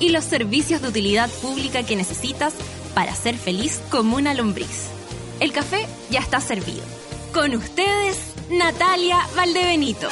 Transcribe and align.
y 0.00 0.08
los 0.08 0.24
servicios 0.24 0.82
de 0.82 0.88
utilidad 0.88 1.30
pública 1.42 1.84
que 1.84 1.94
necesitas 1.94 2.54
para 2.94 3.14
ser 3.14 3.36
feliz 3.36 3.80
como 3.90 4.16
una 4.16 4.34
lombriz. 4.34 4.88
El 5.38 5.52
café 5.52 5.86
ya 6.10 6.20
está 6.20 6.40
servido. 6.40 6.82
Con 7.32 7.54
ustedes, 7.54 8.18
Natalia 8.50 9.18
Valdebenito. 9.36 10.08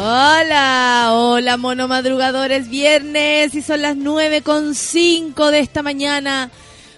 Hola, 0.00 1.10
hola 1.12 1.56
mono 1.56 1.88
madrugadores, 1.88 2.68
viernes 2.68 3.54
y 3.54 3.62
son 3.62 3.82
las 3.82 3.96
nueve 3.96 4.42
con 4.42 4.74
cinco 4.74 5.50
de 5.50 5.60
esta 5.60 5.82
mañana. 5.82 6.50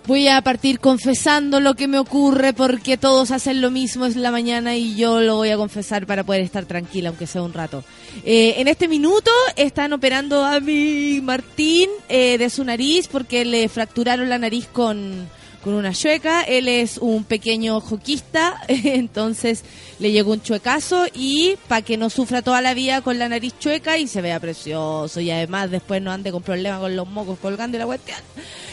Voy 0.06 0.28
a 0.28 0.40
partir 0.42 0.80
confesando 0.80 1.60
lo 1.60 1.74
que 1.74 1.86
me 1.86 1.98
ocurre 1.98 2.52
porque 2.52 2.96
todos 2.96 3.30
hacen 3.30 3.60
lo 3.60 3.70
mismo 3.70 4.06
es 4.06 4.16
la 4.16 4.30
mañana 4.30 4.76
y 4.76 4.96
yo 4.96 5.20
lo 5.20 5.36
voy 5.36 5.50
a 5.50 5.56
confesar 5.56 6.06
para 6.06 6.24
poder 6.24 6.40
estar 6.40 6.64
tranquila, 6.64 7.10
aunque 7.10 7.26
sea 7.26 7.42
un 7.42 7.52
rato. 7.52 7.84
Eh, 8.24 8.54
en 8.58 8.68
este 8.68 8.88
minuto 8.88 9.30
están 9.56 9.92
operando 9.92 10.44
a 10.44 10.58
mi 10.60 11.20
Martín 11.20 11.88
eh, 12.08 12.38
de 12.38 12.50
su 12.50 12.64
nariz 12.64 13.08
porque 13.08 13.44
le 13.44 13.68
fracturaron 13.68 14.28
la 14.28 14.38
nariz 14.38 14.66
con, 14.72 15.28
con 15.62 15.74
una 15.74 15.92
chueca. 15.92 16.42
Él 16.42 16.68
es 16.68 16.98
un 16.98 17.24
pequeño 17.24 17.80
joquista, 17.80 18.60
entonces 18.68 19.64
le 19.98 20.12
llegó 20.12 20.32
un 20.32 20.42
chuecazo 20.42 21.06
y 21.14 21.56
para 21.68 21.82
que 21.82 21.96
no 21.96 22.10
sufra 22.10 22.42
toda 22.42 22.62
la 22.62 22.74
vida 22.74 23.02
con 23.02 23.18
la 23.18 23.28
nariz 23.28 23.54
chueca 23.58 23.98
y 23.98 24.06
se 24.06 24.22
vea 24.22 24.40
precioso 24.40 25.20
y 25.20 25.30
además 25.30 25.70
después 25.70 26.00
no 26.00 26.10
ande 26.10 26.32
con 26.32 26.42
problemas 26.42 26.80
con 26.80 26.96
los 26.96 27.06
mocos 27.06 27.38
colgando 27.38 27.76
y 27.76 27.80
la 27.80 27.86
cuestión. 27.86 28.18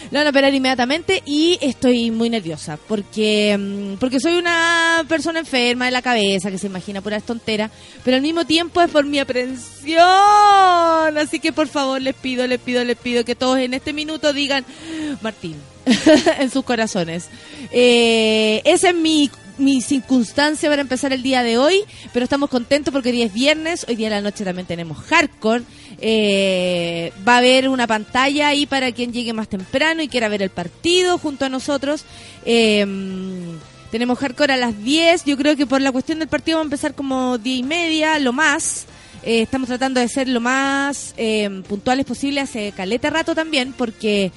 Lo 0.10 0.20
van 0.20 0.28
a 0.28 0.30
operar 0.30 0.54
inmediatamente 0.54 1.22
y 1.26 1.58
estoy 1.62 2.12
muy 2.12 2.30
nerviosa 2.30 2.80
porque, 2.88 3.58
mm, 3.58 3.98
porque 4.00 4.22
soy 4.22 4.36
una 4.36 5.04
persona 5.08 5.40
enferma 5.40 5.86
de 5.86 5.92
la 5.92 6.02
cabeza 6.02 6.50
que 6.50 6.58
se 6.58 6.68
imagina 6.68 7.02
puras 7.02 7.24
tonteras, 7.24 7.72
pero 8.06 8.16
al 8.16 8.24
mismo 8.24 8.46
tiempo 8.46 8.82
es 8.82 8.90
por 8.90 9.06
mi 9.06 9.20
aprensión. 9.20 10.08
Así 11.18 11.40
que 11.40 11.52
por 11.52 11.68
favor 11.68 12.02
les 12.02 12.16
pido, 12.16 12.48
les 12.48 12.60
pido, 12.60 12.84
les 12.86 12.98
pido 12.98 13.26
que 13.26 13.36
todos 13.36 13.60
en 13.60 13.74
este 13.74 13.92
minuto 13.92 14.32
digan 14.32 14.66
Martín 15.22 15.58
en 16.40 16.50
sus 16.50 16.64
corazones. 16.64 17.30
Eh, 17.72 18.62
esa 18.66 18.90
es 18.90 18.96
mi 18.96 19.30
mi 19.58 19.82
circunstancia 19.82 20.70
para 20.70 20.82
empezar 20.82 21.14
el 21.14 21.24
día 21.24 21.44
de 21.44 21.58
hoy, 21.58 21.84
pero 22.14 22.24
estamos 22.24 22.50
contentos 22.50 22.92
porque 22.92 23.10
hoy 23.10 23.24
es 23.24 23.34
viernes, 23.34 23.86
hoy 23.88 23.96
día 23.96 24.10
de 24.10 24.16
la 24.16 24.22
noche 24.22 24.44
también 24.46 24.68
tenemos 24.68 24.98
hardcore, 24.98 25.64
eh, 26.00 27.12
va 27.28 27.36
a 27.36 27.38
haber 27.38 27.70
una 27.70 27.88
pantalla 27.88 28.50
ahí 28.50 28.66
para 28.66 28.92
quien 28.92 29.12
llegue 29.12 29.34
más 29.34 29.48
temprano 29.48 30.02
y 30.02 30.08
quiera 30.08 30.30
ver 30.30 30.42
el 30.42 30.50
partido 30.50 31.18
junto 31.18 31.46
a 31.46 31.50
nosotros. 31.50 32.06
Eh, 32.46 32.86
tenemos 33.92 34.20
hardcore 34.20 34.54
a 34.54 34.58
las 34.58 34.84
10, 34.84 35.26
yo 35.26 35.38
creo 35.38 35.56
que 35.56 35.66
por 35.66 35.82
la 35.82 35.92
cuestión 35.92 36.20
del 36.20 36.28
partido 36.28 36.58
vamos 36.58 36.72
a 36.72 36.76
empezar 36.76 36.94
como 36.94 37.38
10 37.38 37.60
y 37.60 37.64
media, 37.64 38.20
lo 38.20 38.34
más. 38.34 38.86
Eh, 39.24 39.42
estamos 39.42 39.68
tratando 39.68 40.00
de 40.00 40.08
ser 40.08 40.28
lo 40.28 40.40
más 40.40 41.16
puntuales 41.68 42.06
posible 42.06 42.42
hace 42.42 42.72
caleta 42.74 43.10
rato 43.10 43.34
también, 43.34 43.74
porque 43.74 44.32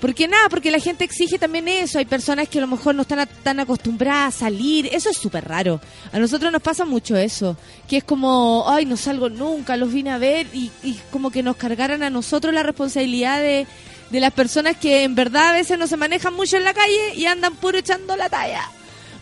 porque 0.00 0.26
nada, 0.26 0.48
porque 0.48 0.70
la 0.70 0.80
gente 0.80 1.04
exige 1.04 1.38
también 1.38 1.68
eso. 1.68 1.98
Hay 1.98 2.06
personas 2.06 2.48
que 2.48 2.56
a 2.56 2.62
lo 2.62 2.66
mejor 2.66 2.94
no 2.94 3.02
están 3.02 3.28
tan 3.42 3.60
acostumbradas 3.60 4.34
a 4.34 4.38
salir. 4.38 4.88
Eso 4.92 5.10
es 5.10 5.18
súper 5.18 5.46
raro. 5.46 5.78
A 6.10 6.18
nosotros 6.18 6.50
nos 6.50 6.62
pasa 6.62 6.86
mucho 6.86 7.16
eso. 7.16 7.54
Que 7.86 7.98
es 7.98 8.04
como, 8.04 8.64
ay, 8.66 8.86
no 8.86 8.96
salgo 8.96 9.28
nunca, 9.28 9.76
los 9.76 9.92
vine 9.92 10.10
a 10.10 10.16
ver. 10.16 10.46
Y, 10.54 10.70
como 11.10 11.30
que 11.30 11.42
nos 11.42 11.56
cargaran 11.56 12.02
a 12.02 12.08
nosotros 12.08 12.54
la 12.54 12.62
responsabilidad 12.62 13.40
de, 13.40 13.66
de 14.08 14.20
las 14.20 14.32
personas 14.32 14.76
que 14.78 15.02
en 15.02 15.14
verdad 15.14 15.50
a 15.50 15.52
veces 15.52 15.78
no 15.78 15.86
se 15.86 15.98
manejan 15.98 16.32
mucho 16.34 16.56
en 16.56 16.64
la 16.64 16.72
calle 16.72 17.14
y 17.14 17.26
andan 17.26 17.56
puro 17.56 17.76
echando 17.76 18.16
la 18.16 18.30
talla. 18.30 18.70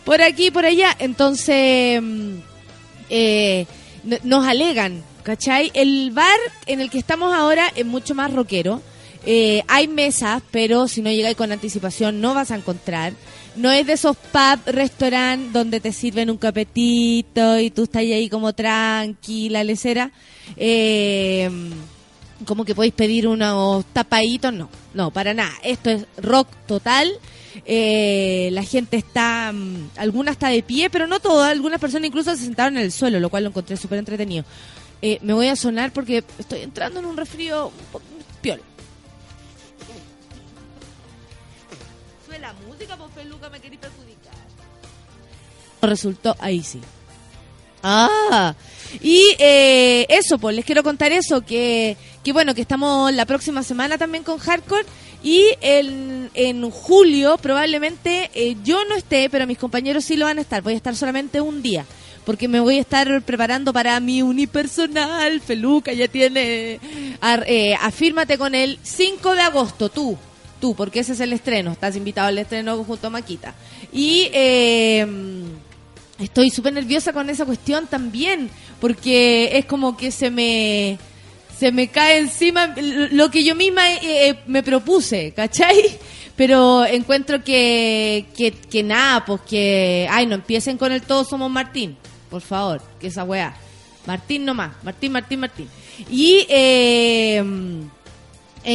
Por 0.05 0.21
aquí 0.21 0.45
y 0.45 0.51
por 0.51 0.63
allá. 0.63 0.95
Entonces, 0.99 2.01
mm, 2.01 2.35
eh, 3.09 3.65
nos 4.23 4.47
alegan, 4.47 5.03
¿cachai? 5.23 5.71
El 5.73 6.11
bar 6.11 6.39
en 6.67 6.79
el 6.79 6.89
que 6.89 6.99
estamos 6.99 7.33
ahora 7.33 7.69
es 7.75 7.85
mucho 7.85 8.15
más 8.15 8.33
rockero 8.33 8.81
eh, 9.25 9.63
hay 9.67 9.87
mesas, 9.87 10.41
pero 10.51 10.87
si 10.87 11.01
no 11.01 11.11
llegáis 11.11 11.35
con 11.35 11.51
anticipación 11.51 12.21
no 12.21 12.33
vas 12.33 12.51
a 12.51 12.55
encontrar. 12.55 13.13
No 13.55 13.71
es 13.71 13.85
de 13.85 13.93
esos 13.93 14.15
pub, 14.15 14.59
restaurant 14.67 15.51
donde 15.51 15.79
te 15.79 15.91
sirven 15.91 16.29
un 16.29 16.37
capetito 16.37 17.59
y 17.59 17.71
tú 17.71 17.83
estás 17.83 18.03
ahí 18.03 18.29
como 18.29 18.53
tranquila, 18.53 19.63
lecera. 19.63 20.11
Eh, 20.55 21.49
como 22.45 22.63
que 22.63 22.73
podéis 22.73 22.93
pedir 22.93 23.27
unos 23.27 23.85
tapaditos, 23.91 24.53
no, 24.53 24.69
no, 24.93 25.11
para 25.11 25.33
nada. 25.33 25.51
Esto 25.63 25.89
es 25.89 26.05
rock 26.17 26.47
total. 26.65 27.11
Eh, 27.65 28.49
la 28.53 28.63
gente 28.63 28.95
está, 28.95 29.51
mm, 29.53 29.89
alguna 29.97 30.31
está 30.31 30.47
de 30.47 30.63
pie, 30.63 30.89
pero 30.89 31.07
no 31.07 31.19
todas. 31.19 31.51
Algunas 31.51 31.81
personas 31.81 32.07
incluso 32.07 32.33
se 32.37 32.43
sentaron 32.45 32.77
en 32.77 32.83
el 32.83 32.91
suelo, 32.93 33.19
lo 33.19 33.29
cual 33.29 33.43
lo 33.43 33.49
encontré 33.49 33.75
súper 33.75 33.99
entretenido. 33.99 34.45
me 35.01 35.33
voy 35.33 35.47
a 35.47 35.55
sonar 35.55 35.91
porque 35.91 36.23
estoy 36.37 36.61
entrando 36.61 36.99
en 36.99 37.05
un 37.05 37.17
resfrío 37.17 37.67
un 37.67 37.85
poco 37.91 38.05
piol. 38.41 38.61
Me 43.49 43.59
quería 43.59 43.79
perjudicar. 43.79 44.33
Resultó 45.81 46.35
ahí 46.39 46.63
sí. 46.63 46.81
Ah, 47.81 48.55
y 49.01 49.23
eh, 49.39 50.05
eso, 50.09 50.37
pues 50.37 50.55
les 50.55 50.65
quiero 50.65 50.83
contar 50.83 51.11
eso, 51.11 51.41
que, 51.41 51.95
que 52.23 52.33
bueno, 52.33 52.53
que 52.53 52.61
estamos 52.61 53.13
la 53.13 53.25
próxima 53.25 53.63
semana 53.63 53.97
también 53.97 54.23
con 54.23 54.37
Hardcore 54.37 54.85
y 55.23 55.45
en, 55.61 56.29
en 56.33 56.69
julio 56.71 57.37
probablemente 57.37 58.31
eh, 58.33 58.57
yo 58.63 58.83
no 58.85 58.95
esté, 58.95 59.29
pero 59.29 59.47
mis 59.47 59.57
compañeros 59.57 60.03
sí 60.05 60.17
lo 60.17 60.25
van 60.25 60.39
a 60.39 60.41
estar, 60.41 60.61
voy 60.61 60.73
a 60.73 60.77
estar 60.77 60.95
solamente 60.95 61.39
un 61.39 61.61
día 61.61 61.85
porque 62.25 62.47
me 62.47 62.59
voy 62.59 62.77
a 62.77 62.81
estar 62.81 63.21
preparando 63.23 63.73
para 63.73 63.99
mi 63.99 64.21
unipersonal. 64.21 65.41
Feluca 65.41 65.93
ya 65.93 66.07
tiene. 66.07 66.79
eh, 67.47 67.75
afírmate 67.81 68.37
con 68.37 68.53
el 68.53 68.77
5 68.83 69.33
de 69.33 69.41
agosto, 69.41 69.89
tú 69.89 70.15
tú, 70.59 70.75
porque 70.75 70.99
ese 70.99 71.13
es 71.13 71.19
el 71.19 71.33
estreno, 71.33 71.71
estás 71.71 71.95
invitado 71.95 72.27
al 72.27 72.37
estreno 72.37 72.83
junto 72.83 73.07
a 73.07 73.09
Maquita. 73.09 73.53
Y 73.91 74.29
eh, 74.33 75.05
estoy 76.19 76.49
súper 76.49 76.73
nerviosa 76.73 77.13
con 77.13 77.29
esa 77.29 77.45
cuestión 77.45 77.87
también, 77.87 78.49
porque 78.79 79.57
es 79.57 79.65
como 79.65 79.97
que 79.97 80.11
se 80.11 80.29
me 80.29 80.97
se 81.59 81.73
me 81.73 81.89
cae 81.89 82.19
encima 82.19 82.73
lo 82.77 83.29
que 83.29 83.43
yo 83.43 83.53
misma 83.53 83.91
eh, 83.91 84.29
eh, 84.29 84.39
me 84.47 84.63
propuse, 84.63 85.33
¿cachai? 85.33 85.99
Pero 86.37 86.85
encuentro 86.85 87.43
que, 87.43 88.27
que, 88.69 88.81
nada, 88.81 89.25
pues 89.25 89.41
que, 89.41 90.07
ay, 90.09 90.25
no 90.25 90.35
empiecen 90.35 90.77
con 90.77 90.93
el 90.93 91.01
todos 91.01 91.27
somos 91.27 91.51
Martín, 91.51 91.97
por 92.29 92.41
favor, 92.41 92.81
que 92.97 93.07
esa 93.07 93.25
weá. 93.25 93.53
Martín 94.05 94.45
nomás, 94.45 94.71
Martín, 94.83 95.11
Martín, 95.11 95.41
Martín. 95.41 95.67
Y, 96.09 96.45
eh, 96.47 97.43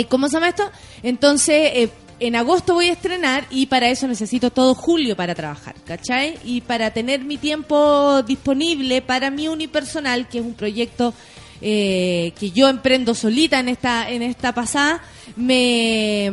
¿cómo 0.08 0.28
se 0.28 0.34
llama 0.34 0.48
esto? 0.48 0.70
Entonces, 1.02 1.70
eh, 1.74 1.90
en 2.20 2.36
agosto 2.36 2.74
voy 2.74 2.88
a 2.88 2.92
estrenar 2.92 3.46
y 3.50 3.66
para 3.66 3.88
eso 3.88 4.06
necesito 4.06 4.50
todo 4.50 4.74
julio 4.74 5.16
para 5.16 5.34
trabajar, 5.34 5.74
¿cachai? 5.84 6.38
Y 6.44 6.60
para 6.60 6.90
tener 6.92 7.24
mi 7.24 7.36
tiempo 7.36 8.22
disponible 8.22 9.02
para 9.02 9.30
mi 9.30 9.48
unipersonal, 9.48 10.28
que 10.28 10.38
es 10.38 10.44
un 10.44 10.54
proyecto 10.54 11.12
eh, 11.60 12.32
que 12.38 12.50
yo 12.50 12.68
emprendo 12.68 13.14
solita 13.14 13.58
en 13.58 13.68
esta, 13.68 14.08
en 14.10 14.22
esta 14.22 14.54
pasada, 14.54 15.02
me 15.36 16.30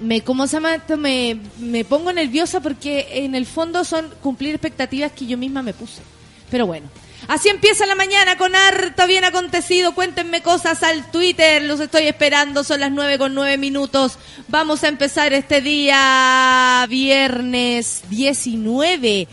me 0.00 0.20
¿cómo 0.20 0.46
se 0.46 0.56
llama 0.56 0.76
esto? 0.76 0.96
Me, 0.96 1.38
me 1.58 1.84
pongo 1.84 2.12
nerviosa 2.12 2.60
porque 2.60 3.08
en 3.12 3.34
el 3.34 3.46
fondo 3.46 3.84
son 3.84 4.08
cumplir 4.22 4.54
expectativas 4.54 5.12
que 5.12 5.26
yo 5.26 5.36
misma 5.36 5.62
me 5.62 5.74
puse. 5.74 6.02
Pero 6.50 6.66
bueno, 6.66 6.86
Así 7.28 7.50
empieza 7.50 7.84
la 7.84 7.94
mañana 7.94 8.38
con 8.38 8.56
harto 8.56 9.06
bien 9.06 9.22
acontecido. 9.22 9.94
Cuéntenme 9.94 10.40
cosas 10.40 10.82
al 10.82 11.10
Twitter. 11.10 11.62
Los 11.62 11.78
estoy 11.78 12.06
esperando. 12.06 12.64
Son 12.64 12.80
las 12.80 12.90
nueve 12.90 13.18
con 13.18 13.34
nueve 13.34 13.58
minutos. 13.58 14.18
Vamos 14.48 14.82
a 14.82 14.88
empezar 14.88 15.34
este 15.34 15.60
día 15.60 16.86
viernes 16.88 18.02
19. 18.08 19.28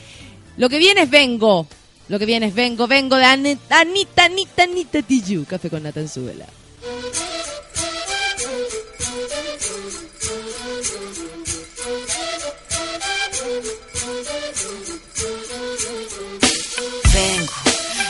Lo 0.58 0.68
que 0.68 0.78
viene 0.78 1.04
es 1.04 1.10
vengo. 1.10 1.68
Lo 2.10 2.20
que 2.20 2.26
viene 2.26 2.48
es 2.48 2.54
vengo. 2.54 2.86
Vengo 2.86 3.16
de 3.16 3.24
Anita, 3.24 3.80
Anita, 3.80 4.26
Anita, 4.26 4.64
Anita. 4.64 5.00
Café 5.48 5.70
con 5.70 5.84
nata 5.84 6.02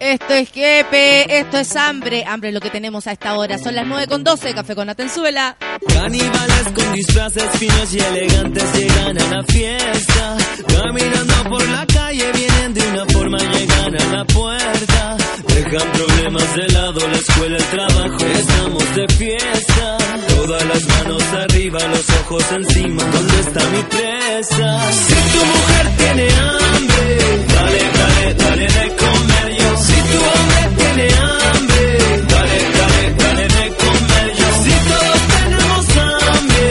Esto 0.00 0.34
es 0.34 0.50
Jepe, 0.50 1.38
esto 1.38 1.58
es 1.58 1.76
hambre. 1.76 2.24
Hambre 2.26 2.48
es 2.50 2.54
lo 2.54 2.60
que 2.60 2.70
tenemos 2.70 3.06
a 3.06 3.12
esta 3.12 3.36
hora. 3.36 3.58
Son 3.58 3.74
las 3.74 3.86
9 3.86 4.06
con 4.06 4.24
12, 4.24 4.54
café 4.54 4.74
con 4.74 4.88
Atenzuela. 4.88 5.56
Caníbales 5.86 6.68
con 6.74 6.92
disfraces 6.92 7.44
finos 7.58 7.94
y 7.94 7.98
elegantes 7.98 8.64
llegan 8.74 9.18
a 9.18 9.36
la 9.36 9.42
fiesta. 9.44 10.36
Caminando 10.66 11.34
por 11.50 11.68
la 11.68 11.86
calle 11.86 12.32
vienen 12.32 12.74
de 12.74 12.82
una 12.88 13.06
forma, 13.06 13.38
llegan 13.38 14.00
a 14.00 14.16
la 14.16 14.24
puerta. 14.24 15.16
Dejan 15.46 15.92
problemas 15.92 16.54
de 16.54 16.68
lado, 16.68 17.00
la 17.08 17.16
escuela, 17.16 17.56
el 17.56 17.64
trabajo, 17.64 18.26
estamos 18.26 18.94
de 18.94 19.08
fiesta. 19.16 19.98
Todas 20.28 20.64
las 20.66 20.88
manos 20.88 21.22
arriba, 21.34 21.78
los 21.88 22.10
ojos 22.20 22.44
encima, 22.52 23.02
¿dónde 23.02 23.40
está 23.40 23.60
mi 23.70 23.82
presa? 23.82 24.92
Si 24.92 25.14
tu 25.32 25.44
mujer 25.44 25.96
tiene 25.98 26.28
hambre, 26.32 27.18
dale, 27.54 27.78
dale, 27.98 28.17
dale 28.42 28.66
de 28.66 28.86
comer 29.02 29.48
yo. 29.58 29.68
Si 29.86 29.96
tu 30.10 30.18
hombre 30.32 30.62
tiene 30.78 31.06
hambre, 31.24 31.84
dale, 32.32 32.58
dale, 32.78 33.02
dale 33.22 33.44
de 33.56 33.64
comer 33.82 34.26
yo. 34.38 34.48
Si 34.64 34.74
todos 34.90 35.20
tenemos 35.34 35.84
hambre, 36.06 36.64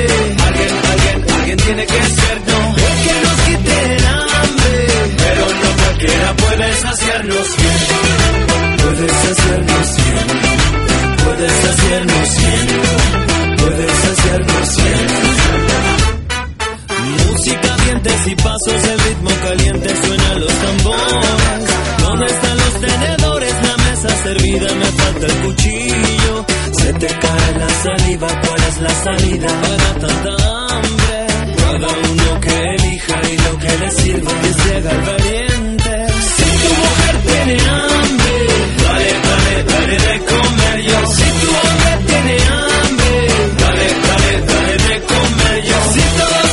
alguien, 0.47 0.71
alguien, 0.91 1.17
alguien 1.37 1.57
tiene 1.57 1.85
que 1.85 2.01
ser 2.17 2.37
no. 2.47 2.59
El 2.87 2.95
que 3.03 3.15
nos 3.23 3.37
quite 3.47 3.95
el 3.95 4.05
hambre, 4.05 4.75
pero 5.21 5.43
no 5.61 5.69
cualquiera 5.81 6.29
puede 6.35 6.67
saciarnos 6.85 7.47
bien. 7.57 7.97
Puedes 8.83 9.15
hacernos 9.31 9.87
bien, 9.97 10.27
puedes 11.23 11.65
hacernos 11.71 12.29
bien, 12.37 12.67
puedes 13.57 14.05
hacernos 14.11 14.75
bien. 14.77 15.26
Y 18.29 18.35
pasos, 18.35 18.83
el 18.83 18.99
ritmo 18.99 19.29
caliente 19.41 19.89
suena 19.95 20.33
los 20.35 20.53
tambores. 20.53 21.69
¿Dónde 21.99 22.25
están 22.25 22.57
los 22.57 22.73
tenedores? 22.81 23.53
La 23.63 23.77
mesa 23.77 24.09
servida, 24.23 24.73
me 24.75 24.85
falta 24.85 25.25
el 25.27 25.35
cuchillo. 25.43 26.45
Se 26.71 26.93
te 26.93 27.07
cae 27.07 27.53
la 27.57 27.69
saliva, 27.69 28.27
¿cuál 28.27 28.61
es 28.69 28.81
la 28.81 28.89
salida 28.89 29.47
para 29.61 29.93
tanta 29.99 30.31
hambre? 30.67 31.27
Cada 31.57 31.87
uno 31.87 32.41
que 32.41 32.75
elija 32.75 33.21
y 33.31 33.37
lo 33.37 33.59
que 33.59 33.77
le 33.77 33.91
sirva 33.91 34.31
que 34.41 34.51
llega 34.63 34.91
el 34.91 35.01
valiente. 35.01 36.07
Si 36.35 36.43
tu 36.43 36.69
mujer 36.81 37.15
tiene 37.27 37.57
hambre, 37.69 38.35
dale, 38.83 39.11
dale, 39.27 39.63
dale 39.63 39.97
de 40.07 40.25
comer 40.25 40.81
yo. 40.81 41.07
Si 41.15 41.27
tu 41.39 41.49
hombre 41.63 41.91
tiene 42.07 42.37
hambre, 42.43 43.27
dale, 43.57 43.87
dale, 44.07 44.41
dale 44.41 44.77
de 44.89 45.01
comer 45.05 45.63
yo. 45.63 45.77
Si 45.93 46.46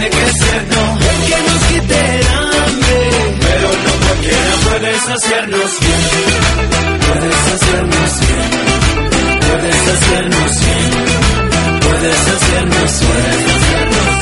tiene 0.00 0.10
que 0.10 0.32
ser 0.32 0.66
no. 0.68 0.98
El 0.98 1.20
que 1.26 1.38
nos 1.50 1.62
quite 1.64 2.16
el 2.16 2.26
hambre, 2.26 3.10
pero 3.40 3.68
no 3.84 4.06
cualquiera 4.06 4.52
puede 4.64 4.98
saciarnos 5.00 5.80
bien. 5.80 7.00
Puedes 7.06 7.40
hacernos 7.54 8.20
bien, 8.20 8.50
puedes 9.40 9.88
hacernos 9.88 10.50
bien, 10.64 10.90
puedes 11.80 12.28
hacernos 12.28 13.00
bien, 13.00 13.40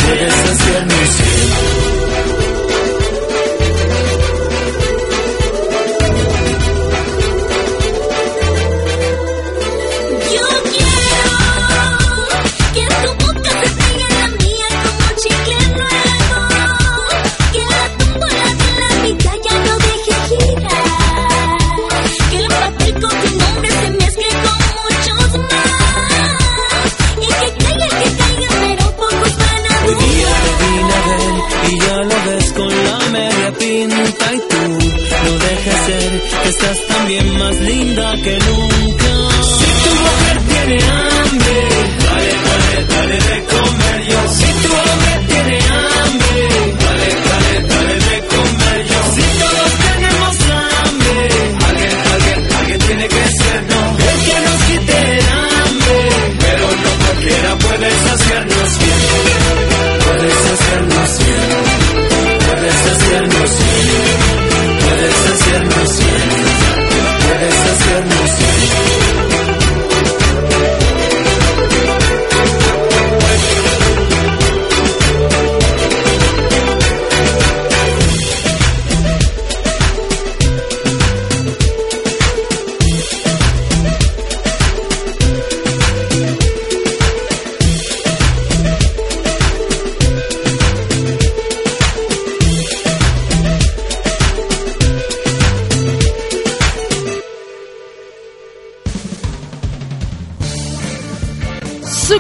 puedes 0.05 0.35
hacernos 0.51 1.19
bien. 1.19 1.88
estás 36.59 36.87
también 36.89 37.39
más 37.39 37.57
linda 37.61 38.13
que 38.23 38.39
nunca. 38.39 39.31
Si 39.59 39.67
tu 39.85 39.95
mujer 40.03 40.39
tiene 40.49 40.85
hambre, 40.85 41.18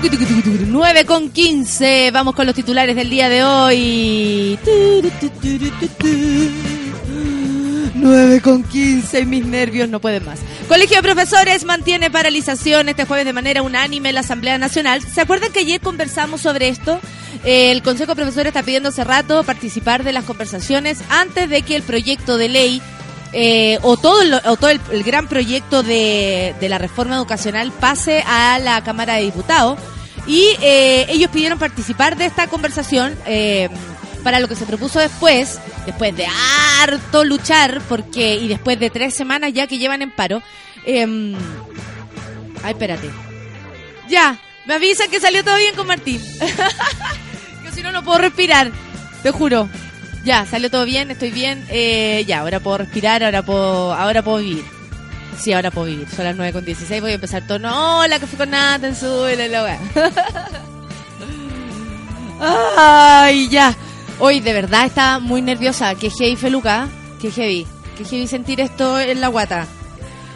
9 0.01 1.05
con 1.07 1.31
15. 1.31 2.11
Vamos 2.13 2.35
con 2.35 2.47
los 2.47 2.55
titulares 2.55 2.95
del 2.95 3.11
día 3.11 3.29
de 3.29 3.43
hoy. 3.43 4.59
Tu, 4.65 5.03
tu, 5.03 5.29
tu, 5.29 5.59
tu, 5.59 5.71
tu, 5.71 5.89
tu. 5.89 6.79
9 7.95 8.41
con 8.41 8.63
15 8.63 9.21
y 9.21 9.27
mis 9.27 9.45
nervios 9.45 9.89
no 9.89 10.01
pueden 10.01 10.25
más. 10.25 10.39
Colegio 10.69 10.99
de 10.99 11.03
Profesores 11.03 11.65
mantiene 11.65 12.11
paralización 12.11 12.89
este 12.89 13.07
jueves 13.07 13.27
de 13.27 13.33
manera 13.33 13.63
unánime 13.63 14.11
en 14.11 14.15
la 14.15 14.21
Asamblea 14.21 14.57
Nacional. 14.57 15.03
¿Se 15.03 15.21
acuerdan 15.21 15.51
que 15.51 15.61
ayer 15.61 15.81
conversamos 15.81 16.43
sobre 16.43 16.69
esto? 16.69 17.01
Eh, 17.45 17.73
el 17.73 17.83
Consejo 17.83 18.13
de 18.13 18.17
Profesores 18.23 18.49
está 18.49 18.63
pidiendo 18.63 18.91
hace 18.91 19.03
rato 19.03 19.43
participar 19.43 20.05
de 20.05 20.13
las 20.13 20.25
conversaciones 20.25 21.01
antes 21.09 21.51
de 21.51 21.63
que 21.63 21.75
el 21.75 21.83
proyecto 21.83 22.37
de 22.37 22.49
ley 22.49 22.83
eh, 23.33 23.79
o 23.83 23.97
todo, 23.97 24.23
el, 24.23 24.35
o 24.35 24.57
todo 24.57 24.71
el, 24.71 25.03
gran 25.03 25.29
proyecto 25.29 25.83
de, 25.83 26.55
de 26.61 26.69
la 26.69 26.79
reforma 26.79 27.17
educacional 27.17 27.73
pase 27.73 28.23
a 28.27 28.59
la 28.59 28.83
Cámara 28.83 29.15
de 29.15 29.23
Diputados. 29.23 29.79
Y 30.27 30.47
eh, 30.61 31.07
ellos 31.09 31.31
pidieron 31.31 31.59
participar 31.59 32.17
de 32.17 32.27
esta 32.27 32.49
conversación 32.49 33.17
eh, 33.27 33.71
para 34.23 34.41
lo 34.41 34.49
que 34.49 34.57
se 34.57 34.67
propuso 34.67 34.99
después, 34.99 35.59
después 35.87 36.15
de 36.17 36.27
harto 36.81 37.25
luchar, 37.25 37.81
porque 37.89 38.37
y 38.37 38.49
después 38.49 38.79
de 38.79 38.91
tres 38.91 39.15
semanas 39.15 39.53
ya 39.55 39.67
que 39.67 39.79
llevan 39.79 40.03
en 40.03 40.11
paro. 40.11 40.43
em, 40.85 41.35
ay, 42.63 42.73
espérate. 42.73 43.11
Ya, 44.09 44.39
me 44.67 44.75
avisan 44.75 45.11
que 45.11 45.21
salió 45.21 45.43
todo 45.45 45.57
bien 45.57 45.75
con 45.75 45.87
Martín. 45.87 46.21
que 47.65 47.73
si 47.73 47.83
no, 47.83 47.91
no 47.91 48.05
puedo 48.05 48.19
respirar. 48.19 48.71
Te 49.23 49.31
juro. 49.31 49.69
Ya, 50.29 50.45
salió 50.45 50.71
todo 50.71 50.85
bien, 50.85 51.11
estoy 51.11 51.31
bien. 51.31 51.65
Eh, 51.71 52.23
ya, 52.27 52.41
ahora 52.41 52.61
puedo 52.61 52.77
respirar, 52.77 53.25
ahora 53.25 53.43
puedo, 53.43 53.95
ahora 53.95 54.23
puedo 54.23 54.37
vivir. 54.37 54.65
Sí, 55.39 55.55
ahora 55.55 55.71
puedo 55.71 55.87
vivir. 55.87 56.07
Son 56.11 56.23
las 56.23 56.37
9 56.37 56.53
con 56.53 56.67
16, 56.67 57.01
voy 57.01 57.13
a 57.13 57.15
empezar 57.15 57.47
todo. 57.47 57.59
No, 57.59 58.07
la 58.07 58.19
que 58.19 58.27
fue 58.27 58.37
con 58.37 58.51
nada, 58.51 58.89
en 58.89 58.95
su 58.95 59.07
la 59.07 59.63
weá. 59.63 59.79
Ay, 63.27 63.49
ya. 63.49 63.75
Hoy 64.19 64.41
de 64.41 64.53
verdad 64.53 64.85
estaba 64.85 65.19
muy 65.19 65.41
nerviosa. 65.41 65.95
Que 65.95 66.11
heavy, 66.11 66.37
Feluca. 66.37 66.89
Que 67.23 67.31
heavy. 67.31 67.67
Que 67.97 68.05
heavy 68.05 68.27
sentir 68.27 68.61
esto 68.61 69.01
en 69.01 69.23
la 69.23 69.29
guata. 69.29 69.67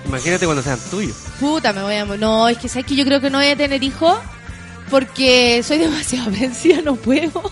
Imagínate 0.07 0.47
cuando 0.47 0.63
sean 0.63 0.79
tuyos. 0.91 1.17
Puta, 1.39 1.75
me 1.75 1.83
voy 1.83 1.97
a... 1.97 2.07
No, 2.07 2.49
es 2.49 2.57
que 2.57 2.71
sabes 2.71 2.87
que 2.87 2.97
yo 2.97 3.05
creo 3.05 3.21
que 3.21 3.29
no 3.29 3.37
voy 3.37 3.49
a 3.49 3.57
tener 3.57 3.83
hijos 3.83 4.19
porque 4.93 5.63
soy 5.65 5.79
demasiado 5.79 6.31
vencida, 6.41 6.83
no 6.83 6.97
puedo. 6.97 7.43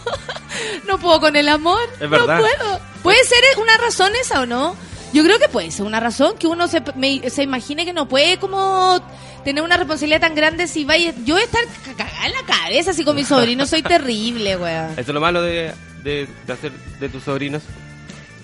no 0.87 0.99
puedo 0.99 1.19
con 1.21 1.35
el 1.37 1.49
amor. 1.49 1.81
Es 1.99 2.09
verdad. 2.11 2.37
No 2.39 2.43
puedo. 2.43 2.81
¿Puede 3.03 3.25
ser 3.25 3.39
una 3.61 3.77
razón 3.79 4.13
esa 4.21 4.43
o 4.43 4.47
no? 4.47 4.77
Yo 5.15 5.25
creo 5.25 5.39
que 5.39 5.49
puede 5.49 5.71
ser 5.71 5.87
una 5.87 5.99
razón 6.01 6.37
que 6.39 6.47
uno 6.47 6.69
se, 6.69 6.83
me- 6.97 7.29
se 7.31 7.43
imagine 7.43 7.85
que 7.87 7.93
no 7.95 8.07
puede 8.09 8.39
como 8.39 9.01
tener 9.43 9.65
una 9.65 9.77
responsabilidad 9.79 10.21
tan 10.21 10.35
grande 10.35 10.69
si 10.69 10.85
vaya... 10.85 11.13
Yo 11.25 11.35
voy 11.35 11.43
a 11.43 11.47
estar 11.47 11.65
ca- 11.85 11.95
cagada 12.05 12.27
en 12.27 12.33
la 12.33 12.43
cabeza 12.45 12.91
así 12.91 13.05
con 13.05 13.17
mi 13.17 13.25
sobrino, 13.25 13.67
soy 13.67 13.83
terrible, 13.97 14.57
weón. 14.59 14.91
Eso 14.93 15.01
es 15.01 15.09
lo 15.09 15.21
malo 15.21 15.41
de, 15.43 15.73
de, 16.05 16.29
de 16.47 16.53
hacer 16.53 16.71
de 17.01 17.09
tus 17.09 17.25
sobrinos 17.25 17.63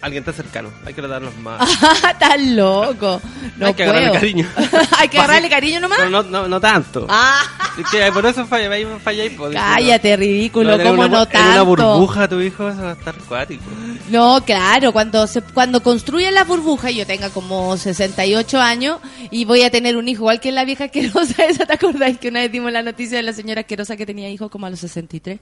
alguien 0.01 0.25
tan 0.25 0.35
cercano. 0.35 0.71
Hay 0.85 0.95
que 0.95 1.01
tratarlos 1.01 1.37
más. 1.39 1.69
Estás 2.11 2.41
loco. 2.41 3.21
No 3.57 3.67
Hay 3.67 3.75
que 3.75 3.85
puedo. 3.85 3.97
agarrarle 3.97 4.19
cariño. 4.21 4.49
Hay 4.99 5.09
que 5.09 5.19
agarrarle 5.19 5.49
cariño 5.49 5.81
nomás. 5.81 5.99
No, 5.99 6.11
no, 6.11 6.23
no, 6.23 6.49
no 6.49 6.61
tanto. 6.61 7.07
Ah, 7.09 7.43
Es 7.79 7.87
que 7.91 8.11
por 8.13 8.25
eso 8.27 8.47
falla, 8.47 8.71
falláis. 9.03 9.33
dice, 9.33 9.53
cállate, 9.53 10.11
no. 10.13 10.17
ridículo, 10.17 10.79
¿cómo 10.79 10.93
una, 10.93 11.09
no 11.09 11.23
en 11.23 11.29
tanto? 11.29 11.51
una 11.53 11.63
burbuja 11.63 12.29
tu 12.29 12.41
hijo 12.41 12.69
eso 12.69 12.83
va 12.83 12.91
a 12.91 12.93
estar 12.95 13.15
cuático. 13.29 13.65
No, 14.11 14.43
claro, 14.45 14.93
cuando 14.93 15.27
se, 15.27 15.43
cuando 15.43 15.83
construyan 15.83 16.33
la 16.35 16.45
burbuja 16.45 16.91
y 16.91 16.97
yo 16.97 17.07
tenga 17.07 17.31
como 17.31 17.77
68 17.77 18.61
años 18.61 18.99
y 19.31 19.45
voy 19.45 19.63
a 19.63 19.71
tener 19.71 19.97
un 19.97 20.09
hijo 20.09 20.23
igual 20.23 20.41
que 20.41 20.53
la 20.53 20.65
vieja 20.65 20.85
asquerosa 20.85 21.45
esa, 21.49 21.67
¿te 21.67 21.73
acordáis 21.73 22.19
que 22.19 22.29
una 22.29 22.41
vez 22.41 22.53
dimos 22.53 22.71
la 22.73 22.83
noticia 22.83 23.17
de 23.17 23.23
la 23.25 23.33
señora 23.33 23.63
asquerosa 23.63 23.97
que 23.97 24.07
tenía 24.07 24.29
hijos 24.31 24.51
como 24.51 24.67
a 24.67 24.71
los 24.71 24.79
63? 24.81 25.39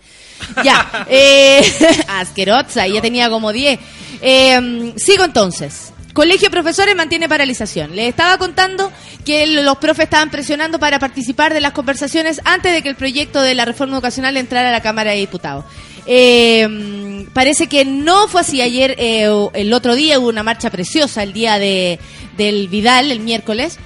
Ya, 0.65 1.07
eh, 1.09 1.63
asquerosa, 2.09 2.87
ella 2.87 3.01
tenía 3.03 3.29
como 3.29 3.53
10. 3.53 3.79
Eh, 4.21 4.93
sigo 4.97 5.25
entonces. 5.25 5.93
Colegio 6.15 6.47
de 6.47 6.51
Profesores 6.51 6.95
mantiene 6.95 7.29
paralización. 7.29 7.97
Les 7.97 8.09
estaba 8.09 8.39
contando 8.39 8.93
que 9.25 9.47
los 9.49 9.79
profes 9.79 10.05
estaban 10.05 10.31
presionando 10.31 10.79
para 10.79 11.01
participar 11.01 11.53
de 11.53 11.61
las 11.61 11.73
conversaciones 11.73 12.41
antes 12.45 12.73
de 12.73 12.83
que 12.83 12.89
el 12.89 12.95
proyecto 12.95 13.43
de 13.43 13.55
la 13.55 13.65
reforma 13.65 13.95
educacional 13.95 14.37
entrara 14.37 14.69
a 14.69 14.73
la 14.73 14.81
Cámara 14.81 15.11
de 15.11 15.17
Diputados. 15.19 15.65
Eh, 16.07 17.27
parece 17.33 17.67
que 17.67 17.85
no 17.85 18.29
fue 18.29 18.43
así. 18.43 18.63
Ayer, 18.63 18.95
eh, 18.99 19.29
el 19.55 19.73
otro 19.73 19.97
día 19.97 20.21
hubo 20.21 20.29
una 20.29 20.45
marcha 20.45 20.71
preciosa, 20.71 21.23
el 21.25 21.33
día 21.33 21.59
de, 21.59 21.99
del 22.37 22.69
Vidal, 22.69 23.11
el 23.11 23.21
miércoles. 23.21 23.79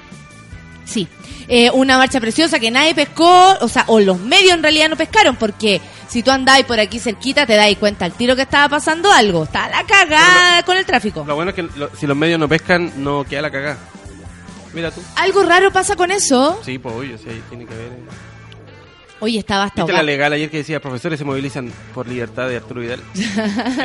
Sí, 0.85 1.09
eh, 1.49 1.71
una 1.71 1.97
marcha 1.97 2.21
preciosa 2.21 2.59
que 2.59 2.71
nadie 2.71 2.95
pescó, 2.95 3.57
o 3.61 3.69
sea, 3.69 3.85
o 3.87 4.01
los 4.01 4.21
medios 4.21 4.53
en 4.53 4.63
realidad 4.63 4.91
no 4.91 4.97
pescaron, 4.97 5.37
porque 5.37 5.81
si 6.09 6.23
tú 6.23 6.31
andás 6.31 6.63
por 6.65 6.81
aquí 6.81 6.99
cerquita 6.99 7.47
te 7.47 7.55
das 7.55 7.75
cuenta 7.77 8.05
al 8.07 8.13
tiro 8.13 8.35
que 8.35 8.43
estaba 8.43 8.69
pasando 8.69 9.13
algo. 9.13 9.45
Está 9.45 9.69
la 9.69 9.85
cagada 9.85 10.63
con 10.65 10.77
el 10.77 10.85
tráfico. 10.87 11.25
Lo 11.27 11.35
bueno 11.35 11.51
es 11.51 11.55
que 11.55 11.63
lo- 11.63 11.91
si 11.97 12.07
los 12.07 12.17
medios 12.17 12.41
no 12.41 12.49
pescan, 12.49 12.93
no 12.97 13.25
queda 13.25 13.43
la 13.43 13.51
cagada. 13.51 13.79
Mira 14.75 14.91
tú. 14.91 15.01
Algo 15.17 15.43
raro 15.45 15.71
pasa 15.73 15.97
con 15.97 16.11
eso. 16.11 16.61
Sí, 16.65 16.79
pues 16.79 16.95
obvio, 16.95 17.19
sí, 17.19 17.25
ahí 17.29 17.43
tiene 17.49 17.65
que 17.67 17.75
ver. 17.75 17.87
eh. 17.93 17.99
Oye, 19.21 19.41
estaba 19.41 19.65
hasta 19.65 19.83
¿Viste 19.83 19.93
la 19.93 20.03
legal 20.05 20.33
ayer 20.33 20.49
que 20.49 20.59
decía 20.59 20.79
profesores 20.81 21.19
se 21.19 21.25
movilizan 21.25 21.73
por 21.93 22.07
libertad 22.07 22.49
de 22.49 22.57
Arturo 22.57 22.81
Vidal? 22.83 23.01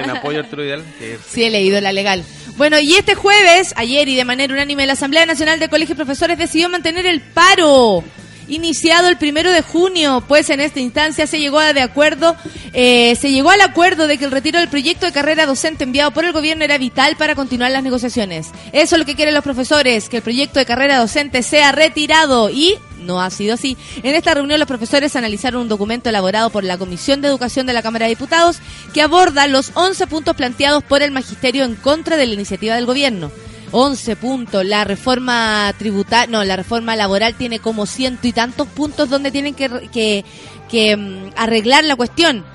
en 0.03 0.10
apoyo 0.12 0.38
a 0.39 0.44
Arturo 0.44 0.62
Vidal. 0.62 0.84
Que 1.00 1.18
Sí, 1.27 1.44
he 1.46 1.50
leído 1.50 1.82
la 1.82 1.92
legal. 1.92 2.24
Bueno, 2.56 2.77
y 2.80 2.94
este 2.94 3.15
jueves, 3.15 3.74
ayer 3.75 4.08
y 4.10 4.15
de 4.15 4.25
manera 4.25 4.53
unánime, 4.53 4.86
la 4.86 4.94
Asamblea 4.94 5.25
Nacional 5.25 5.58
de 5.60 5.70
Colegios 5.70 5.96
Profesores 5.96 6.38
decidió 6.38 6.70
mantener 6.70 7.08
el 7.08 7.20
paro. 7.22 8.03
Iniciado 8.48 9.08
el 9.08 9.18
primero 9.18 9.52
de 9.52 9.62
junio, 9.62 10.24
pues 10.28 10.50
en 10.50 10.60
esta 10.60 10.80
instancia 10.80 11.28
se 11.28 11.40
llegó 11.40 11.60
a 11.60 11.74
de 11.74 11.82
acuerdo, 11.82 12.36
eh, 12.74 13.16
se 13.16 13.32
llegó 13.32 13.52
al 13.52 13.62
acuerdo 13.62 14.08
de 14.08 14.18
que 14.18 14.26
el 14.26 14.32
retiro 14.32 14.60
del 14.60 14.70
proyecto 14.70 15.06
de 15.06 15.12
carrera 15.12 15.46
docente 15.46 15.84
enviado 15.84 16.12
por 16.12 16.26
el 16.26 16.34
gobierno 16.34 16.64
era 16.64 16.78
vital 16.78 17.16
para 17.16 17.36
continuar 17.36 17.72
las 17.72 17.84
negociaciones. 17.84 18.52
Eso 18.74 18.96
es 18.96 19.00
lo 19.00 19.06
que 19.06 19.16
quieren 19.16 19.34
los 19.34 19.44
profesores, 19.44 20.10
que 20.10 20.18
el 20.18 20.24
proyecto 20.24 20.60
de 20.60 20.66
carrera 20.66 21.00
docente 21.00 21.42
sea 21.42 21.72
retirado 21.72 22.50
y 22.50 22.78
no 23.04 23.22
ha 23.22 23.30
sido 23.30 23.54
así. 23.54 23.78
En 24.02 24.16
esta 24.16 24.34
reunión 24.34 24.60
los 24.60 24.68
profesores 24.68 25.16
analizaron 25.16 25.62
un 25.62 25.68
documento 25.68 26.10
elaborado 26.10 26.50
por 26.50 26.64
la 26.64 26.78
Comisión 26.78 27.22
de 27.22 27.28
Educación 27.28 27.66
de 27.66 27.74
la 27.74 27.82
Cámara 27.82 28.06
de 28.06 28.12
Diputados 28.12 28.60
que 28.94 29.02
aborda 29.02 29.48
los 29.48 29.72
11 29.76 30.08
puntos 30.08 30.36
planteados 30.36 30.84
por 30.84 31.02
el 31.02 31.12
magisterio 31.12 31.64
en 31.64 31.76
contra 31.76 32.18
de 32.18 32.26
la 32.26 32.34
iniciativa 32.34 32.76
del 32.76 32.86
gobierno. 32.86 33.32
11 33.74 34.15
puntos. 34.15 34.65
La 34.65 34.86
reforma 34.86 35.74
tributaria, 35.77 36.32
no, 36.32 36.44
la 36.46 36.56
reforma 36.56 36.96
laboral 36.96 37.34
tiene 37.36 37.60
como 37.60 37.86
ciento 37.86 38.27
y 38.27 38.32
tantos 38.32 38.68
puntos 38.68 39.10
donde 39.10 39.32
tienen 39.32 39.56
que, 39.56 39.70
que, 39.92 40.24
que, 40.70 40.96
mm, 40.96 41.32
arreglar 41.36 41.84
la 41.84 41.96
cuestión. 41.96 42.46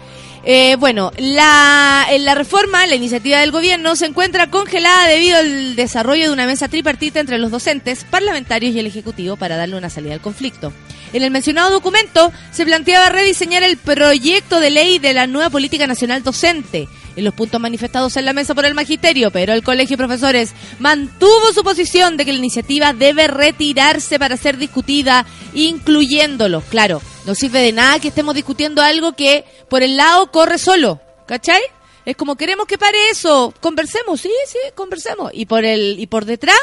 Eh, 0.45 0.77
bueno, 0.77 1.13
la, 1.19 2.07
reforma, 2.35 2.87
la 2.87 2.95
iniciativa 2.95 3.41
del 3.41 3.51
gobierno 3.51 3.97
se 3.97 4.07
encuentra 4.07 4.49
congelada 4.49 5.09
debido 5.09 5.37
al 5.37 5.77
desarrollo 5.77 6.25
de 6.25 6.31
una 6.31 6.47
mesa 6.47 6.69
tripartita 6.69 7.21
entre 7.21 7.39
los 7.39 7.51
docentes, 7.51 8.05
parlamentarios 8.05 8.75
y 8.75 8.79
el 8.79 8.87
Ejecutivo 8.87 9.37
para 9.37 9.57
darle 9.57 9.77
una 9.77 9.91
salida 9.91 10.15
al 10.15 10.21
conflicto. 10.21 10.73
En 11.13 11.23
el 11.23 11.31
mencionado 11.31 11.71
documento 11.71 12.33
se 12.53 12.65
planteaba 12.65 13.09
rediseñar 13.09 13.63
el 13.63 13.77
proyecto 13.77 14.61
de 14.61 14.71
ley 14.71 14.99
de 14.99 15.15
la 15.15 15.27
nueva 15.27 15.51
política 15.51 15.87
nacional 15.87 16.23
docente 16.23 16.89
en 17.19 17.25
los 17.25 17.35
puntos 17.35 17.61
manifestados 17.61 18.17
en 18.17 18.25
la 18.25 18.33
mesa 18.33 18.55
por 18.55 18.65
el 18.65 18.75
magisterio, 18.75 19.33
pero 19.33 19.53
el 19.53 19.65
colegio 19.65 19.97
de 19.97 20.05
profesores 20.07 20.53
mantuvo 20.79 21.53
su 21.53 21.65
posición 21.65 22.17
de 22.17 22.25
que 22.25 22.33
la 22.33 22.39
iniciativa 22.39 22.93
debe 22.93 23.27
retirarse 23.27 24.21
para 24.21 24.37
ser 24.37 24.57
discutida, 24.57 25.27
incluyéndolos. 25.53 26.63
Claro, 26.71 27.03
no 27.27 27.35
sirve 27.35 27.59
de 27.61 27.73
nada 27.73 27.99
que 27.99 28.09
estemos 28.09 28.37
discutiendo 28.37 28.83
algo 28.83 29.15
que 29.15 29.45
por 29.69 29.83
el 29.83 29.97
lado 29.97 30.31
corre 30.31 30.59
solo, 30.59 31.01
¿cachai? 31.27 31.61
Es 32.05 32.17
como 32.17 32.37
queremos 32.37 32.67
que 32.67 32.79
pare 32.79 33.11
eso, 33.11 33.53
conversemos, 33.61 34.21
sí, 34.21 34.31
sí, 34.47 34.59
conversemos. 34.77 35.33
Y 35.35 35.47
por 35.47 35.65
el 35.65 35.99
y 35.99 36.07
por 36.07 36.25
detrás 36.25 36.57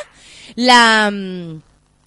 la 0.55 1.11
mm, 1.11 1.61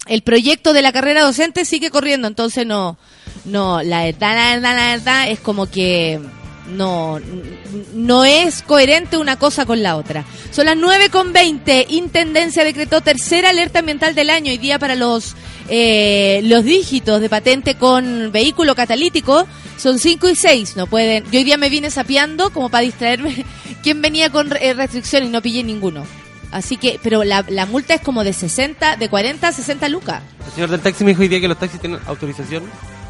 el 0.07 0.21
proyecto 0.23 0.73
de 0.73 0.81
la 0.81 0.91
carrera 0.91 1.21
docente 1.21 1.65
sigue 1.65 1.91
corriendo, 1.91 2.27
entonces 2.27 2.65
no, 2.65 2.97
no, 3.45 3.83
la 3.83 4.05
verdad, 4.05 4.33
la 4.33 4.55
verdad, 4.55 4.75
la 4.75 4.87
verdad 4.95 5.29
es 5.29 5.39
como 5.39 5.69
que 5.69 6.19
no, 6.69 7.19
no 7.93 8.25
es 8.25 8.61
coherente 8.61 9.17
una 9.17 9.37
cosa 9.37 9.65
con 9.65 9.81
la 9.83 9.95
otra. 9.95 10.25
Son 10.51 10.65
las 10.65 10.77
9 10.77 11.09
con 11.09 11.33
20, 11.33 11.87
Intendencia 11.89 12.63
decretó 12.63 13.01
tercera 13.01 13.49
alerta 13.49 13.79
ambiental 13.79 14.15
del 14.15 14.29
año, 14.29 14.51
hoy 14.51 14.57
día 14.57 14.79
para 14.79 14.95
los, 14.95 15.35
eh, 15.69 16.41
los 16.43 16.63
dígitos 16.63 17.21
de 17.21 17.29
patente 17.29 17.75
con 17.75 18.31
vehículo 18.31 18.75
catalítico, 18.75 19.47
son 19.77 19.99
5 19.99 20.29
y 20.29 20.35
6, 20.35 20.75
no 20.75 20.87
pueden, 20.87 21.23
yo 21.31 21.39
hoy 21.39 21.43
día 21.43 21.57
me 21.57 21.69
vine 21.69 21.91
sapeando 21.91 22.51
como 22.51 22.69
para 22.69 22.83
distraerme, 22.83 23.45
quién 23.83 24.01
venía 24.01 24.29
con 24.29 24.51
eh, 24.59 24.73
restricción 24.73 25.25
y 25.25 25.29
no 25.29 25.41
pillé 25.41 25.63
ninguno. 25.63 26.05
Así 26.51 26.77
que, 26.77 26.99
pero 27.03 27.23
la, 27.23 27.45
la 27.47 27.65
multa 27.65 27.93
es 27.93 28.01
como 28.01 28.23
de 28.23 28.33
60, 28.33 28.97
de 28.97 29.09
40 29.09 29.47
a 29.47 29.51
60 29.51 29.87
lucas. 29.89 30.23
El 30.47 30.51
señor 30.53 30.69
del 30.71 30.79
taxi 30.79 31.03
me 31.03 31.11
dijo 31.11 31.21
hoy 31.21 31.27
día 31.27 31.39
que 31.39 31.47
los 31.47 31.59
taxis 31.59 31.79
tienen 31.79 31.99
autorización. 32.07 32.63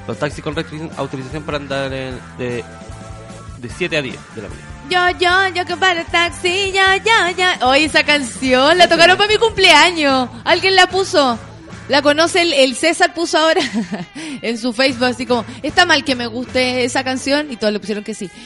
Los 0.08 0.18
taxis 0.18 0.44
con 0.44 0.56
restricción, 0.56 0.90
autorización 0.98 1.44
para 1.44 1.58
andar 1.58 1.90
de, 1.92 2.64
de 3.62 3.70
7 3.70 3.98
a 3.98 4.02
10 4.02 4.16
de 4.36 4.42
la 4.42 4.50
mañana. 4.50 4.68
Yo, 4.90 5.20
yo, 5.20 5.56
yo 5.56 5.66
que 5.66 5.78
para 5.78 6.02
el 6.02 6.08
taxi, 6.08 6.72
yo, 6.74 6.82
yo, 7.06 7.38
yo. 7.38 7.68
Oye, 7.68 7.86
esa 7.86 8.04
canción 8.04 8.78
la 8.78 8.88
tocaron 8.88 9.18
para 9.18 9.30
mi 9.30 9.38
cumpleaños. 9.38 10.30
¿Alguien 10.44 10.76
la 10.76 10.88
puso? 10.88 11.38
La 11.90 12.02
conoce 12.02 12.42
el, 12.42 12.54
el 12.54 12.76
César 12.76 13.14
puso 13.14 13.38
ahora 13.38 13.62
en 14.42 14.58
su 14.58 14.74
Facebook 14.74 15.06
así 15.06 15.26
como, 15.26 15.46
está 15.64 15.86
mal 15.86 16.04
que 16.04 16.16
me 16.16 16.28
guste 16.28 16.84
esa 16.84 17.04
canción 17.04 17.52
y 17.52 17.58
todos 17.58 17.74
le 17.74 17.80
pusieron 17.80 18.04
que 18.04 18.14
sí. 18.14 18.30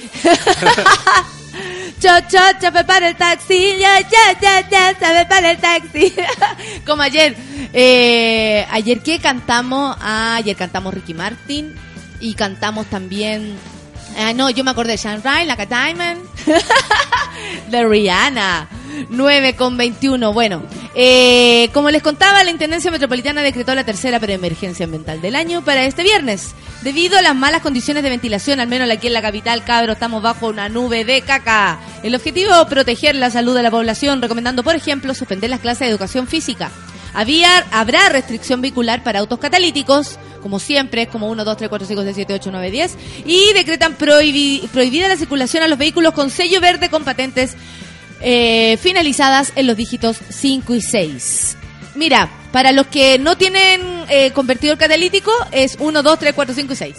Cho, 1.99 2.09
cho, 2.27 2.39
cho, 2.59 2.85
para 2.85 3.09
el 3.09 3.15
taxi, 3.15 3.77
ya, 3.79 4.01
ya, 4.01 4.39
ya, 4.41 4.69
ya, 4.69 4.99
sabe 4.99 5.25
para 5.25 5.51
el 5.51 5.57
taxi. 5.57 6.13
Como 6.85 7.01
ayer. 7.01 7.33
Eh, 7.71 8.67
ayer 8.71 9.01
que 9.01 9.19
cantamos, 9.19 9.95
ah, 10.01 10.35
ayer 10.35 10.57
cantamos 10.57 10.93
Ricky 10.93 11.13
Martin 11.13 11.73
y 12.19 12.33
cantamos 12.33 12.87
también 12.87 13.55
Ah, 14.17 14.33
no, 14.33 14.49
yo 14.49 14.63
me 14.63 14.71
acordé 14.71 14.97
de 14.97 14.97
Ryan, 14.97 15.47
la 15.47 15.55
Diamond, 15.55 16.21
de 17.69 17.83
Rihanna. 17.85 18.69
9 19.09 19.55
con 19.55 19.77
21. 19.77 20.33
Bueno, 20.33 20.63
eh, 20.95 21.69
como 21.73 21.89
les 21.89 22.01
contaba, 22.01 22.43
la 22.43 22.51
Intendencia 22.51 22.91
Metropolitana 22.91 23.41
decretó 23.41 23.73
la 23.75 23.83
tercera 23.83 24.19
preemergencia 24.19 24.85
ambiental 24.85 25.21
del 25.21 25.35
año 25.35 25.63
para 25.63 25.85
este 25.85 26.03
viernes. 26.03 26.53
Debido 26.81 27.17
a 27.17 27.21
las 27.21 27.35
malas 27.35 27.61
condiciones 27.61 28.03
de 28.03 28.09
ventilación, 28.09 28.59
al 28.59 28.67
menos 28.67 28.89
aquí 28.89 29.07
en 29.07 29.13
la 29.13 29.21
capital, 29.21 29.63
cabro, 29.63 29.93
estamos 29.93 30.21
bajo 30.21 30.47
una 30.47 30.69
nube 30.69 31.05
de 31.05 31.21
caca. 31.21 31.79
El 32.03 32.15
objetivo, 32.15 32.51
proteger 32.67 33.15
la 33.15 33.31
salud 33.31 33.55
de 33.55 33.63
la 33.63 33.71
población, 33.71 34.21
recomendando, 34.21 34.63
por 34.63 34.75
ejemplo, 34.75 35.13
suspender 35.13 35.49
las 35.49 35.61
clases 35.61 35.81
de 35.81 35.87
educación 35.87 36.27
física. 36.27 36.71
Había, 37.13 37.65
habrá 37.71 38.09
restricción 38.09 38.61
vehicular 38.61 39.03
para 39.03 39.19
autos 39.19 39.39
catalíticos, 39.39 40.17
como 40.41 40.59
siempre, 40.59 41.07
como 41.07 41.29
1, 41.29 41.45
2, 41.45 41.57
3, 41.57 41.69
4, 41.69 41.87
5, 41.87 42.03
6, 42.03 42.15
7, 42.15 42.33
8, 42.33 42.49
9, 42.51 42.71
10, 42.71 42.97
y 43.25 43.53
decretan 43.53 43.95
prohibida 43.95 45.07
la 45.07 45.17
circulación 45.17 45.63
a 45.63 45.67
los 45.67 45.77
vehículos 45.77 46.13
con 46.13 46.29
sello 46.29 46.59
verde 46.59 46.89
con 46.89 47.03
patentes 47.03 47.55
eh, 48.21 48.77
finalizadas 48.77 49.53
en 49.55 49.67
los 49.67 49.77
dígitos 49.77 50.17
5 50.29 50.75
y 50.75 50.81
6. 50.81 51.57
Mira, 51.95 52.29
para 52.51 52.71
los 52.71 52.87
que 52.87 53.19
no 53.19 53.37
tienen 53.37 53.81
eh, 54.09 54.31
convertidor 54.31 54.77
catalítico 54.77 55.31
es 55.51 55.75
1, 55.79 56.01
2, 56.01 56.19
3, 56.19 56.33
4, 56.33 56.55
5 56.55 56.73
y 56.73 56.75
6. 56.75 56.95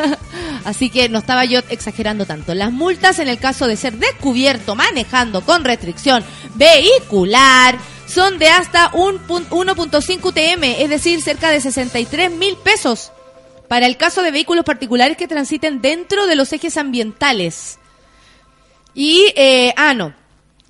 Así 0.64 0.90
que 0.90 1.08
no 1.08 1.18
estaba 1.18 1.44
yo 1.44 1.60
exagerando 1.68 2.26
tanto. 2.26 2.54
Las 2.54 2.72
multas 2.72 3.18
en 3.18 3.28
el 3.28 3.38
caso 3.38 3.66
de 3.66 3.76
ser 3.76 3.94
descubierto 3.98 4.74
manejando 4.74 5.42
con 5.42 5.62
restricción 5.64 6.24
vehicular 6.54 7.78
son 8.14 8.38
de 8.38 8.46
hasta 8.46 8.92
1.5 8.92 10.24
UTM, 10.24 10.64
es 10.64 10.88
decir, 10.88 11.20
cerca 11.20 11.50
de 11.50 11.60
63 11.60 12.30
mil 12.30 12.56
pesos. 12.56 13.10
Para 13.66 13.86
el 13.86 13.96
caso 13.96 14.22
de 14.22 14.30
vehículos 14.30 14.64
particulares 14.64 15.16
que 15.16 15.26
transiten 15.26 15.80
dentro 15.80 16.26
de 16.28 16.36
los 16.36 16.52
ejes 16.52 16.76
ambientales. 16.76 17.78
Y, 18.94 19.32
eh, 19.34 19.74
ah, 19.76 19.94
no. 19.94 20.14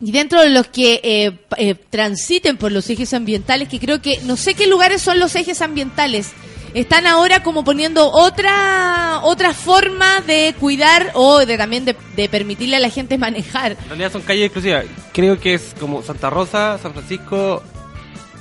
Y 0.01 0.11
dentro 0.13 0.41
de 0.41 0.49
los 0.49 0.69
que 0.69 1.01
eh, 1.03 1.39
eh, 1.59 1.75
transiten 1.75 2.57
por 2.57 2.73
los 2.73 2.89
ejes 2.89 3.13
ambientales, 3.13 3.69
que 3.69 3.79
creo 3.79 4.01
que, 4.01 4.21
no 4.23 4.37
sé 4.37 4.55
qué 4.55 4.67
lugares 4.67 5.03
son 5.03 5.19
los 5.19 5.37
ejes 5.37 5.61
ambientales 5.61 6.33
están 6.75 7.07
ahora 7.07 7.43
como 7.43 7.65
poniendo 7.65 8.11
otra 8.11 9.21
otra 9.23 9.55
forma 9.55 10.21
de 10.23 10.55
cuidar 10.59 11.13
o 11.15 11.47
de 11.47 11.57
también 11.57 11.85
de, 11.85 12.29
permitirle 12.29 12.77
a 12.77 12.81
la 12.81 12.91
gente 12.91 13.17
manejar. 13.19 13.73
En 13.73 13.89
realidad 13.89 14.13
son 14.13 14.23
calles 14.23 14.47
exclusivas. 14.47 14.85
Creo 15.13 15.39
que 15.39 15.55
es 15.55 15.75
como 15.79 16.03
Santa 16.03 16.31
Rosa, 16.31 16.79
San 16.83 16.93
Francisco, 16.93 17.63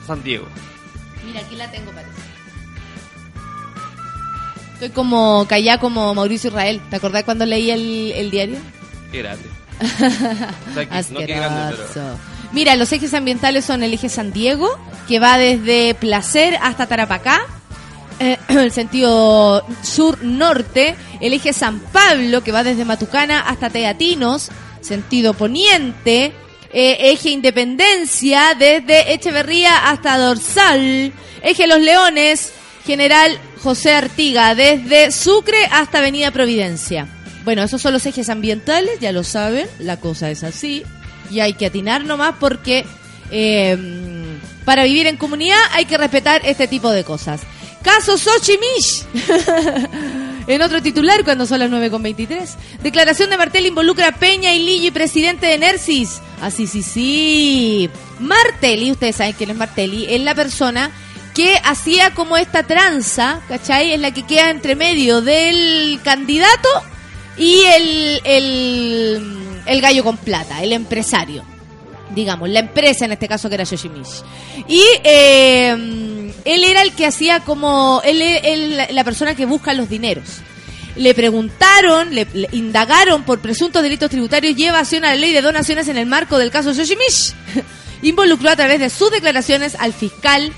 San 0.05 0.23
Diego. 0.23 0.47
Mira, 1.25 1.41
aquí 1.41 1.55
la 1.55 1.71
tengo, 1.71 1.91
parece. 1.91 2.11
Estoy 4.73 4.89
como 4.89 5.45
callada 5.47 5.79
como 5.79 6.13
Mauricio 6.13 6.49
Israel. 6.49 6.81
¿Te 6.89 6.97
acordás 6.97 7.23
cuando 7.23 7.45
leí 7.45 7.71
el, 7.71 8.31
diario? 8.31 8.57
Qué 9.11 9.19
grande. 9.19 9.45
Mira, 12.51 12.75
los 12.75 12.91
ejes 12.91 13.13
ambientales 13.13 13.65
son 13.65 13.83
el 13.83 13.93
eje 13.93 14.09
San 14.09 14.33
Diego, 14.33 14.69
que 15.07 15.19
va 15.19 15.37
desde 15.37 15.95
Placer 15.95 16.57
hasta 16.61 16.87
Tarapacá 16.87 17.41
eh, 18.19 18.37
el 18.49 18.71
sentido 18.71 19.65
sur-norte, 19.81 20.95
el 21.21 21.33
eje 21.33 21.53
San 21.53 21.79
Pablo, 21.79 22.43
que 22.43 22.51
va 22.51 22.63
desde 22.63 22.85
Matucana 22.85 23.41
hasta 23.41 23.69
Teatinos, 23.69 24.49
sentido 24.81 25.33
poniente, 25.33 26.33
eh, 26.71 27.11
eje 27.11 27.29
Independencia, 27.29 28.55
desde 28.57 29.13
Echeverría 29.13 29.89
hasta 29.89 30.17
Dorsal, 30.17 31.13
eje 31.41 31.67
Los 31.67 31.79
Leones, 31.79 32.51
General 32.85 33.37
José 33.61 33.93
Artiga, 33.93 34.55
desde 34.55 35.11
Sucre 35.11 35.65
hasta 35.71 35.99
Avenida 35.99 36.31
Providencia. 36.31 37.07
Bueno, 37.43 37.63
esos 37.63 37.81
son 37.81 37.93
los 37.93 38.05
ejes 38.05 38.29
ambientales, 38.29 38.99
ya 38.99 39.11
lo 39.11 39.23
saben, 39.23 39.67
la 39.79 39.97
cosa 39.97 40.29
es 40.31 40.43
así, 40.43 40.83
y 41.29 41.39
hay 41.39 41.53
que 41.53 41.67
atinar 41.67 42.03
nomás 42.05 42.35
porque... 42.39 42.85
Eh, 43.31 43.77
para 44.65 44.83
vivir 44.83 45.07
en 45.07 45.17
comunidad 45.17 45.59
hay 45.71 45.85
que 45.85 45.97
respetar 45.97 46.41
este 46.45 46.67
tipo 46.67 46.91
de 46.91 47.03
cosas. 47.03 47.41
Caso 47.83 48.17
Xochimich. 48.17 49.05
en 50.47 50.61
otro 50.61 50.81
titular, 50.81 51.23
cuando 51.23 51.45
son 51.45 51.59
las 51.59 51.69
9.23. 51.69 52.55
Declaración 52.81 53.29
de 53.29 53.37
Martel 53.37 53.65
involucra 53.65 54.07
a 54.09 54.11
Peña 54.13 54.53
y 54.53 54.63
Lillo 54.63 54.87
y 54.87 54.91
presidente 54.91 55.47
de 55.47 55.57
Nersis. 55.57 56.21
Así, 56.41 56.63
ah, 56.63 56.69
sí, 56.71 56.81
sí. 56.81 57.89
Martelli, 58.19 58.91
ustedes 58.91 59.17
saben 59.17 59.33
quién 59.33 59.51
es 59.51 59.57
Martelli, 59.57 60.05
es 60.09 60.21
la 60.21 60.33
persona 60.33 60.91
que 61.33 61.59
hacía 61.63 62.13
como 62.13 62.37
esta 62.37 62.63
tranza, 62.63 63.41
¿cachai? 63.47 63.93
Es 63.93 63.99
la 63.99 64.11
que 64.11 64.23
queda 64.23 64.49
entre 64.49 64.75
medio 64.75 65.21
del 65.21 65.99
candidato 66.03 66.69
y 67.37 67.63
el, 67.75 68.21
el, 68.23 69.63
el 69.65 69.81
gallo 69.81 70.03
con 70.03 70.17
plata, 70.17 70.63
el 70.63 70.73
empresario 70.73 71.52
digamos, 72.13 72.49
la 72.49 72.59
empresa 72.59 73.05
en 73.05 73.11
este 73.11 73.27
caso 73.27 73.49
que 73.49 73.55
era 73.55 73.63
Yoshimichi. 73.63 74.11
Y 74.67 74.81
eh, 75.03 75.71
él 76.45 76.63
era 76.63 76.81
el 76.81 76.93
que 76.93 77.05
hacía 77.05 77.41
como, 77.41 78.01
él 78.03 78.77
la 78.89 79.03
persona 79.03 79.35
que 79.35 79.45
busca 79.45 79.73
los 79.73 79.89
dineros. 79.89 80.41
Le 80.95 81.13
preguntaron, 81.15 82.13
le, 82.13 82.27
indagaron 82.51 83.23
por 83.23 83.39
presuntos 83.39 83.81
delitos 83.81 84.09
tributarios 84.09 84.57
y 84.57 84.65
evasión 84.65 85.05
a 85.05 85.09
la 85.09 85.15
ley 85.15 85.33
de 85.33 85.41
donaciones 85.41 85.87
en 85.87 85.97
el 85.97 86.05
marco 86.05 86.37
del 86.37 86.51
caso 86.51 86.71
Yoshimichi. 86.71 87.33
Involucró 88.03 88.49
a 88.49 88.55
través 88.55 88.79
de 88.79 88.89
sus 88.89 89.11
declaraciones 89.11 89.75
al 89.79 89.93
fiscal 89.93 90.51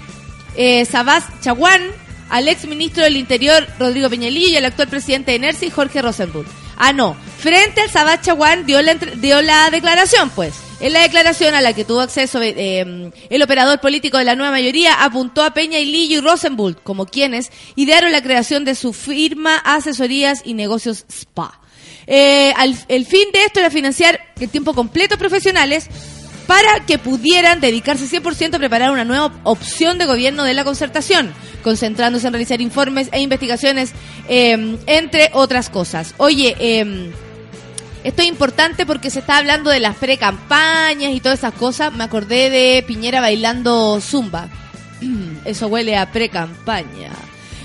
eh, 0.56 0.86
Sabás 0.86 1.26
Chaguán, 1.42 1.82
al 2.30 2.48
ex 2.48 2.66
ministro 2.66 3.04
del 3.04 3.18
Interior 3.18 3.68
Rodrigo 3.80 4.10
Peñalillo 4.10 4.50
y 4.50 4.58
al 4.58 4.66
actual 4.66 4.88
presidente 4.88 5.32
de 5.32 5.40
NERCI 5.40 5.70
Jorge 5.70 6.02
Rosenbluth. 6.02 6.48
Ah, 6.78 6.92
no. 6.92 7.16
Frente 7.40 7.82
al 7.82 7.90
Sabás 7.90 8.22
Chaguán 8.22 8.66
dio 8.66 8.82
la, 8.82 8.96
dio 8.96 9.42
la 9.42 9.70
declaración, 9.70 10.30
pues. 10.32 10.54
En 10.80 10.92
la 10.92 11.02
declaración 11.02 11.56
a 11.56 11.62
la 11.62 11.74
que 11.74 11.86
tuvo 11.86 12.02
acceso 12.02 12.42
eh, 12.42 13.12
el 13.30 13.42
operador 13.42 13.80
político 13.80 14.18
de 14.18 14.26
la 14.26 14.36
nueva 14.36 14.52
mayoría 14.52 15.04
apuntó 15.04 15.42
a 15.44 15.54
Peña 15.54 15.80
y 15.80 15.86
Lillo 15.86 16.18
y 16.18 16.22
Rosenbult 16.22 16.84
como 16.84 17.06
quienes 17.06 17.52
idearon 17.76 18.12
la 18.12 18.22
creación 18.22 18.66
de 18.66 18.76
su 18.76 18.92
firma 18.92 19.58
Asesorías 19.58 20.42
y 20.44 20.54
Negocios 20.54 21.06
SPA. 21.10 21.62
Eh, 22.08 22.54
el 22.88 23.06
fin 23.06 23.32
de 23.32 23.46
esto 23.46 23.60
era 23.60 23.70
financiar 23.70 24.20
el 24.40 24.50
tiempo 24.50 24.74
completo 24.74 25.18
profesionales 25.18 25.90
para 26.48 26.86
que 26.86 26.98
pudieran 26.98 27.60
dedicarse 27.60 28.06
100% 28.06 28.56
a 28.56 28.60
preparar 28.60 28.92
una 28.92 29.06
nueva 29.06 29.32
opción 29.44 29.98
de 29.98 30.06
gobierno 30.06 30.44
de 30.44 30.54
la 30.54 30.64
concertación, 30.64 31.34
concentrándose 31.64 32.28
en 32.28 32.34
realizar 32.34 32.62
informes 32.62 33.10
e 33.12 33.22
investigaciones, 33.22 33.94
eh, 34.28 34.78
entre 34.86 35.32
otras 35.34 35.70
cosas. 35.70 36.14
Oye, 36.18 36.56
eh, 36.60 37.12
esto 38.06 38.22
es 38.22 38.28
importante 38.28 38.86
porque 38.86 39.10
se 39.10 39.18
está 39.18 39.38
hablando 39.38 39.72
de 39.72 39.80
las 39.80 39.96
pre-campañas 39.96 41.12
y 41.12 41.20
todas 41.20 41.40
esas 41.40 41.56
cosas. 41.56 41.92
Me 41.92 42.04
acordé 42.04 42.52
de 42.52 42.84
Piñera 42.86 43.20
bailando 43.20 44.00
zumba. 44.00 44.48
Eso 45.44 45.68
huele 45.70 45.98
a 45.98 46.12
pre-campaña. 46.12 47.10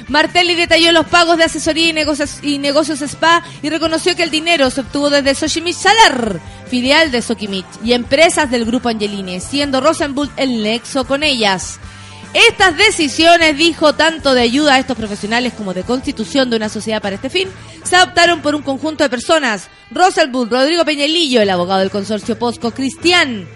Martelli 0.09 0.55
detalló 0.55 0.93
los 0.93 1.05
pagos 1.09 1.37
de 1.37 1.45
asesoría 1.45 1.91
y 1.91 1.93
negocios, 1.93 2.39
y 2.43 2.57
negocios 2.57 3.03
spa 3.03 3.45
y 3.61 3.69
reconoció 3.69 4.17
que 4.17 4.23
el 4.23 4.31
dinero 4.31 4.71
se 4.71 4.81
obtuvo 4.81 5.11
desde 5.11 5.35
Sochimich 5.35 5.77
Salar, 5.77 6.41
filial 6.69 7.11
de 7.11 7.21
Sokimich, 7.21 7.67
y 7.85 7.93
empresas 7.93 8.51
del 8.51 8.65
grupo 8.65 8.89
Angeline, 8.89 9.43
siendo 9.43 9.83
Rosenbult 9.83 10.33
el 10.39 10.63
nexo 10.63 11.07
con 11.07 11.23
ellas. 11.23 11.79
Estas 12.33 12.77
decisiones, 12.77 13.57
dijo, 13.57 13.95
tanto 13.95 14.35
de 14.35 14.43
ayuda 14.43 14.75
a 14.75 14.79
estos 14.79 14.97
profesionales 14.97 15.53
como 15.53 15.75
de 15.75 15.83
constitución 15.83 16.49
de 16.49 16.57
una 16.57 16.69
sociedad 16.69 17.03
para 17.03 17.17
este 17.17 17.29
fin, 17.29 17.49
se 17.83 17.97
adoptaron 17.97 18.41
por 18.41 18.55
un 18.55 18.63
conjunto 18.63 19.03
de 19.03 19.11
personas. 19.11 19.69
Bull, 20.31 20.49
Rodrigo 20.49 20.85
Peñalillo, 20.85 21.43
el 21.43 21.51
abogado 21.51 21.81
del 21.81 21.91
consorcio 21.91 22.39
Posco, 22.39 22.71
Cristian 22.71 23.49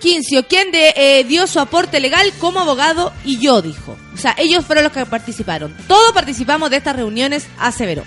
Quincio, 0.00 0.46
quien 0.46 0.68
eh, 0.72 1.24
dio 1.24 1.48
su 1.48 1.58
aporte 1.58 1.98
legal 1.98 2.32
como 2.38 2.60
abogado, 2.60 3.12
y 3.24 3.38
yo, 3.38 3.62
dijo. 3.62 3.98
O 4.14 4.16
sea, 4.16 4.36
ellos 4.38 4.64
fueron 4.64 4.84
los 4.84 4.92
que 4.92 5.04
participaron. 5.06 5.76
Todos 5.88 6.12
participamos 6.12 6.70
de 6.70 6.76
estas 6.76 6.94
reuniones, 6.94 7.46
aseveró. 7.58 8.04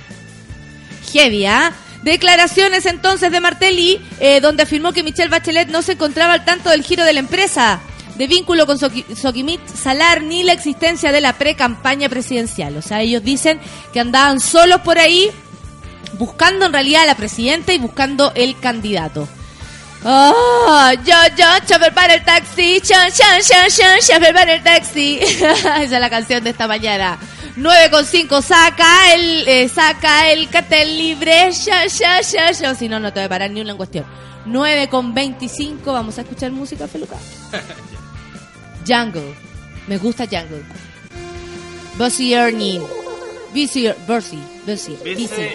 Heavy, 1.11 1.45
¿ah? 1.45 1.73
Declaraciones 2.01 2.85
entonces 2.85 3.29
de 3.29 3.41
Martelli, 3.41 4.01
eh, 4.21 4.39
donde 4.39 4.63
afirmó 4.63 4.93
que 4.93 5.03
Michelle 5.03 5.29
Bachelet 5.29 5.69
no 5.69 5.81
se 5.81 5.93
encontraba 5.93 6.33
al 6.33 6.45
tanto 6.45 6.69
del 6.69 6.83
giro 6.83 7.03
de 7.03 7.13
la 7.13 7.19
empresa 7.19 7.81
de 8.15 8.27
vínculo 8.27 8.65
con 8.65 8.77
Soquimit 8.77 9.65
Salar 9.67 10.21
ni 10.21 10.43
la 10.43 10.53
existencia 10.53 11.11
de 11.11 11.21
la 11.21 11.33
pre-campaña 11.33 12.09
presidencial. 12.09 12.77
O 12.77 12.81
sea, 12.81 13.01
ellos 13.01 13.23
dicen 13.23 13.59
que 13.91 13.99
andaban 13.99 14.39
solos 14.39 14.81
por 14.81 14.99
ahí 14.99 15.31
buscando 16.17 16.65
en 16.65 16.73
realidad 16.73 17.03
a 17.03 17.07
la 17.07 17.15
presidenta 17.15 17.73
y 17.73 17.79
buscando 17.79 18.31
el 18.35 18.59
candidato. 18.59 19.27
Oh, 20.05 20.91
yo, 21.05 21.15
yo, 21.37 21.45
chofer 21.65 21.93
para 21.93 22.15
el 22.15 22.25
taxi, 22.25 22.81
chan, 22.81 23.09
chan, 23.11 23.41
chan, 23.41 23.69
chan, 23.69 23.99
chofer 23.99 24.33
para 24.33 24.55
el 24.55 24.63
taxi. 24.63 25.19
Esa 25.21 25.81
es 25.81 25.91
la 25.91 26.09
canción 26.09 26.43
de 26.43 26.49
esta 26.49 26.67
mañana. 26.67 27.17
9 27.55 27.89
con 27.91 28.05
5, 28.05 28.41
saca 28.41 29.13
el, 29.13 29.47
eh, 29.47 29.69
saca 29.69 30.29
el 30.29 30.49
cartel 30.49 30.97
libre. 30.97 31.51
Si 31.53 32.89
no, 32.89 32.99
no 32.99 33.13
te 33.13 33.19
voy 33.19 33.25
a 33.25 33.29
parar 33.29 33.51
ni 33.51 33.61
una 33.61 33.71
en 33.71 33.77
cuestión. 33.77 34.05
9 34.45 34.89
con 34.89 35.13
25, 35.13 35.93
vamos 35.93 36.17
a 36.17 36.21
escuchar 36.21 36.51
música, 36.51 36.87
Feluca. 36.87 37.15
Jungle. 38.85 39.33
Me 39.87 39.97
gusta 39.97 40.25
Jungle. 40.25 40.63
Buzzy 41.97 42.33
Ernie. 42.33 42.79
Buzzy, 43.53 43.87
Buzzy, 44.07 44.39
Buzzy, 44.65 44.97
Buzzy. 45.03 45.47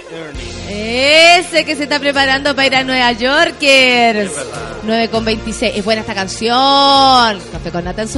Ese 0.69 1.65
que 1.65 1.75
se 1.75 1.83
está 1.83 1.99
preparando 1.99 2.55
para 2.55 2.67
ir 2.67 2.77
a 2.77 2.85
Nueva 2.85 3.11
Yorkers. 3.13 4.33
9 4.85 5.09
con 5.09 5.25
26. 5.25 5.79
Es 5.79 5.85
buena 5.85 6.03
esta 6.03 6.15
canción. 6.15 7.41
Café 7.53 7.71
con 7.73 7.85
Nata 7.85 8.03
en 8.03 8.09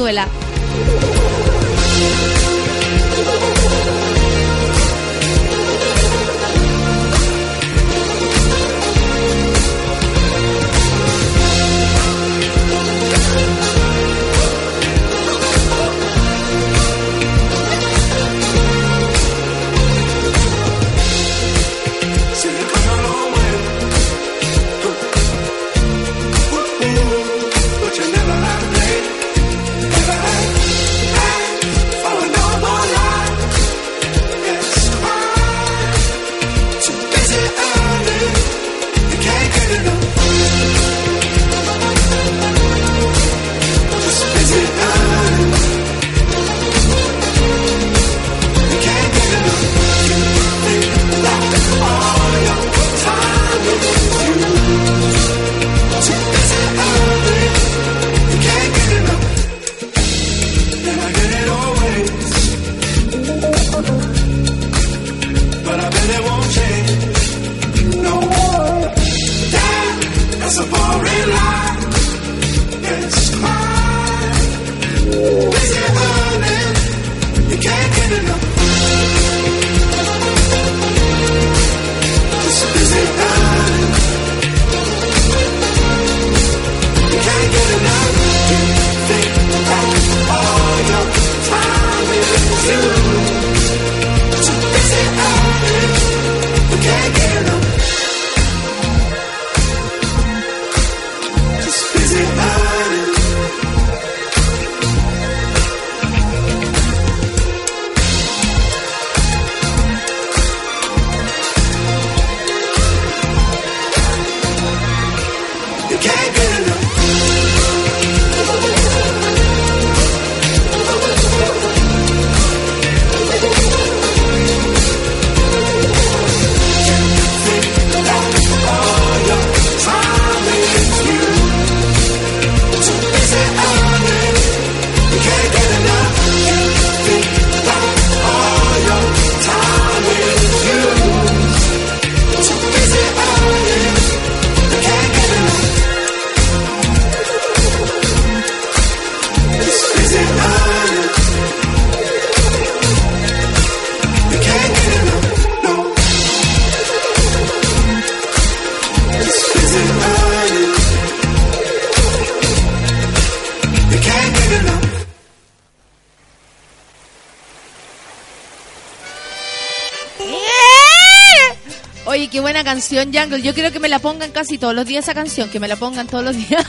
canción 172.90 173.14
Jungle. 173.14 173.42
Yo 173.42 173.54
quiero 173.54 173.70
que 173.70 173.78
me 173.78 173.88
la 173.88 174.00
pongan 174.00 174.32
casi 174.32 174.58
todos 174.58 174.74
los 174.74 174.84
días 174.84 175.04
esa 175.04 175.14
canción, 175.14 175.48
que 175.48 175.60
me 175.60 175.68
la 175.68 175.76
pongan 175.76 176.08
todos 176.08 176.24
los 176.24 176.36
días. 176.36 176.66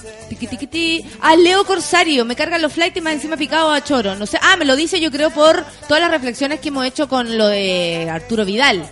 A 1.22 1.36
Leo 1.36 1.66
Corsario, 1.66 2.24
me 2.24 2.36
cargan 2.36 2.62
los 2.62 2.74
flights 2.74 2.98
y 2.98 3.02
más 3.02 3.14
encima 3.14 3.38
picado 3.38 3.72
a 3.72 3.84
Choro. 3.84 4.16
No 4.16 4.26
sé. 4.26 4.38
Ah, 4.42 4.56
me 4.56 4.66
lo 4.66 4.76
dice 4.76 5.00
yo 5.00 5.12
creo 5.12 5.32
por 5.32 5.66
todas 5.88 6.02
las 6.02 6.12
reflexiones 6.12 6.60
que 6.60 6.70
hemos 6.70 6.86
hecho 6.86 7.08
con 7.08 7.38
lo 7.38 7.48
de 7.48 8.10
Arturo 8.10 8.46
Vidal. 8.46 8.88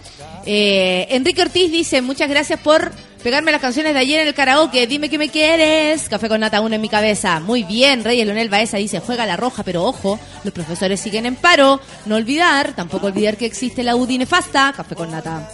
Eh, 0.46 1.08
Enrique 1.12 1.42
Ortiz 1.42 1.72
dice: 1.72 2.02
Muchas 2.02 2.30
gracias 2.30 2.60
por 2.60 2.92
Pegarme 3.26 3.52
las 3.52 3.60
canciones 3.60 3.96
de 3.96 4.00
ayer 4.00 4.22
en 4.22 4.28
el 4.28 4.36
karaoke. 4.36 4.86
Dime 4.86 5.10
que 5.10 5.18
me 5.18 5.30
quieres. 5.30 6.08
Café 6.10 6.30
con 6.30 6.42
nata 6.42 6.62
uno 6.62 6.76
en 6.76 6.82
mi 6.82 6.90
cabeza. 6.90 7.40
Muy 7.40 7.64
bien. 7.64 8.04
Reyes 8.04 8.24
Leonel 8.24 8.50
Baeza 8.50 8.78
dice, 8.78 9.00
juega 9.00 9.26
la 9.26 9.36
roja, 9.36 9.64
pero 9.64 9.84
ojo, 9.84 10.20
los 10.44 10.54
profesores 10.54 11.00
siguen 11.00 11.26
en 11.26 11.36
paro. 11.36 11.82
No 12.06 12.18
olvidar, 12.18 12.76
tampoco 12.76 13.08
olvidar 13.08 13.36
que 13.36 13.48
existe 13.48 13.82
la 13.82 13.96
UDI 13.96 14.20
nefasta. 14.20 14.74
Café 14.78 14.94
con 14.94 15.10
nata. 15.10 15.50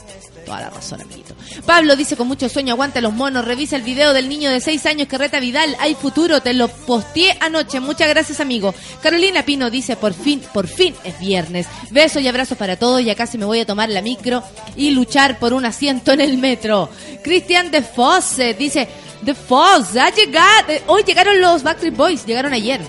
Toda 0.45 0.61
la 0.61 0.69
razón, 0.69 1.01
amiguito. 1.01 1.35
Pablo 1.65 1.95
dice 1.95 2.15
con 2.17 2.27
mucho 2.27 2.49
sueño, 2.49 2.73
aguanta 2.73 3.01
los 3.01 3.13
monos, 3.13 3.45
revisa 3.45 3.75
el 3.75 3.83
video 3.83 4.13
del 4.13 4.29
niño 4.29 4.49
de 4.49 4.59
6 4.59 4.85
años 4.85 5.07
que 5.07 5.17
reta 5.17 5.39
Vidal, 5.39 5.75
hay 5.79 5.95
futuro, 5.95 6.41
te 6.41 6.53
lo 6.53 6.67
posteé 6.67 7.37
anoche, 7.39 7.79
muchas 7.79 8.09
gracias 8.09 8.39
amigo. 8.39 8.73
Carolina 9.01 9.43
Pino 9.43 9.69
dice, 9.69 9.95
por 9.95 10.13
fin, 10.13 10.41
por 10.53 10.67
fin 10.67 10.95
es 11.03 11.19
viernes. 11.19 11.67
Besos 11.91 12.21
y 12.21 12.27
abrazos 12.27 12.57
para 12.57 12.77
todos, 12.77 13.03
ya 13.03 13.15
casi 13.15 13.37
me 13.37 13.45
voy 13.45 13.59
a 13.59 13.65
tomar 13.65 13.89
la 13.89 14.01
micro 14.01 14.43
y 14.75 14.91
luchar 14.91 15.39
por 15.39 15.53
un 15.53 15.65
asiento 15.65 16.11
en 16.11 16.21
el 16.21 16.37
metro. 16.37 16.89
Cristian 17.23 17.71
de 17.71 17.81
Fosse 17.81 18.53
dice, 18.53 18.87
The 19.23 19.35
Foss, 19.35 19.95
ha 19.97 20.09
llegado, 20.09 20.69
eh, 20.69 20.81
hoy 20.87 21.03
llegaron 21.03 21.39
los 21.39 21.61
Backstreet 21.61 21.95
Boys, 21.95 22.25
llegaron 22.25 22.53
ayer. 22.53 22.81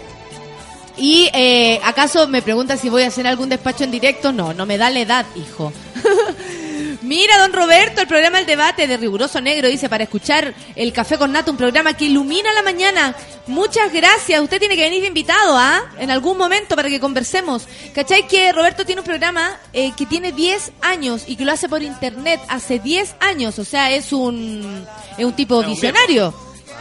Y 0.96 1.28
eh, 1.32 1.80
acaso 1.84 2.28
me 2.28 2.42
pregunta 2.42 2.76
si 2.76 2.88
voy 2.88 3.02
a 3.02 3.08
hacer 3.08 3.26
algún 3.26 3.48
despacho 3.48 3.84
en 3.84 3.90
directo. 3.90 4.32
No, 4.32 4.52
no 4.54 4.66
me 4.66 4.78
da 4.78 4.90
la 4.90 5.00
edad, 5.00 5.26
hijo. 5.36 5.72
Mira, 7.02 7.36
don 7.38 7.52
Roberto, 7.52 8.00
el 8.00 8.06
programa 8.06 8.38
El 8.38 8.46
Debate 8.46 8.86
de 8.86 8.96
Riguroso 8.96 9.40
Negro 9.40 9.68
dice 9.68 9.88
para 9.88 10.04
escuchar 10.04 10.54
el 10.76 10.92
Café 10.92 11.18
con 11.18 11.32
Nata, 11.32 11.50
un 11.50 11.56
programa 11.56 11.96
que 11.96 12.04
ilumina 12.04 12.52
la 12.54 12.62
mañana. 12.62 13.16
Muchas 13.48 13.92
gracias. 13.92 14.40
Usted 14.40 14.60
tiene 14.60 14.76
que 14.76 14.82
venir 14.82 15.00
de 15.00 15.08
invitado, 15.08 15.56
¿ah? 15.56 15.82
En 15.98 16.12
algún 16.12 16.38
momento 16.38 16.76
para 16.76 16.88
que 16.88 17.00
conversemos. 17.00 17.66
¿Cachai 17.92 18.28
que 18.28 18.52
Roberto 18.52 18.86
tiene 18.86 19.00
un 19.00 19.06
programa 19.06 19.58
eh, 19.72 19.92
que 19.96 20.06
tiene 20.06 20.30
10 20.30 20.72
años 20.80 21.24
y 21.26 21.34
que 21.34 21.44
lo 21.44 21.50
hace 21.50 21.68
por 21.68 21.82
internet 21.82 22.40
hace 22.48 22.78
10 22.78 23.16
años? 23.18 23.58
O 23.58 23.64
sea, 23.64 23.90
es 23.90 24.12
un, 24.12 24.86
es 25.18 25.24
un 25.24 25.32
tipo 25.32 25.60
visionario. 25.64 26.32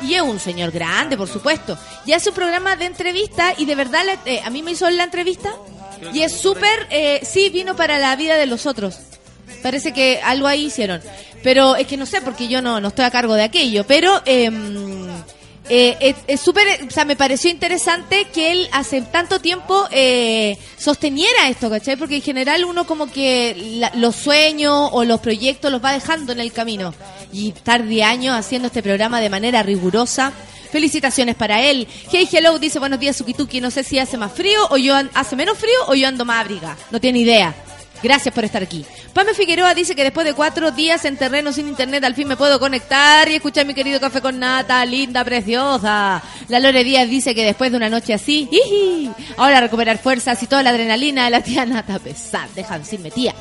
Y 0.04 0.14
es 0.14 0.22
un 0.22 0.40
señor 0.40 0.72
grande, 0.72 1.18
por 1.18 1.28
supuesto. 1.28 1.78
Y 2.06 2.14
hace 2.14 2.30
un 2.30 2.36
programa 2.36 2.76
de 2.76 2.86
entrevista 2.86 3.54
y 3.58 3.66
de 3.66 3.76
verdad 3.76 4.04
eh, 4.26 4.42
a 4.44 4.50
mí 4.52 4.62
me 4.62 4.72
hizo 4.72 4.90
la 4.90 5.04
entrevista 5.04 5.54
y 6.14 6.22
es 6.22 6.32
súper, 6.34 6.88
eh, 6.90 7.22
sí, 7.24 7.50
vino 7.50 7.76
para 7.76 8.00
la 8.00 8.16
vida 8.16 8.36
de 8.36 8.46
los 8.46 8.66
otros. 8.66 8.98
Parece 9.62 9.94
que 9.94 10.20
algo 10.24 10.48
ahí 10.48 10.66
hicieron. 10.66 11.02
Pero 11.44 11.76
es 11.76 11.88
que 11.88 11.98
no 11.98 12.06
sé, 12.06 12.22
porque 12.22 12.48
yo 12.48 12.62
no, 12.62 12.80
no 12.80 12.90
estoy 12.90 13.06
a 13.06 13.12
cargo 13.12 13.36
de 13.36 13.44
aquello. 13.44 13.86
Pero 13.86 14.22
em, 14.26 15.08
eh, 15.70 16.16
es 16.28 16.42
súper, 16.42 16.68
o 16.86 16.92
sea, 16.92 17.06
me 17.06 17.16
pareció 17.16 17.50
interesante 17.50 18.28
que 18.34 18.52
él 18.52 18.68
hace 18.74 19.02
tanto 19.04 19.40
tiempo 19.40 19.88
eh, 19.92 20.58
sosteniera 20.78 21.48
esto, 21.48 21.70
¿cachai? 21.70 21.96
Porque 21.96 22.18
en 22.18 22.22
general 22.22 22.66
uno 22.66 22.86
como 22.86 23.10
que 23.10 23.80
los 23.96 24.16
sueños 24.16 24.90
o 24.92 25.06
los 25.06 25.22
proyectos 25.22 25.72
los 25.72 25.82
va 25.84 25.94
dejando 25.94 26.34
en 26.34 26.42
el 26.42 26.52
camino. 26.52 26.94
Y 27.32 27.50
estar 27.50 27.84
años 28.04 28.36
haciendo 28.36 28.68
este 28.68 28.84
programa 28.84 29.22
de 29.22 29.30
manera 29.30 29.64
rigurosa. 29.64 30.34
Felicitaciones 30.72 31.36
para 31.36 31.62
él. 31.62 31.88
Hey 32.12 32.28
Hello 32.32 32.58
dice 32.58 32.80
buenos 32.80 33.00
días 33.00 33.18
Sukituki. 33.18 33.62
No 33.62 33.72
sé 33.72 33.84
si 33.84 34.00
hace 34.00 34.18
más 34.18 34.32
frío 34.32 34.60
o 34.70 34.78
yo 34.78 34.96
hace 35.14 35.36
menos 35.36 35.58
frío 35.58 35.78
o 35.88 35.96
yo 35.96 36.08
ando 36.08 36.26
más 36.26 36.42
abriga. 36.42 36.78
No 36.92 37.00
tiene 37.00 37.20
idea. 37.20 37.54
Gracias 38.04 38.34
por 38.34 38.44
estar 38.44 38.64
aquí. 38.64 38.86
Pame 39.14 39.34
Figueroa 39.34 39.74
dice 39.74 39.96
que 39.96 40.04
después 40.04 40.26
de 40.26 40.34
cuatro 40.34 40.72
días 40.72 41.06
en 41.06 41.18
terreno 41.18 41.52
sin 41.52 41.68
internet 41.68 42.04
al 42.04 42.16
fin 42.16 42.28
me 42.28 42.38
puedo 42.38 42.60
conectar 42.60 43.30
y 43.30 43.36
escuchar 43.36 43.66
mi 43.66 43.74
querido 43.74 44.00
café 44.00 44.22
con 44.22 44.40
nata, 44.40 44.84
linda, 44.86 45.24
preciosa. 45.24 46.22
La 46.48 46.60
Lore 46.60 46.84
Díaz 46.84 47.10
dice 47.10 47.36
que 47.36 47.44
después 47.44 47.72
de 47.72 47.78
una 47.78 47.90
noche 47.90 48.14
así, 48.14 48.50
ahora 49.38 49.62
recuperar 49.62 49.98
fuerzas 49.98 50.42
y 50.42 50.48
toda 50.48 50.64
la 50.64 50.72
adrenalina 50.72 51.26
de 51.26 51.30
la 51.30 51.42
tía 51.42 51.66
Nata 51.66 52.00
pesar. 52.00 52.50
Dejan 52.56 52.86
sin 52.86 53.04
metía. 53.04 53.36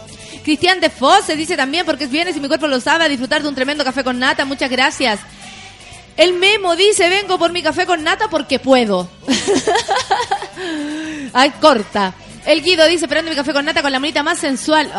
Cristian 0.44 0.80
de 0.80 0.90
se 1.24 1.36
dice 1.36 1.56
también 1.56 1.86
porque 1.86 2.04
es 2.04 2.10
viernes 2.10 2.36
y 2.36 2.40
mi 2.40 2.48
cuerpo 2.48 2.66
lo 2.66 2.80
sabe 2.80 3.08
disfrutar 3.08 3.42
de 3.42 3.48
un 3.48 3.54
tremendo 3.54 3.84
café 3.84 4.04
con 4.04 4.18
nata. 4.18 4.44
Muchas 4.44 4.70
gracias. 4.70 5.20
El 6.16 6.34
memo 6.34 6.76
dice, 6.76 7.08
vengo 7.08 7.38
por 7.38 7.52
mi 7.52 7.62
café 7.62 7.86
con 7.86 8.04
nata 8.04 8.28
porque 8.28 8.58
puedo. 8.58 9.08
Ay, 11.32 11.50
corta. 11.60 12.14
El 12.46 12.62
Guido 12.62 12.86
dice, 12.86 13.04
esperando 13.04 13.30
mi 13.30 13.36
café 13.36 13.52
con 13.52 13.64
nata 13.64 13.82
con 13.82 13.92
la 13.92 14.00
monita 14.00 14.22
más 14.22 14.38
sensual. 14.38 14.90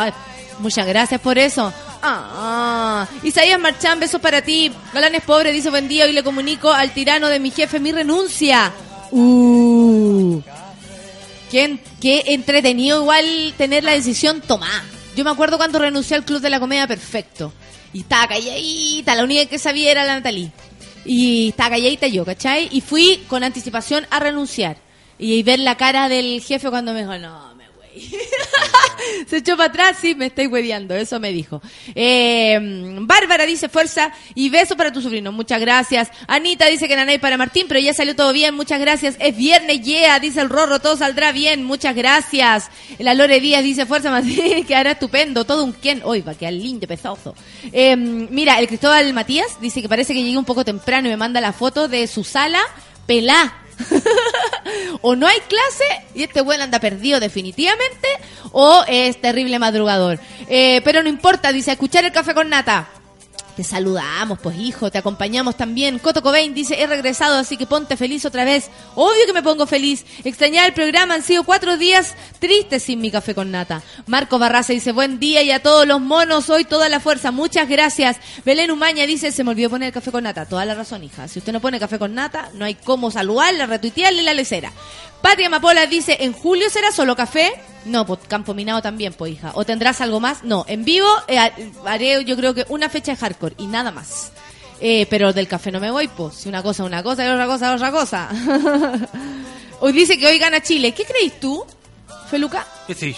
muchas 0.60 0.88
gracias 0.88 1.20
por 1.22 1.38
eso. 1.38 1.74
Ah, 2.04 3.08
Isaías 3.24 3.60
Marchán, 3.60 4.00
besos 4.00 4.22
para 4.22 4.42
ti. 4.42 4.72
Galán 4.94 5.16
es 5.16 5.24
pobre, 5.24 5.52
dice 5.52 5.70
buen 5.70 5.88
día. 5.88 6.06
Hoy 6.06 6.14
le 6.14 6.24
comunico 6.24 6.72
al 6.72 6.92
tirano 6.92 7.28
de 7.28 7.40
mi 7.40 7.52
jefe 7.52 7.80
mi 7.80 7.92
renuncia. 7.92 8.72
Uh. 9.12 10.42
Qué 11.50 11.80
entretenido 12.28 13.02
igual 13.02 13.54
tener 13.58 13.84
la 13.84 13.92
decisión 13.92 14.42
tomada. 14.42 14.84
Yo 15.16 15.26
me 15.26 15.30
acuerdo 15.30 15.58
cuando 15.58 15.80
renuncié 15.80 16.16
al 16.16 16.24
Club 16.24 16.40
de 16.42 16.50
la 16.50 16.60
Comedia 16.60 16.88
Perfecto. 16.88 17.52
Y 17.94 18.02
estaba 18.02 18.28
calladita, 18.28 19.16
la 19.16 19.24
única 19.24 19.46
que 19.46 19.60
sabía 19.60 19.92
era 19.92 20.06
la 20.06 20.16
Natalie. 20.16 20.52
Y 21.04 21.50
estaba 21.50 21.72
calladita 21.72 22.08
yo, 22.08 22.24
¿cachai? 22.24 22.70
Y 22.72 22.82
fui 22.82 23.24
con 23.28 23.44
anticipación 23.44 24.08
a 24.10 24.20
renunciar. 24.20 24.78
Y 25.22 25.44
ver 25.44 25.60
la 25.60 25.78
cara 25.78 26.10
del 26.10 26.42
jefe 26.42 26.72
cuando 26.72 26.94
me 26.94 27.02
dijo, 27.02 27.16
no, 27.20 27.54
me 27.54 27.66
güey. 27.70 28.12
Se 29.28 29.38
echó 29.38 29.56
para 29.56 29.70
atrás, 29.70 29.98
sí, 30.02 30.16
me 30.16 30.26
estáis 30.26 30.52
hueviando, 30.52 30.96
eso 30.96 31.20
me 31.20 31.32
dijo. 31.32 31.62
Eh, 31.94 32.60
Bárbara 33.02 33.46
dice 33.46 33.70
fuerza 33.70 34.12
y 34.34 34.50
beso 34.50 34.76
para 34.76 34.92
tu 34.92 35.00
sobrino, 35.00 35.32
muchas 35.32 35.62
gracias. 35.62 36.10
Anita 36.26 36.66
dice 36.66 36.88
que 36.88 36.96
nanay 36.96 37.20
para 37.20 37.38
Martín, 37.38 37.68
pero 37.68 37.80
ya 37.80 37.94
salió 37.94 38.16
todo 38.16 38.34
bien, 38.34 38.56
muchas 38.56 38.80
gracias. 38.80 39.16
Es 39.20 39.38
viernes, 39.38 39.82
yeah, 39.82 40.20
dice 40.20 40.42
el 40.42 40.50
Rorro, 40.50 40.80
todo 40.80 40.98
saldrá 40.98 41.32
bien, 41.32 41.64
muchas 41.66 41.96
gracias. 41.96 42.72
La 42.98 43.14
Lore 43.14 43.40
Díaz 43.40 43.64
dice 43.64 43.86
fuerza, 43.86 44.10
Martín, 44.10 44.66
quedará 44.68 44.94
estupendo, 44.94 45.46
todo 45.46 45.64
un 45.64 45.74
quien. 45.74 46.02
Hoy 46.04 46.22
va 46.22 46.32
a 46.32 46.36
quedar 46.36 46.54
lindo, 46.54 46.88
pesazo. 46.88 47.36
Eh, 47.72 47.96
mira, 47.96 48.60
el 48.60 48.68
Cristóbal 48.68 49.14
Matías 49.14 49.62
dice 49.62 49.84
que 49.84 49.90
parece 49.90 50.16
que 50.16 50.24
llegué 50.24 50.38
un 50.38 50.46
poco 50.46 50.66
temprano 50.66 51.08
y 51.08 51.12
me 51.12 51.18
manda 51.18 51.40
la 51.42 51.54
foto 51.54 51.88
de 51.88 52.08
su 52.08 52.24
sala 52.24 52.60
pelá 53.06 53.61
o 55.02 55.16
no 55.16 55.28
hay 55.28 55.40
clase 55.42 56.06
y 56.16 56.24
este 56.24 56.42
buen 56.42 56.62
anda 56.62 56.80
perdido 56.80 57.20
definitivamente, 57.20 58.08
o 58.52 58.84
es 58.88 59.20
terrible 59.20 59.60
madrugador. 59.60 60.20
Eh, 60.48 60.82
pero 60.84 61.04
no 61.04 61.10
importa, 61.10 61.52
dice, 61.52 61.72
escuchar 61.72 62.06
el 62.06 62.12
café 62.12 62.34
con 62.34 62.50
nata. 62.50 62.90
Te 63.62 63.68
saludamos, 63.68 64.40
pues 64.40 64.58
hijo, 64.58 64.90
te 64.90 64.98
acompañamos 64.98 65.56
también. 65.56 66.00
Coto 66.00 66.24
Cobain 66.24 66.52
dice, 66.56 66.82
he 66.82 66.88
regresado, 66.88 67.38
así 67.38 67.58
que 67.58 67.68
ponte 67.68 67.96
feliz 67.96 68.26
otra 68.26 68.44
vez. 68.44 68.72
Obvio 68.96 69.28
que 69.28 69.34
me 69.34 69.44
pongo 69.44 69.68
feliz. 69.68 70.04
Extrañar 70.24 70.66
el 70.66 70.74
programa, 70.74 71.14
han 71.14 71.22
sido 71.22 71.44
cuatro 71.44 71.78
días 71.78 72.16
tristes 72.40 72.82
sin 72.82 73.00
mi 73.00 73.12
café 73.12 73.36
con 73.36 73.52
nata. 73.52 73.84
Marco 74.08 74.40
Barraza 74.40 74.74
dice, 74.74 74.94
buen 74.94 75.20
día 75.20 75.44
y 75.44 75.52
a 75.52 75.62
todos 75.62 75.86
los 75.86 76.02
monos, 76.02 76.50
hoy 76.50 76.66
toda 76.66 76.90
la 76.90 77.00
fuerza. 77.00 77.30
Muchas 77.30 77.70
gracias. 77.70 78.18
Belén 78.44 78.72
Umaña 78.72 79.06
dice, 79.06 79.32
se 79.32 79.44
me 79.44 79.52
olvidó 79.52 79.70
poner 79.70 79.90
el 79.90 79.94
café 79.94 80.12
con 80.12 80.24
nata. 80.24 80.48
Toda 80.48 80.66
la 80.66 80.74
razón, 80.74 81.04
hija. 81.04 81.28
Si 81.28 81.38
usted 81.38 81.54
no 81.54 81.62
pone 81.62 81.80
café 81.80 82.00
con 82.00 82.16
nata, 82.16 82.50
no 82.56 82.66
hay 82.66 82.74
cómo 82.74 83.12
saludarla, 83.12 83.68
retuitearle 83.68 84.24
la 84.24 84.34
lecera. 84.34 84.74
Patria 85.22 85.50
Mapola 85.50 85.86
dice, 85.86 86.18
¿en 86.22 86.34
julio 86.34 86.70
será 86.70 86.92
solo 86.92 87.16
café? 87.16 87.54
No, 87.86 88.06
pues 88.06 88.20
campo 88.28 88.54
minado 88.54 88.82
también, 88.82 89.14
pues 89.14 89.34
hija. 89.34 89.52
¿O 89.56 89.66
tendrás 89.66 90.02
algo 90.02 90.20
más? 90.20 90.44
No, 90.44 90.66
en 90.68 90.84
vivo 90.84 91.08
eh, 91.28 91.38
haré 91.86 92.24
yo 92.26 92.36
creo 92.36 92.54
que 92.54 92.66
una 92.70 92.90
fecha 92.90 93.12
de 93.12 93.18
hardcore 93.18 93.56
y 93.58 93.68
nada 93.68 93.92
más. 93.92 94.32
Eh, 94.80 95.06
pero 95.10 95.32
del 95.32 95.48
café 95.48 95.72
no 95.72 95.80
me 95.80 95.92
voy, 95.92 96.08
pues. 96.08 96.36
Si 96.36 96.50
una 96.50 96.64
cosa 96.64 96.84
una 96.84 97.04
cosa 97.04 97.26
y 97.26 97.30
otra 97.30 97.46
cosa 97.46 97.74
otra 97.74 97.92
cosa. 97.92 98.30
hoy 99.80 99.92
dice 99.94 100.18
que 100.18 100.28
hoy 100.28 100.40
gana 100.40 100.62
Chile. 100.62 100.94
¿Qué 100.94 101.06
crees 101.06 101.40
tú, 101.40 101.64
Feluca? 102.30 102.66
Que 102.88 102.96
sí. 102.96 103.16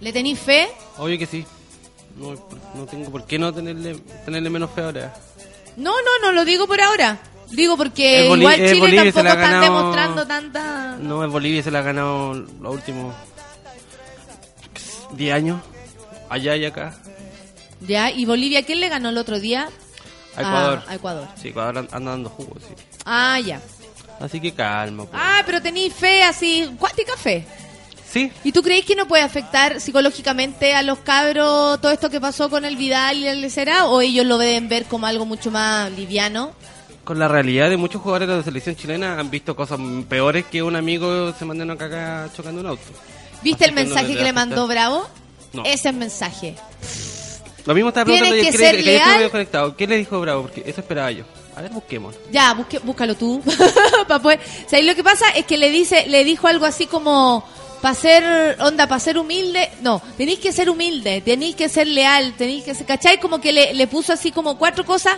¿Le 0.00 0.12
tenéis 0.12 0.38
fe? 0.38 0.68
Obvio 0.98 1.18
que 1.18 1.26
sí. 1.26 1.44
No, 2.16 2.34
no 2.74 2.86
tengo 2.86 3.10
por 3.10 3.26
qué 3.26 3.38
no 3.38 3.52
tenerle, 3.52 3.96
tenerle 4.24 4.50
menos 4.50 4.70
fe 4.70 4.82
ahora. 4.82 5.14
No, 5.76 5.92
no, 5.92 6.26
no 6.26 6.32
lo 6.32 6.44
digo 6.44 6.66
por 6.66 6.80
ahora. 6.80 7.18
Digo 7.50 7.76
porque 7.76 8.26
igual 8.26 8.56
Chile 8.56 9.12
tampoco 9.12 9.28
está 9.28 9.60
demostrando 9.60 10.26
tanta... 10.26 10.96
No, 11.00 11.22
en 11.24 11.30
Bolivia 11.30 11.62
se 11.62 11.70
la 11.70 11.80
ha 11.80 11.82
ganado 11.82 12.34
los 12.34 12.74
últimos 12.74 13.14
10 15.12 15.34
años, 15.34 15.60
allá 16.28 16.56
y 16.56 16.64
acá. 16.64 16.96
Ya, 17.86 18.10
¿y 18.10 18.24
Bolivia 18.24 18.64
quién 18.64 18.80
le 18.80 18.88
ganó 18.88 19.10
el 19.10 19.18
otro 19.18 19.38
día? 19.38 19.68
A 20.36 20.40
Ecuador. 20.40 20.82
a 20.86 20.94
Ecuador. 20.94 21.28
Sí, 21.40 21.48
Ecuador 21.48 21.88
anda 21.90 22.10
dando 22.10 22.30
jugo, 22.30 22.56
sí. 22.60 22.74
Ah, 23.04 23.38
ya. 23.40 23.60
Así 24.20 24.40
que 24.40 24.52
calma. 24.52 25.04
Pues. 25.04 25.20
Ah, 25.22 25.42
pero 25.46 25.62
tenéis 25.62 25.94
fe 25.94 26.22
así, 26.22 26.70
cuántica 26.78 27.16
fe. 27.16 27.46
Sí. 28.10 28.30
¿Y 28.44 28.52
tú 28.52 28.62
crees 28.62 28.84
que 28.84 28.96
no 28.96 29.06
puede 29.08 29.22
afectar 29.22 29.80
psicológicamente 29.80 30.74
a 30.74 30.82
los 30.82 30.98
cabros 31.00 31.80
todo 31.80 31.92
esto 31.92 32.08
que 32.08 32.20
pasó 32.20 32.48
con 32.48 32.64
el 32.64 32.76
Vidal 32.76 33.18
y 33.18 33.28
el 33.28 33.40
Lecera? 33.40 33.86
¿O 33.86 34.00
ellos 34.00 34.24
lo 34.24 34.38
deben 34.38 34.68
ver 34.68 34.84
como 34.86 35.06
algo 35.06 35.26
mucho 35.26 35.50
más 35.50 35.90
liviano? 35.92 36.52
Con 37.06 37.20
la 37.20 37.28
realidad 37.28 37.70
de 37.70 37.76
muchos 37.76 38.02
jugadores 38.02 38.26
de 38.26 38.36
la 38.36 38.42
selección 38.42 38.74
chilena 38.74 39.20
han 39.20 39.30
visto 39.30 39.54
cosas 39.54 39.78
peores 40.08 40.44
que 40.46 40.60
un 40.60 40.74
amigo 40.74 41.32
se 41.38 41.44
mande 41.44 41.62
una 41.62 41.76
caca 41.76 42.28
chocando 42.36 42.60
un 42.60 42.66
auto. 42.66 42.82
¿Viste 43.44 43.64
el 43.64 43.70
mensaje 43.70 44.16
que 44.16 44.24
le 44.24 44.32
mandó 44.32 44.66
Bravo? 44.66 45.06
No. 45.52 45.62
Ese 45.64 45.92
mensaje. 45.92 46.56
Lo 47.64 47.74
mismo 47.76 47.90
estaba 47.90 48.06
preguntando 48.06 48.42
que, 48.42 48.50
ser 48.50 48.82
que, 48.82 49.30
conectado. 49.30 49.76
¿Qué 49.76 49.86
le 49.86 49.98
dijo 49.98 50.20
Bravo? 50.20 50.42
Porque 50.42 50.64
eso 50.66 50.80
esperaba 50.80 51.12
yo. 51.12 51.22
A 51.54 51.62
ver, 51.62 51.70
busquemos. 51.70 52.16
Ya, 52.32 52.52
busque, 52.54 52.80
búscalo 52.80 53.14
tú. 53.14 53.40
Para 54.08 54.20
poder... 54.20 54.40
lo 54.82 54.94
que 54.96 55.04
pasa 55.04 55.26
es 55.36 55.46
que 55.46 55.58
le 55.58 55.70
dice, 55.70 56.08
le 56.08 56.24
dijo 56.24 56.48
algo 56.48 56.66
así 56.66 56.86
como 56.88 57.44
para 57.80 57.94
ser, 57.94 58.56
onda, 58.62 58.88
para 58.88 58.98
ser 58.98 59.16
humilde, 59.16 59.70
no, 59.82 60.02
tenéis 60.16 60.40
que 60.40 60.50
ser 60.50 60.70
humilde, 60.70 61.20
tenéis 61.20 61.54
que 61.54 61.68
ser 61.68 61.86
leal, 61.86 62.34
tenéis 62.36 62.64
que 62.64 62.74
ser, 62.74 62.86
¿cachai? 62.86 63.20
Como 63.20 63.40
que 63.40 63.52
le, 63.52 63.74
le 63.74 63.86
puso 63.86 64.12
así 64.12 64.32
como 64.32 64.58
cuatro 64.58 64.84
cosas, 64.84 65.14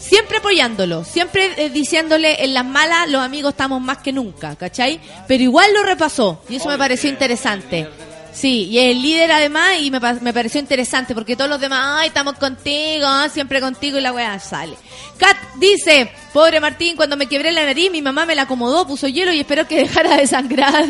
siempre 0.00 0.38
apoyándolo, 0.38 1.04
siempre 1.04 1.50
eh, 1.56 1.70
diciéndole 1.70 2.42
en 2.42 2.54
las 2.54 2.64
malas, 2.64 3.08
los 3.08 3.22
amigos 3.22 3.52
estamos 3.52 3.80
más 3.80 3.98
que 3.98 4.12
nunca, 4.12 4.56
¿cachai? 4.56 4.98
Pero 5.28 5.44
igual 5.44 5.72
lo 5.74 5.82
repasó, 5.84 6.42
y 6.48 6.56
eso 6.56 6.68
me 6.68 6.78
pareció 6.78 7.10
interesante. 7.10 7.88
Sí, 8.32 8.68
y 8.70 8.78
el 8.78 9.02
líder 9.02 9.32
además, 9.32 9.72
y 9.80 9.90
me, 9.90 9.98
me 9.98 10.32
pareció 10.32 10.60
interesante, 10.60 11.14
porque 11.14 11.36
todos 11.36 11.50
los 11.50 11.60
demás, 11.60 11.98
ay, 12.00 12.08
estamos 12.08 12.34
contigo, 12.34 13.04
ah, 13.04 13.28
siempre 13.28 13.60
contigo, 13.60 13.98
y 13.98 14.00
la 14.00 14.12
weá 14.12 14.38
sale. 14.38 14.74
Kat 15.18 15.36
dice, 15.56 16.10
pobre 16.32 16.60
Martín, 16.60 16.96
cuando 16.96 17.16
me 17.16 17.26
quebré 17.26 17.52
la 17.52 17.66
nariz, 17.66 17.90
mi 17.90 18.00
mamá 18.00 18.24
me 18.24 18.34
la 18.34 18.42
acomodó, 18.42 18.86
puso 18.86 19.08
hielo 19.08 19.32
y 19.32 19.40
esperó 19.40 19.66
que 19.66 19.76
dejara 19.82 20.16
de 20.16 20.26
sangrar. 20.26 20.86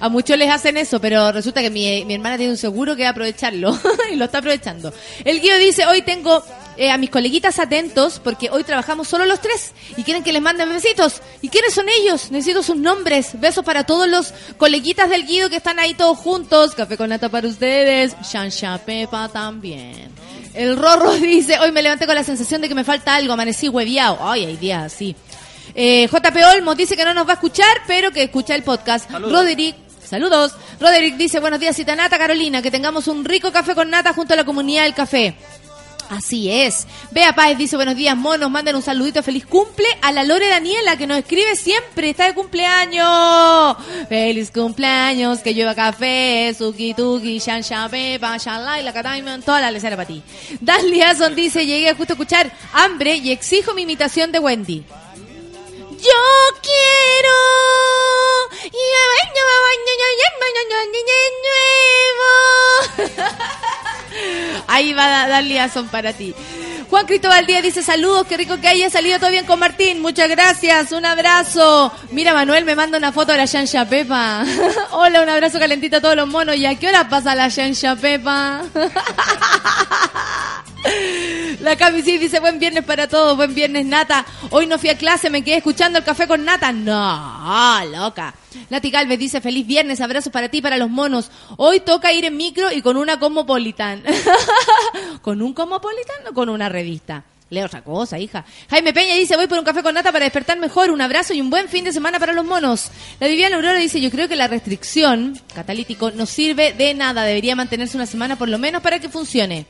A 0.00 0.08
muchos 0.08 0.38
les 0.38 0.50
hacen 0.50 0.76
eso, 0.76 1.00
pero 1.00 1.30
resulta 1.32 1.60
que 1.60 1.70
mi, 1.70 2.04
mi 2.06 2.14
hermana 2.14 2.38
tiene 2.38 2.52
un 2.52 2.58
seguro 2.58 2.96
que 2.96 3.02
va 3.02 3.08
a 3.10 3.12
aprovecharlo, 3.12 3.78
y 4.12 4.16
lo 4.16 4.24
está 4.24 4.38
aprovechando. 4.38 4.92
El 5.24 5.40
guío 5.40 5.58
dice, 5.58 5.86
hoy 5.86 6.02
tengo 6.02 6.42
eh, 6.76 6.90
a 6.90 6.98
mis 6.98 7.10
coleguitas 7.10 7.58
atentos 7.58 8.20
porque 8.22 8.50
hoy 8.50 8.64
trabajamos 8.64 9.08
solo 9.08 9.24
los 9.26 9.40
tres 9.40 9.72
y 9.96 10.02
quieren 10.02 10.22
que 10.22 10.32
les 10.32 10.42
manden 10.42 10.68
besitos. 10.68 11.22
¿Y 11.42 11.48
quiénes 11.48 11.74
son 11.74 11.86
ellos? 11.88 12.30
Necesito 12.30 12.62
sus 12.62 12.76
nombres. 12.76 13.38
Besos 13.40 13.64
para 13.64 13.84
todos 13.84 14.08
los 14.08 14.32
coleguitas 14.56 15.10
del 15.10 15.26
Guido 15.26 15.50
que 15.50 15.56
están 15.56 15.78
ahí 15.78 15.94
todos 15.94 16.18
juntos. 16.18 16.74
Café 16.74 16.96
con 16.96 17.10
nata 17.10 17.28
para 17.28 17.48
ustedes. 17.48 18.14
Shansha 18.22 18.78
Pepa 18.78 19.28
también. 19.28 20.10
El 20.54 20.76
Rorro 20.76 21.12
dice, 21.14 21.58
hoy 21.58 21.72
me 21.72 21.82
levanté 21.82 22.06
con 22.06 22.14
la 22.14 22.24
sensación 22.24 22.60
de 22.60 22.68
que 22.68 22.74
me 22.74 22.84
falta 22.84 23.14
algo, 23.14 23.32
amanecí 23.32 23.68
hueviado. 23.68 24.18
Ay, 24.20 24.44
hay 24.44 24.56
días 24.56 24.92
así. 24.92 25.14
Eh, 25.74 26.08
JP 26.10 26.36
Olmos 26.54 26.76
dice 26.76 26.96
que 26.96 27.04
no 27.04 27.14
nos 27.14 27.26
va 27.26 27.32
a 27.32 27.34
escuchar, 27.34 27.82
pero 27.86 28.10
que 28.12 28.22
escucha 28.24 28.54
el 28.54 28.62
podcast. 28.62 29.10
Roderick 29.10 29.76
Saludos. 30.04 30.52
Roderick 30.80 31.16
dice, 31.16 31.40
buenos 31.40 31.58
días, 31.58 31.74
cita 31.74 31.96
nata 31.96 32.18
Carolina, 32.18 32.60
que 32.60 32.70
tengamos 32.70 33.08
un 33.08 33.24
rico 33.24 33.50
café 33.50 33.74
con 33.74 33.88
nata 33.90 34.12
junto 34.12 34.34
a 34.34 34.36
la 34.36 34.44
comunidad 34.44 34.84
del 34.84 34.94
café. 34.94 35.34
Así 36.10 36.50
es. 36.50 36.86
Bea 37.10 37.34
Páez 37.34 37.58
dice, 37.58 37.76
buenos 37.76 37.96
días, 37.96 38.16
monos, 38.16 38.50
manden 38.50 38.76
un 38.76 38.82
saludito, 38.82 39.22
feliz 39.22 39.46
cumple 39.46 39.86
a 40.02 40.12
la 40.12 40.24
Lore 40.24 40.48
Daniela, 40.48 40.96
que 40.96 41.06
nos 41.06 41.18
escribe 41.18 41.56
siempre, 41.56 42.10
está 42.10 42.26
de 42.26 42.34
cumpleaños. 42.34 43.76
Feliz 44.08 44.50
cumpleaños, 44.50 45.40
que 45.40 45.54
lleva 45.54 45.74
café, 45.74 46.54
suki 46.56 46.94
tuki, 46.94 47.38
shan 47.38 47.62
shan 47.62 47.90
pepa, 47.90 48.36
shan 48.38 48.64
la 48.64 48.92
cataiman, 48.92 49.42
toda 49.42 49.60
la 49.60 49.70
lecera 49.70 49.96
para 49.96 50.08
ti. 50.08 50.22
Dan 50.60 50.90
Liason 50.90 51.34
dice, 51.34 51.66
llegué 51.66 51.90
a 51.90 51.94
justo 51.94 52.12
a 52.12 52.16
escuchar 52.16 52.52
hambre 52.72 53.16
y 53.16 53.30
exijo 53.30 53.74
mi 53.74 53.82
imitación 53.82 54.30
de 54.32 54.38
Wendy. 54.38 54.84
Yo 55.90 56.60
quiero. 56.62 57.34
Ahí 64.66 64.92
va 64.92 65.28
Dalia 65.28 65.68
son 65.68 65.88
para 65.88 66.12
ti. 66.12 66.34
Juan 66.90 67.06
Cristóbal 67.06 67.46
Díaz 67.46 67.62
dice 67.62 67.82
saludos, 67.82 68.26
qué 68.28 68.36
rico 68.36 68.60
que 68.60 68.68
haya 68.68 68.90
salido 68.90 69.18
todo 69.18 69.30
bien 69.30 69.46
con 69.46 69.58
Martín. 69.58 70.00
Muchas 70.00 70.28
gracias, 70.28 70.92
un 70.92 71.04
abrazo. 71.04 71.92
Mira, 72.10 72.34
Manuel 72.34 72.64
me 72.64 72.76
manda 72.76 72.98
una 72.98 73.10
foto 73.10 73.32
de 73.32 73.38
la 73.38 73.44
Yansha 73.46 73.84
Pepa. 73.84 74.44
Hola, 74.92 75.22
un 75.22 75.28
abrazo 75.28 75.58
calentito 75.58 75.96
a 75.96 76.00
todos 76.00 76.16
los 76.16 76.28
monos. 76.28 76.56
¿Y 76.56 76.66
a 76.66 76.74
qué 76.76 76.88
hora 76.88 77.08
pasa 77.08 77.34
la 77.34 77.48
Yansha 77.48 77.96
Pepa? 77.96 78.62
La 81.60 81.76
Cami 81.76 82.02
dice 82.02 82.40
buen 82.40 82.58
viernes 82.58 82.84
para 82.84 83.08
todos, 83.08 83.36
buen 83.36 83.54
viernes 83.54 83.86
Nata. 83.86 84.26
Hoy 84.50 84.66
no 84.66 84.78
fui 84.78 84.90
a 84.90 84.98
clase, 84.98 85.30
me 85.30 85.42
quedé 85.42 85.56
escuchando 85.56 85.98
el 85.98 86.04
café 86.04 86.26
con 86.26 86.44
Nata. 86.44 86.72
No, 86.72 87.80
loca. 87.90 88.34
Nati 88.70 88.90
Galvez 88.90 89.18
dice 89.18 89.40
feliz 89.40 89.66
viernes, 89.66 90.00
abrazos 90.00 90.32
para 90.32 90.48
ti, 90.48 90.60
para 90.60 90.76
los 90.76 90.90
monos. 90.90 91.30
Hoy 91.56 91.80
toca 91.80 92.12
ir 92.12 92.24
en 92.24 92.36
micro 92.36 92.70
y 92.70 92.82
con 92.82 92.96
una 92.96 93.18
Cosmopolitan. 93.18 94.02
¿Con 95.22 95.42
un 95.42 95.54
Cosmopolitan 95.54 96.26
o 96.30 96.34
con 96.34 96.48
una 96.48 96.68
revista? 96.68 97.24
Lea 97.50 97.66
otra 97.66 97.82
cosa, 97.82 98.18
hija. 98.18 98.44
Jaime 98.70 98.92
Peña 98.92 99.14
dice, 99.14 99.36
voy 99.36 99.46
por 99.46 99.58
un 99.58 99.64
café 99.64 99.82
con 99.82 99.94
nata 99.94 100.12
para 100.12 100.24
despertar 100.24 100.58
mejor. 100.58 100.90
Un 100.90 101.00
abrazo 101.00 101.34
y 101.34 101.40
un 101.40 101.50
buen 101.50 101.68
fin 101.68 101.84
de 101.84 101.92
semana 101.92 102.18
para 102.18 102.32
los 102.32 102.44
monos. 102.44 102.90
La 103.20 103.28
Viviana 103.28 103.56
Aurora 103.56 103.78
dice, 103.78 104.00
yo 104.00 104.10
creo 104.10 104.28
que 104.28 104.36
la 104.36 104.48
restricción 104.48 105.38
catalítico 105.54 106.10
no 106.10 106.26
sirve 106.26 106.72
de 106.72 106.94
nada. 106.94 107.24
Debería 107.24 107.54
mantenerse 107.54 107.96
una 107.96 108.06
semana 108.06 108.36
por 108.36 108.48
lo 108.48 108.58
menos 108.58 108.82
para 108.82 108.98
que 108.98 109.08
funcione. 109.08 109.66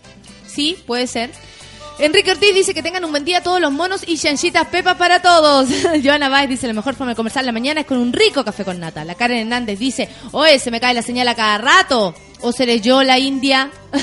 Sí, 0.55 0.77
puede 0.87 1.07
ser. 1.07 1.31
Enrique 1.99 2.33
Ortiz 2.33 2.53
dice 2.55 2.75
que 2.75 2.83
tengan 2.83 3.05
un 3.05 3.13
buen 3.13 3.25
día 3.25 3.41
todos 3.43 3.61
los 3.61 3.71
monos 3.71 4.03
y 4.07 4.19
chanchitas 4.19 4.67
pepas 4.67 4.97
para 4.97 5.23
todos. 5.23 5.69
Joana 6.05 6.29
Báez 6.29 6.49
dice, 6.49 6.67
la 6.67 6.73
mejor 6.73 6.95
forma 6.95 7.13
de 7.13 7.17
conversar 7.17 7.45
la 7.45 7.53
mañana 7.53 7.83
es 7.83 7.87
con 7.87 7.99
un 7.99 8.13
rico 8.13 8.45
café 8.45 8.65
con 8.65 8.81
nata. 8.81 9.05
La 9.05 9.15
Karen 9.15 9.39
Hernández 9.39 9.79
dice, 9.79 10.09
oye, 10.33 10.59
se 10.59 10.71
me 10.73 10.81
cae 10.81 10.93
la 10.95 11.03
señal 11.03 11.29
a 11.29 11.35
cada 11.37 11.59
rato. 11.59 12.15
¿O 12.41 12.51
seré 12.53 12.81
yo 12.81 13.03
la 13.05 13.19
india? 13.19 13.71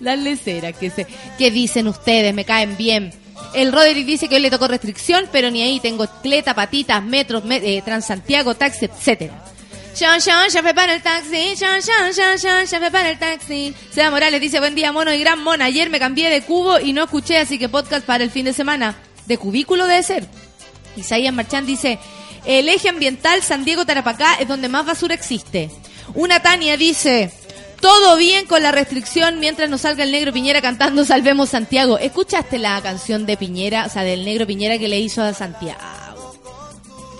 Las 0.00 0.18
leceras 0.18 0.76
que, 0.76 0.90
se, 0.90 1.06
que 1.38 1.50
dicen 1.50 1.88
ustedes, 1.88 2.34
me 2.34 2.44
caen 2.44 2.76
bien. 2.76 3.12
El 3.54 3.72
Roderick 3.72 4.06
dice 4.06 4.28
que 4.28 4.36
hoy 4.36 4.42
le 4.42 4.50
tocó 4.50 4.66
restricción, 4.68 5.26
pero 5.30 5.50
ni 5.50 5.62
ahí 5.62 5.78
tengo 5.80 6.06
cleta, 6.22 6.54
patitas, 6.54 7.02
metros, 7.04 7.44
me- 7.44 7.56
eh, 7.76 7.82
Transantiago, 7.84 8.54
taxi, 8.54 8.86
etcétera. 8.86 9.42
Sean, 9.96 10.20
Sean, 10.20 10.50
ya 10.50 10.60
fue 10.60 10.74
para 10.74 10.92
el 10.92 11.00
taxi. 11.00 11.56
Sean, 11.56 11.80
Sean, 11.80 12.12
Sean, 12.12 12.38
Sean, 12.38 12.66
ya 12.66 12.78
fue 12.78 12.90
para 12.90 13.08
el 13.08 13.18
taxi. 13.18 13.74
Sea 13.90 14.10
Morales 14.10 14.42
dice, 14.42 14.58
buen 14.58 14.74
día, 14.74 14.92
mono 14.92 15.10
y 15.10 15.18
gran 15.18 15.42
mona. 15.42 15.64
Ayer 15.64 15.88
me 15.88 15.98
cambié 15.98 16.28
de 16.28 16.42
cubo 16.42 16.78
y 16.78 16.92
no 16.92 17.04
escuché, 17.04 17.38
así 17.38 17.58
que 17.58 17.70
podcast 17.70 18.04
para 18.04 18.22
el 18.22 18.30
fin 18.30 18.44
de 18.44 18.52
semana. 18.52 18.94
De 19.24 19.38
cubículo 19.38 19.86
debe 19.86 20.02
ser. 20.02 20.28
Isaías 20.98 21.32
Marchán 21.32 21.64
dice, 21.64 21.98
el 22.44 22.68
eje 22.68 22.90
ambiental 22.90 23.40
San 23.40 23.64
Diego 23.64 23.86
Tarapacá 23.86 24.34
es 24.34 24.46
donde 24.46 24.68
más 24.68 24.84
basura 24.84 25.14
existe. 25.14 25.70
Una 26.14 26.42
Tania 26.42 26.76
dice, 26.76 27.32
todo 27.80 28.18
bien 28.18 28.44
con 28.44 28.62
la 28.62 28.72
restricción 28.72 29.40
mientras 29.40 29.70
nos 29.70 29.80
salga 29.80 30.04
el 30.04 30.12
negro 30.12 30.30
Piñera 30.30 30.60
cantando 30.60 31.06
Salvemos 31.06 31.48
Santiago. 31.48 31.96
¿Escuchaste 31.96 32.58
la 32.58 32.82
canción 32.82 33.24
de 33.24 33.38
Piñera, 33.38 33.86
o 33.86 33.88
sea, 33.88 34.02
del 34.02 34.26
negro 34.26 34.46
Piñera 34.46 34.76
que 34.76 34.88
le 34.88 35.00
hizo 35.00 35.22
a 35.22 35.32
Santiago? 35.32 36.05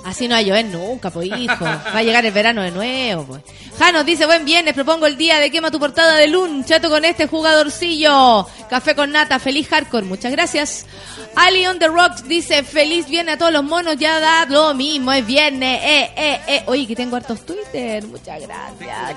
Así 0.06 0.28
no 0.28 0.34
va 0.34 0.38
a 0.38 0.42
llover 0.42 0.66
nunca, 0.66 1.10
pues 1.10 1.26
hijo. 1.26 1.64
Va 1.64 1.98
a 1.98 2.02
llegar 2.04 2.24
el 2.24 2.32
verano 2.32 2.62
de 2.62 2.70
nuevo, 2.70 3.24
pues. 3.24 3.42
Janos 3.76 4.06
dice, 4.06 4.24
buen 4.24 4.44
viernes, 4.44 4.72
propongo 4.72 5.06
el 5.06 5.16
día 5.16 5.40
de 5.40 5.50
quema 5.50 5.72
tu 5.72 5.80
portada 5.80 6.14
de 6.14 6.28
Lun, 6.28 6.64
chato 6.64 6.88
con 6.88 7.04
este 7.04 7.26
jugadorcillo. 7.26 8.46
Café 8.70 8.94
con 8.94 9.10
nata, 9.10 9.40
feliz 9.40 9.66
hardcore, 9.68 10.06
muchas 10.06 10.30
gracias. 10.30 10.86
Ali 11.34 11.66
on 11.66 11.80
the 11.80 11.88
Rocks 11.88 12.26
dice, 12.28 12.62
feliz 12.62 13.08
viernes 13.08 13.34
a 13.34 13.38
todos 13.38 13.52
los 13.52 13.64
monos, 13.64 13.96
ya 13.98 14.20
da 14.20 14.46
lo 14.46 14.74
mismo, 14.74 15.12
es 15.12 15.26
viernes, 15.26 15.80
eh, 15.82 16.10
eh, 16.16 16.40
eh. 16.46 16.62
Oye, 16.66 16.86
que 16.86 16.94
tengo 16.94 17.16
hartos 17.16 17.44
Twitter, 17.44 18.06
muchas 18.06 18.40
gracias. 18.40 19.16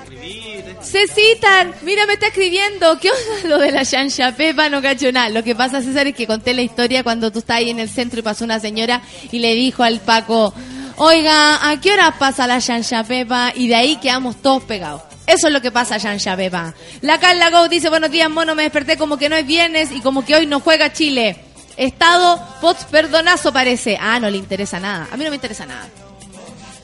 Cecitar, 0.82 1.72
mira, 1.82 2.04
me 2.06 2.14
está 2.14 2.26
escribiendo. 2.26 2.98
¿Qué 2.98 3.10
onda 3.10 3.48
lo 3.48 3.58
de 3.58 3.70
la 3.70 3.84
Shansha 3.84 4.34
Pepa? 4.34 4.68
No 4.68 4.82
cacho 4.82 5.12
nada. 5.12 5.28
Lo 5.28 5.44
que 5.44 5.54
pasa, 5.54 5.80
César, 5.82 6.08
es 6.08 6.16
que 6.16 6.26
conté 6.26 6.52
la 6.52 6.62
historia 6.62 7.04
cuando 7.04 7.30
tú 7.30 7.38
estás 7.38 7.58
ahí 7.58 7.70
en 7.70 7.78
el 7.78 7.88
centro 7.88 8.18
y 8.18 8.22
pasó 8.22 8.44
una 8.44 8.58
señora 8.58 9.02
y 9.30 9.38
le 9.38 9.54
dijo 9.54 9.84
al 9.84 10.00
Paco, 10.00 10.52
oiga, 10.96 11.68
¿a 11.70 11.80
qué 11.80 11.92
hora 11.92 12.18
pasa 12.18 12.46
la 12.46 12.58
Shansha 12.58 13.04
Pepa? 13.04 13.52
Y 13.54 13.68
de 13.68 13.74
ahí 13.74 13.96
quedamos 13.96 14.36
todos 14.42 14.62
pegados. 14.64 15.02
Eso 15.26 15.46
es 15.46 15.52
lo 15.52 15.60
que 15.62 15.70
pasa, 15.70 15.98
Shansha 15.98 16.36
Pepa. 16.36 16.74
La 17.02 17.18
Carla 17.20 17.50
Go 17.50 17.68
dice, 17.68 17.88
buenos 17.88 18.10
días, 18.10 18.28
mono, 18.30 18.54
me 18.54 18.62
desperté 18.64 18.96
como 18.96 19.16
que 19.16 19.28
no 19.28 19.36
es 19.36 19.46
viernes 19.46 19.90
y 19.92 20.00
como 20.00 20.24
que 20.24 20.34
hoy 20.34 20.46
no 20.46 20.60
juega 20.60 20.92
Chile. 20.92 21.36
Estado 21.76 22.42
pots 22.60 22.84
perdonazo 22.84 23.52
parece. 23.52 23.96
Ah, 24.00 24.18
no 24.20 24.28
le 24.28 24.36
interesa 24.38 24.80
nada. 24.80 25.08
A 25.12 25.16
mí 25.16 25.24
no 25.24 25.30
me 25.30 25.36
interesa 25.36 25.66
nada 25.66 25.88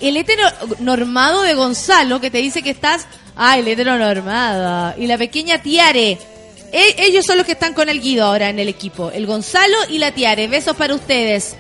el 0.01 0.17
heteronormado 0.17 1.43
de 1.43 1.55
Gonzalo 1.55 2.21
que 2.21 2.31
te 2.31 2.39
dice 2.39 2.63
que 2.63 2.71
estás. 2.71 3.07
Ah, 3.37 3.59
el 3.59 3.69
heteronormado. 3.69 4.95
Y 4.99 5.07
la 5.07 5.19
pequeña 5.19 5.63
Tiare. 5.63 6.19
E- 6.73 6.97
ellos 6.99 7.25
son 7.25 7.39
los 7.39 7.47
que 7.47 7.53
están 7.53 7.75
con 7.75 7.89
el 7.89 8.01
Guido 8.01 8.27
ahora 8.27 8.49
en 8.51 8.59
el 8.59 8.69
equipo. 8.69 9.11
El 9.11 9.27
Gonzalo 9.27 9.77
y 9.89 9.99
la 9.99 10.13
Tiare. 10.13 10.49
Besos 10.49 10.77
para 10.77 10.95
ustedes. 10.95 11.57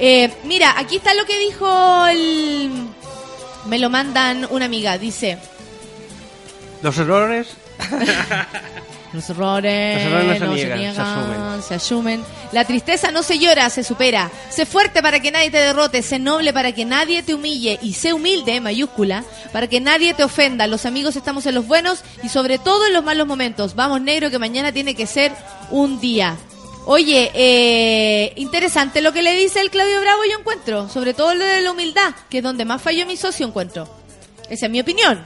Eh, 0.00 0.32
mira, 0.44 0.74
aquí 0.78 0.96
está 0.96 1.14
lo 1.14 1.24
que 1.24 1.38
dijo 1.38 2.06
el. 2.06 2.70
Me 3.66 3.78
lo 3.78 3.90
mandan 3.90 4.46
una 4.50 4.64
amiga. 4.66 4.98
Dice. 4.98 5.38
Los 6.82 6.98
errores 6.98 7.48
Los 9.14 9.30
errores, 9.30 10.02
Los 10.04 10.12
errores 10.12 10.40
no 10.40 10.46
se 10.48 10.54
niegan, 10.54 10.76
se 10.76 10.82
niegan, 10.84 11.00
asumen. 11.00 11.62
se 11.62 11.74
asumen. 11.76 12.24
La 12.50 12.64
tristeza 12.64 13.12
no 13.12 13.22
se 13.22 13.38
llora, 13.38 13.70
se 13.70 13.84
supera. 13.84 14.28
Sé 14.50 14.66
fuerte 14.66 15.02
para 15.02 15.20
que 15.20 15.30
nadie 15.30 15.52
te 15.52 15.58
derrote, 15.58 16.02
sé 16.02 16.18
noble 16.18 16.52
para 16.52 16.72
que 16.72 16.84
nadie 16.84 17.22
te 17.22 17.32
humille 17.32 17.78
y 17.80 17.94
sé 17.94 18.12
humilde, 18.12 18.60
mayúscula, 18.60 19.22
para 19.52 19.68
que 19.68 19.80
nadie 19.80 20.14
te 20.14 20.24
ofenda. 20.24 20.66
Los 20.66 20.84
amigos 20.84 21.14
estamos 21.14 21.46
en 21.46 21.54
los 21.54 21.66
buenos 21.68 22.00
y 22.24 22.28
sobre 22.28 22.58
todo 22.58 22.86
en 22.86 22.92
los 22.92 23.04
malos 23.04 23.28
momentos. 23.28 23.76
Vamos 23.76 24.00
negro 24.00 24.30
que 24.30 24.40
mañana 24.40 24.72
tiene 24.72 24.96
que 24.96 25.06
ser 25.06 25.30
un 25.70 26.00
día. 26.00 26.36
Oye, 26.86 27.30
eh, 27.32 28.32
interesante 28.36 29.00
lo 29.00 29.12
que 29.12 29.22
le 29.22 29.34
dice 29.34 29.60
el 29.60 29.70
Claudio 29.70 30.00
Bravo 30.02 30.22
yo 30.30 30.38
encuentro, 30.38 30.88
sobre 30.90 31.14
todo 31.14 31.34
lo 31.34 31.44
de 31.44 31.62
la 31.62 31.72
humildad, 31.72 32.14
que 32.28 32.38
es 32.38 32.44
donde 32.44 32.66
más 32.66 32.82
falló 32.82 33.06
mi 33.06 33.16
socio 33.16 33.46
encuentro. 33.46 33.88
Esa 34.50 34.66
es 34.66 34.72
mi 34.72 34.80
opinión. 34.80 35.24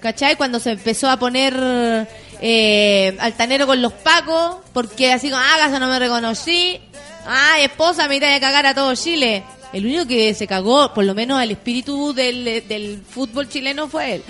¿Cachai? 0.00 0.36
Cuando 0.36 0.58
se 0.58 0.70
empezó 0.70 1.10
a 1.10 1.18
poner 1.18 1.54
eh, 2.40 3.16
altanero 3.20 3.66
con 3.66 3.82
los 3.82 3.92
pacos, 3.92 4.56
porque 4.72 5.12
así 5.12 5.28
como, 5.28 5.42
ah, 5.42 5.56
acaso 5.56 5.78
no 5.78 5.88
me 5.88 5.98
reconocí. 5.98 6.80
Ay, 7.26 7.64
esposa, 7.64 8.08
me 8.08 8.16
irá 8.16 8.34
a 8.34 8.40
cagar 8.40 8.64
a 8.64 8.74
todo 8.74 8.94
Chile. 8.94 9.42
El 9.74 9.84
único 9.84 10.06
que 10.06 10.32
se 10.32 10.46
cagó, 10.46 10.94
por 10.94 11.04
lo 11.04 11.14
menos 11.14 11.38
al 11.38 11.50
espíritu 11.50 12.14
del, 12.14 12.66
del 12.66 13.02
fútbol 13.06 13.48
chileno, 13.48 13.88
fue 13.88 14.14
él. 14.14 14.22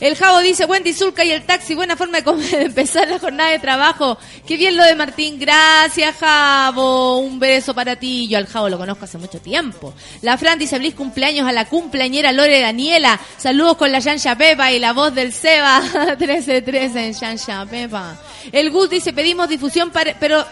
El 0.00 0.16
Javo 0.16 0.40
dice, 0.40 0.64
Wendy 0.64 0.94
Zulka 0.94 1.24
y 1.24 1.30
el 1.30 1.42
taxi, 1.42 1.74
buena 1.74 1.94
forma 1.94 2.20
de, 2.22 2.62
empezar 2.62 3.06
la 3.06 3.18
jornada 3.18 3.50
de 3.50 3.58
trabajo. 3.58 4.16
Qué 4.46 4.56
bien 4.56 4.74
lo 4.76 4.82
de 4.82 4.94
Martín, 4.94 5.38
gracias 5.38 6.16
Javo, 6.16 7.18
un 7.18 7.38
beso 7.38 7.74
para 7.74 7.96
ti. 7.96 8.26
Yo 8.26 8.38
al 8.38 8.46
Javo 8.46 8.70
lo 8.70 8.78
conozco 8.78 9.04
hace 9.04 9.18
mucho 9.18 9.40
tiempo. 9.40 9.92
La 10.22 10.38
Fran 10.38 10.58
dice, 10.58 10.76
feliz 10.76 10.94
cumpleaños 10.94 11.46
a 11.46 11.52
la 11.52 11.66
cumpleañera 11.66 12.32
Lore 12.32 12.60
Daniela. 12.60 13.20
Saludos 13.36 13.76
con 13.76 13.92
la 13.92 13.98
Yansha 13.98 14.36
Pepa 14.36 14.72
y 14.72 14.78
la 14.78 14.94
voz 14.94 15.14
del 15.14 15.34
Seba. 15.34 15.82
13-13 16.18 16.96
en 16.96 17.12
Yansha 17.12 17.66
Pepa. 17.66 18.16
El 18.52 18.70
Gus 18.70 18.88
dice, 18.88 19.12
pedimos 19.12 19.50
difusión 19.50 19.90
para, 19.90 20.18
pero, 20.18 20.46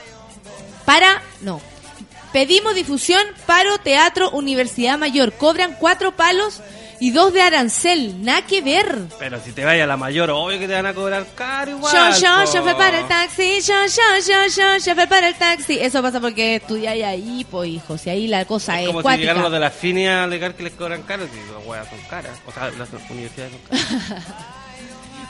para, 0.85 1.23
no. 1.41 1.63
Pedimos 2.35 2.75
difusión, 2.75 3.23
paro, 3.47 3.79
teatro, 3.79 4.31
Universidad 4.33 4.99
Mayor. 4.99 5.33
Cobran 5.33 5.77
cuatro 5.79 6.15
palos 6.15 6.61
y 7.01 7.11
dos 7.11 7.33
de 7.33 7.43
arancel. 7.43 8.23
Nada 8.25 8.43
que 8.43 8.61
ver. 8.61 8.99
Pero 9.19 9.41
si 9.43 9.53
te 9.53 9.65
vayas 9.65 9.85
a 9.85 9.87
la 9.87 9.97
mayor, 9.97 10.31
obvio 10.31 10.59
que 10.59 10.67
te 10.67 10.75
van 10.75 10.87
a 10.87 10.95
cobrar 10.95 11.27
caro 11.35 11.73
igual. 11.73 11.95
Yo, 12.15 12.21
yo, 12.21 12.45
po. 12.45 12.53
yo 12.53 12.63
fui 12.63 12.75
para 12.75 13.01
el 13.01 13.09
taxi, 13.09 13.61
yo, 13.61 13.75
yo, 13.87 14.27
yo, 14.27 14.47
yo, 14.57 14.85
yo 14.85 14.95
fui 14.95 15.07
para 15.07 15.29
el 15.29 15.35
taxi. 15.35 15.79
Eso 15.79 16.03
pasa 16.03 16.21
porque 16.21 16.57
estudiáis 16.57 17.05
ahí, 17.05 17.47
pues, 17.51 17.71
hijo. 17.71 17.99
Si 17.99 18.11
ahí 18.11 18.27
la 18.27 18.45
cosa 18.45 18.81
es, 18.81 18.87
Como 18.89 19.01
si 19.01 19.03
cuática. 19.03 19.21
llegaron 19.21 19.43
los 19.43 19.53
de 19.53 19.61
la 19.61 19.71
FINI 19.71 20.07
a 20.09 20.25
alegar 20.25 20.55
que 20.55 20.63
les 20.65 20.73
cobran 20.75 21.03
caro, 21.03 21.25
si 21.27 21.53
las 21.53 21.67
weas 21.67 21.89
son 21.89 22.01
caras. 22.11 22.39
O 22.47 22.53
sea, 22.53 22.71
las 22.71 22.89
universidades 23.11 23.53
son 23.53 23.61
caras. 23.69 24.25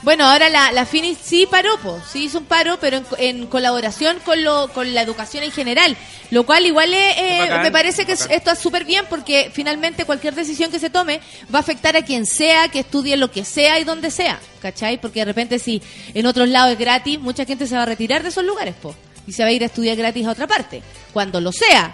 Bueno, 0.01 0.25
ahora 0.25 0.47
la, 0.49 0.71
la 0.71 0.85
Finis 0.85 1.17
sí 1.21 1.45
paró, 1.49 1.77
po, 1.79 1.99
sí 2.09 2.25
hizo 2.25 2.37
un 2.37 2.45
paro, 2.45 2.77
pero 2.79 2.97
en, 2.97 3.05
en 3.17 3.47
colaboración 3.47 4.17
con, 4.23 4.43
lo, 4.43 4.69
con 4.73 4.93
la 4.93 5.01
educación 5.01 5.43
en 5.43 5.51
general. 5.51 5.97
Lo 6.31 6.45
cual 6.45 6.65
igual 6.65 6.93
es, 6.93 7.17
eh, 7.17 7.37
bacán, 7.41 7.63
me 7.63 7.71
parece 7.71 8.05
que 8.05 8.15
bacán. 8.15 8.31
esto 8.31 8.51
es 8.51 8.59
súper 8.59 8.85
bien 8.85 9.05
porque 9.09 9.51
finalmente 9.53 10.05
cualquier 10.05 10.35
decisión 10.35 10.71
que 10.71 10.79
se 10.79 10.89
tome 10.89 11.19
va 11.53 11.59
a 11.59 11.61
afectar 11.61 11.97
a 11.97 12.03
quien 12.03 12.25
sea, 12.25 12.69
que 12.69 12.79
estudie 12.79 13.17
lo 13.17 13.29
que 13.29 13.43
sea 13.43 13.77
y 13.79 13.83
donde 13.83 14.09
sea, 14.09 14.39
¿cachai? 14.61 15.01
Porque 15.01 15.19
de 15.19 15.25
repente 15.25 15.59
si 15.59 15.81
en 16.13 16.25
otros 16.25 16.47
lados 16.47 16.71
es 16.71 16.79
gratis, 16.79 17.19
mucha 17.19 17.45
gente 17.45 17.67
se 17.67 17.75
va 17.75 17.83
a 17.83 17.85
retirar 17.85 18.23
de 18.23 18.29
esos 18.29 18.45
lugares, 18.45 18.75
po, 18.75 18.95
y 19.27 19.33
se 19.33 19.43
va 19.43 19.49
a 19.49 19.51
ir 19.51 19.63
a 19.63 19.65
estudiar 19.65 19.97
gratis 19.97 20.25
a 20.25 20.31
otra 20.31 20.47
parte, 20.47 20.81
cuando 21.11 21.41
lo 21.41 21.51
sea. 21.51 21.93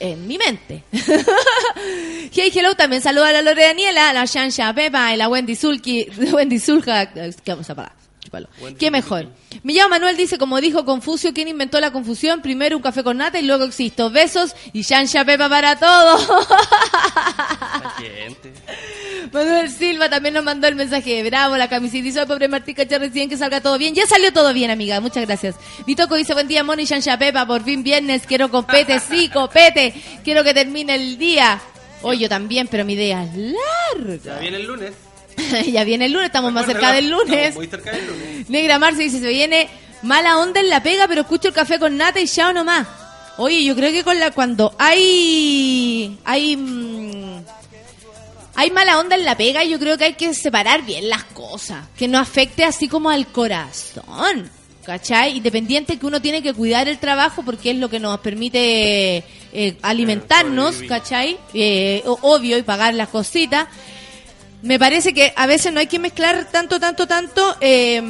En 0.00 0.26
mi 0.26 0.38
mente. 0.38 0.82
Hey, 2.32 2.52
hello, 2.54 2.74
también 2.74 3.00
saluda 3.00 3.30
a 3.30 3.32
la 3.32 3.40
Lore 3.42 3.62
Daniela, 3.62 4.10
a 4.10 4.12
la 4.12 4.26
Shansha 4.26 4.74
Pepa 4.74 5.14
y 5.14 5.16
la 5.16 5.28
Wendy 5.28 5.56
Zulki, 5.56 6.06
Wendy 6.32 6.58
Zulka, 6.60 7.10
¿qué 7.12 7.32
vamos 7.46 7.70
a 7.70 7.74
parar? 7.74 8.05
Chúpalo. 8.26 8.48
¿Qué 8.78 8.90
mejor? 8.90 9.28
Me 9.62 9.72
llamo 9.72 9.90
Manuel, 9.90 10.16
dice, 10.16 10.36
como 10.38 10.60
dijo 10.60 10.84
Confucio, 10.84 11.32
¿quién 11.32 11.48
inventó 11.48 11.80
la 11.80 11.92
confusión? 11.92 12.42
Primero 12.42 12.76
un 12.76 12.82
café 12.82 13.02
con 13.02 13.16
nata 13.16 13.38
y 13.38 13.42
luego 13.42 13.64
existo. 13.64 14.10
Besos 14.10 14.54
y 14.72 14.82
Shansha 14.82 15.24
Pepa 15.24 15.48
para 15.48 15.76
todos. 15.76 16.28
Manuel 19.32 19.70
Silva 19.70 20.08
también 20.08 20.34
nos 20.34 20.44
mandó 20.44 20.66
el 20.68 20.76
mensaje. 20.76 21.22
Bravo, 21.24 21.56
la 21.56 21.68
camiseta 21.68 22.04
dice, 22.04 22.20
"Ay, 22.20 22.26
pobre 22.26 22.48
Martín 22.48 22.74
Cachar, 22.74 23.00
recién 23.00 23.28
que 23.28 23.36
salga 23.36 23.60
todo 23.60 23.78
bien. 23.78 23.94
Ya 23.94 24.06
salió 24.06 24.32
todo 24.32 24.52
bien, 24.52 24.70
amiga. 24.70 25.00
Muchas 25.00 25.26
gracias. 25.26 25.56
Vitoco 25.86 26.14
dice, 26.16 26.34
buen 26.34 26.48
día, 26.48 26.62
Moni 26.64 26.84
Shansha 26.84 27.18
Pepa. 27.18 27.46
Por 27.46 27.64
fin 27.64 27.82
viernes. 27.82 28.22
Quiero 28.26 28.50
copete. 28.50 28.98
Sí, 29.00 29.28
copete. 29.28 29.94
Quiero 30.24 30.44
que 30.44 30.54
termine 30.54 30.94
el 30.94 31.18
día. 31.18 31.60
Hoy 32.02 32.18
yo 32.18 32.28
también, 32.28 32.68
pero 32.68 32.84
mi 32.84 32.92
idea 32.92 33.24
es 33.24 33.30
larga. 33.34 34.16
Ya 34.24 34.38
viene 34.38 34.58
el 34.58 34.66
lunes. 34.66 34.92
ya 35.72 35.84
viene 35.84 36.06
el 36.06 36.12
lunes, 36.12 36.26
estamos 36.26 36.52
más 36.52 36.66
cerca 36.66 36.92
del 36.92 37.10
lunes. 37.10 37.54
Muy 37.54 37.66
cerca 37.66 37.92
del 37.92 38.06
lunes. 38.06 38.48
Negra 38.48 38.78
Marce 38.78 39.02
dice, 39.02 39.20
se 39.20 39.28
viene 39.28 39.68
mala 40.02 40.38
onda 40.38 40.60
en 40.60 40.70
la 40.70 40.82
pega, 40.82 41.08
pero 41.08 41.22
escucho 41.22 41.48
el 41.48 41.54
café 41.54 41.78
con 41.78 41.96
nata 41.96 42.20
y 42.20 42.28
chao 42.28 42.52
nomás. 42.52 42.86
Oye, 43.38 43.64
yo 43.64 43.74
creo 43.74 43.92
que 43.92 44.02
con 44.02 44.18
la 44.18 44.30
cuando 44.30 44.74
hay 44.78 46.18
hay 46.24 46.56
mm, 46.56 47.40
hay 48.54 48.70
mala 48.70 48.98
onda 48.98 49.16
en 49.16 49.24
la 49.24 49.36
pega, 49.36 49.64
yo 49.64 49.78
creo 49.78 49.98
que 49.98 50.04
hay 50.04 50.14
que 50.14 50.32
separar 50.32 50.82
bien 50.82 51.10
las 51.10 51.24
cosas, 51.24 51.84
que 51.96 52.08
no 52.08 52.18
afecte 52.18 52.64
así 52.64 52.88
como 52.88 53.10
al 53.10 53.26
corazón. 53.26 54.50
¿Cachai? 54.84 55.38
Independiente 55.38 55.98
que 55.98 56.06
uno 56.06 56.22
tiene 56.22 56.44
que 56.44 56.54
cuidar 56.54 56.86
el 56.86 56.98
trabajo 56.98 57.42
porque 57.42 57.72
es 57.72 57.76
lo 57.76 57.90
que 57.90 57.98
nos 57.98 58.20
permite 58.20 59.24
eh, 59.52 59.76
alimentarnos. 59.82 60.76
¿cachai? 60.88 61.38
Eh, 61.54 62.04
obvio, 62.04 62.56
y 62.56 62.62
pagar 62.62 62.94
las 62.94 63.08
cositas 63.08 63.66
me 64.66 64.78
parece 64.78 65.14
que 65.14 65.32
a 65.36 65.46
veces 65.46 65.72
no 65.72 65.80
hay 65.80 65.86
que 65.86 65.98
mezclar 65.98 66.46
tanto, 66.50 66.78
tanto, 66.80 67.06
tanto 67.06 67.56
eh, 67.60 68.02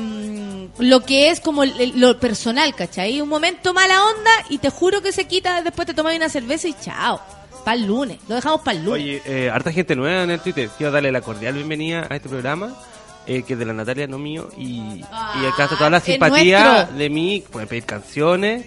lo 0.78 1.00
que 1.04 1.30
es 1.30 1.40
como 1.40 1.64
lo 1.64 2.18
personal, 2.18 2.74
¿cachai? 2.74 3.20
Un 3.20 3.28
momento 3.28 3.72
mala 3.72 4.04
onda 4.04 4.30
y 4.50 4.58
te 4.58 4.70
juro 4.70 5.00
que 5.02 5.12
se 5.12 5.26
quita, 5.26 5.62
después 5.62 5.86
te 5.86 5.94
tomas 5.94 6.14
una 6.16 6.28
cerveza 6.28 6.68
y 6.68 6.74
chao. 6.82 7.20
Para 7.64 7.76
el 7.78 7.86
lunes, 7.86 8.18
lo 8.28 8.36
dejamos 8.36 8.60
para 8.60 8.78
el 8.78 8.84
lunes. 8.84 9.02
Oye, 9.02 9.22
eh, 9.26 9.50
harta 9.50 9.72
gente 9.72 9.96
nueva 9.96 10.22
en 10.22 10.30
el 10.30 10.40
Twitter. 10.40 10.68
Quiero 10.76 10.92
darle 10.92 11.10
la 11.10 11.20
cordial 11.20 11.54
bienvenida 11.54 12.06
a 12.08 12.14
este 12.16 12.28
programa. 12.28 12.74
eh, 13.28 13.42
que 13.42 13.54
es 13.54 13.58
de 13.58 13.64
la 13.64 13.72
Natalia, 13.72 14.06
no 14.06 14.18
mío. 14.18 14.48
Y, 14.56 15.00
y 15.00 15.46
acá 15.52 15.64
está 15.64 15.76
toda 15.76 15.90
la 15.90 15.96
Ah, 15.96 16.00
simpatía 16.00 16.84
de 16.84 17.10
mí. 17.10 17.42
Pueden 17.50 17.68
pedir 17.68 17.84
canciones, 17.84 18.66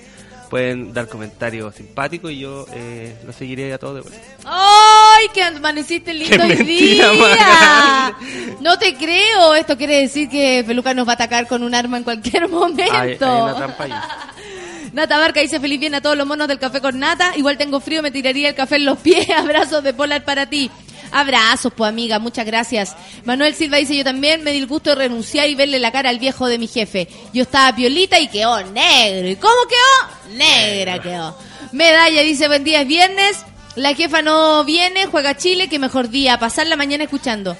pueden 0.49 0.93
dar 0.93 1.07
comentarios 1.07 1.75
simpáticos 1.75 2.31
y 2.31 2.39
yo 2.39 2.65
eh, 2.73 3.15
lo 3.25 3.31
seguiré 3.31 3.71
a 3.73 3.77
todos 3.77 3.95
de 3.95 4.01
vuelta. 4.01 4.19
¡Ay, 4.45 5.27
que 5.33 5.43
amaneciste 5.43 6.13
lindo 6.15 6.35
Qué 6.35 6.41
hoy 6.41 6.55
mentira 6.55 7.11
día! 7.11 8.17
No 8.59 8.77
te 8.77 8.95
creo, 8.95 9.55
esto 9.55 9.77
quiere 9.77 10.01
decir 10.01 10.29
que 10.29 10.63
Peluca 10.65 10.93
nos 10.93 11.07
va 11.07 11.11
a 11.11 11.15
atacar 11.15 11.47
con 11.47 11.63
un 11.63 11.73
arma 11.75 11.97
en 11.97 12.03
cualquier 12.03 12.49
momento. 12.49 12.83
Hay, 12.91 13.11
hay 13.11 13.41
una 13.41 13.55
trampa 13.55 13.83
ahí. 13.83 13.91
Nata 14.93 15.19
Barca 15.19 15.39
dice 15.39 15.59
feliz 15.59 15.79
bien 15.79 15.93
a 15.93 16.01
todos 16.01 16.17
los 16.17 16.25
monos 16.25 16.47
del 16.47 16.57
café 16.59 16.81
con 16.81 16.97
nata. 16.97 17.33
Igual 17.37 17.57
tengo 17.57 17.79
frío, 17.79 18.01
me 18.01 18.11
tiraría 18.11 18.49
el 18.49 18.55
café 18.55 18.77
en 18.77 18.85
los 18.85 18.97
pies. 18.97 19.29
Abrazos 19.29 19.83
de 19.83 19.93
polar 19.93 20.23
para 20.23 20.47
ti. 20.47 20.71
Abrazos, 21.11 21.73
pues 21.75 21.89
amiga, 21.89 22.19
muchas 22.19 22.45
gracias. 22.45 22.95
Manuel 23.25 23.55
Silva 23.55 23.77
dice 23.77 23.95
yo 23.97 24.03
también 24.03 24.43
me 24.43 24.51
di 24.51 24.59
el 24.59 24.67
gusto 24.67 24.91
de 24.91 24.95
renunciar 24.97 25.49
y 25.49 25.55
verle 25.55 25.79
la 25.79 25.91
cara 25.91 26.09
al 26.09 26.19
viejo 26.19 26.47
de 26.47 26.57
mi 26.59 26.67
jefe. 26.67 27.07
Yo 27.33 27.43
estaba 27.43 27.75
piolita 27.75 28.19
y 28.19 28.27
quedó 28.27 28.61
negro. 28.63 29.27
¿Y 29.29 29.35
cómo 29.35 29.55
quedó? 29.67 30.35
Negra 30.37 31.01
quedó. 31.01 31.35
Medalla 31.71 32.21
dice 32.21 32.47
buen 32.47 32.63
día, 32.63 32.81
es 32.81 32.87
viernes. 32.87 33.37
La 33.75 33.93
jefa 33.95 34.21
no 34.21 34.63
viene, 34.65 35.05
juega 35.05 35.37
Chile, 35.37 35.67
que 35.69 35.79
mejor 35.79 36.09
día, 36.09 36.37
pasar 36.39 36.67
la 36.67 36.75
mañana 36.75 37.03
escuchando. 37.05 37.55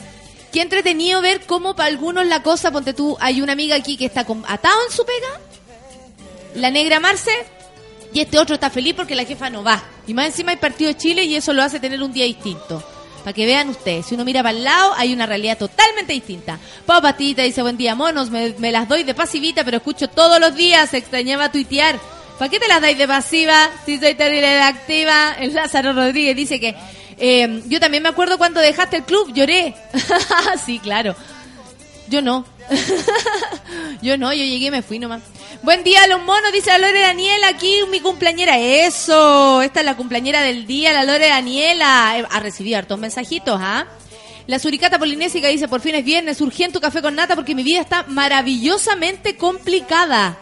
Qué 0.52 0.62
entretenido 0.62 1.22
ver 1.22 1.42
cómo 1.46 1.76
para 1.76 1.90
algunos 1.90 2.26
la 2.26 2.42
cosa, 2.44 2.72
ponte 2.72 2.94
tú, 2.94 3.16
hay 3.20 3.42
una 3.42 3.54
amiga 3.54 3.76
aquí 3.76 3.98
que 3.98 4.06
está 4.06 4.26
con- 4.26 4.44
atado 4.48 4.76
en 4.88 4.94
su 4.96 5.06
pega 5.06 5.40
la 6.56 6.72
negra 6.72 7.00
Marce 7.00 7.32
y 8.12 8.20
este 8.22 8.40
otro 8.40 8.56
está 8.56 8.72
feliz 8.72 8.96
porque 8.96 9.16
la 9.16 9.24
jefa 9.26 9.50
no 9.52 9.64
va. 9.64 9.84
Y 10.08 10.16
más 10.16 10.26
encima 10.26 10.50
hay 10.52 10.58
partido 10.58 10.88
de 10.90 10.98
Chile 10.98 11.24
y 11.24 11.36
eso 11.36 11.54
lo 11.54 11.62
hace 11.62 11.80
tener 11.80 12.02
un 12.02 12.12
día 12.12 12.26
distinto. 12.26 12.84
Para 13.20 13.34
que 13.34 13.46
vean 13.46 13.70
ustedes, 13.70 14.06
si 14.06 14.16
uno 14.16 14.26
mira 14.26 14.42
para 14.42 14.58
el 14.58 14.64
lado, 14.64 14.94
hay 14.96 15.14
una 15.14 15.26
realidad 15.26 15.58
totalmente 15.58 16.14
distinta. 16.14 16.60
Pau 16.86 17.02
Patita 17.02 17.44
dice, 17.44 17.62
buen 17.62 17.78
día, 17.78 17.96
monos, 17.96 18.30
me, 18.30 18.72
las 18.72 18.88
doy 18.88 19.04
de 19.04 19.14
pasivita, 19.14 19.64
pero 19.64 19.78
escucho 19.78 20.08
todos 20.10 20.40
los 20.40 20.56
días, 20.56 20.94
extrañaba 20.94 21.52
tuitear. 21.52 22.00
¿Para 22.38 22.50
qué 22.50 22.60
te 22.60 22.68
las 22.68 22.82
dais 22.82 22.98
de 22.98 23.08
pasiva 23.08 23.70
si 23.86 23.98
soy 23.98 24.16
terrible 24.16 24.48
de 24.48 24.62
activa? 24.62 25.36
El 25.40 25.54
Lázaro 25.54 25.94
Rodríguez 25.94 26.36
dice 26.36 26.60
que... 26.60 26.76
eh, 27.18 27.62
yo 27.68 27.80
también 27.80 28.02
me 28.02 28.10
acuerdo 28.10 28.38
cuando 28.38 28.62
dejaste 28.62 28.98
el 28.98 29.04
club, 29.04 29.34
lloré. 29.34 29.76
sí, 30.66 30.80
claro. 30.80 31.16
Yo 32.10 32.22
no. 32.22 32.46
yo 34.02 34.18
no, 34.18 34.34
yo 34.34 34.44
llegué 34.44 34.68
y 34.68 34.72
me 34.72 34.82
fui 34.82 35.00
nomás. 35.00 35.22
Buen 35.62 35.84
día, 35.84 36.08
los 36.08 36.22
monos, 36.24 36.52
dice 36.52 36.70
la 36.72 36.80
Lore 36.80 37.02
Daniela, 37.02 37.50
aquí 37.50 37.82
mi 37.92 38.00
cumpleañera. 38.00 38.58
Eso, 38.58 39.62
esta 39.62 39.82
es 39.82 39.86
la 39.86 39.96
cumpleañera 39.96 40.42
del 40.42 40.66
día, 40.66 40.94
la 40.94 41.04
Lore 41.04 41.28
Daniela. 41.28 42.16
Eh, 42.18 42.26
Ha 42.30 42.40
recibido 42.40 42.78
hartos 42.80 42.98
mensajitos, 42.98 43.60
¿ah? 43.62 43.86
La 44.48 44.58
suricata 44.58 44.98
polinésica 44.98 45.48
dice, 45.50 45.68
por 45.68 45.82
fin 45.82 45.94
es 45.94 46.04
viernes, 46.04 46.42
urgente 46.42 46.80
café 46.80 47.04
con 47.04 47.14
nata 47.14 47.36
porque 47.36 47.54
mi 47.54 47.62
vida 47.62 47.82
está 47.82 48.04
maravillosamente 48.08 49.38
complicada. 49.38 50.38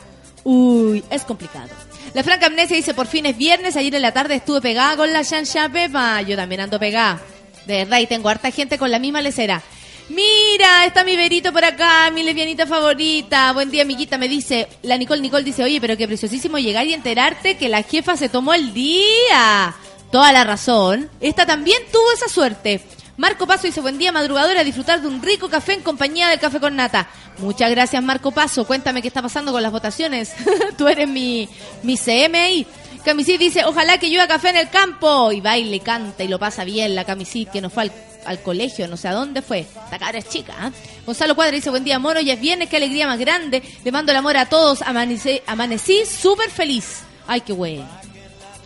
Uy, 0.46 1.04
es 1.10 1.24
complicado. 1.24 1.68
La 2.14 2.24
franca 2.24 2.46
amnesia 2.46 2.78
dice, 2.78 2.94
por 2.94 3.08
fin 3.08 3.26
es 3.26 3.36
viernes, 3.36 3.76
ayer 3.76 3.94
en 3.94 4.02
la 4.02 4.14
tarde 4.14 4.36
estuve 4.36 4.62
pegada 4.62 4.96
con 4.96 5.12
la 5.12 5.24
Shansha 5.24 5.68
Pepa. 5.68 6.22
Yo 6.22 6.38
también 6.38 6.62
ando 6.62 6.80
pegada. 6.80 7.22
De 7.66 7.80
verdad, 7.80 8.00
y 8.00 8.08
tengo 8.08 8.30
harta 8.30 8.50
gente 8.52 8.78
con 8.78 8.90
la 8.92 9.00
misma 9.00 9.22
lecera. 9.22 9.62
Mira, 10.10 10.86
está 10.86 11.04
mi 11.04 11.18
verito 11.18 11.52
por 11.52 11.66
acá, 11.66 12.10
mi 12.12 12.24
lesbianita 12.24 12.66
favorita. 12.66 13.52
Buen 13.52 13.70
día, 13.70 13.82
amiguita. 13.82 14.18
Me 14.18 14.30
dice, 14.30 14.68
la 14.84 14.98
Nicole 14.98 15.22
Nicole 15.22 15.44
dice, 15.44 15.64
oye, 15.64 15.82
pero 15.82 15.98
qué 15.98 16.08
preciosísimo 16.08 16.58
llegar 16.58 16.88
y 16.88 16.94
enterarte 16.94 17.58
que 17.58 17.68
la 17.68 17.84
jefa 17.84 18.16
se 18.16 18.30
tomó 18.30 18.54
el 18.54 18.74
día. 18.74 19.76
Toda 20.10 20.32
la 20.32 20.46
razón. 20.46 21.10
Esta 21.20 21.46
también 21.46 21.82
tuvo 21.92 22.10
esa 22.14 22.30
suerte. 22.30 22.82
Marco 23.18 23.48
Paso 23.48 23.68
dice, 23.68 23.82
buen 23.82 23.98
día, 23.98 24.14
madrugadora, 24.14 24.62
a 24.62 24.64
disfrutar 24.64 25.02
de 25.02 25.08
un 25.10 25.22
rico 25.22 25.50
café 25.50 25.74
en 25.74 25.82
compañía 25.82 26.30
del 26.30 26.40
café 26.40 26.62
con 26.62 26.76
nata. 26.78 27.10
Muchas 27.40 27.70
gracias, 27.70 28.02
Marco 28.02 28.32
Paso. 28.32 28.66
Cuéntame 28.66 29.02
qué 29.02 29.10
está 29.10 29.22
pasando 29.22 29.52
con 29.52 29.62
las 29.62 29.72
votaciones. 29.74 30.34
Tú 30.78 30.88
eres 30.88 31.10
mi, 31.10 31.50
mi 31.84 31.98
CM 31.98 32.40
ahí. 32.40 32.66
Camisit 33.04 33.40
dice, 33.40 33.66
ojalá 33.66 33.98
que 33.98 34.10
llueva 34.10 34.28
café 34.28 34.50
en 34.50 34.58
el 34.58 34.70
campo. 34.70 35.34
Y 35.34 35.42
baile, 35.42 35.82
canta 35.82 36.24
y 36.24 36.28
lo 36.30 36.40
pasa 36.40 36.64
bien 36.64 36.96
la 36.96 37.04
Camisit 37.04 37.50
que 37.50 37.60
nos 37.60 37.74
fue 37.74 37.84
al, 38.28 38.42
colegio, 38.42 38.88
no 38.88 38.98
sé 38.98 39.08
a 39.08 39.14
dónde 39.14 39.42
fue. 39.42 39.60
Esta 39.60 39.98
cara 39.98 40.18
es 40.18 40.30
chica, 40.30 40.54
¿ah? 40.60 40.72
Gonzalo 41.06 41.36
Cuadra 41.36 41.56
dice, 41.56 41.70
buen 41.70 41.84
día, 41.84 42.00
mono, 42.00 42.20
ya 42.20 42.34
es 42.34 42.42
viernes, 42.42 42.70
qué 42.70 42.78
alegría 42.78 43.08
más 43.08 43.20
grande. 43.20 43.64
Le 43.84 43.92
mando 43.92 44.12
el 44.12 44.18
amor 44.18 44.38
a 44.38 44.48
todos, 44.48 44.82
amanecí, 44.82 45.42
amanecí 45.48 46.06
súper 46.06 46.50
feliz. 46.50 47.04
Ay, 47.28 47.42
qué 47.42 47.54
bueno. 47.54 47.88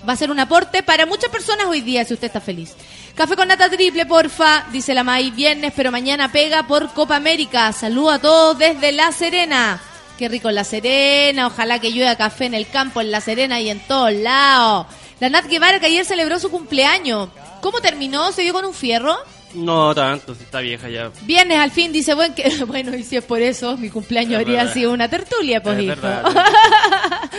Va 0.07 0.13
a 0.13 0.15
ser 0.15 0.31
un 0.31 0.39
aporte 0.39 0.81
para 0.81 1.05
muchas 1.05 1.29
personas 1.29 1.67
hoy 1.67 1.81
día, 1.81 2.03
si 2.05 2.13
usted 2.13 2.27
está 2.27 2.41
feliz. 2.41 2.75
Café 3.15 3.35
con 3.35 3.47
nata 3.47 3.69
triple, 3.69 4.05
porfa, 4.05 4.65
dice 4.71 4.93
la 4.93 5.03
May. 5.03 5.31
Viernes, 5.31 5.73
pero 5.75 5.91
mañana 5.91 6.31
pega 6.31 6.65
por 6.65 6.93
Copa 6.93 7.17
América. 7.17 7.71
Saludo 7.73 8.11
a 8.11 8.19
todos 8.19 8.57
desde 8.57 8.91
La 8.93 9.11
Serena. 9.11 9.81
Qué 10.17 10.29
rico 10.29 10.49
La 10.49 10.63
Serena. 10.63 11.47
Ojalá 11.47 11.79
que 11.79 11.91
llueva 11.91 12.15
café 12.15 12.45
en 12.45 12.53
el 12.53 12.67
campo, 12.69 13.01
en 13.01 13.11
La 13.11 13.21
Serena 13.21 13.59
y 13.59 13.69
en 13.69 13.79
todos 13.81 14.13
lados. 14.13 14.87
La 15.19 15.29
Nat 15.29 15.45
Guevara, 15.45 15.79
que 15.79 15.87
ayer 15.87 16.05
celebró 16.05 16.39
su 16.39 16.49
cumpleaños. 16.49 17.29
¿Cómo 17.61 17.79
terminó? 17.81 18.31
¿Se 18.31 18.41
dio 18.41 18.53
con 18.53 18.65
un 18.65 18.73
fierro? 18.73 19.15
No 19.53 19.93
tanto, 19.95 20.35
si 20.35 20.43
está 20.43 20.59
vieja 20.59 20.89
ya. 20.89 21.11
Viernes 21.23 21.57
al 21.57 21.71
fin 21.71 21.91
dice, 21.91 22.13
bueno, 22.13 22.33
que, 22.35 22.49
bueno, 22.65 22.95
y 22.95 23.03
si 23.03 23.17
es 23.17 23.23
por 23.23 23.41
eso, 23.41 23.77
mi 23.77 23.89
cumpleaños 23.89 24.33
Es 24.33 24.39
habría 24.39 24.57
verdad. 24.59 24.73
sido 24.73 24.91
una 24.93 25.09
tertulia, 25.09 25.61
pues 25.61 25.77
Es 25.77 25.83
hijo. 25.83 25.95
verdad. 25.95 26.23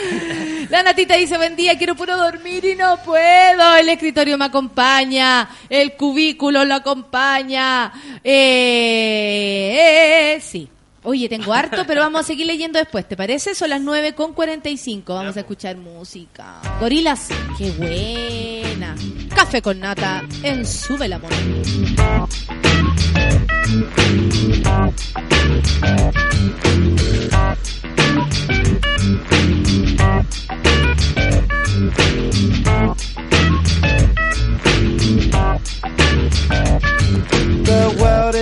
La 0.71 0.83
Natita 0.83 1.17
dice, 1.17 1.37
buen 1.37 1.55
día, 1.57 1.77
quiero 1.77 1.95
puro 1.95 2.17
dormir 2.17 2.65
y 2.65 2.75
no 2.77 2.97
puedo. 3.05 3.77
El 3.77 3.89
escritorio 3.89 4.39
me 4.39 4.47
acompaña, 4.47 5.49
el 5.69 5.93
cubículo 5.95 6.65
lo 6.65 6.75
acompaña. 6.77 7.93
Eh, 8.25 10.35
eh, 10.37 10.41
sí. 10.41 10.69
Oye, 11.05 11.29
tengo 11.29 11.53
harto, 11.53 11.85
pero 11.87 12.01
vamos 12.01 12.21
a 12.21 12.25
seguir 12.25 12.47
leyendo 12.47 12.79
después, 12.79 13.07
¿te 13.09 13.17
parece? 13.17 13.57
Son 13.57 13.71
las 13.71 13.81
9 13.81 14.15
con 14.15 14.33
45, 14.35 15.15
vamos 15.15 15.37
a 15.37 15.41
escuchar 15.41 15.77
música. 15.77 16.61
Gorilas, 16.81 17.29
qué 17.59 17.73
buena. 17.73 18.95
Café 19.35 19.61
con 19.61 19.81
nata 19.81 20.23
en 20.43 20.65
Sube 20.65 21.09
la 21.09 21.17
Amor. 21.17 21.33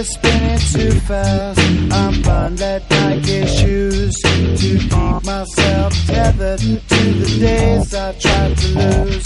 The 0.00 0.06
spinning 0.06 0.58
too 0.72 0.98
fast. 1.00 1.60
I'm 1.92 2.22
bundled 2.22 2.82
Nike 2.88 3.44
shoes 3.44 4.16
to 4.22 4.56
keep 4.56 4.90
myself 5.26 5.92
tethered 6.06 6.58
to 6.58 7.00
the 7.20 7.38
days 7.38 7.94
I 7.94 8.12
tried 8.14 8.56
to 8.56 8.68
lose. 8.78 9.24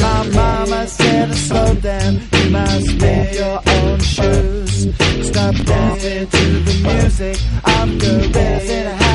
My 0.00 0.26
mama 0.32 0.86
said, 0.86 1.34
slow 1.34 1.74
down, 1.74 2.22
you 2.32 2.50
must 2.50 2.94
make 2.98 3.34
your 3.34 3.60
own 3.66 4.00
shoes. 4.00 4.96
Stop 5.28 5.54
dancing 5.66 6.26
to 6.26 6.44
the 6.60 6.74
music. 6.88 7.36
I'm 7.66 7.98
good, 7.98 8.34
in 8.34 9.07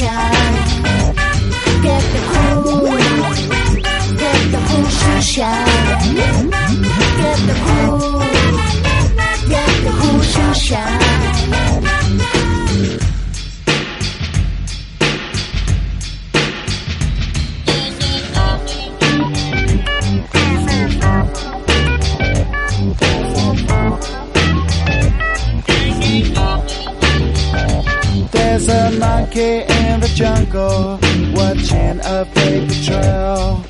shine. 0.00 0.56
Get 1.82 2.04
the 2.14 2.20
cool, 2.32 2.86
get 4.22 4.40
the 4.52 4.60
cool 4.66 4.88
shine. 5.20 6.10
Get 7.20 7.38
the 7.48 7.56
cool, 7.64 7.98
get 9.52 9.72
the 9.84 9.92
cool 10.00 10.20
shoe 10.22 11.29
jungle 30.20 30.98
watching 31.32 31.98
a 32.04 32.26
paper 32.34 32.78
trail. 32.84 33.64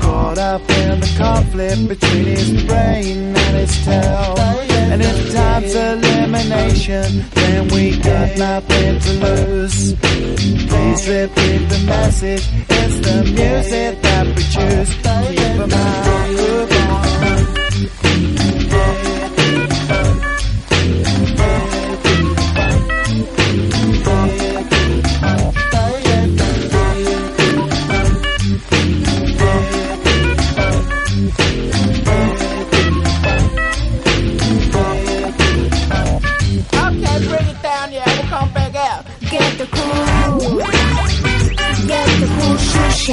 Caught 0.00 0.38
up 0.38 0.60
in 0.82 1.00
the 1.00 1.14
conflict 1.16 1.88
between 1.88 2.24
his 2.24 2.64
brain 2.64 3.36
and 3.36 3.56
his 3.56 3.84
tail. 3.84 4.34
And 4.90 5.00
if 5.00 5.32
time's 5.32 5.74
elimination, 5.74 7.24
then 7.34 7.68
we 7.68 7.96
got 8.00 8.36
nothing 8.36 8.98
to 8.98 9.12
lose. 9.26 9.94
Please 10.70 11.08
repeat 11.08 11.62
the 11.72 11.82
message. 11.86 12.44
It's 12.68 12.98
the 13.06 13.16
music 13.38 14.02
that 14.02 14.26
we 14.26 14.42
choose. 14.54 14.90
Keep 14.96 15.72
out, 15.72 16.30
move 16.30 16.72
on. 16.72 16.86
Get 42.96 43.12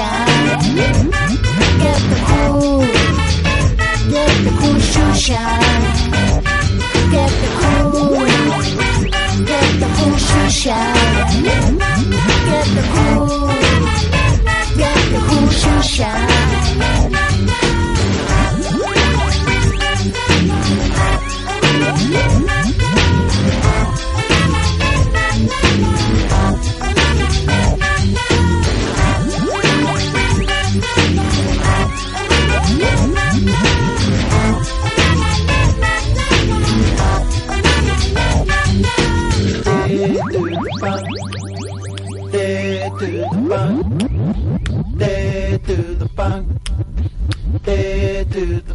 the 2.10 2.18
cool, 2.26 2.80
get 4.10 4.34
the 4.46 4.52
cool 4.60 4.80
shoe 4.80 5.14
shine. 5.14 5.84
Get 7.12 7.32
the 7.42 7.50
cool, 7.60 7.92
get 9.46 9.70
the 9.80 9.88
cool. 9.98 10.18
Get 12.46 12.68
the 12.76 12.82
cool, 12.94 13.28
get 14.78 15.00
the 15.12 15.20
cool. 15.28 16.53
To 47.74 48.62
the. 48.62 48.74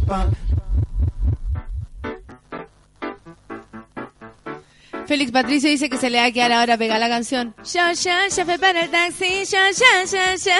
Félix 5.09 5.31
Patricio 5.31 5.69
dice 5.69 5.89
que 5.89 5.97
se 5.97 6.11
le 6.11 6.19
va 6.19 6.25
a 6.25 6.31
quedar 6.31 6.51
ahora 6.51 6.77
pegar 6.77 6.99
la 6.99 7.09
canción. 7.09 7.55
Ya, 7.73 7.93
ya, 7.93 8.27
ya 8.27 8.45
fue 8.45 8.59
para 8.59 8.81
el 8.81 8.91
taxi, 8.91 9.43
ya, 9.45 9.71
ya, 9.71 10.03
ya, 10.05 10.35
ya. 10.35 10.59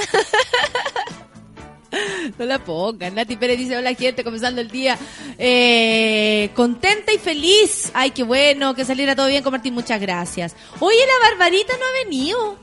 No 2.37 2.45
la 2.45 2.59
pongan. 2.59 3.15
Nati 3.15 3.35
Pérez 3.35 3.57
dice, 3.57 3.77
hola 3.77 3.93
gente, 3.93 4.23
comenzando 4.23 4.61
el 4.61 4.69
día. 4.69 4.97
Eh, 5.37 6.49
contenta 6.55 7.11
y 7.13 7.17
feliz. 7.17 7.91
Ay, 7.93 8.11
qué 8.11 8.23
bueno, 8.23 8.73
que 8.75 8.85
saliera 8.85 9.15
todo 9.15 9.27
bien 9.27 9.43
con 9.43 9.51
Martín, 9.51 9.73
muchas 9.73 9.99
gracias. 9.99 10.55
Oye, 10.79 10.97
la 10.97 11.29
Barbarita 11.29 11.73
no 11.77 11.85
ha 11.85 12.03
venido. 12.03 12.57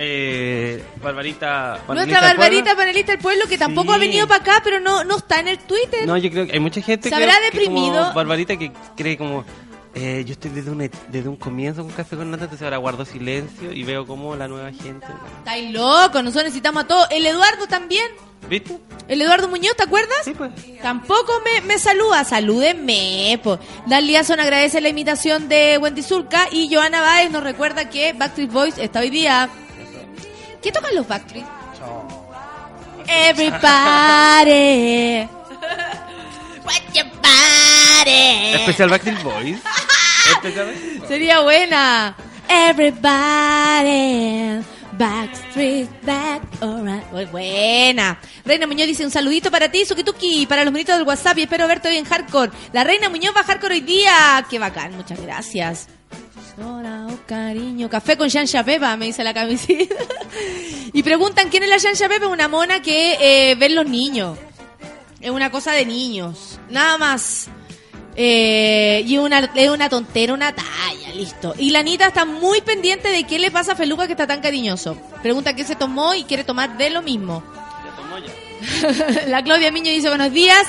Eh, 0.00 0.82
Barbarita. 1.02 1.80
Nuestra 1.88 2.20
Barbarita, 2.20 2.76
panelista 2.76 3.12
del 3.12 3.20
pueblo, 3.20 3.46
que 3.48 3.58
tampoco 3.58 3.88
Sí. 3.90 3.96
ha 3.96 3.98
venido 3.98 4.28
para 4.28 4.40
acá, 4.42 4.60
pero 4.62 4.78
no, 4.78 5.02
no 5.02 5.16
está 5.16 5.40
en 5.40 5.48
el 5.48 5.58
Twitter. 5.58 6.06
No, 6.06 6.16
yo 6.16 6.30
creo 6.30 6.46
que 6.46 6.52
hay 6.52 6.60
mucha 6.60 6.80
gente 6.80 7.08
¿Se 7.08 7.14
habrá 7.14 7.34
que 7.38 7.44
deprimido? 7.56 8.00
como 8.02 8.14
Barbarita 8.14 8.56
que 8.56 8.70
cree 8.96 9.16
como 9.18 9.44
eh, 9.94 10.22
yo 10.24 10.34
estoy 10.34 10.52
desde 10.52 10.70
un, 10.70 10.88
desde 11.08 11.28
un 11.28 11.34
comienzo 11.36 11.82
con 11.82 11.90
Café 11.90 12.14
con 12.16 12.30
Nata, 12.30 12.44
entonces 12.44 12.64
ahora 12.64 12.76
guardo 12.76 13.04
silencio 13.04 13.72
y 13.72 13.82
veo 13.82 14.06
como 14.06 14.36
la 14.36 14.46
nueva 14.46 14.70
gente. 14.70 15.06
Estáis 15.38 15.72
locos, 15.72 16.22
nosotros 16.22 16.44
necesitamos 16.44 16.84
a 16.84 16.86
todos. 16.86 17.08
El 17.10 17.26
Eduardo 17.26 17.66
también. 17.66 18.06
¿Viste? 18.48 18.78
El 19.08 19.20
Eduardo 19.20 19.48
Muñoz, 19.48 19.74
¿te 19.76 19.82
acuerdas? 19.82 20.18
Sí, 20.24 20.32
pues. 20.38 20.52
Tampoco 20.80 21.32
me, 21.44 21.60
me 21.62 21.78
saluda, 21.80 22.22
salúdenme. 22.24 23.40
Po. 23.42 23.58
Dan 23.86 24.06
Liazón 24.06 24.38
agradece 24.38 24.80
la 24.80 24.90
imitación 24.90 25.48
de 25.48 25.78
Wendy 25.78 26.02
Zulka 26.02 26.46
y 26.52 26.72
Joana 26.72 27.00
Baez 27.00 27.32
nos 27.32 27.42
recuerda 27.42 27.90
que 27.90 28.12
Backstreet 28.12 28.52
Boys 28.52 28.78
está 28.78 29.00
hoy 29.00 29.10
día 29.10 29.48
¿Qué 30.62 30.72
tocan 30.72 30.94
los 30.94 31.06
Backstreet? 31.06 31.46
Everybody. 33.06 33.62
What 36.64 36.82
your 36.94 37.06
body. 37.22 38.54
Especial 38.54 38.90
Backstreet 38.90 39.22
Boys. 39.22 39.58
Sería 41.08 41.40
buena. 41.40 42.14
Everybody. 42.48 43.98
Backstreet 44.92 45.88
Back. 46.04 46.42
Alright. 46.60 47.10
Muy 47.12 47.24
buena. 47.26 48.18
Reina 48.44 48.66
Muñoz 48.66 48.86
dice 48.86 49.04
un 49.04 49.10
saludito 49.10 49.50
para 49.50 49.70
ti, 49.70 49.84
Sukituki, 49.84 50.46
para 50.46 50.64
los 50.64 50.72
monitos 50.72 50.96
del 50.98 51.06
WhatsApp 51.06 51.38
y 51.38 51.42
espero 51.42 51.68
verte 51.68 51.88
hoy 51.88 51.96
en 51.96 52.04
Hardcore. 52.04 52.50
La 52.72 52.84
Reina 52.84 53.08
Muñoz 53.08 53.34
va 53.34 53.40
a 53.40 53.44
Hardcore 53.44 53.74
hoy 53.74 53.80
día. 53.80 54.44
Qué 54.50 54.58
bacán, 54.58 54.96
muchas 54.96 55.20
gracias. 55.20 55.88
Hola, 56.64 57.06
oh 57.08 57.18
cariño. 57.26 57.88
Café 57.88 58.16
con 58.16 58.28
Shansha 58.28 58.64
Pepa, 58.64 58.96
me 58.96 59.06
dice 59.06 59.22
la 59.22 59.32
camisita. 59.32 59.94
y 60.92 61.02
preguntan 61.02 61.50
quién 61.50 61.62
es 61.62 61.68
la 61.68 61.78
Shansha 61.78 62.08
Pepa. 62.08 62.26
Una 62.26 62.48
mona 62.48 62.82
que 62.82 63.16
eh, 63.20 63.54
ven 63.54 63.74
los 63.74 63.86
niños. 63.86 64.36
Es 65.20 65.30
una 65.30 65.50
cosa 65.50 65.72
de 65.72 65.86
niños. 65.86 66.58
Nada 66.68 66.98
más. 66.98 67.48
Eh, 68.16 69.04
y 69.06 69.16
una, 69.18 69.50
es 69.54 69.70
una 69.70 69.88
tontera, 69.88 70.34
una 70.34 70.52
talla, 70.52 71.14
listo. 71.14 71.54
Y 71.56 71.70
la 71.70 71.80
Anita 71.80 72.08
está 72.08 72.24
muy 72.24 72.60
pendiente 72.62 73.08
de 73.08 73.22
qué 73.24 73.38
le 73.38 73.52
pasa 73.52 73.72
a 73.72 73.76
Feluca 73.76 74.06
que 74.06 74.14
está 74.14 74.26
tan 74.26 74.40
cariñoso. 74.40 74.96
Pregunta 75.22 75.54
qué 75.54 75.62
se 75.62 75.76
tomó 75.76 76.14
y 76.14 76.24
quiere 76.24 76.42
tomar 76.42 76.76
de 76.76 76.90
lo 76.90 77.02
mismo. 77.02 77.44
Ya 77.84 77.96
tomó 77.96 78.18
ya. 78.18 79.26
la 79.28 79.44
Claudia 79.44 79.70
Miño 79.70 79.92
dice 79.92 80.08
buenos 80.08 80.32
días. 80.32 80.66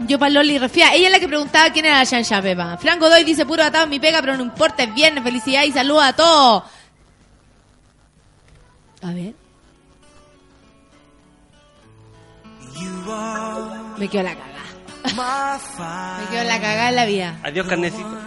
Yo 0.00 0.18
para 0.18 0.30
Loli 0.30 0.58
Refía. 0.58 0.94
Ella 0.94 1.06
es 1.06 1.12
la 1.12 1.20
que 1.20 1.28
preguntaba 1.28 1.70
quién 1.72 1.84
era 1.84 1.98
la 1.98 2.04
Shansha 2.04 2.40
Pepa. 2.40 2.76
Franco 2.78 3.06
Godoy 3.06 3.24
dice 3.24 3.44
puro 3.44 3.62
atado 3.62 3.84
en 3.84 3.90
mi 3.90 3.98
pega, 3.98 4.20
pero 4.20 4.36
no 4.36 4.42
importa, 4.42 4.84
es 4.84 4.94
viernes. 4.94 5.24
Felicidad 5.24 5.64
y 5.64 5.72
saludos 5.72 6.04
a 6.04 6.12
todos. 6.14 6.62
A 9.02 9.12
ver. 9.12 9.34
Me 13.98 14.08
quedo 14.08 14.22
la 14.22 14.34
cagada. 14.34 14.58
Me 16.20 16.30
quedo 16.30 16.44
la 16.44 16.60
cagada 16.60 16.88
en 16.90 16.96
la 16.96 17.04
vida. 17.06 17.38
Adiós, 17.42 17.66
carnecito. 17.66 18.18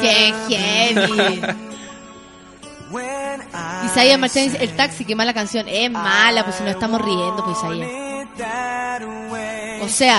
Qué 0.00 0.34
heavy. 0.48 1.40
Isaías 3.86 4.18
Marchán 4.18 4.44
dice, 4.44 4.58
el 4.64 4.74
taxi, 4.76 5.04
qué 5.04 5.14
mala 5.14 5.32
canción. 5.34 5.66
Es 5.68 5.90
mala, 5.90 6.44
pues 6.44 6.56
si 6.56 6.62
nos 6.62 6.72
estamos 6.72 7.00
riendo, 7.00 7.44
pues 7.44 7.56
Isaías. 7.58 7.88
O 9.82 9.88
sea, 9.88 10.18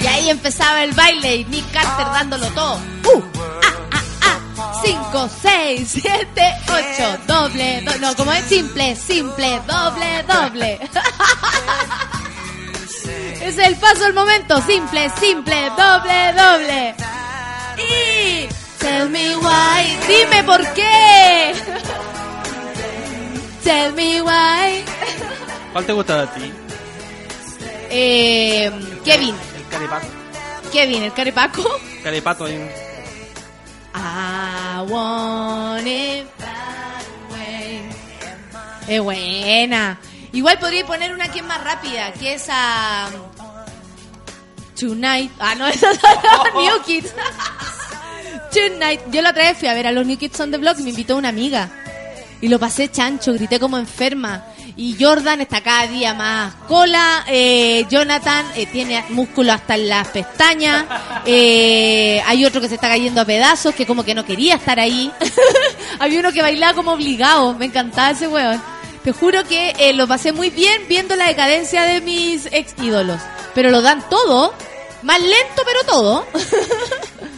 y 0.00 0.06
ahí 0.06 0.30
empezaba 0.30 0.82
el 0.82 0.92
baile 0.92 1.36
y 1.36 1.44
Nick 1.46 1.70
Carter 1.72 2.06
dándolo 2.06 2.46
todo. 2.48 2.76
Uh, 2.76 3.22
ah, 3.62 4.00
ah, 4.22 4.38
ah. 4.58 4.80
5, 4.84 5.28
6, 5.42 5.88
7, 6.02 6.54
8, 6.68 7.18
doble, 7.26 7.80
do- 7.82 7.98
no, 7.98 8.14
como 8.16 8.32
es 8.32 8.44
simple, 8.46 8.96
simple, 8.96 9.60
doble, 9.66 10.22
doble. 10.24 10.80
Es 13.42 13.58
el 13.58 13.76
paso 13.76 14.06
al 14.06 14.14
momento, 14.14 14.58
simple, 14.62 15.10
simple, 15.20 15.70
doble, 15.76 16.32
doble. 16.32 16.94
Y 17.76 18.48
tell 18.84 19.08
me 19.08 19.34
why, 19.36 19.98
dime 20.06 20.44
por 20.44 20.62
qué. 20.74 21.54
Tell 23.62 23.92
me 23.94 24.20
why. 24.20 24.84
¿Cuál 25.72 25.86
te 25.86 25.92
gusta 25.94 26.22
a 26.22 26.26
ti? 26.34 26.52
Eh, 27.90 28.70
Kevin, 29.04 29.34
El 29.56 29.66
carepato. 29.70 30.06
Kevin, 30.70 31.02
el 31.04 31.12
carepaco. 31.14 31.64
Carepato 32.02 32.44
ahí. 32.44 32.70
I 33.94 34.82
want 34.86 35.86
it. 35.86 36.26
Es 38.86 39.00
buena. 39.00 39.98
Igual 40.32 40.58
podría 40.58 40.84
poner 40.84 41.14
una 41.14 41.28
que 41.28 41.38
es 41.38 41.44
más 41.44 41.62
rápida, 41.64 42.12
que 42.12 42.34
es 42.34 42.46
a... 42.50 43.08
Tonight. 44.78 45.32
Ah, 45.38 45.54
no, 45.54 45.66
esa 45.68 45.92
es 45.92 46.00
New 46.54 46.82
Kids. 46.82 47.14
Tonight. 48.54 49.00
Yo 49.10 49.20
la 49.22 49.30
otra 49.30 49.44
vez 49.44 49.58
fui 49.58 49.68
a 49.68 49.74
ver 49.74 49.86
a 49.86 49.92
los 49.92 50.06
New 50.06 50.16
Kids 50.16 50.38
on 50.40 50.50
the 50.50 50.58
Block 50.58 50.78
y 50.78 50.82
me 50.84 50.90
invitó 50.90 51.16
una 51.16 51.28
amiga. 51.30 51.68
Y 52.40 52.48
lo 52.48 52.58
pasé 52.58 52.90
chancho, 52.90 53.32
grité 53.32 53.58
como 53.58 53.78
enferma. 53.78 54.44
Y 54.76 54.96
Jordan 54.98 55.40
está 55.40 55.60
cada 55.60 55.86
día 55.86 56.14
más 56.14 56.54
cola. 56.68 57.24
eh, 57.28 57.84
Jonathan 57.88 58.44
eh, 58.56 58.66
tiene 58.66 59.04
músculo 59.10 59.52
hasta 59.52 59.74
en 59.76 59.88
las 59.88 60.08
pestañas. 60.08 60.84
eh, 61.26 62.22
hay 62.26 62.44
otro 62.44 62.60
que 62.60 62.68
se 62.68 62.74
está 62.76 62.88
cayendo 62.88 63.20
a 63.20 63.24
pedazos, 63.24 63.74
que 63.74 63.86
como 63.86 64.04
que 64.04 64.14
no 64.14 64.24
quería 64.24 64.54
estar 64.56 64.78
ahí. 64.78 65.10
Había 65.98 66.20
uno 66.20 66.32
que 66.32 66.42
bailaba 66.42 66.74
como 66.74 66.92
obligado. 66.92 67.54
Me 67.54 67.66
encantaba 67.66 68.10
ese 68.10 68.28
weón. 68.28 68.60
Te 69.02 69.12
juro 69.12 69.44
que 69.44 69.74
eh, 69.78 69.92
lo 69.92 70.06
pasé 70.06 70.32
muy 70.32 70.50
bien 70.50 70.82
viendo 70.88 71.14
la 71.16 71.26
decadencia 71.28 71.82
de 71.82 72.00
mis 72.00 72.46
ex 72.52 72.74
ídolos. 72.82 73.20
Pero 73.54 73.70
lo 73.70 73.82
dan 73.82 74.08
todo. 74.08 74.54
Más 75.02 75.20
lento, 75.20 75.62
pero 75.64 75.84
todo. 75.84 76.26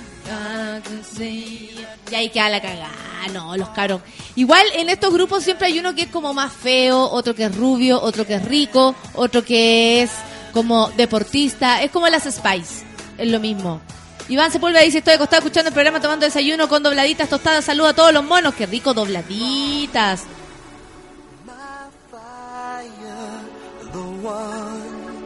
Y 2.11 2.15
ahí 2.15 2.29
queda 2.31 2.49
la 2.49 2.61
cagada. 2.61 2.91
No, 3.33 3.57
los 3.57 3.69
caros. 3.71 4.03
Igual 4.37 4.65
en 4.75 4.89
estos 4.89 5.13
grupos 5.13 5.43
siempre 5.43 5.67
hay 5.67 5.79
uno 5.79 5.95
que 5.95 6.03
es 6.03 6.09
como 6.09 6.33
más 6.33 6.53
feo, 6.53 7.11
otro 7.11 7.35
que 7.35 7.45
es 7.45 7.57
rubio, 7.57 8.01
otro 8.01 8.27
que 8.27 8.35
es 8.35 8.45
rico, 8.45 8.95
otro 9.15 9.45
que 9.45 10.03
es 10.03 10.11
como 10.53 10.91
deportista. 10.97 11.83
Es 11.83 11.91
como 11.91 12.09
las 12.09 12.25
Spice. 12.25 12.85
Es 13.19 13.29
lo 13.29 13.41
mismo. 13.41 13.81
Iván 14.29 14.51
Sepúlveda 14.51 14.83
dice, 14.83 14.99
estoy 14.99 15.15
acostado 15.15 15.41
escuchando 15.41 15.69
el 15.69 15.75
programa 15.75 16.01
tomando 16.01 16.27
desayuno 16.27 16.69
con 16.69 16.83
dobladitas 16.83 17.29
tostadas. 17.29 17.65
Saludo 17.65 17.89
a 17.89 17.95
todos 17.95 18.13
los 18.13 18.25
monos. 18.25 18.55
Qué 18.55 18.67
rico 18.67 18.93
dobladitas. 18.93 20.25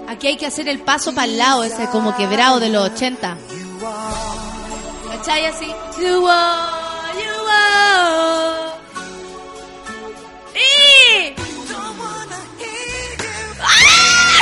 Aquí 0.09 0.27
hay 0.27 0.37
que 0.37 0.47
hacer 0.47 0.69
el 0.69 0.81
paso 0.81 1.15
para 1.15 1.27
el 1.27 1.39
lado, 1.39 1.65
ese 1.65 1.87
como 1.87 2.17
quebrado 2.17 2.61
de 2.61 2.69
los 2.69 2.91
80. 2.91 3.39
¿Cachai? 5.21 5.45
Así. 5.45 5.67
You 6.01 6.27
are, 6.27 7.23
you 7.23 7.47
are. 7.47 8.73
¡Y! 10.55 11.35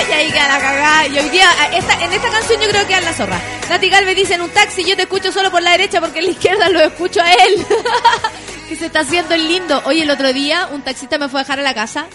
Y 0.09 0.13
ahí 0.13 0.31
queda 0.31 0.49
la 0.49 0.61
cagada. 0.61 1.07
Y 1.09 1.19
hoy 1.19 1.29
día, 1.31 1.49
esta, 1.75 2.05
en 2.05 2.13
esta 2.13 2.31
canción 2.31 2.61
yo 2.61 2.69
creo 2.69 2.87
que 2.87 2.95
es 2.95 3.05
la 3.05 3.13
zorra. 3.13 3.41
Nati 3.69 3.91
Galvez 3.91 4.15
dice 4.15 4.35
en 4.35 4.43
un 4.43 4.51
taxi, 4.51 4.85
yo 4.85 4.95
te 4.95 5.03
escucho 5.03 5.33
solo 5.33 5.51
por 5.51 5.63
la 5.63 5.73
derecha 5.73 6.01
porque 6.01 6.21
en 6.21 6.27
la 6.27 6.31
izquierda 6.31 6.69
lo 6.69 6.81
escucho 6.81 7.21
a 7.21 7.33
él. 7.33 7.67
que 8.69 8.77
se 8.77 8.87
está 8.87 9.01
haciendo 9.01 9.35
el 9.35 9.49
lindo. 9.49 9.83
Oye, 9.85 10.03
el 10.03 10.11
otro 10.11 10.33
día 10.33 10.69
un 10.73 10.83
taxista 10.83 11.19
me 11.19 11.29
fue 11.29 11.41
a 11.41 11.43
dejar 11.43 11.59
a 11.59 11.63
la 11.63 11.75
casa 11.75 12.07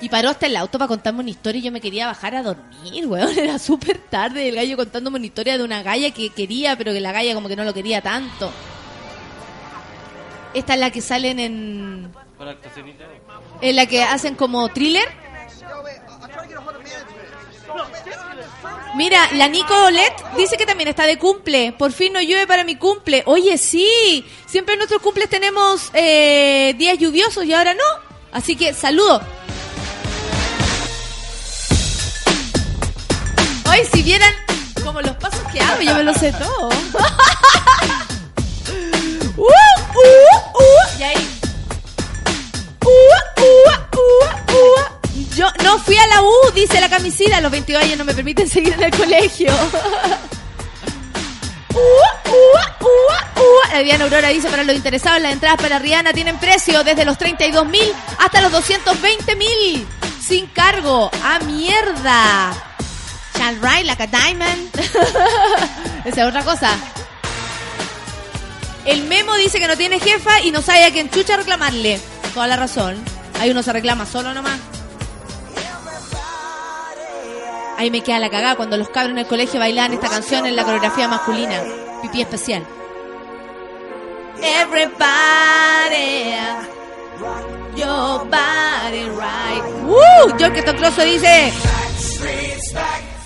y 0.00 0.08
paró 0.08 0.30
hasta 0.30 0.46
el 0.46 0.56
auto 0.56 0.78
para 0.78 0.88
contarme 0.88 1.20
una 1.20 1.30
historia 1.30 1.58
y 1.58 1.62
yo 1.62 1.72
me 1.72 1.80
quería 1.80 2.06
bajar 2.06 2.34
a 2.34 2.42
dormir, 2.42 3.06
weón. 3.06 3.38
Era 3.38 3.58
súper 3.58 3.98
tarde 3.98 4.48
el 4.48 4.56
gallo 4.56 4.76
contándome 4.76 5.16
una 5.16 5.26
historia 5.26 5.56
de 5.58 5.64
una 5.64 5.82
galla 5.82 6.10
que 6.10 6.30
quería, 6.30 6.76
pero 6.76 6.92
que 6.92 7.00
la 7.00 7.12
galla 7.12 7.34
como 7.34 7.48
que 7.48 7.56
no 7.56 7.64
lo 7.64 7.74
quería 7.74 8.00
tanto. 8.00 8.50
Esta 10.54 10.74
es 10.74 10.80
la 10.80 10.90
que 10.90 11.00
salen 11.00 11.38
en... 11.38 12.12
En 13.60 13.76
la 13.76 13.86
que 13.86 14.02
hacen 14.02 14.34
como 14.34 14.68
thriller. 14.68 15.06
Mira, 18.94 19.28
la 19.34 19.48
Nico 19.48 19.74
Olet 19.84 20.14
dice 20.36 20.56
que 20.56 20.64
también 20.64 20.88
está 20.88 21.06
de 21.06 21.18
cumple. 21.18 21.72
Por 21.72 21.92
fin 21.92 22.14
no 22.14 22.20
llueve 22.22 22.46
para 22.46 22.64
mi 22.64 22.76
cumple. 22.76 23.22
Oye, 23.26 23.58
sí. 23.58 24.24
Siempre 24.46 24.74
en 24.74 24.78
nuestros 24.78 25.02
cumples 25.02 25.28
tenemos 25.28 25.90
eh, 25.92 26.74
días 26.78 26.98
lluviosos 26.98 27.44
y 27.44 27.52
ahora 27.52 27.74
no. 27.74 27.84
Así 28.32 28.56
que 28.56 28.72
saludo. 28.72 29.20
Hoy 33.76 33.86
si 33.92 34.02
vieran 34.02 34.32
como 34.82 35.02
los 35.02 35.14
pasos 35.16 35.42
que 35.52 35.60
hago, 35.60 35.82
yo 35.82 35.94
me 35.94 36.02
lo 36.02 36.14
sé 36.14 36.32
todo. 36.32 36.70
Uh, 39.38 39.42
uh, 39.42 39.48
uh. 40.54 40.98
Y 40.98 41.02
ahí. 41.02 41.28
Uh, 42.82 42.88
uh, 42.88 43.96
uh. 44.54 45.34
Yo 45.34 45.46
no 45.62 45.78
fui 45.78 45.94
a 45.98 46.06
la 46.06 46.22
U, 46.22 46.32
dice 46.54 46.80
la 46.80 46.88
camisita. 46.88 47.36
A 47.36 47.42
los 47.42 47.50
22 47.50 47.82
años 47.82 47.98
no 47.98 48.06
me 48.06 48.14
permiten 48.14 48.48
seguir 48.48 48.72
en 48.72 48.84
el 48.84 48.90
colegio. 48.96 49.52
Uh, 51.74 51.78
uh, 51.78 52.86
uh. 52.86 53.72
La 53.74 53.80
Diana 53.80 54.04
Aurora 54.04 54.28
dice 54.28 54.48
para 54.48 54.64
los 54.64 54.74
interesados 54.74 55.20
las 55.20 55.34
entradas 55.34 55.60
para 55.60 55.78
Rihanna 55.78 56.14
tienen 56.14 56.38
precio 56.38 56.82
desde 56.82 57.04
los 57.04 57.18
32 57.18 57.66
mil 57.66 57.92
hasta 58.18 58.40
los 58.40 58.50
220 58.50 59.36
mil 59.36 59.86
sin 60.18 60.46
cargo. 60.46 61.10
¡Ah, 61.22 61.38
mierda! 61.44 62.65
Shall 63.36 63.56
ride 63.56 63.86
like 63.86 64.02
a 64.02 64.06
diamond. 64.06 64.70
Esa 66.04 66.22
es 66.22 66.28
otra 66.28 66.42
cosa. 66.42 66.70
El 68.84 69.04
Memo 69.04 69.34
dice 69.34 69.58
que 69.58 69.66
no 69.66 69.76
tiene 69.76 69.98
jefa 69.98 70.40
y 70.42 70.50
no 70.52 70.62
sabe 70.62 70.84
a 70.84 70.90
quién 70.92 71.10
chucha 71.10 71.36
reclamarle. 71.36 72.00
Toda 72.34 72.46
la 72.46 72.56
razón. 72.56 72.96
Ahí 73.40 73.50
uno 73.50 73.62
se 73.62 73.72
reclama 73.72 74.06
solo 74.06 74.32
nomás. 74.32 74.58
Ahí 77.78 77.90
me 77.90 78.02
queda 78.02 78.18
la 78.18 78.30
cagada 78.30 78.56
cuando 78.56 78.76
los 78.78 78.88
cabros 78.88 79.12
en 79.12 79.18
el 79.18 79.26
colegio 79.26 79.60
bailaban 79.60 79.92
esta 79.92 80.08
canción 80.08 80.46
en 80.46 80.56
la 80.56 80.64
coreografía 80.64 81.08
masculina. 81.08 81.62
Pipí 82.02 82.22
especial. 82.22 82.66
Everybody, 84.42 86.34
your 87.74 88.24
body 88.30 89.04
right. 89.10 89.62
¡Uh! 89.86 90.30
Jorge 90.38 90.62
Tocroso 90.62 91.02
dice. 91.02 91.52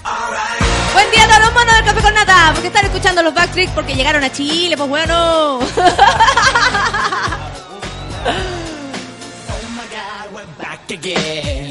Buen 0.03 1.11
día 1.11 1.24
a 1.24 1.28
todos 1.28 1.40
los 1.40 1.53
monos 1.53 1.74
del 1.74 1.84
café 1.84 2.01
con 2.03 2.14
nata, 2.14 2.51
porque 2.53 2.68
están 2.68 2.84
escuchando 2.86 3.22
los 3.22 3.34
Backstreet 3.34 3.70
porque 3.70 3.94
llegaron 3.94 4.24
a 4.24 4.32
Chile, 4.32 4.76
pues 4.76 4.88
bueno. 4.88 5.61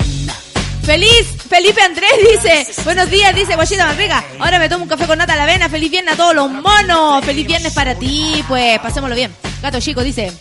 Feliz, 0.89 1.27
Felipe 1.47 1.83
Andrés 1.83 2.09
dice, 2.33 2.65
buenos 2.83 3.11
días, 3.11 3.35
dice 3.35 3.53
Guachita 3.53 3.85
Manriga. 3.85 4.23
Ahora 4.39 4.57
me 4.57 4.67
tomo 4.67 4.85
un 4.85 4.89
café 4.89 5.05
con 5.05 5.19
nata 5.19 5.33
a 5.33 5.35
la 5.35 5.43
avena. 5.43 5.69
Feliz 5.69 5.91
viernes 5.91 6.15
a 6.15 6.17
todos 6.17 6.33
los 6.33 6.49
monos. 6.49 7.23
Feliz 7.23 7.45
viernes 7.45 7.73
para 7.73 7.93
ti, 7.93 8.43
pues 8.47 8.79
pasémoslo 8.79 9.15
bien. 9.15 9.31
Gato 9.61 9.79
Chico 9.79 10.01
dice, 10.01 10.33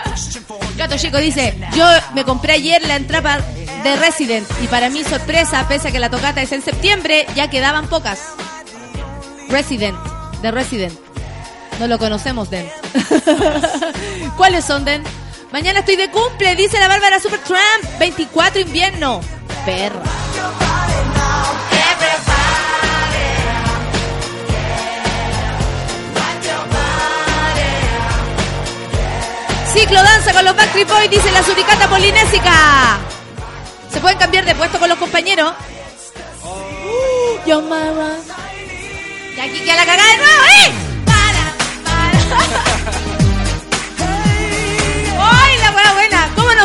Gato 0.78 0.96
Chico 0.96 1.18
dice, 1.18 1.54
yo 1.76 1.84
me 2.14 2.24
compré 2.24 2.54
ayer 2.54 2.80
la 2.86 2.96
entrada 2.96 3.44
de 3.82 3.96
Resident 3.96 4.48
y 4.62 4.68
para 4.68 4.88
mi 4.88 5.04
sorpresa, 5.04 5.68
pese 5.68 5.88
a 5.88 5.92
que 5.92 5.98
la 5.98 6.08
tocata 6.08 6.40
es 6.40 6.52
en 6.52 6.62
septiembre, 6.62 7.26
ya 7.34 7.50
quedaban 7.50 7.86
pocas. 7.88 8.20
Resident, 9.50 9.98
de 10.40 10.50
Resident. 10.50 10.98
No 11.78 11.88
lo 11.88 11.98
conocemos, 11.98 12.48
Den. 12.48 12.66
¿Cuáles 14.38 14.64
son, 14.64 14.86
Den? 14.86 15.02
Mañana 15.52 15.80
estoy 15.80 15.96
de 15.96 16.10
cumple, 16.10 16.56
dice 16.56 16.80
la 16.80 16.88
Bárbara 16.88 17.20
Supertramp. 17.20 17.98
24 17.98 18.62
invierno. 18.62 19.20
Perra. 19.64 19.98
Ciclo 29.72 30.02
danza 30.02 30.32
con 30.32 30.44
los 30.44 30.54
Backstreet 30.54 30.88
Boys, 30.88 31.10
dice 31.10 31.32
la 31.32 31.42
suricata 31.42 31.88
polinésica. 31.88 32.98
¿Se 33.90 34.00
pueden 34.00 34.18
cambiar 34.18 34.44
de 34.44 34.54
puesto 34.54 34.78
con 34.78 34.88
los 34.88 34.98
compañeros? 34.98 35.52
Yo 37.46 37.62
Y 39.36 39.40
aquí 39.40 39.60
queda 39.64 39.76
la 39.76 39.86
cagada 39.86 40.12
de 40.12 40.16
nuevo, 40.18 40.42
¿eh? 40.60 40.72
Para, 41.06 41.52
para. 42.28 43.13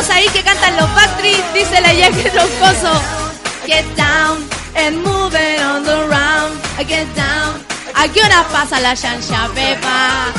¿Cómo 0.00 0.02
no 0.02 0.02
sabéis 0.02 0.32
que 0.32 0.42
cantan 0.42 0.76
los 0.76 0.94
Backstreet? 0.94 1.52
Dice 1.52 1.80
la 1.80 1.92
Jackie 1.92 2.30
Troncoso. 2.30 3.00
Get 3.66 3.84
down 3.96 4.48
and 4.74 5.02
move 5.04 5.34
it 5.34 5.60
on 5.62 5.84
the 5.84 6.06
round. 6.08 6.60
Get 6.88 7.06
down. 7.14 7.64
¿A 7.94 8.08
qué 8.08 8.22
hora 8.22 8.46
pasa 8.50 8.80
la 8.80 8.96
chancha, 8.96 9.48
Pepa? 9.54 10.32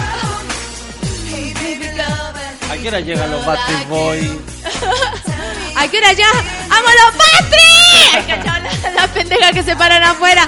¿A 2.72 2.78
qué 2.78 2.88
hora 2.88 3.00
llegan 3.02 3.32
los 3.32 3.46
Backstreet 3.46 3.88
Boys? 3.88 4.32
¿A 5.76 5.88
qué 5.88 5.98
hora 5.98 6.14
ya? 6.14 6.30
¡Amo 6.70 6.90
los 7.00 7.18
Backstreet! 7.18 8.44
La, 8.84 8.92
la 8.92 9.08
pendeja 9.08 9.52
que 9.52 9.64
se 9.64 9.76
paran 9.76 10.04
afuera. 10.04 10.48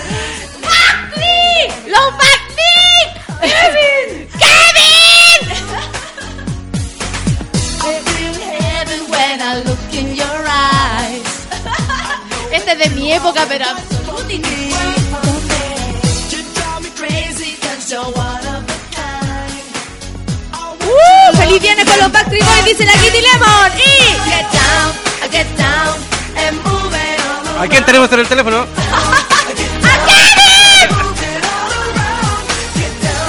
¡Backstreet! 0.62 1.88
¡Los 1.88 2.12
Backstreet! 2.18 3.10
¡Kevin! 3.42 4.28
¡Kevin! 4.40 4.93
Mi 13.14 13.18
época, 13.18 13.46
pero 13.48 13.66
¡Uh! 20.86 21.38
¡Feliz 21.38 21.62
viene 21.62 21.86
con 21.86 22.00
los 22.00 22.12
Backstreet 22.12 22.44
Boys! 22.44 22.66
Dice 22.66 22.86
la 22.86 22.94
Kitty 22.94 23.22
Lemon. 23.22 23.72
Y... 23.78 24.16
¿A 27.60 27.68
quién 27.68 27.86
tenemos 27.86 28.12
en 28.12 28.20
el 28.20 28.28
teléfono? 28.28 28.66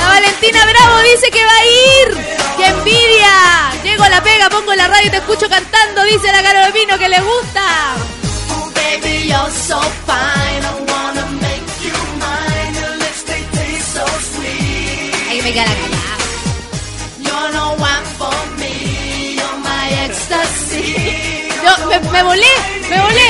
La 0.00 0.08
Valentina 0.08 0.64
Bravo 0.64 0.98
dice 1.12 1.30
que 1.30 1.44
va 1.44 1.52
a 1.52 1.64
ir. 1.64 2.16
¡Qué 2.56 2.66
envidia! 2.66 3.72
Llego 3.82 4.04
a 4.04 4.08
la 4.08 4.22
pega, 4.22 4.48
pongo 4.48 4.74
la 4.74 4.88
radio 4.88 5.08
y 5.08 5.10
te 5.10 5.18
escucho 5.18 5.48
cantando. 5.48 6.04
Dice 6.04 6.32
la 6.32 6.42
Carol 6.42 6.72
Pino 6.72 6.98
que 6.98 7.08
le 7.08 7.20
gusta. 7.20 7.94
You're 9.30 9.50
so 9.50 9.80
fine. 10.08 10.62
I 10.70 10.74
wanna 10.92 11.26
make 11.46 11.68
you 11.86 11.96
mine. 12.24 12.74
Your 12.80 12.92
lipstick 13.02 13.44
tastes 13.56 13.92
so 13.96 14.04
sweet. 14.30 15.14
Ahí 15.30 15.40
me 15.42 15.50
queda 15.52 15.64
la 15.64 15.76
cara. 15.82 16.14
You're 17.24 17.50
no 17.58 17.66
one 17.90 18.04
for 18.20 18.38
me. 18.60 18.74
You're 19.38 19.58
my 19.70 19.86
ecstasy. 20.04 20.88
Yo 21.64 21.72
me, 21.88 21.96
me 22.14 22.22
volé, 22.22 22.52
me 22.90 22.96
volé. 23.06 23.28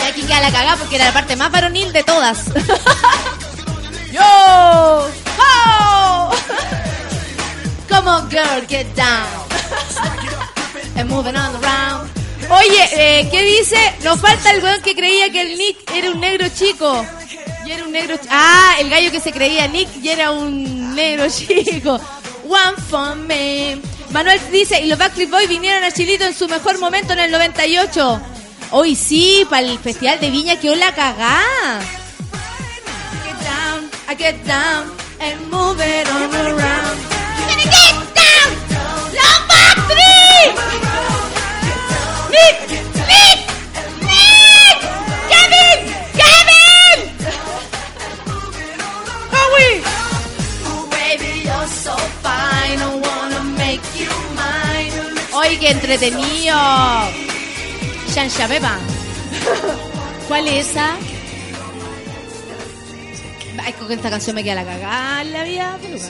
Y 0.00 0.06
aquí 0.08 0.22
queda 0.22 0.40
la 0.40 0.50
cagada 0.50 0.76
porque 0.76 0.96
era 0.96 1.04
la 1.06 1.12
parte 1.12 1.36
más 1.36 1.50
varonil 1.52 1.92
de 1.92 2.02
todas. 2.02 2.38
Yo, 4.10 4.22
oh. 5.38 6.30
Come 7.88 8.08
on, 8.08 8.28
girl, 8.30 8.60
get 8.68 8.86
down. 8.96 9.28
And 10.96 11.10
moving 11.10 11.36
on 11.36 11.62
around. 11.62 12.03
Oye, 12.50 12.88
eh, 13.20 13.28
¿qué 13.30 13.42
dice? 13.42 13.76
Nos 14.02 14.20
falta 14.20 14.50
el 14.50 14.62
weón 14.62 14.82
que 14.82 14.94
creía 14.94 15.30
que 15.30 15.40
el 15.42 15.58
Nick 15.58 15.78
era 15.94 16.10
un 16.10 16.20
negro 16.20 16.46
chico. 16.48 17.04
Y 17.66 17.72
era 17.72 17.84
un 17.84 17.92
negro 17.92 18.16
chi- 18.16 18.28
Ah, 18.30 18.76
el 18.78 18.90
gallo 18.90 19.10
que 19.10 19.20
se 19.20 19.32
creía 19.32 19.66
Nick 19.68 19.88
y 20.02 20.08
era 20.10 20.30
un 20.30 20.94
negro 20.94 21.26
chico. 21.30 21.98
One 22.46 22.76
for 22.90 23.16
me. 23.16 23.78
Manuel 24.10 24.40
dice, 24.52 24.80
y 24.80 24.86
los 24.86 24.98
Backstreet 24.98 25.30
Boys 25.30 25.48
vinieron 25.48 25.82
a 25.82 25.90
Chilito 25.90 26.24
en 26.24 26.34
su 26.34 26.46
mejor 26.48 26.78
momento 26.78 27.14
en 27.14 27.20
el 27.20 27.30
98. 27.30 28.20
Hoy 28.70 28.94
sí, 28.94 29.46
para 29.48 29.62
el 29.66 29.78
Festival 29.78 30.20
de 30.20 30.30
Viña 30.30 30.60
quedó 30.60 30.74
la 30.76 30.94
cagá. 30.94 31.40
Get 33.24 33.36
down, 33.42 33.90
I 34.08 34.16
get 34.16 34.36
down 34.46 34.92
and 35.20 35.50
move 35.50 35.80
it 35.80 36.06
on 36.08 36.34
around. 36.34 36.98
Get 37.48 37.70
down, 38.14 39.48
Backstreet. 39.48 40.83
Nick, 42.34 42.58
Nick, 43.10 43.40
Nick, 44.08 44.78
Kevin, 45.30 45.78
Kevin. 46.20 46.98
Howie. 49.34 49.82
Oye, 55.34 55.58
qué 55.58 55.70
entretenido. 55.70 56.56
Shansha 58.12 58.46
Beba. 58.48 58.78
¿Cuál 60.28 60.48
es 60.48 60.68
esa? 60.70 60.96
Ay, 63.62 63.72
con 63.74 63.90
esta 63.92 64.10
canción 64.10 64.34
me 64.36 64.42
queda 64.42 64.56
la 64.56 64.64
cagada 64.64 65.22
en 65.22 65.32
la 65.32 65.42
vida, 65.44 65.78
peluca. 65.80 66.08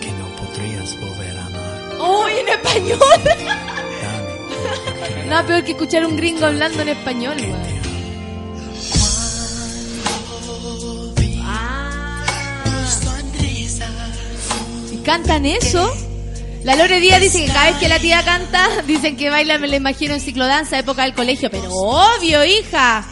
que 0.00 0.10
no 0.12 0.26
podrías 0.36 1.00
volver 1.00 1.38
a 1.38 1.46
amar. 1.46 1.96
¡Uy, 2.00 2.32
en 2.40 2.48
español! 2.48 2.98
Nada 5.28 5.46
peor 5.46 5.64
que 5.64 5.72
escuchar 5.72 6.04
un 6.04 6.16
gringo 6.16 6.46
hablando 6.46 6.82
en 6.82 6.88
español, 6.88 7.36
weón. 7.38 7.76
Ah. 11.42 12.24
¿Y 14.92 14.96
cantan 14.98 15.46
eso? 15.46 15.92
La 16.64 16.74
Lore 16.74 16.98
Díaz 16.98 17.20
dice 17.20 17.44
que 17.44 17.52
cada 17.52 17.70
vez 17.70 17.76
que 17.76 17.88
la 17.88 18.00
tía 18.00 18.24
canta, 18.24 18.82
dicen 18.86 19.16
que 19.16 19.30
baila, 19.30 19.56
me 19.58 19.68
la 19.68 19.76
imagino 19.76 20.14
en 20.14 20.20
ciclodanza, 20.20 20.78
época 20.78 21.04
del 21.04 21.14
colegio. 21.14 21.48
Pero 21.50 21.70
obvio, 21.70 22.44
hija. 22.44 23.06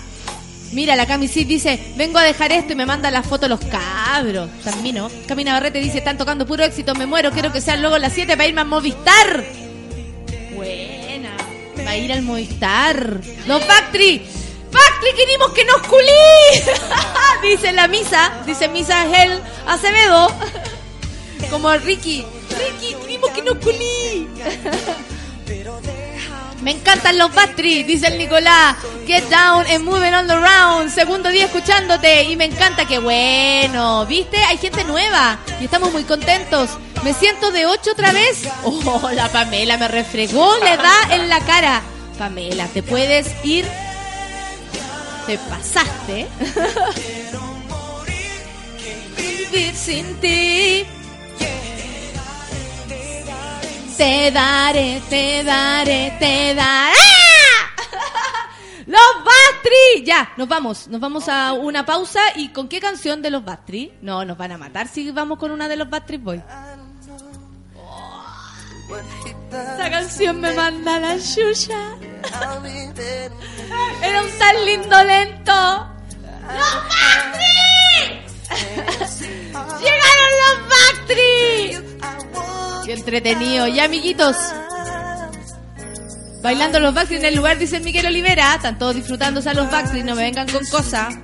Mira, 0.73 0.97
la 0.97 1.07
Cami 1.07 1.29
Sid 1.29 1.47
dice, 1.47 1.79
vengo 1.97 2.19
a 2.19 2.25
dejar 2.25 2.51
esto 2.51 2.73
y 2.73 2.77
me 2.77 2.85
manda 2.85 3.13
la 3.13 3.23
foto 3.23 3.47
los 3.47 3.61
cabros. 3.61 4.51
También, 4.65 4.97
¿no? 4.97 5.09
Camina 5.29 5.53
Barrete 5.53 5.79
dice, 5.79 5.99
están 5.99 6.19
tocando 6.19 6.47
puro 6.47 6.65
éxito, 6.65 6.97
me 6.97 7.07
muero, 7.07 7.31
quiero 7.31 7.53
que 7.53 7.61
sean 7.61 7.81
luego 7.81 7.97
las 7.97 8.13
7 8.13 8.37
para 8.37 8.49
irme 8.49 8.63
a 8.63 8.65
Movistar. 8.65 9.45
Ir 11.97 12.13
al 12.13 12.23
Movistar. 12.23 13.21
Los 13.47 13.65
Factory. 13.65 14.23
Factory, 14.71 15.13
queremos 15.17 15.53
que 15.53 15.65
nos 15.65 15.83
culí. 15.83 16.11
dice 17.43 17.73
la 17.73 17.89
misa, 17.89 18.33
dice 18.47 18.69
Misa 18.69 19.05
Hell 19.07 19.41
Acevedo. 19.67 20.29
Como 21.51 21.73
Ricky. 21.75 22.25
Ricky, 22.59 22.95
queremos 22.95 23.31
que 23.31 23.43
nos 23.43 23.57
culí. 23.59 24.29
Me 26.65 26.71
encantan 26.71 27.19
los 27.19 27.33
Bastri, 27.35 27.83
dice 27.83 28.07
el 28.07 28.17
Nicolás. 28.17 28.77
Get 29.07 29.25
down 29.25 29.67
and 29.67 29.85
moving 29.85 30.15
on 30.15 30.27
the 30.27 30.35
round. 30.35 30.91
Segundo 30.91 31.29
día 31.29 31.45
escuchándote 31.45 32.25
y 32.25 32.37
me 32.37 32.47
encanta, 32.47 32.87
qué 32.87 32.99
bueno. 32.99 34.07
¿Viste? 34.07 34.39
Hay 34.45 34.57
gente 34.57 34.83
nueva 34.85 35.39
y 35.61 35.67
estamos 35.67 35.93
muy 35.93 36.05
contentos. 36.05 36.71
Me 37.03 37.13
siento 37.13 37.51
de 37.51 37.67
8 37.67 37.91
otra 37.93 38.13
vez. 38.13 38.49
Oh, 38.65 39.11
la 39.13 39.29
Pamela 39.29 39.77
me 39.77 39.89
refregó, 39.89 40.57
le 40.65 40.79
da 40.79 40.95
en 41.11 41.29
la 41.29 41.41
cara. 41.41 41.83
Pamela, 42.19 42.67
te 42.69 42.83
puedes 42.83 43.27
ir. 43.45 43.67
Te 45.27 45.37
pasaste. 45.37 46.27
Vivir 49.53 49.75
sin 49.75 50.15
ti. 50.21 50.87
Te 53.97 54.31
daré, 54.33 55.01
te 55.09 55.45
daré, 55.45 56.17
te 56.19 56.55
daré. 56.55 56.95
Los 58.87 59.25
Bastri. 59.25 60.05
Ya, 60.05 60.33
nos 60.37 60.49
vamos. 60.49 60.89
Nos 60.89 61.01
vamos 61.01 61.29
a 61.29 61.53
una 61.53 61.87
pausa. 61.87 62.21
¿Y 62.35 62.49
con 62.49 62.69
qué 62.69 62.81
canción 62.81 63.23
de 63.23 63.31
los 63.31 63.45
Bastri? 63.45 63.95
No, 64.03 64.25
nos 64.25 64.37
van 64.37 64.53
a 64.53 64.59
matar 64.59 64.89
si 64.89 65.11
vamos 65.11 65.39
con 65.39 65.53
una 65.53 65.69
de 65.69 65.77
los 65.77 65.89
Bastri 65.89 66.17
Boys. 66.17 66.43
Esa 69.51 69.91
canción 69.91 70.41
me 70.41 70.53
manda 70.53 70.99
la 70.99 71.17
Shusha. 71.17 71.97
Era 74.03 74.23
un 74.23 74.39
tan 74.39 74.65
lindo 74.65 75.05
lento. 75.05 75.89
¡Los 76.53 76.75
Bastri! 76.91 78.25
¡Llegaron 79.85 80.31
los 80.43 80.59
Bastri! 80.69 81.34
Entretenido. 82.95 83.67
Ya, 83.67 83.85
amiguitos. 83.85 84.37
Bailando 86.43 86.79
los 86.79 86.95
Backstreet 86.95 87.23
en 87.23 87.29
el 87.29 87.37
lugar, 87.37 87.59
dice 87.59 87.81
Miguel 87.81 88.07
Olivera. 88.07 88.55
Están 88.55 88.79
todos 88.79 88.95
disfrutándose 88.95 89.51
a 89.51 89.55
los 89.55 89.71
Backstreet, 89.71 90.05
no 90.05 90.15
me 90.15 90.23
vengan 90.23 90.49
con 90.49 90.65
cosas. 90.67 91.15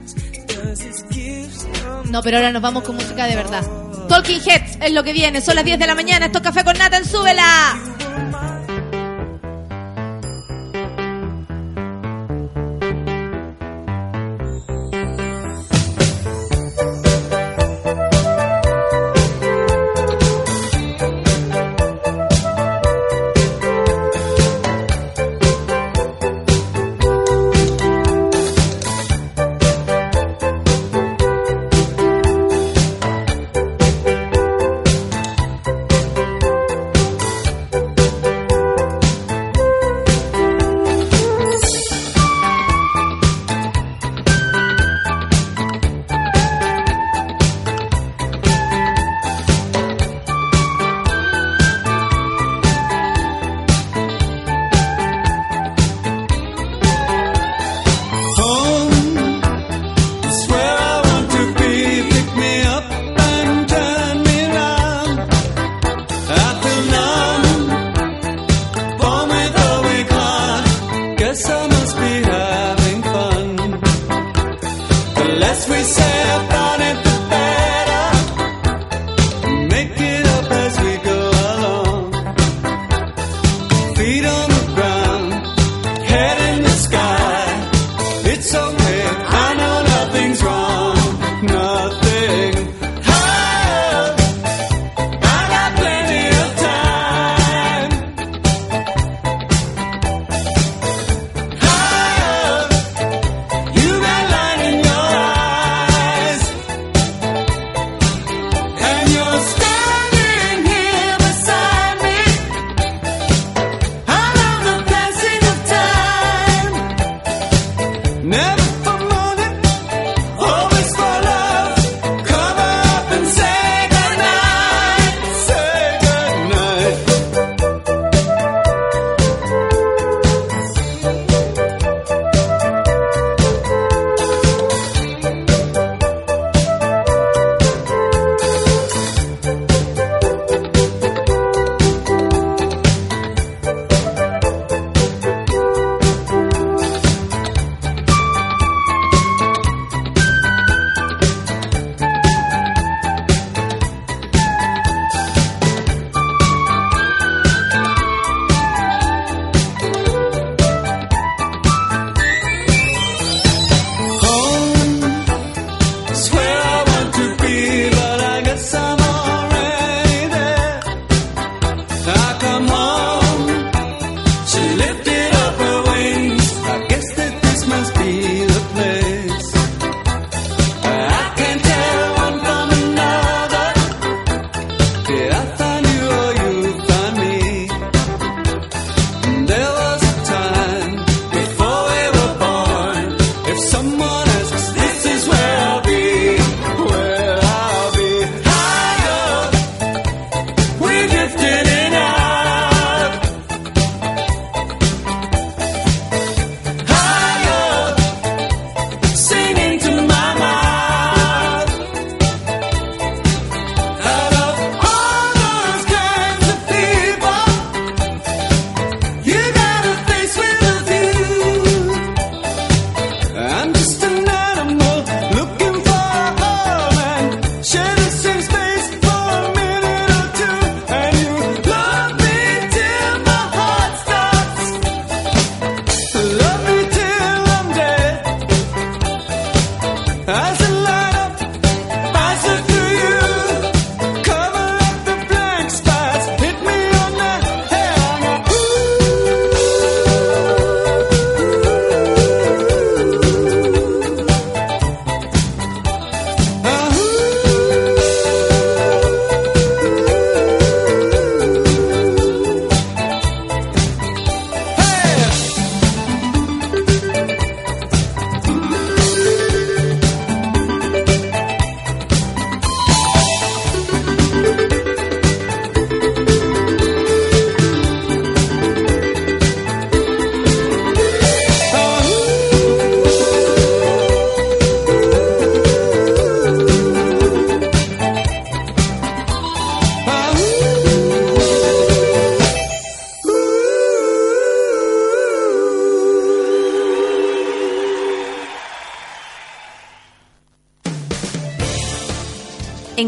No, 2.10 2.22
pero 2.22 2.38
ahora 2.38 2.52
nos 2.52 2.62
vamos 2.62 2.82
con 2.82 2.96
música 2.96 3.26
de 3.26 3.36
verdad. 3.36 3.62
Talking 4.08 4.40
Heads 4.40 4.78
es 4.80 4.92
lo 4.92 5.04
que 5.04 5.12
viene. 5.12 5.40
Son 5.40 5.54
las 5.54 5.64
10 5.64 5.78
de 5.78 5.86
la 5.86 5.94
mañana. 5.94 6.26
Esto 6.26 6.38
es 6.38 6.44
Café 6.44 6.64
con 6.64 6.76
Nathan. 6.76 7.04
¡Súbela! 7.04 7.89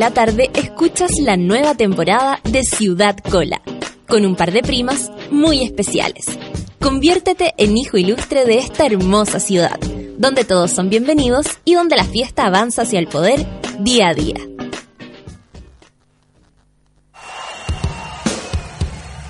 La 0.00 0.12
tarde 0.12 0.48
escuchas 0.54 1.10
la 1.20 1.36
nueva 1.36 1.74
temporada 1.74 2.40
de 2.44 2.62
Ciudad 2.62 3.18
Cola, 3.18 3.60
con 4.08 4.24
un 4.24 4.34
par 4.34 4.50
de 4.50 4.62
primas 4.62 5.12
muy 5.30 5.62
especiales. 5.62 6.24
Conviértete 6.80 7.52
en 7.58 7.76
hijo 7.76 7.98
ilustre 7.98 8.46
de 8.46 8.56
esta 8.56 8.86
hermosa 8.86 9.40
ciudad, 9.40 9.78
donde 10.16 10.46
todos 10.46 10.70
son 10.70 10.88
bienvenidos 10.88 11.48
y 11.66 11.74
donde 11.74 11.96
la 11.96 12.04
fiesta 12.04 12.46
avanza 12.46 12.80
hacia 12.80 12.98
el 12.98 13.08
poder 13.08 13.46
día 13.80 14.08
a 14.08 14.14
día. 14.14 14.36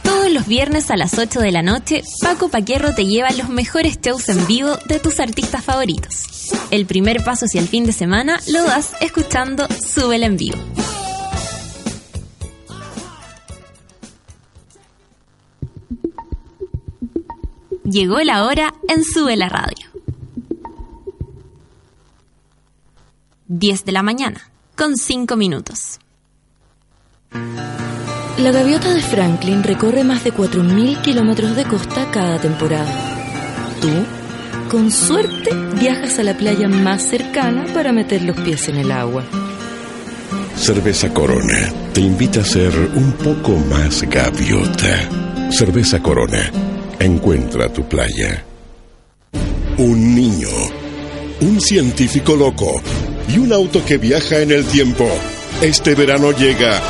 Todos 0.04 0.30
los 0.30 0.46
viernes 0.46 0.88
a 0.92 0.96
las 0.96 1.18
8 1.18 1.40
de 1.40 1.50
la 1.50 1.62
noche, 1.62 2.04
Paco 2.22 2.48
Paquerro 2.48 2.94
te 2.94 3.06
lleva 3.06 3.32
los 3.32 3.48
mejores 3.48 4.00
shows 4.00 4.28
en 4.28 4.46
vivo 4.46 4.78
de 4.86 5.00
tus 5.00 5.18
artistas 5.18 5.64
favoritos. 5.64 6.19
El 6.70 6.86
primer 6.86 7.24
paso 7.24 7.46
hacia 7.46 7.60
el 7.60 7.66
fin 7.66 7.84
de 7.84 7.92
semana 7.92 8.40
lo 8.46 8.62
das 8.64 8.92
escuchando 9.00 9.66
Súbela 9.68 10.26
en 10.26 10.36
vivo. 10.36 10.58
Llegó 17.82 18.20
la 18.20 18.44
hora 18.44 18.72
en 18.86 19.02
Sube 19.02 19.36
la 19.36 19.48
Radio. 19.48 19.88
10 23.48 23.84
de 23.84 23.90
la 23.90 24.04
mañana, 24.04 24.48
con 24.76 24.96
5 24.96 25.34
minutos. 25.34 25.98
La 28.38 28.52
gaviota 28.52 28.94
de 28.94 29.02
Franklin 29.02 29.64
recorre 29.64 30.04
más 30.04 30.22
de 30.22 30.32
4.000 30.32 31.02
kilómetros 31.02 31.56
de 31.56 31.64
costa 31.64 32.08
cada 32.12 32.40
temporada. 32.40 32.90
Tú, 33.80 33.88
con 34.70 34.92
suerte, 34.92 35.50
viajas 35.80 36.20
a 36.20 36.22
la 36.22 36.36
playa 36.36 36.68
más 36.68 37.02
cercana 37.02 37.66
para 37.74 37.92
meter 37.92 38.22
los 38.22 38.36
pies 38.40 38.68
en 38.68 38.76
el 38.76 38.92
agua. 38.92 39.24
Cerveza 40.56 41.12
Corona 41.12 41.72
te 41.92 42.00
invita 42.00 42.40
a 42.40 42.44
ser 42.44 42.72
un 42.94 43.12
poco 43.14 43.56
más 43.56 44.02
gaviota. 44.02 45.08
Cerveza 45.50 46.00
Corona, 46.00 46.52
encuentra 47.00 47.72
tu 47.72 47.88
playa. 47.88 48.44
Un 49.78 50.14
niño, 50.14 50.48
un 51.40 51.60
científico 51.60 52.36
loco 52.36 52.80
y 53.28 53.38
un 53.38 53.52
auto 53.52 53.84
que 53.84 53.98
viaja 53.98 54.38
en 54.38 54.52
el 54.52 54.64
tiempo. 54.66 55.08
Este 55.60 55.96
verano 55.96 56.30
llega 56.30 56.80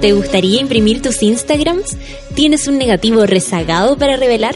¿Te 0.00 0.12
gustaría 0.12 0.60
imprimir 0.60 1.02
tus 1.02 1.20
Instagrams? 1.20 1.96
¿Tienes 2.34 2.68
un 2.68 2.78
negativo 2.78 3.26
rezagado 3.26 3.98
para 3.98 4.16
revelar? 4.16 4.54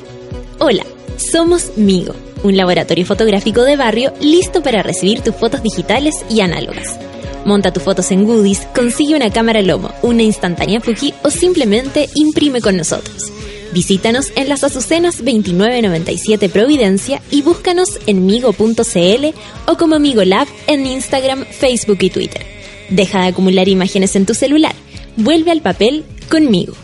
Hola, 0.61 0.87
somos 1.19 1.73
Migo 1.77 2.15
un 2.45 2.57
laboratorio 2.57 3.05
fotográfico 3.05 3.65
de 3.65 3.77
barrio 3.77 4.13
listo 4.21 4.63
para 4.63 4.83
recibir 4.83 5.23
tus 5.23 5.35
fotos 5.35 5.63
digitales 5.63 6.15
y 6.31 6.41
análogas. 6.41 6.97
Monta 7.45 7.73
tus 7.73 7.83
fotos 7.83 8.11
en 8.11 8.25
Goodies, 8.25 8.67
consigue 8.75 9.17
una 9.17 9.31
cámara 9.31 9.61
Lomo, 9.61 9.91
una 10.03 10.23
instantánea 10.23 10.81
Fuji 10.81 11.13
o 11.25 11.31
simplemente 11.31 12.09
imprime 12.15 12.61
con 12.61 12.77
nosotros. 12.77 13.33
Visítanos 13.73 14.31
en 14.37 14.49
las 14.49 14.63
Azucenas 14.63 15.17
2997 15.17 16.49
Providencia 16.49 17.21
y 17.31 17.43
búscanos 17.43 17.99
en 18.07 18.25
migo.cl 18.25 19.27
o 19.67 19.77
como 19.77 19.99
Migo 19.99 20.25
Lab 20.25 20.47
en 20.69 20.87
Instagram, 20.87 21.45
Facebook 21.45 21.99
y 22.01 22.11
Twitter. 22.11 22.47
Deja 22.89 23.23
de 23.23 23.29
acumular 23.29 23.69
imágenes 23.69 24.15
en 24.15 24.27
tu 24.27 24.35
celular. 24.35 24.75
Vuelve 25.17 25.51
al 25.51 25.61
papel 25.61 26.05
conmigo. 26.31 26.75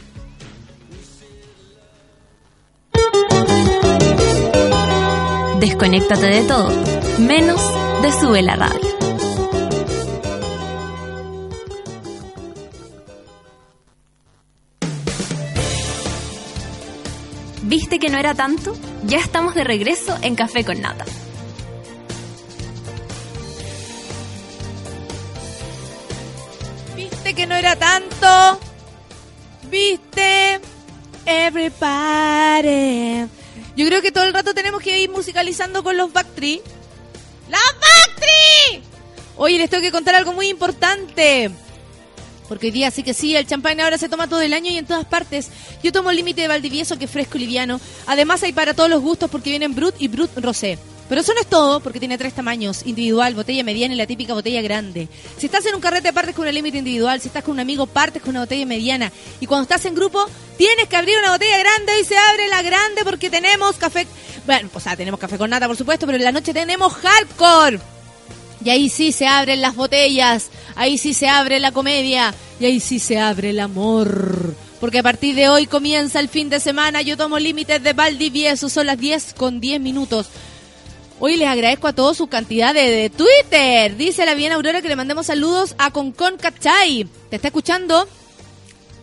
Desconéctate 5.60 6.26
de 6.26 6.42
todo, 6.44 6.70
menos 7.18 7.60
de 8.00 8.10
Sube 8.12 8.40
la 8.40 8.56
Radio. 8.56 8.80
¿Viste 17.64 17.98
que 17.98 18.08
no 18.08 18.16
era 18.16 18.34
tanto? 18.34 18.74
Ya 19.04 19.18
estamos 19.18 19.54
de 19.54 19.64
regreso 19.64 20.16
en 20.22 20.34
Café 20.34 20.64
con 20.64 20.80
Nata. 20.80 21.04
¿Viste 26.96 27.34
que 27.34 27.46
no 27.46 27.54
era 27.54 27.76
tanto? 27.76 28.60
¿Viste? 29.70 30.58
Everybody 31.26 33.28
yo 33.76 33.86
creo 33.86 34.02
que 34.02 34.12
todo 34.12 34.24
el 34.24 34.32
rato 34.32 34.54
tenemos 34.54 34.82
que 34.82 34.98
ir 35.00 35.10
musicalizando 35.10 35.82
con 35.82 35.96
los 35.96 36.12
Backtree. 36.12 36.60
¡Las 37.48 37.62
Backtree! 37.80 38.82
Oye, 39.36 39.58
les 39.58 39.70
tengo 39.70 39.82
que 39.82 39.92
contar 39.92 40.14
algo 40.14 40.32
muy 40.32 40.48
importante. 40.48 41.50
Porque 42.48 42.66
hoy 42.66 42.72
día 42.72 42.90
sí 42.90 43.02
que 43.04 43.14
sí, 43.14 43.36
el 43.36 43.46
champán 43.46 43.80
ahora 43.80 43.96
se 43.96 44.08
toma 44.08 44.28
todo 44.28 44.40
el 44.42 44.52
año 44.52 44.72
y 44.72 44.76
en 44.76 44.86
todas 44.86 45.04
partes. 45.04 45.50
Yo 45.84 45.92
tomo 45.92 46.10
el 46.10 46.16
límite 46.16 46.42
de 46.42 46.48
Valdivieso, 46.48 46.98
que 46.98 47.04
es 47.04 47.10
fresco 47.10 47.38
liviano. 47.38 47.80
Además 48.06 48.42
hay 48.42 48.52
para 48.52 48.74
todos 48.74 48.90
los 48.90 49.00
gustos 49.00 49.30
porque 49.30 49.50
vienen 49.50 49.74
Brut 49.74 49.94
y 49.98 50.08
Brut 50.08 50.36
Rosé. 50.36 50.76
Pero 51.10 51.22
eso 51.22 51.34
no 51.34 51.40
es 51.40 51.48
todo, 51.48 51.80
porque 51.80 51.98
tiene 51.98 52.16
tres 52.16 52.34
tamaños, 52.34 52.82
individual, 52.86 53.34
botella 53.34 53.64
mediana 53.64 53.94
y 53.94 53.96
la 53.96 54.06
típica 54.06 54.32
botella 54.32 54.62
grande. 54.62 55.08
Si 55.38 55.46
estás 55.46 55.66
en 55.66 55.74
un 55.74 55.80
carrete 55.80 56.12
partes 56.12 56.36
con 56.36 56.44
una 56.44 56.52
límite 56.52 56.78
individual, 56.78 57.20
si 57.20 57.26
estás 57.26 57.42
con 57.42 57.54
un 57.54 57.58
amigo 57.58 57.88
partes 57.88 58.22
con 58.22 58.30
una 58.30 58.42
botella 58.42 58.64
mediana. 58.64 59.10
Y 59.40 59.46
cuando 59.46 59.64
estás 59.64 59.84
en 59.86 59.96
grupo, 59.96 60.24
tienes 60.56 60.86
que 60.86 60.94
abrir 60.94 61.18
una 61.18 61.32
botella 61.32 61.58
grande 61.58 62.00
y 62.00 62.04
se 62.04 62.16
abre 62.16 62.46
la 62.46 62.62
grande 62.62 63.02
porque 63.04 63.28
tenemos 63.28 63.74
café... 63.74 64.06
Bueno, 64.46 64.70
o 64.72 64.78
sea, 64.78 64.96
tenemos 64.96 65.18
café 65.18 65.36
con 65.36 65.50
nata, 65.50 65.66
por 65.66 65.76
supuesto, 65.76 66.06
pero 66.06 66.16
en 66.16 66.22
la 66.22 66.30
noche 66.30 66.54
tenemos 66.54 66.92
hardcore. 66.92 67.80
Y 68.64 68.70
ahí 68.70 68.88
sí 68.88 69.10
se 69.10 69.26
abren 69.26 69.62
las 69.62 69.74
botellas, 69.74 70.50
ahí 70.76 70.96
sí 70.96 71.12
se 71.12 71.28
abre 71.28 71.58
la 71.58 71.72
comedia, 71.72 72.32
y 72.60 72.66
ahí 72.66 72.78
sí 72.78 73.00
se 73.00 73.18
abre 73.18 73.50
el 73.50 73.58
amor. 73.58 74.54
Porque 74.78 75.00
a 75.00 75.02
partir 75.02 75.34
de 75.34 75.48
hoy 75.48 75.66
comienza 75.66 76.20
el 76.20 76.28
fin 76.28 76.50
de 76.50 76.60
semana, 76.60 77.02
yo 77.02 77.16
tomo 77.16 77.40
límites 77.40 77.82
de 77.82 77.94
Valdivieso, 77.94 78.68
son 78.68 78.86
las 78.86 78.96
10 78.96 79.34
con 79.34 79.58
10 79.58 79.80
minutos. 79.80 80.28
Hoy 81.22 81.36
les 81.36 81.48
agradezco 81.48 81.86
a 81.86 81.92
todos 81.92 82.16
su 82.16 82.28
cantidad 82.28 82.72
de, 82.72 83.10
Twitter. 83.10 83.94
Dice 83.98 84.24
la 84.24 84.34
bien 84.34 84.52
Aurora 84.52 84.80
que 84.80 84.88
le 84.88 84.96
mandemos 84.96 85.26
saludos 85.26 85.74
a 85.76 85.90
Concon 85.90 86.38
Cachay. 86.38 87.06
¿Te 87.28 87.36
está 87.36 87.48
escuchando? 87.48 88.08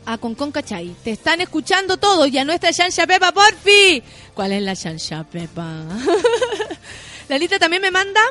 A 0.03 0.17
Concon 0.17 0.51
Cachay. 0.51 0.95
Te 1.03 1.11
están 1.11 1.41
escuchando 1.41 1.97
todos 1.97 2.27
y 2.29 2.39
a 2.39 2.43
nuestra 2.43 2.71
Shansha 2.71 3.05
Pepa, 3.05 3.31
porfi. 3.31 4.01
¿Cuál 4.33 4.53
es 4.53 4.63
la 4.63 4.73
Shansha 4.73 5.25
Pepa? 5.25 5.83
Lalita 7.29 7.59
también 7.59 7.83
me 7.83 7.91
manda. 7.91 8.21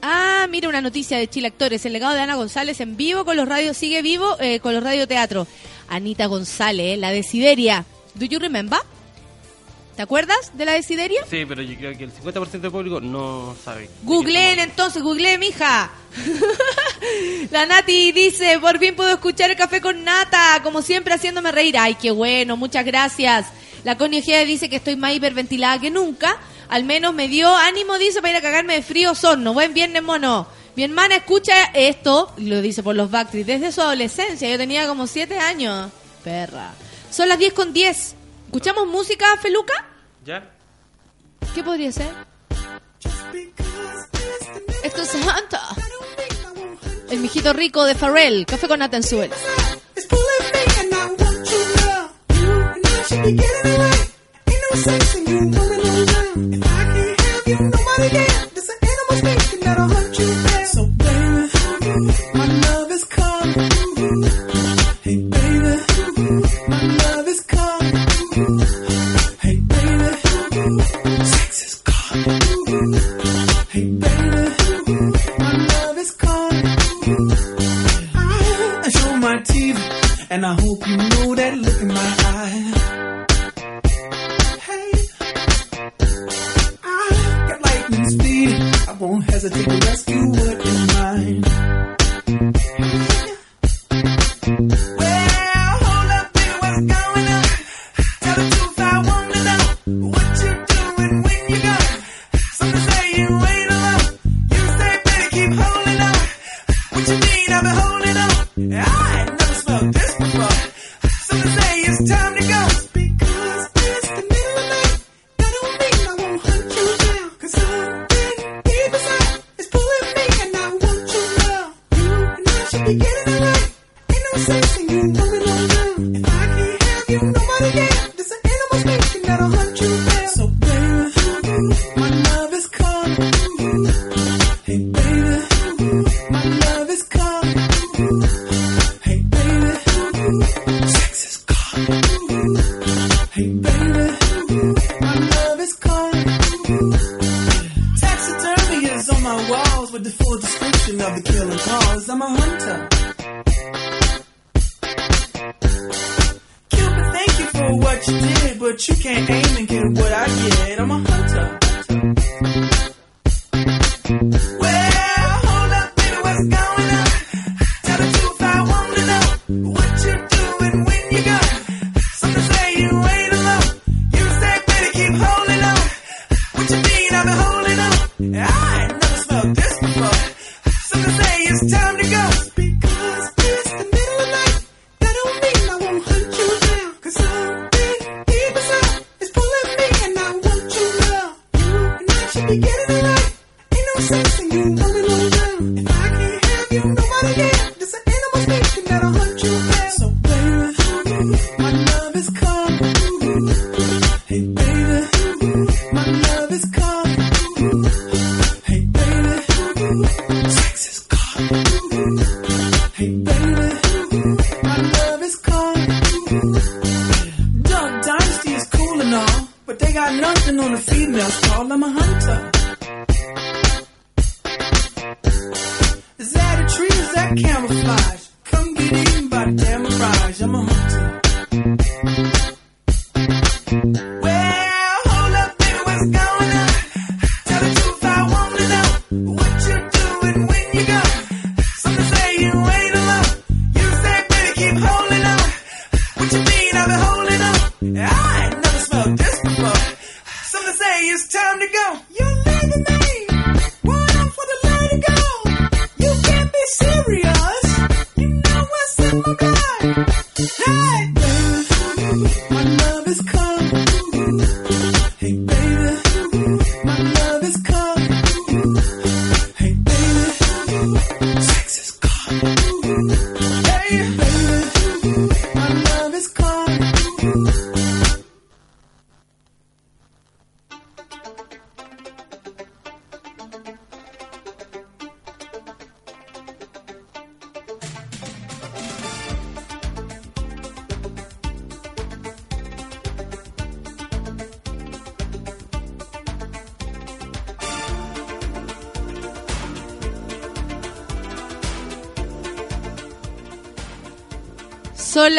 Ah, 0.00 0.46
mira 0.48 0.68
una 0.68 0.80
noticia 0.80 1.18
de 1.18 1.26
Chile 1.26 1.48
Actores. 1.48 1.84
El 1.86 1.92
legado 1.92 2.14
de 2.14 2.20
Ana 2.20 2.36
González 2.36 2.80
en 2.80 2.96
vivo 2.96 3.24
con 3.24 3.36
los 3.36 3.48
radios, 3.48 3.76
sigue 3.76 4.00
vivo 4.00 4.36
eh, 4.38 4.60
con 4.60 4.74
los 4.74 4.84
radioteatros. 4.84 5.48
Anita 5.88 6.26
González, 6.26 7.00
la 7.00 7.10
de 7.10 7.24
Siberia. 7.24 7.84
¿Do 8.14 8.26
you 8.26 8.38
remember? 8.38 8.78
¿Te 9.98 10.02
acuerdas 10.02 10.52
de 10.54 10.64
la 10.64 10.74
desideria? 10.74 11.22
Sí, 11.28 11.44
pero 11.44 11.60
yo 11.60 11.76
creo 11.76 11.98
que 11.98 12.04
el 12.04 12.14
50% 12.14 12.60
del 12.60 12.70
público 12.70 13.00
no 13.00 13.56
sabe. 13.64 13.90
Googleen 14.04 14.60
entonces, 14.60 15.02
googleen, 15.02 15.40
mija. 15.40 15.90
la 17.50 17.66
Nati 17.66 18.12
dice, 18.12 18.60
por 18.60 18.78
fin 18.78 18.94
puedo 18.94 19.10
escuchar 19.10 19.50
el 19.50 19.56
café 19.56 19.80
con 19.80 20.04
nata, 20.04 20.60
como 20.62 20.82
siempre 20.82 21.14
haciéndome 21.14 21.50
reír. 21.50 21.76
Ay, 21.76 21.96
qué 21.96 22.12
bueno, 22.12 22.56
muchas 22.56 22.84
gracias. 22.84 23.46
La 23.82 23.98
Connie 23.98 24.20
Ojeda 24.20 24.44
dice 24.44 24.68
que 24.68 24.76
estoy 24.76 24.94
más 24.94 25.14
hiperventilada 25.14 25.80
que 25.80 25.90
nunca. 25.90 26.38
Al 26.68 26.84
menos 26.84 27.12
me 27.12 27.26
dio 27.26 27.52
ánimo, 27.52 27.98
dice, 27.98 28.20
para 28.20 28.34
ir 28.34 28.36
a 28.36 28.40
cagarme 28.40 28.74
de 28.74 28.82
frío 28.82 29.16
sorno. 29.16 29.52
Buen 29.52 29.74
viernes, 29.74 30.04
mono. 30.04 30.46
Mi 30.76 30.84
hermana 30.84 31.16
escucha 31.16 31.72
esto, 31.74 32.32
y 32.36 32.44
lo 32.44 32.62
dice 32.62 32.84
por 32.84 32.94
los 32.94 33.10
Backstreet, 33.10 33.46
desde 33.46 33.72
su 33.72 33.80
adolescencia. 33.80 34.48
Yo 34.48 34.58
tenía 34.58 34.86
como 34.86 35.08
7 35.08 35.40
años. 35.40 35.90
Perra. 36.22 36.70
Son 37.10 37.28
las 37.28 37.40
10 37.40 37.52
con 37.52 37.72
10. 37.72 38.14
¿Escuchamos 38.48 38.86
música, 38.86 39.36
Feluca? 39.42 39.74
Ya. 40.24 40.50
¿Qué 41.54 41.62
podría 41.62 41.92
ser? 41.92 42.08
Esto 44.82 45.02
es 45.02 45.08
Santa. 45.08 45.60
El 47.10 47.18
mijito 47.18 47.52
rico 47.52 47.84
de 47.84 47.94
Farrell. 47.94 48.46
Café 48.46 48.66
con 48.66 48.78
nata 48.78 48.96
en. 48.96 49.30
I 80.48 80.54
hope 80.54 80.88
you 80.88 80.96
know 80.96 81.34
that 81.34 81.58
look 81.58 81.80
in 81.82 81.88
my 81.88 82.14
eye. 82.38 83.26
Hey, 84.66 84.92
I 86.84 87.48
got 87.50 87.60
lightning 87.66 88.08
speed. 88.08 88.88
I 88.88 88.92
won't 88.98 89.24
hesitate 89.24 89.64
to 89.68 89.86
rest. 89.86 90.07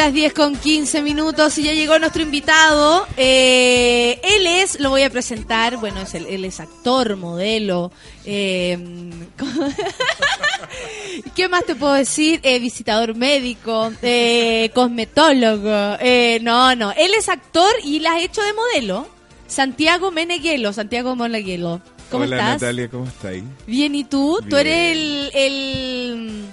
las 0.00 0.14
10 0.14 0.32
con 0.32 0.56
15 0.56 1.02
minutos 1.02 1.58
y 1.58 1.64
ya 1.64 1.74
llegó 1.74 1.98
nuestro 1.98 2.22
invitado. 2.22 3.06
Eh, 3.18 4.18
él 4.22 4.46
es, 4.46 4.80
lo 4.80 4.88
voy 4.88 5.02
a 5.02 5.10
presentar, 5.10 5.76
bueno, 5.76 6.00
es 6.00 6.14
el, 6.14 6.24
él 6.24 6.46
es 6.46 6.58
actor, 6.58 7.16
modelo. 7.16 7.92
Eh, 8.24 8.78
¿Qué 11.36 11.48
más 11.50 11.66
te 11.66 11.74
puedo 11.74 11.92
decir? 11.92 12.40
Eh, 12.44 12.58
visitador 12.60 13.14
médico, 13.14 13.92
eh, 14.00 14.70
cosmetólogo. 14.72 15.98
Eh, 16.00 16.38
no, 16.40 16.74
no, 16.74 16.92
él 16.92 17.12
es 17.18 17.28
actor 17.28 17.70
y 17.84 17.98
la 17.98 18.12
ha 18.12 18.20
hecho 18.22 18.40
de 18.42 18.54
modelo. 18.54 19.06
Santiago 19.48 20.10
Meneguelo, 20.10 20.72
Santiago 20.72 21.14
Meneguelo. 21.14 21.82
¿Cómo 22.10 22.24
Hola, 22.24 22.36
estás? 22.36 22.62
Natalia, 22.62 22.88
¿cómo 22.88 23.04
estás? 23.04 23.34
Bien, 23.66 23.94
¿y 23.94 24.04
tú? 24.04 24.40
Tú 24.48 24.56
eres 24.56 24.96
el, 24.96 25.30
el 25.34 26.44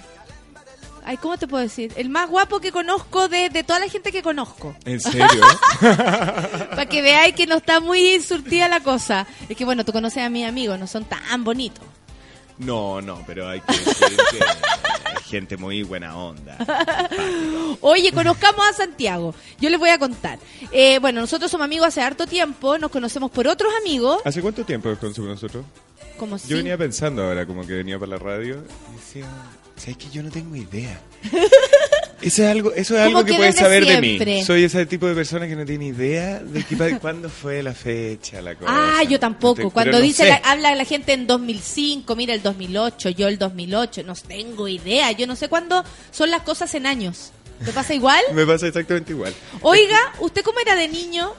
Ay, 1.07 1.15
¿cómo 1.15 1.38
te 1.38 1.47
puedo 1.47 1.63
decir? 1.63 1.93
El 1.95 2.09
más 2.09 2.29
guapo 2.29 2.59
que 2.59 2.69
conozco 2.73 3.29
de, 3.29 3.49
de 3.49 3.63
toda 3.63 3.79
la 3.79 3.88
gente 3.88 4.11
que 4.11 4.21
conozco. 4.21 4.75
¿En 4.84 4.99
serio? 4.99 5.41
Para 5.79 6.85
que 6.85 7.01
veáis 7.01 7.34
que 7.34 7.47
no 7.47 7.55
está 7.55 7.79
muy 7.79 8.19
surtida 8.19 8.67
la 8.67 8.81
cosa. 8.81 9.25
Es 9.47 9.55
que, 9.55 9.63
bueno, 9.63 9.85
tú 9.85 9.93
conoces 9.93 10.21
a 10.21 10.29
mis 10.29 10.45
amigos, 10.45 10.77
no 10.77 10.85
son 10.85 11.05
tan 11.05 11.45
bonitos. 11.45 11.85
no, 12.57 13.01
no, 13.01 13.23
pero 13.25 13.47
hay 13.47 13.61
que 13.61 13.71
decir 13.71 14.17
que 14.31 14.43
hay 14.43 15.23
gente 15.23 15.55
muy 15.55 15.84
buena 15.84 16.17
onda. 16.17 16.57
Oye, 17.81 18.11
conozcamos 18.11 18.67
a 18.67 18.73
Santiago. 18.73 19.34
Yo 19.61 19.69
les 19.69 19.79
voy 19.79 19.91
a 19.91 19.99
contar. 19.99 20.39
Eh, 20.73 20.99
bueno, 20.99 21.21
nosotros 21.21 21.49
somos 21.49 21.63
amigos 21.63 21.88
hace 21.88 22.01
harto 22.01 22.27
tiempo, 22.27 22.77
nos 22.77 22.91
conocemos 22.91 23.31
por 23.31 23.47
otros 23.47 23.71
amigos. 23.79 24.19
¿Hace 24.25 24.41
cuánto 24.41 24.65
tiempo 24.65 24.89
nos 24.89 24.99
conocemos 24.99 25.29
nosotros? 25.29 25.63
Como 26.17 26.38
si... 26.38 26.49
Yo 26.49 26.57
venía 26.57 26.77
pensando 26.77 27.23
ahora, 27.23 27.45
como 27.45 27.65
que 27.65 27.73
venía 27.75 27.97
para 27.97 28.09
la 28.09 28.17
radio, 28.17 28.63
y 28.91 28.95
decía, 28.97 29.25
¿sabes 29.78 29.98
que 29.98 30.10
yo 30.10 30.22
no 30.24 30.30
tengo 30.32 30.56
idea? 30.56 30.99
Eso 32.20 32.41
es 32.44 32.49
algo, 32.49 32.74
eso 32.74 32.95
es 32.95 33.02
algo 33.02 33.24
que, 33.24 33.32
que 33.34 33.38
puedes 33.38 33.56
saber 33.56 33.86
de 33.86 33.99
siempre. 33.99 34.36
mí. 34.38 34.44
Soy 34.44 34.64
ese 34.64 34.88
tipo 34.88 35.06
de 35.06 35.14
persona 35.14 35.48
que 35.48 35.56
no 35.56 35.64
tiene 35.66 35.86
idea 35.86 36.40
de 36.40 36.62
pa- 36.76 36.98
cuándo 37.02 37.30
fue 37.30 37.62
la 37.62 37.74
fecha, 37.76 38.41
la 38.41 38.56
cosa. 38.56 38.72
Ah, 38.99 39.04
yo 39.04 39.20
tampoco. 39.20 39.70
Cuando 39.70 39.99
no 39.99 40.02
dice 40.02 40.24
sé. 40.24 40.30
la- 40.30 40.38
habla 40.38 40.74
la 40.74 40.84
gente 40.84 41.14
en 41.14 41.28
2005, 41.28 42.16
mira 42.16 42.34
el 42.34 42.41
2008, 42.41 43.10
yo 43.12 43.28
el 43.28 43.38
2008, 43.38 44.02
no 44.04 44.16
tengo 44.16 44.68
idea. 44.68 45.12
Yo 45.12 45.28
no 45.28 45.36
sé 45.36 45.48
cuándo 45.48 45.84
son 46.12 46.32
las 46.32 46.41
cosas 46.41 46.74
en 46.74 46.88
años. 46.88 47.32
¿Te 47.64 47.72
pasa 47.72 47.94
igual? 47.94 48.22
Me 48.34 48.48
pasa 48.48 48.66
exactamente 48.68 49.12
igual. 49.14 49.34
Oiga, 49.62 49.99
¿usted 50.20 50.41
cómo 50.41 50.60
era 50.60 50.76
de 50.76 50.88
niño? 50.88 51.34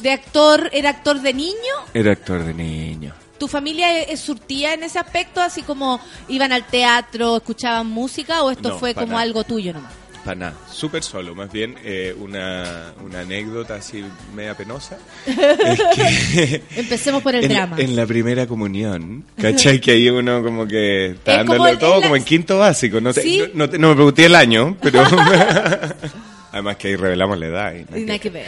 ¿De 0.00 0.12
actor? 0.12 0.70
¿Era 0.72 0.90
actor 0.90 1.20
de 1.22 1.34
niño? 1.34 1.54
Era 1.92 2.12
actor 2.12 2.44
de 2.44 2.54
niño. 2.54 3.12
¿Tu 3.38 3.48
familia 3.48 3.98
es, 4.00 4.10
es 4.10 4.20
surtía 4.20 4.74
en 4.74 4.82
ese 4.84 4.98
aspecto? 4.98 5.40
Así 5.40 5.62
como 5.62 6.00
iban 6.28 6.52
al 6.52 6.66
teatro, 6.66 7.36
escuchaban 7.38 7.86
música 7.88 8.42
o 8.42 8.50
esto 8.50 8.70
No, 8.70 8.78
fue 8.78 8.94
como 8.94 9.08
nada. 9.08 9.20
algo 9.22 9.44
tuyo 9.44 9.72
nomás? 9.72 9.92
Para 10.24 10.36
nada, 10.36 10.54
súper 10.72 11.02
solo. 11.02 11.34
Más 11.34 11.52
bien 11.52 11.76
eh, 11.84 12.16
una, 12.18 12.94
una 13.04 13.20
anécdota 13.20 13.74
así 13.74 14.02
media 14.34 14.56
penosa. 14.56 14.96
es 15.26 15.82
que 15.94 16.62
Empecemos 16.76 17.22
por 17.22 17.34
el 17.34 17.44
en, 17.44 17.50
drama. 17.50 17.76
en 17.78 17.94
la 17.94 18.06
primera 18.06 18.46
comunión, 18.46 19.24
¿cachai? 19.38 19.80
Que 19.82 19.90
ahí 19.90 20.08
uno 20.08 20.42
como 20.42 20.66
que 20.66 21.08
está 21.10 21.32
Es 21.32 21.36
dándolo 21.38 21.66
el- 21.66 21.78
todo 21.78 21.94
en 21.96 22.00
la- 22.00 22.06
como 22.06 22.16
en 22.16 22.24
quinto 22.24 22.56
básico. 22.58 23.02
No, 23.02 23.12
te- 23.12 23.20
¿Sí? 23.20 23.38
no, 23.52 23.66
no 23.66 23.68
te- 23.70 23.78
no 23.78 23.88
me 23.90 23.94
pregunté 23.96 24.24
el 24.24 24.34
año, 24.34 24.78
pero... 24.80 25.04
Además 26.52 26.76
que 26.76 26.88
ahí 26.88 26.96
revelamos 26.96 27.38
la 27.38 27.46
edad. 27.46 27.74
y 27.74 28.00
nada 28.00 28.18
que 28.18 28.20
que 28.20 28.30
ver. 28.30 28.46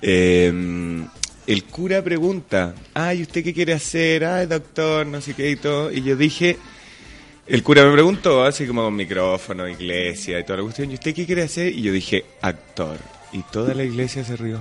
eh, 0.00 0.52
el 1.46 1.64
cura 1.64 2.02
pregunta, 2.02 2.74
ay, 2.94 3.22
¿usted 3.22 3.42
qué 3.42 3.52
quiere 3.52 3.72
hacer? 3.72 4.24
Ay, 4.24 4.46
doctor, 4.46 5.06
no 5.06 5.20
sé 5.20 5.34
qué 5.34 5.50
y 5.50 5.56
todo. 5.56 5.90
Y 5.92 6.02
yo 6.02 6.16
dije, 6.16 6.56
el 7.46 7.62
cura 7.62 7.84
me 7.84 7.92
preguntó, 7.92 8.44
así 8.44 8.66
como 8.66 8.82
con 8.84 8.94
micrófono, 8.94 9.68
iglesia 9.68 10.38
y 10.38 10.44
toda 10.44 10.58
la 10.58 10.62
cuestión, 10.62 10.90
¿y 10.90 10.94
usted 10.94 11.14
qué 11.14 11.26
quiere 11.26 11.42
hacer? 11.42 11.72
Y 11.72 11.82
yo 11.82 11.92
dije, 11.92 12.24
actor. 12.40 12.98
Y 13.32 13.42
toda 13.50 13.74
la 13.74 13.82
iglesia 13.82 14.24
se 14.24 14.36
rió. 14.36 14.60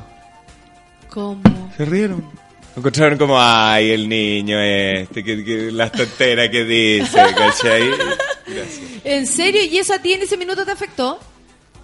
¿Cómo? 1.09 1.71
Se 1.77 1.85
rieron. 1.85 2.23
Encontraron 2.75 3.17
como, 3.17 3.35
ay, 3.37 3.91
el 3.91 4.07
niño 4.07 4.57
este, 4.59 5.23
que, 5.23 5.43
que 5.43 5.71
las 5.71 5.91
tonteras 5.91 6.49
que 6.49 6.63
dice, 6.63 7.19
¿cachai? 7.35 7.89
Gracias. 8.47 8.81
¿En 9.03 9.27
serio? 9.27 9.63
¿Y 9.63 9.77
eso 9.77 9.93
a 9.93 9.99
ti 9.99 10.13
en 10.13 10.21
ese 10.21 10.37
minuto 10.37 10.65
te 10.65 10.71
afectó? 10.71 11.19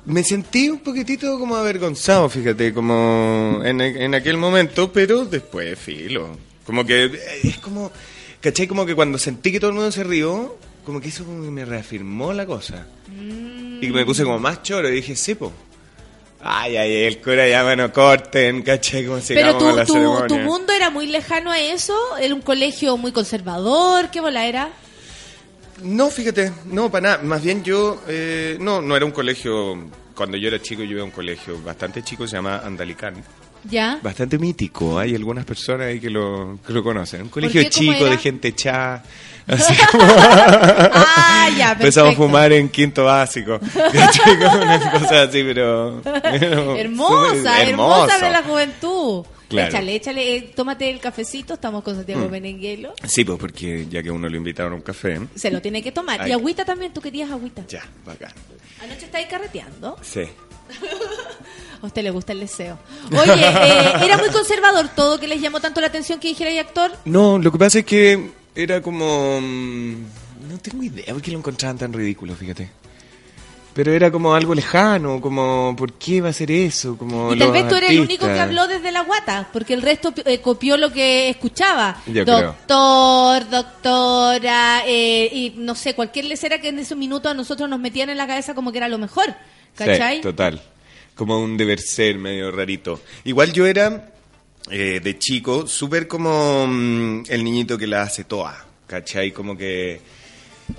Me 0.08 0.24
sentí 0.24 0.70
un 0.70 0.80
poquitito 0.80 1.38
como 1.38 1.58
avergonzado, 1.58 2.30
fíjate, 2.30 2.74
como 2.74 3.60
en, 3.64 3.82
en 3.82 4.16
aquel 4.16 4.38
momento, 4.38 4.92
pero 4.92 5.26
después, 5.26 5.78
filo. 5.78 6.30
Como 6.66 6.86
que 6.86 7.06
eh, 7.06 7.20
es 7.44 7.58
como, 7.60 7.92
¿cachai? 8.40 8.68
Como 8.68 8.86
que 8.86 8.96
cuando 8.96 9.18
sentí 9.18 9.52
que 9.52 9.60
todo 9.60 9.72
el 9.72 9.76
mundo 9.76 9.92
se 9.92 10.06
rió, 10.06 10.58
como 10.86 11.02
que 11.02 11.10
eso 11.10 11.26
como 11.26 11.44
que 11.44 11.52
me 11.52 11.66
reafirmó 11.66 12.32
la 12.32 12.46
cosa. 12.46 12.88
Y 13.12 13.82
que 13.82 13.92
me 13.92 14.06
puse 14.06 14.24
como 14.24 14.40
más 14.40 14.64
choro 14.64 14.88
y 14.88 14.94
dije, 14.94 15.14
sí, 15.16 15.36
po. 15.36 15.52
Ay, 16.42 16.78
ay, 16.78 17.04
el 17.04 17.20
cura 17.20 17.46
ya, 17.46 17.64
bueno, 17.64 17.92
corten, 17.92 18.62
¿cachai? 18.62 19.06
Como 19.06 19.20
Pero 19.20 19.26
sigamos 19.28 19.58
tu, 19.58 19.76
la 19.76 19.86
tu, 19.86 19.94
ceremonia. 19.94 20.28
tu 20.28 20.38
mundo 20.38 20.72
era 20.72 20.90
muy 20.90 21.08
lejano 21.08 21.52
a 21.52 21.60
eso, 21.60 21.98
era 22.18 22.34
un 22.34 22.42
colegio 22.42 22.96
muy 22.96 23.12
conservador, 23.12 24.10
¿qué 24.10 24.22
bola 24.22 24.46
era? 24.48 24.70
No, 25.84 26.10
fíjate, 26.10 26.52
no, 26.66 26.90
para 26.92 27.10
nada. 27.10 27.24
Más 27.24 27.44
bien 27.44 27.64
yo, 27.64 28.02
eh, 28.08 28.58
no, 28.60 28.82
no 28.82 28.96
era 28.96 29.06
un 29.06 29.12
colegio. 29.12 29.78
Cuando 30.16 30.36
yo 30.38 30.48
era 30.48 30.60
chico, 30.60 30.84
yo 30.84 30.92
iba 30.92 31.02
a 31.02 31.06
un 31.06 31.12
colegio 31.12 31.62
bastante 31.62 32.02
chico, 32.02 32.28
se 32.28 32.36
llama 32.36 32.62
Andalicán. 32.64 33.24
¿Ya? 33.64 34.00
Bastante 34.02 34.38
mítico, 34.38 34.98
hay 34.98 35.14
algunas 35.14 35.46
personas 35.46 35.88
ahí 35.88 36.00
que 36.00 36.10
lo, 36.10 36.60
que 36.66 36.74
lo 36.74 36.84
conocen. 36.84 37.24
Un 37.24 37.30
colegio 37.30 37.64
chico, 37.70 38.06
de 38.06 38.18
gente 38.18 38.56
chá. 38.56 39.04
Así 39.48 39.74
como. 39.92 40.04
Ah, 40.04 41.50
ya, 41.58 41.72
Empezamos 41.80 42.14
a 42.14 42.18
fumar 42.18 42.52
en 42.52 42.70
quinto 42.70 43.06
básico. 43.06 43.60
¿Cachai? 43.94 44.40
Como 44.40 44.62
una 44.62 44.92
cosa 44.92 45.22
así, 45.24 45.42
pero. 45.42 46.02
pero 46.04 46.76
hermosa, 46.76 47.62
hermosa 47.64 48.18
de 48.20 48.30
la 48.30 48.44
juventud. 48.44 49.26
Claro. 49.48 49.70
Échale, 49.70 49.96
échale, 49.96 50.36
eh, 50.36 50.52
tómate 50.56 50.90
el 50.90 51.00
cafecito, 51.00 51.54
estamos 51.54 51.84
con 51.84 51.96
Santiago 51.96 52.28
Mm. 52.28 52.32
Benenguelo. 52.32 52.94
Sí, 53.06 53.24
pues 53.24 53.40
porque 53.40 53.88
ya 53.90 54.04
que 54.04 54.12
uno 54.12 54.28
lo 54.28 54.36
invitaron 54.38 54.74
a 54.74 54.76
un 54.76 54.82
café. 54.82 55.20
Se 55.36 55.50
lo 55.52 55.62
tiene 55.62 55.82
que 55.82 55.92
tomar. 55.92 56.22
Ay. 56.22 56.30
Y 56.30 56.34
agüita 56.34 56.66
también, 56.66 56.92
tú 56.94 57.00
querías 57.02 57.32
agüita. 57.32 57.66
Ya, 57.68 57.86
bacán. 58.06 58.32
Anoche 58.84 59.06
estáis 59.06 59.28
carreteando. 59.28 59.98
Sí. 60.02 60.22
A 61.82 61.86
usted 61.86 62.04
le 62.04 62.10
gusta 62.10 62.34
el 62.34 62.40
deseo. 62.42 62.78
Oye, 63.12 63.34
eh, 63.34 63.92
era 64.04 64.18
muy 64.18 64.30
conservador 64.30 64.90
todo 64.90 65.20
que 65.20 65.28
les 65.28 65.40
llamó 65.42 65.60
tanto 65.60 65.80
la 65.80 65.88
atención 65.88 66.20
que 66.20 66.28
dijera 66.30 66.52
y 66.52 66.58
actor. 66.58 66.92
No, 67.06 67.38
lo 67.38 67.52
que 67.52 67.58
pasa 67.58 67.80
es 67.80 67.86
que 67.86 68.32
era 68.56 68.82
como... 68.82 69.40
mm, 69.40 69.94
No 70.50 70.58
tengo 70.62 70.84
idea 70.84 71.14
por 71.14 71.22
qué 71.22 71.32
lo 71.32 71.38
encontraban 71.38 71.78
tan 71.78 71.94
ridículo, 71.94 72.36
fíjate. 72.36 72.70
Pero 73.78 73.94
era 73.94 74.10
como 74.10 74.34
algo 74.34 74.56
lejano, 74.56 75.22
como 75.22 75.76
¿por 75.78 75.94
qué 75.94 76.20
va 76.20 76.30
a 76.30 76.34
ser 76.34 76.50
eso? 76.50 76.98
Como 76.98 77.36
Y 77.36 77.38
tal 77.38 77.52
vez 77.52 77.68
tú 77.68 77.76
eres 77.76 77.92
el 77.92 78.00
único 78.00 78.26
que 78.26 78.40
habló 78.40 78.68
desde 78.68 78.92
la 78.92 79.02
guata, 79.02 79.48
porque 79.54 79.76
el 79.76 79.84
resto 79.84 80.12
eh, 80.26 80.42
copió 80.42 80.78
lo 80.78 80.92
que 80.92 81.30
escuchaba. 81.30 82.02
Yo 82.08 82.26
creo. 82.26 82.56
Doctor, 82.68 83.48
doctora, 83.48 84.82
eh, 84.88 85.30
y 85.32 85.54
no 85.58 85.76
sé, 85.76 85.94
cualquier 85.94 86.26
lecera 86.26 86.60
que 86.60 86.70
en 86.70 86.80
esos 86.80 86.98
minutos 86.98 87.32
a 87.32 87.36
nosotros 87.36 87.70
nos 87.70 87.80
metían 87.80 88.10
en 88.10 88.18
la 88.18 88.26
cabeza 88.26 88.56
como 88.56 88.72
que 88.72 88.80
era 88.80 88.90
lo 88.90 88.98
mejor. 88.98 89.36
¿Cachai? 89.76 90.16
Sí, 90.16 90.22
total. 90.24 90.60
Como 91.14 91.40
un 91.40 91.56
deber 91.56 91.80
ser 91.80 92.18
medio 92.18 92.50
rarito. 92.50 93.02
Igual 93.26 93.54
yo 93.54 93.68
era, 93.68 94.12
eh, 94.72 95.00
de 95.04 95.20
chico, 95.20 95.68
súper 95.68 96.08
como 96.08 96.66
mm, 96.66 97.26
el 97.30 97.44
niñito 97.44 97.78
que 97.78 97.86
la 97.86 98.02
hace 98.02 98.24
toda. 98.24 98.66
¿Cachai? 98.88 99.32
Como 99.32 99.56
que, 99.56 100.02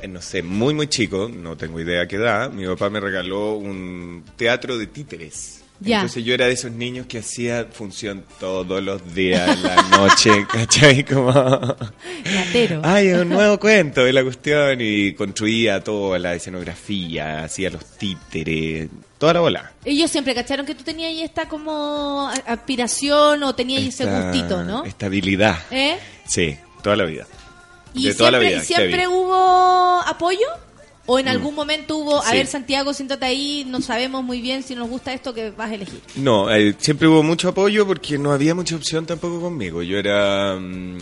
no 0.09 0.23
sé, 0.23 0.43
muy, 0.43 0.75
muy 0.75 0.89
chico, 0.89 1.29
no 1.29 1.57
tengo 1.57 1.81
idea 1.81 2.07
qué 2.07 2.17
edad, 2.17 2.51
mi 2.51 2.67
papá 2.67 2.91
me 2.91 3.01
regaló 3.01 3.55
un 3.55 4.25
teatro 4.37 4.79
de 4.79 4.87
títeres. 4.87 5.63
Ya. 5.81 5.97
Entonces 5.97 6.25
yo 6.25 6.35
era 6.35 6.47
de 6.47 6.53
esos 6.53 6.73
niños 6.73 7.07
que 7.07 7.19
hacía 7.19 7.69
función 7.71 8.25
todos 8.41 8.83
los 8.83 9.15
días, 9.15 9.57
en 9.57 9.63
la 9.63 9.83
noche, 9.83 10.47
¿cachai? 10.53 11.05
Como... 11.05 11.31
Ratero. 11.33 12.81
Ay, 12.83 13.13
un 13.13 13.29
nuevo 13.29 13.61
cuento 13.61 14.03
de 14.03 14.13
la 14.13 14.25
cuestión 14.25 14.81
y 14.81 15.13
construía 15.15 15.83
toda 15.83 16.19
la 16.19 16.35
escenografía, 16.35 17.45
hacía 17.45 17.71
los 17.71 17.85
títeres, 17.97 18.89
toda 19.19 19.35
la 19.35 19.41
bola. 19.41 19.73
Ellos 19.85 20.11
siempre 20.11 20.35
cacharon 20.35 20.67
que 20.67 20.75
tú 20.75 20.83
tenías 20.83 21.11
ahí 21.11 21.23
esta 21.23 21.49
como 21.49 22.29
aspiración 22.47 23.45
o 23.45 23.55
tenías 23.55 23.83
ahí 23.83 23.89
ese 23.89 24.05
Esta 24.05 24.21
gustito, 24.21 24.65
¿no? 24.65 24.85
Estabilidad. 24.85 25.59
¿Eh? 25.71 25.97
Sí, 26.27 26.57
toda 26.83 26.97
la 26.97 27.05
vida. 27.05 27.27
¿Y 27.95 28.07
de 28.09 28.15
toda 28.15 28.31
la 28.33 28.39
siempre, 28.39 28.55
vida. 28.55 28.63
y 28.63 28.67
siempre 28.67 29.09
hubo 29.09 30.01
apoyo? 30.07 30.47
¿O 31.11 31.19
en 31.19 31.25
Mm. 31.25 31.29
algún 31.29 31.55
momento 31.55 31.97
hubo, 31.97 32.21
a 32.23 32.31
Sí. 32.31 32.37
ver 32.37 32.47
Santiago, 32.47 32.93
siéntate 32.93 33.25
ahí, 33.25 33.65
no 33.67 33.81
sabemos 33.81 34.23
muy 34.23 34.43
bien 34.43 34.63
si 34.63 34.75
nos 34.75 34.89
gusta 34.91 35.13
esto 35.15 35.33
que 35.33 35.51
vas 35.53 35.71
a 35.71 35.75
elegir? 35.75 36.01
No, 36.17 36.51
eh, 36.51 36.75
siempre 36.79 37.09
hubo 37.09 37.23
mucho 37.23 37.49
apoyo 37.49 37.87
porque 37.87 38.19
no 38.19 38.31
había 38.33 38.55
mucha 38.55 38.77
opción 38.77 39.07
tampoco 39.07 39.41
conmigo. 39.41 39.83
Yo 39.83 39.97
era 39.99 40.57
mm, 40.61 40.99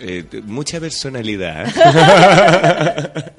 eh, 0.00 0.24
mucha 0.44 0.78
personalidad. 0.80 1.66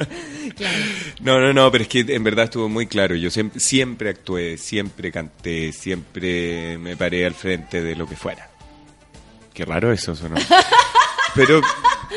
No, 1.21 1.39
no, 1.39 1.53
no, 1.53 1.71
pero 1.71 1.83
es 1.83 1.87
que 1.87 1.99
en 2.07 2.23
verdad 2.23 2.45
estuvo 2.45 2.67
muy 2.69 2.87
claro. 2.87 3.15
Yo 3.15 3.29
siempre, 3.29 3.59
siempre 3.59 4.09
actué, 4.09 4.57
siempre 4.57 5.11
canté, 5.11 5.71
siempre 5.71 6.77
me 6.77 6.95
paré 6.97 7.25
al 7.25 7.33
frente 7.33 7.81
de 7.81 7.95
lo 7.95 8.07
que 8.07 8.15
fuera. 8.15 8.49
Qué 9.53 9.65
raro 9.65 9.91
eso, 9.91 10.13
¿no? 10.29 10.35
Pero, 11.35 11.61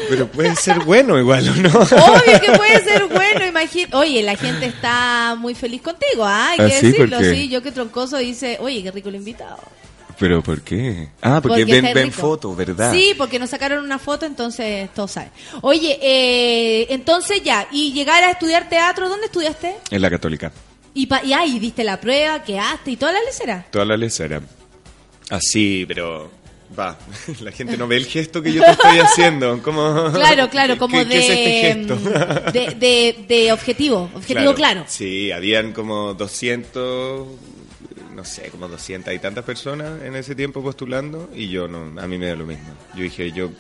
pero 0.09 0.27
puede 0.29 0.55
ser 0.57 0.81
bueno 0.85 1.19
igual, 1.19 1.49
¿o 1.49 1.55
no? 1.55 1.69
Obvio 1.81 2.41
que 2.41 2.53
puede 2.57 2.83
ser 2.85 3.07
bueno, 3.07 3.47
imagínate. 3.47 3.97
Oye, 3.97 4.23
la 4.23 4.37
gente 4.37 4.67
está 4.67 5.35
muy 5.39 5.55
feliz 5.55 5.83
contigo, 5.83 6.25
¿ah? 6.25 6.51
hay 6.51 6.59
¿Ah, 6.61 6.67
que 6.69 6.79
sí? 6.81 6.87
decirlo, 6.93 7.19
sí. 7.21 7.49
Yo 7.49 7.63
que 7.63 7.73
troncoso 7.73 8.17
dice, 8.19 8.57
oye, 8.61 8.83
qué 8.83 8.91
rico 8.91 9.09
el 9.11 9.17
invitado. 9.17 9.59
¿Pero 10.19 10.43
por 10.43 10.61
qué? 10.61 11.09
Ah, 11.21 11.41
porque, 11.43 11.63
Porque 11.65 11.81
ven, 11.81 11.95
ven 11.95 12.13
fotos, 12.13 12.57
¿verdad? 12.57 12.93
Sí, 12.93 13.13
porque 13.19 13.39
nos 13.39 13.51
sacaron 13.51 13.85
una 13.85 13.99
foto, 13.99 14.25
entonces 14.25 14.89
todos 14.95 15.11
saben. 15.11 15.31
Oye, 15.63 15.99
eh, 16.01 16.87
entonces 16.91 17.43
ya, 17.43 17.67
y 17.73 17.93
llegar 17.93 18.23
a 18.23 18.31
estudiar 18.31 18.69
teatro, 18.69 19.09
¿dónde 19.09 19.27
estudiaste? 19.27 19.75
En 19.91 20.01
la 20.03 20.11
católica. 20.11 20.53
Y, 20.95 21.07
pa- 21.07 21.25
y 21.25 21.33
ahí 21.33 21.59
diste 21.59 21.83
la 21.83 21.99
prueba, 22.01 22.43
quedaste 22.45 22.93
y 22.93 22.97
toda 22.97 23.13
la 23.13 23.21
lecera. 23.23 23.67
Toda 23.71 23.85
la 23.87 23.97
lecera. 23.97 24.41
Así, 25.31 25.85
pero 25.89 26.31
Va, 26.79 26.99
la 27.41 27.53
gente 27.53 27.77
no 27.77 27.87
ve 27.87 27.97
el 27.97 28.07
gesto 28.07 28.41
que 28.43 28.53
yo 28.53 28.63
te 28.65 28.71
estoy 28.71 28.99
haciendo. 28.99 29.63
Como, 29.63 30.11
Claro, 30.15 30.49
claro, 30.49 30.75
¿qué- 30.75 30.79
como 30.79 30.99
qué- 30.99 31.05
de, 31.05 31.11
qué 31.11 31.19
es 31.19 31.29
este 31.31 31.53
gesto? 31.61 31.97
de, 32.53 32.75
de, 32.77 33.25
de 33.29 33.53
objetivo, 33.53 34.11
objetivo 34.15 34.55
claro. 34.55 34.85
Sí, 34.89 35.31
habían 35.33 35.73
como 35.73 36.15
200, 36.15 37.27
no 38.15 38.25
sé, 38.25 38.49
como 38.51 38.69
200 38.69 39.13
y 39.13 39.19
tantas 39.19 39.45
personas 39.45 40.03
en 40.03 40.17
ese 40.17 40.35
tiempo 40.35 40.63
postulando 40.63 41.29
y 41.35 41.49
yo 41.49 41.69
no, 41.69 42.01
a 42.01 42.07
mí 42.07 42.17
me 42.19 42.27
da 42.27 42.37
lo 42.37 42.47
mismo. 42.47 42.75
Yo 42.95 43.03
dije, 43.03 43.33
yo, 43.33 43.51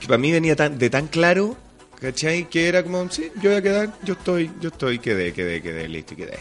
que 0.00 0.06
para 0.06 0.18
mí 0.18 0.32
venía 0.32 0.56
tan, 0.56 0.78
de 0.78 0.88
tan 0.90 1.06
claro, 1.08 1.56
¿cachai? 2.00 2.48
Que 2.48 2.68
era 2.68 2.82
como, 2.82 3.10
sí, 3.10 3.30
yo 3.42 3.50
voy 3.50 3.58
a 3.58 3.62
quedar, 3.62 3.92
yo 4.04 4.14
estoy, 4.14 4.50
yo 4.60 4.68
estoy, 4.70 4.98
quedé, 5.00 5.32
quedé, 5.32 5.60
quedé, 5.60 5.88
listo 5.88 6.14
y 6.14 6.16
quedé. 6.16 6.38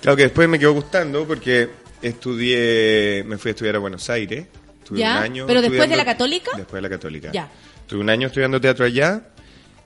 Claro 0.00 0.16
que 0.16 0.24
después 0.24 0.48
me 0.48 0.58
quedó 0.58 0.72
gustando 0.74 1.24
porque 1.26 1.68
estudié, 2.02 3.22
me 3.26 3.38
fui 3.38 3.50
a 3.50 3.52
estudiar 3.52 3.76
a 3.76 3.78
Buenos 3.78 4.08
Aires. 4.10 4.46
Estuve 4.92 4.98
¿Ya? 5.00 5.16
un 5.18 5.22
año 5.22 5.46
¿Pero 5.46 5.62
después 5.62 5.88
de 5.88 5.96
la 5.96 6.04
Católica? 6.04 6.50
Después 6.56 6.74
de 6.82 6.82
la 6.82 6.88
Católica. 6.90 7.30
Ya. 7.32 7.48
Estuve 7.80 8.00
un 8.00 8.10
año 8.10 8.26
estudiando 8.28 8.60
teatro 8.60 8.84
allá, 8.84 9.22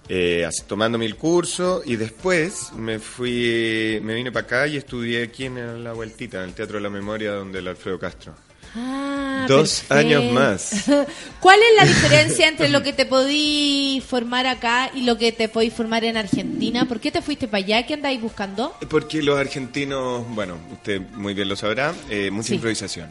eh, 0.09 0.49
tomando 0.67 0.99
mil 0.99 1.17
cursos 1.17 1.83
y 1.87 1.97
después 1.97 2.73
me 2.75 2.99
fui, 2.99 3.99
me 4.03 4.15
vine 4.15 4.31
para 4.33 4.47
acá 4.47 4.67
y 4.67 4.77
estudié 4.77 5.23
aquí 5.25 5.45
en 5.47 5.83
la 5.85 5.93
vueltita, 5.93 6.39
en 6.39 6.51
el 6.51 6.55
Teatro 6.55 6.77
de 6.77 6.83
la 6.83 6.91
Memoria, 6.91 7.33
donde 7.33 7.59
el 7.61 7.69
Alfredo 7.69 7.99
Castro. 7.99 8.35
Ah, 8.79 9.47
Dos 9.49 9.85
perfecto. 9.89 9.95
años 9.95 10.33
más. 10.33 10.85
¿Cuál 11.41 11.59
es 11.61 11.77
la 11.77 11.87
diferencia 11.87 12.47
entre 12.49 12.69
lo 12.69 12.83
que 12.83 12.93
te 12.93 13.07
podí 13.07 14.03
formar 14.07 14.47
acá 14.47 14.91
y 14.95 15.03
lo 15.05 15.17
que 15.17 15.33
te 15.33 15.49
podí 15.49 15.71
formar 15.71 16.05
en 16.05 16.17
Argentina? 16.19 16.85
¿Por 16.87 17.01
qué 17.01 17.11
te 17.11 17.23
fuiste 17.23 17.49
para 17.49 17.65
allá? 17.65 17.87
¿Qué 17.87 17.95
andáis 17.95 18.21
buscando? 18.21 18.77
Porque 18.91 19.23
los 19.23 19.39
argentinos, 19.39 20.27
bueno, 20.35 20.59
usted 20.73 21.01
muy 21.15 21.33
bien 21.33 21.49
lo 21.49 21.57
sabrá, 21.57 21.95
eh, 22.11 22.31
mucha 22.31 22.49
Sí. 22.49 22.55
improvisación. 22.57 23.09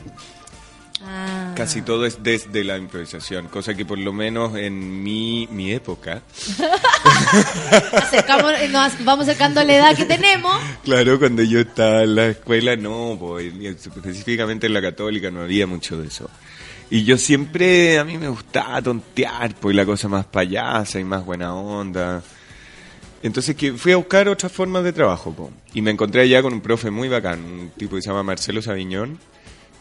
Ah. 1.07 1.53
Casi 1.56 1.82
todo 1.82 2.06
es 2.06 2.23
desde 2.23 2.64
la 2.64 2.77
improvisación, 2.77 3.48
cosa 3.48 3.76
que 3.76 3.86
por 3.86 3.98
lo 3.98 4.11
menos 4.11 4.56
en 4.57 5.03
mi, 5.03 5.48
mi 5.52 5.72
época, 5.72 6.22
eh, 8.11 8.68
nos 8.69 9.06
vamos 9.06 9.27
acercando 9.27 9.61
a 9.61 9.64
la 9.64 9.76
edad 9.76 9.95
que 9.95 10.06
tenemos. 10.06 10.56
Claro, 10.84 11.19
cuando 11.19 11.44
yo 11.44 11.60
estaba 11.60 12.03
en 12.03 12.15
la 12.15 12.27
escuela, 12.27 12.76
no, 12.76 13.18
pues, 13.19 13.53
específicamente 13.53 14.68
en 14.68 14.73
la 14.73 14.82
católica 14.82 15.30
no 15.32 15.41
había 15.41 15.68
mucho 15.68 16.02
de 16.02 16.07
eso. 16.07 16.30
Y 16.90 17.03
yo 17.03 17.18
siempre, 17.18 17.98
a 17.98 18.03
mí 18.03 18.18
me 18.18 18.27
gustaba 18.27 18.82
tontear, 18.82 19.56
pues 19.56 19.76
la 19.76 19.86
cosa 19.86 20.07
más 20.07 20.26
payasa 20.26 20.99
y 20.99 21.03
más 21.03 21.26
buena 21.26 21.53
onda. 21.56 22.23
Entonces 23.23 23.56
que 23.56 23.73
fui 23.73 23.91
a 23.91 23.98
buscar 23.98 24.27
otras 24.30 24.52
formas 24.52 24.84
de 24.84 24.94
trabajo, 24.94 25.34
po. 25.34 25.52
y 25.73 25.82
me 25.82 25.90
encontré 25.90 26.22
allá 26.22 26.44
con 26.44 26.53
un 26.53 26.61
profe 26.61 26.91
muy 26.91 27.10
bacán, 27.10 27.44
un 27.44 27.69
tipo 27.69 27.95
que 27.95 28.03
se 28.03 28.10
llama 28.10 28.22
Marcelo 28.22 28.61
Sabiñón, 28.61 29.18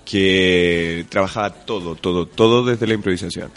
que 0.05 1.07
trabajaba 1.09 1.51
todo, 1.51 1.95
todo, 1.95 2.27
todo 2.27 2.65
desde 2.65 2.87
la 2.87 2.95
improvisación. 2.95 3.51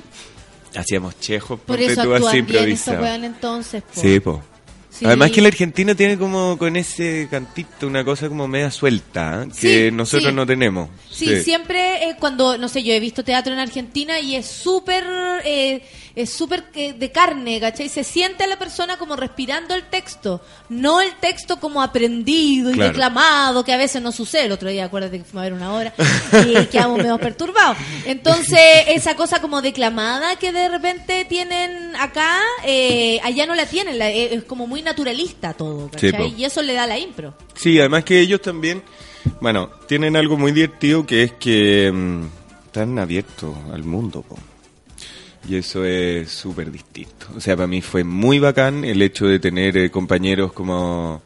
Hacíamos 0.76 1.20
chejos, 1.20 1.60
Por 1.60 1.80
eso 1.82 2.04
tú, 2.04 2.14
así 2.14 2.42
weón 2.42 3.24
entonces. 3.24 3.82
po. 3.84 4.02
Sí, 4.02 4.20
po. 4.20 4.44
Sí. 4.90 5.06
Además 5.06 5.30
que 5.32 5.42
la 5.42 5.50
Argentina 5.50 5.94
tiene 5.94 6.18
como 6.18 6.58
con 6.58 6.76
ese 6.76 7.28
cantito 7.30 7.86
una 7.86 8.04
cosa 8.04 8.28
como 8.30 8.48
media 8.48 8.72
suelta, 8.72 9.44
¿eh? 9.44 9.48
que 9.50 9.90
Sí, 9.90 9.96
nosotros 9.96 10.30
sí. 10.32 10.36
no 10.36 10.46
tenemos. 10.46 10.90
Sí, 11.12 11.40
siempre 11.42 12.10
eh, 12.10 12.16
cuando, 12.20 12.58
no 12.58 12.68
sé, 12.68 12.82
yo 12.84 12.94
he 12.94 13.00
visto 13.00 13.24
teatro 13.24 13.54
en 13.54 13.60
Argentina 13.60 14.20
y 14.20 14.36
es 14.36 14.48
súper, 14.48 15.04
eh, 15.46 15.84
es 16.22 16.32
súper 16.32 16.72
de 16.72 17.12
carne, 17.12 17.60
¿cachai? 17.60 17.90
Se 17.90 18.04
siente 18.04 18.44
a 18.44 18.48
la 18.48 18.58
persona 18.58 18.98
como 18.98 19.16
respirando 19.16 19.76
el 19.76 19.84
texto, 19.84 20.42
no 20.70 21.00
el 21.02 21.14
texto 21.16 21.60
como 21.60 21.82
aprendido 21.82 22.72
y 22.72 22.74
Claro. 22.74 22.90
declamado, 22.90 23.64
que 23.64 23.72
a 23.74 23.78
veces 23.78 24.02
no 24.02 24.12
sucede. 24.12 24.46
El 24.46 24.52
otro 24.52 24.70
día, 24.70 24.86
acuérdate 24.86 25.20
que 25.20 25.24
fuimos 25.24 25.42
a 25.42 25.44
ver 25.44 25.54
una 25.54 25.74
hora 25.74 25.94
y 26.48 26.66
quedamos 26.68 26.98
medio 26.98 27.18
perturbados. 27.20 27.78
Entonces, 28.06 28.60
esa 28.88 29.16
cosa 29.16 29.40
como 29.42 29.62
declamada 29.62 30.36
que 30.38 30.52
de 30.52 30.70
repente 30.70 31.26
tienen 31.26 31.96
acá, 31.96 32.40
eh, 32.66 33.20
allá 33.24 33.46
no 33.46 33.54
la 33.56 33.66
tienen, 33.68 34.00
la- 34.00 34.10
eh, 34.10 34.34
es 34.34 34.44
como 34.44 34.66
muy 34.68 34.82
naturalista 34.82 35.54
todo, 35.54 35.90
¿cachai? 35.92 36.34
y 36.38 36.46
eso 36.46 36.62
le 36.62 36.74
da 36.74 36.88
la 36.88 36.98
impro. 36.98 37.34
Sí, 37.56 37.80
además 37.80 38.04
que 38.04 38.20
ellos 38.20 38.42
también, 38.42 38.82
bueno, 39.42 39.70
tienen 39.88 40.16
algo 40.16 40.38
muy 40.38 40.52
divertido 40.52 41.06
que 41.06 41.24
es 41.24 41.32
que 41.34 41.92
mm, 41.94 42.26
están 42.66 42.98
abiertos 43.00 43.56
al 43.74 43.84
mundo, 43.84 44.22
po. 44.24 44.38
Y 45.50 45.56
eso 45.56 45.86
es 45.86 46.30
súper 46.30 46.72
distinto. 46.72 47.28
O 47.36 47.40
sea, 47.40 47.56
para 47.56 47.68
mí 47.68 47.82
fue 47.82 48.04
muy 48.04 48.40
bacán 48.40 48.84
el 48.84 49.02
hecho 49.02 49.28
de 49.28 49.40
tener 49.40 49.78
eh, 49.78 49.90
compañeros 49.90 50.52
como 50.54 51.22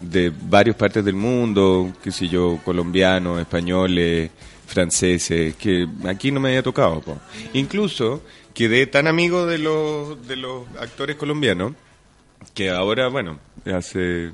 de 0.00 0.32
varias 0.48 0.76
partes 0.76 1.04
del 1.04 1.14
mundo, 1.14 1.92
qué 2.02 2.12
sé 2.12 2.28
yo, 2.28 2.60
colombianos, 2.64 3.40
españoles, 3.40 4.30
franceses, 4.66 5.56
que 5.56 5.86
aquí 6.06 6.30
no 6.30 6.40
me 6.40 6.50
había 6.50 6.62
tocado. 6.62 7.00
po. 7.00 7.18
Incluso 7.52 8.22
quedé 8.52 8.86
tan 8.86 9.06
amigo 9.06 9.46
de 9.46 9.58
los, 9.58 10.26
de 10.26 10.36
los 10.36 10.66
actores 10.78 11.16
colombianos 11.16 11.72
que 12.54 12.70
ahora, 12.70 13.08
bueno, 13.08 13.38
hace 13.64 14.32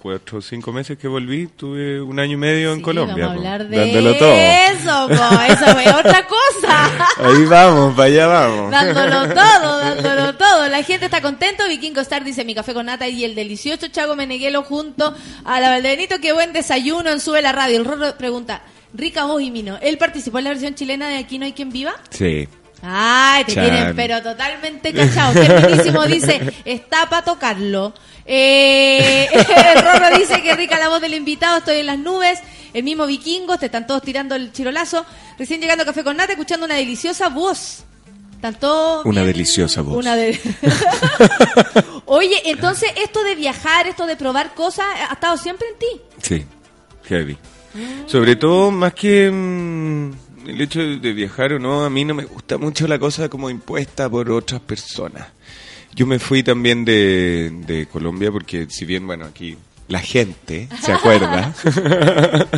cuatro 0.00 0.38
o 0.38 0.40
cinco 0.40 0.72
meses 0.72 0.96
que 0.98 1.06
volví, 1.06 1.46
tuve 1.48 2.00
un 2.00 2.18
año 2.18 2.32
y 2.32 2.36
medio 2.36 2.72
en 2.72 2.80
Colombia. 2.80 3.26
Vamos 3.26 3.40
a 3.40 3.42
po, 3.42 3.52
hablar 3.52 3.68
de 3.68 3.76
dándolo 3.76 4.14
todo. 4.16 4.34
eso, 4.34 5.08
po, 5.08 5.52
eso 5.52 5.66
fue 5.66 5.92
otra 5.92 6.26
cosa. 6.26 7.06
Ahí 7.18 7.44
vamos, 7.44 7.94
para 7.94 8.06
allá 8.06 8.26
vamos. 8.26 8.70
dándolo 8.70 9.34
todo, 9.34 9.78
dándolo 9.78 10.34
todo. 10.36 10.68
La 10.68 10.82
gente 10.82 11.04
está 11.06 11.20
contento. 11.20 11.68
Vikingo 11.68 12.00
Star 12.00 12.24
dice 12.24 12.44
mi 12.44 12.54
café 12.54 12.72
con 12.74 12.86
nata 12.86 13.06
y 13.08 13.24
el 13.24 13.34
delicioso 13.34 13.88
Chago 13.88 14.16
Meneguelo 14.16 14.62
junto 14.62 15.14
a 15.44 15.60
la 15.60 15.68
Valdebenito. 15.70 16.18
Qué 16.20 16.32
buen 16.32 16.52
desayuno 16.52 17.10
en 17.10 17.20
Sube 17.20 17.42
la 17.42 17.52
Radio. 17.52 17.78
El 17.78 17.84
Rorro 17.84 18.16
pregunta, 18.16 18.62
rica 18.94 19.26
voz 19.26 19.42
y 19.42 19.50
mino. 19.50 19.78
¿Él 19.82 19.98
participó 19.98 20.38
en 20.38 20.44
la 20.44 20.50
versión 20.50 20.74
chilena 20.74 21.08
de 21.08 21.18
Aquí 21.18 21.38
no 21.38 21.44
hay 21.44 21.52
quien 21.52 21.70
viva? 21.70 21.92
Sí. 22.10 22.48
Ay, 22.82 23.44
te 23.44 23.54
Chan. 23.54 23.64
tienen 23.64 23.96
pero 23.96 24.22
totalmente 24.22 24.92
cachado. 24.92 25.34
Qué 25.34 25.52
buenísimo 25.52 26.06
dice, 26.06 26.40
está 26.64 27.08
para 27.08 27.24
tocarlo. 27.24 27.92
Eh, 28.26 29.28
Rorro 29.82 30.18
dice 30.18 30.42
que 30.42 30.54
rica 30.56 30.78
la 30.78 30.88
voz 30.88 31.00
del 31.00 31.14
invitado, 31.14 31.58
estoy 31.58 31.76
en 31.78 31.86
las 31.86 31.98
nubes. 31.98 32.38
El 32.72 32.84
mismo 32.84 33.06
vikingo, 33.06 33.58
te 33.58 33.66
están 33.66 33.86
todos 33.86 34.02
tirando 34.02 34.34
el 34.36 34.52
chirolazo. 34.52 35.04
Recién 35.38 35.60
llegando 35.60 35.82
a 35.82 35.86
Café 35.86 36.04
con 36.04 36.16
Nata, 36.16 36.32
escuchando 36.32 36.66
una 36.66 36.76
deliciosa 36.76 37.28
voz. 37.28 37.84
Todos 38.58 39.04
Una 39.04 39.20
bien- 39.22 39.32
deliciosa 39.34 39.82
voz. 39.82 39.96
Una 39.96 40.16
de- 40.16 40.40
Oye, 42.06 42.36
entonces 42.46 42.90
esto 42.96 43.22
de 43.22 43.34
viajar, 43.34 43.86
esto 43.86 44.06
de 44.06 44.16
probar 44.16 44.54
cosas, 44.54 44.86
ha 45.08 45.12
estado 45.12 45.36
siempre 45.36 45.66
en 45.68 45.78
ti. 45.78 45.86
Sí, 46.22 46.44
heavy. 47.04 47.36
Sobre 48.06 48.36
todo, 48.36 48.70
más 48.70 48.94
que 48.94 49.30
mm, 49.30 50.48
el 50.48 50.60
hecho 50.60 50.80
de 50.80 51.12
viajar 51.12 51.52
o 51.52 51.58
no, 51.58 51.84
a 51.84 51.90
mí 51.90 52.04
no 52.04 52.14
me 52.14 52.24
gusta 52.24 52.56
mucho 52.56 52.88
la 52.88 52.98
cosa 52.98 53.28
como 53.28 53.50
impuesta 53.50 54.08
por 54.08 54.30
otras 54.30 54.60
personas. 54.60 55.26
Yo 55.94 56.06
me 56.06 56.18
fui 56.18 56.42
también 56.42 56.84
de, 56.84 57.50
de 57.66 57.86
Colombia 57.86 58.30
porque 58.30 58.66
si 58.70 58.84
bien, 58.84 59.06
bueno, 59.06 59.24
aquí 59.26 59.56
la 59.88 60.00
gente 60.00 60.68
se 60.80 60.92
acuerda. 60.92 61.52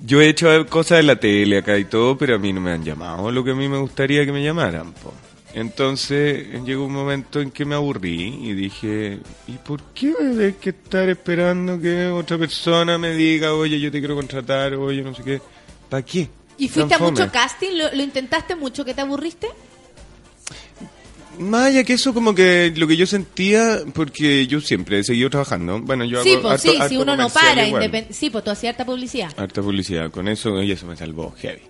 Yo 0.00 0.20
he 0.20 0.28
hecho 0.28 0.64
cosas 0.68 1.00
en 1.00 1.08
la 1.08 1.16
tele 1.16 1.58
acá 1.58 1.76
y 1.76 1.84
todo, 1.84 2.16
pero 2.16 2.36
a 2.36 2.38
mí 2.38 2.52
no 2.52 2.60
me 2.60 2.70
han 2.70 2.84
llamado 2.84 3.32
lo 3.32 3.42
que 3.42 3.50
a 3.50 3.54
mí 3.54 3.68
me 3.68 3.78
gustaría 3.78 4.24
que 4.24 4.32
me 4.32 4.42
llamaran. 4.42 4.92
po. 4.92 5.12
Entonces 5.54 6.62
llegó 6.64 6.84
un 6.84 6.92
momento 6.92 7.40
en 7.40 7.50
que 7.50 7.64
me 7.64 7.74
aburrí 7.74 8.48
y 8.48 8.52
dije, 8.52 9.18
¿y 9.48 9.52
por 9.52 9.82
qué 9.92 10.12
voy 10.12 10.44
a 10.44 10.52
que 10.52 10.70
estar 10.70 11.08
esperando 11.08 11.80
que 11.80 12.06
otra 12.06 12.38
persona 12.38 12.96
me 12.96 13.14
diga, 13.14 13.54
oye, 13.54 13.80
yo 13.80 13.90
te 13.90 13.98
quiero 13.98 14.14
contratar, 14.14 14.74
oye, 14.74 15.02
no 15.02 15.14
sé 15.14 15.24
qué? 15.24 15.40
¿Para 15.88 16.04
qué? 16.04 16.28
¿Y 16.58 16.68
fuiste 16.68 16.94
a 16.94 16.98
mucho 16.98 17.30
casting? 17.32 17.76
¿Lo, 17.76 17.92
lo 17.92 18.02
intentaste 18.02 18.54
mucho 18.54 18.84
que 18.84 18.94
te 18.94 19.00
aburriste? 19.00 19.48
Más 21.38 21.66
allá 21.66 21.84
que 21.84 21.92
eso, 21.94 22.12
como 22.14 22.34
que 22.34 22.72
lo 22.76 22.86
que 22.86 22.96
yo 22.96 23.06
sentía, 23.06 23.80
porque 23.94 24.46
yo 24.46 24.60
siempre 24.60 24.98
he 25.00 25.04
seguido 25.04 25.30
trabajando. 25.30 25.80
Bueno, 25.80 26.04
yo 26.04 26.22
Sí, 26.22 26.32
hago 26.32 26.42
pues 26.42 26.54
harto- 26.54 26.70
sí, 26.70 26.76
si 26.76 26.82
harto 26.82 27.00
uno 27.02 27.16
no 27.16 27.28
para. 27.28 27.64
Sí, 28.10 28.30
pues 28.30 28.44
tú 28.44 28.50
hacías 28.50 28.72
harta 28.72 28.84
publicidad. 28.84 29.32
Harta 29.36 29.62
publicidad, 29.62 30.10
con 30.10 30.28
eso, 30.28 30.62
y 30.62 30.72
eso 30.72 30.86
me 30.86 30.96
salvó 30.96 31.34
heavy. 31.38 31.62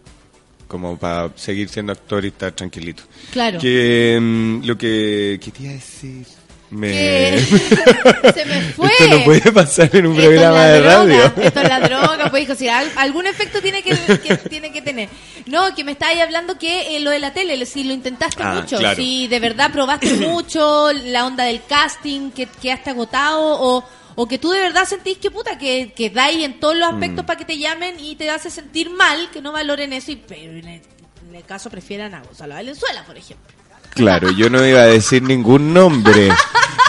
Como 0.67 0.99
para 0.99 1.33
seguir 1.37 1.69
siendo 1.69 1.93
actor 1.93 2.25
y 2.25 2.29
estar 2.29 2.53
tranquilito. 2.53 3.03
Claro. 3.33 3.59
Que 3.59 4.19
mm, 4.21 4.65
lo 4.67 4.77
que, 4.77 5.41
¿qué 5.43 5.51
te 5.51 5.63
iba 5.63 5.71
a 5.73 5.75
decir? 5.75 6.27
Me... 6.71 6.91
Que- 6.91 7.41
Se 8.35 8.45
me 8.45 8.61
fue. 8.73 8.89
Esto 8.99 9.09
no 9.19 9.25
puede 9.25 9.53
pasar 9.53 9.95
en 9.97 10.07
un 10.07 10.13
Esto 10.19 10.23
es 10.23 10.29
programa 10.39 10.65
de 10.67 10.81
droga, 10.81 10.97
radio. 10.97 11.25
Esto 11.43 11.61
es 11.61 11.69
la 11.69 11.81
droga, 11.89 12.31
pues 12.31 12.43
hijo, 12.43 12.55
si 12.55 12.69
al- 12.69 12.93
algún 12.97 13.27
efecto 13.27 13.61
tiene 13.63 13.83
que, 13.83 13.97
que 14.19 14.37
tiene 14.37 14.71
que 14.73 14.83
tener. 14.83 15.09
No, 15.47 15.75
que 15.75 15.83
me 15.85 15.93
estáis 15.93 16.21
hablando 16.21 16.59
que 16.59 16.97
eh, 16.97 17.01
lo 17.01 17.11
de 17.11 17.19
la 17.21 17.33
tele, 17.33 17.65
si 17.65 17.85
lo 17.85 17.93
intentaste 17.95 18.43
Ah, 18.43 18.55
mucho, 18.61 18.79
claro. 18.79 18.97
si 18.97 19.29
de 19.29 19.41
verdad 19.41 19.73
probaste 19.73 20.13
mucho 20.15 20.93
la 20.93 21.25
onda 21.27 21.45
del 21.45 21.63
casting, 21.67 22.31
que 22.33 22.47
quedaste 22.47 22.91
agotado 22.91 23.41
o, 23.61 23.85
o 24.17 24.29
que 24.29 24.39
tú 24.39 24.51
de 24.51 24.61
verdad 24.61 24.85
sentís 24.85 25.17
que 25.19 25.31
puta, 25.31 25.57
que, 25.57 25.93
que 25.97 26.11
dais 26.11 26.45
en 26.45 26.61
todos 26.61 26.77
los 26.77 26.89
aspectos 26.93 27.25
Mm. 27.25 27.27
para 27.27 27.39
que 27.39 27.45
te 27.47 27.57
llamen 27.59 27.99
y 27.99 28.17
te 28.17 28.29
hace 28.29 28.51
sentir 28.51 28.91
mal, 28.91 29.31
que 29.31 29.41
no 29.41 29.53
valoren 29.53 29.93
eso 29.95 30.13
y 30.13 30.17
pero 30.17 30.53
en 30.53 30.69
el, 30.69 30.83
en 31.31 31.35
el 31.35 31.45
caso 31.45 31.71
prefieran 31.71 32.15
a 32.15 32.21
Gonzalo 32.23 32.55
Valenzuela, 32.55 33.05
por 33.05 33.17
ejemplo. 33.17 33.57
Claro, 33.99 34.31
yo 34.31 34.49
no 34.49 34.65
iba 34.65 34.83
a 34.83 34.87
decir 34.87 35.25
ningún 35.25 35.75
nombre, 35.75 36.29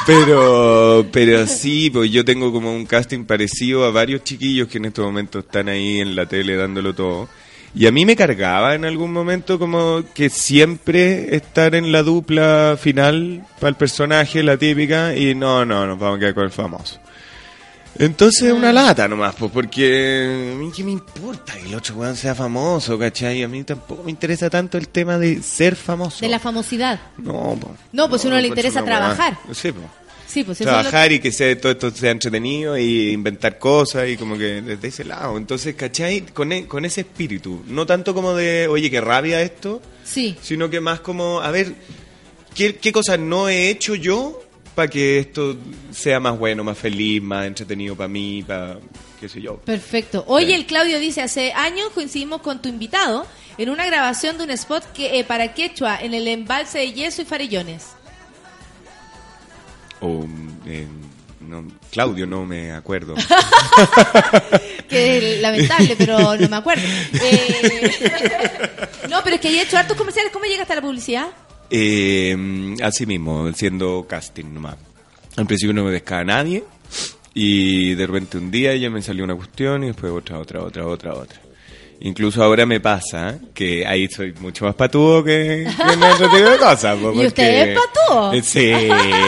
pero 0.06 1.08
pero 1.12 1.48
sí, 1.48 1.90
pues 1.90 2.12
yo 2.12 2.24
tengo 2.24 2.52
como 2.52 2.72
un 2.72 2.86
casting 2.86 3.26
parecido 3.26 3.84
a 3.84 3.90
varios 3.90 4.24
chiquillos 4.24 4.68
que 4.68 4.78
en 4.78 4.86
estos 4.86 5.06
momentos 5.06 5.44
están 5.44 5.70
ahí 5.70 6.02
en 6.02 6.16
la 6.16 6.28
tele 6.28 6.56
dándolo 6.56 6.94
todo. 6.94 7.28
Y 7.74 7.88
a 7.88 7.92
mí 7.92 8.06
me 8.06 8.16
cargaba 8.16 8.76
en 8.76 8.86
algún 8.86 9.12
momento 9.12 9.58
como 9.58 10.04
que 10.14 10.30
siempre 10.30 11.36
estar 11.36 11.74
en 11.74 11.92
la 11.92 12.04
dupla 12.04 12.78
final 12.80 13.44
para 13.60 13.70
el 13.70 13.76
personaje, 13.76 14.44
la 14.44 14.58
típica, 14.58 15.16
y 15.16 15.34
no, 15.34 15.66
no, 15.66 15.88
nos 15.88 15.98
vamos 15.98 16.18
a 16.18 16.20
quedar 16.20 16.36
con 16.36 16.44
el 16.44 16.52
famoso. 16.52 17.00
Entonces 18.00 18.52
una 18.54 18.72
lata 18.72 19.08
nomás, 19.10 19.36
pues, 19.36 19.52
porque 19.52 20.54
a 20.54 20.58
mí 20.58 20.72
qué 20.74 20.84
me 20.86 20.92
importa 20.92 21.54
que 21.56 21.68
el 21.68 21.76
otro 21.76 21.96
weón 21.98 22.16
sea 22.16 22.34
famoso, 22.34 22.98
¿cachai? 22.98 23.44
A 23.44 23.48
mí 23.50 23.64
tampoco 23.66 24.04
me 24.04 24.12
interesa 24.12 24.50
tanto 24.50 24.78
el 24.78 24.88
tema 24.88 25.18
de 25.18 25.44
ser 25.44 25.76
famoso. 25.76 26.20
De 26.22 26.30
la 26.30 26.40
famosidad. 26.40 27.00
No, 27.18 27.58
po. 27.60 27.76
No, 27.92 28.10
pues 28.10 28.24
a 28.24 28.28
uno 28.30 28.38
le 28.38 28.48
encuentro 28.48 28.68
interesa 28.68 28.86
trabajar. 28.86 29.38
Sí, 29.52 29.72
pues. 29.74 29.86
Sí, 30.28 30.44
pues 30.44 30.62
es 30.62 30.68
Trabajar 30.68 31.12
y 31.12 31.20
que 31.20 31.32
sea, 31.32 31.60
todo 31.60 31.72
esto 31.72 31.90
sea 31.90 32.12
entretenido 32.12 32.78
y 32.78 33.10
inventar 33.14 33.58
cosas 33.58 34.08
y 34.08 34.16
como 34.16 34.38
que 34.38 34.62
desde 34.62 34.88
ese 34.90 35.04
lado. 35.04 35.36
Entonces, 35.38 35.74
¿cachai? 35.74 36.22
Con, 36.22 36.52
e- 36.52 36.68
con 36.68 36.86
ese 36.86 37.02
espíritu. 37.02 37.64
No 37.68 37.88
tanto 37.88 38.14
como 38.14 38.36
de, 38.36 38.68
oye, 38.68 38.92
qué 38.92 39.02
rabia 39.02 39.42
esto, 39.42 39.82
Sí. 40.06 40.38
sino 40.40 40.70
que 40.70 40.80
más 40.82 41.00
como, 41.00 41.42
a 41.42 41.50
ver, 41.50 41.74
¿qué, 42.54 42.76
qué 42.76 42.92
cosas 42.92 43.18
no 43.20 43.50
he 43.50 43.70
hecho 43.72 43.96
yo 43.96 44.44
para 44.80 44.90
que 44.90 45.20
esto 45.20 45.58
sea 45.92 46.22
más 46.22 46.40
bueno, 46.40 46.64
más 46.64 46.78
feliz, 46.78 47.22
más 47.22 47.46
entretenido 47.46 47.98
para 47.98 48.08
mí, 48.08 48.46
para 48.48 48.78
qué 49.20 49.28
sé 49.28 49.42
yo? 49.42 49.58
Perfecto. 49.58 50.24
Oye, 50.26 50.56
el 50.56 50.66
Claudio 50.66 51.00
dice, 51.00 51.22
hace 51.22 51.52
años 51.52 51.90
coincidimos 51.94 52.40
con 52.40 52.62
tu 52.62 52.70
invitado 52.70 53.28
en 53.58 53.70
una 53.70 53.86
grabación 53.86 54.38
de 54.38 54.46
un 54.46 54.52
spot 54.52 54.90
que 54.94 55.20
eh, 55.20 55.26
para 55.26 55.54
Quechua 55.54 55.98
en 56.02 56.14
el 56.14 56.30
embalse 56.30 56.78
de 56.78 56.94
Yeso 56.94 57.24
y 57.24 57.26
Farellones. 57.26 57.88
O, 60.00 60.26
eh, 60.66 60.88
no, 61.42 61.66
Claudio, 61.92 62.26
no 62.26 62.46
me 62.46 62.72
acuerdo. 62.72 63.16
Que 64.88 65.18
es 65.36 65.42
lamentable, 65.42 65.96
pero 65.98 66.38
no 66.38 66.48
me 66.48 66.56
acuerdo. 66.56 66.84
Eh, 67.22 68.70
no, 69.10 69.22
pero 69.26 69.36
es 69.36 69.42
que 69.42 69.50
hay 69.50 69.60
hecho 69.60 69.78
hartos 69.78 69.98
comerciales. 69.98 70.32
¿Cómo 70.32 70.46
llegaste 70.46 70.72
a 70.72 70.78
la 70.78 70.82
publicidad? 70.82 71.28
Eh, 71.70 72.76
así 72.84 73.06
mismo, 73.06 73.52
siendo 73.54 74.06
casting 74.08 74.46
nomás. 74.54 74.76
Al 75.38 75.46
principio 75.46 75.74
no 75.74 75.84
me 75.84 75.92
pescaba 75.92 76.24
nadie 76.24 76.64
y 77.34 77.94
de 77.96 78.08
repente 78.08 78.38
un 78.38 78.50
día 78.52 78.76
ya 78.76 78.90
me 78.90 79.02
salió 79.02 79.24
una 79.24 79.36
cuestión 79.36 79.84
y 79.84 79.88
después 79.88 80.12
otra, 80.12 80.40
otra, 80.40 80.62
otra, 80.64 80.86
otra, 80.88 81.14
otra. 81.14 81.40
Incluso 82.02 82.42
ahora 82.44 82.66
me 82.66 82.80
pasa 82.80 83.38
que 83.54 83.86
ahí 83.86 84.08
soy 84.08 84.34
mucho 84.40 84.66
más 84.66 84.74
patudo 84.76 85.24
que, 85.24 85.68
que 85.86 85.94
en 85.94 86.04
otro 86.04 86.30
tipo 86.30 86.50
de 86.50 86.58
cosas. 86.58 86.98
po, 86.98 87.12
¿Y 87.22 87.26
usted 87.28 87.70
es 87.72 87.78
patudo? 87.80 88.34
Eh, 88.34 88.42
Sí, 88.42 88.72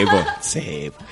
po, 0.10 0.24
sí. 0.42 0.92
po. 0.98 1.04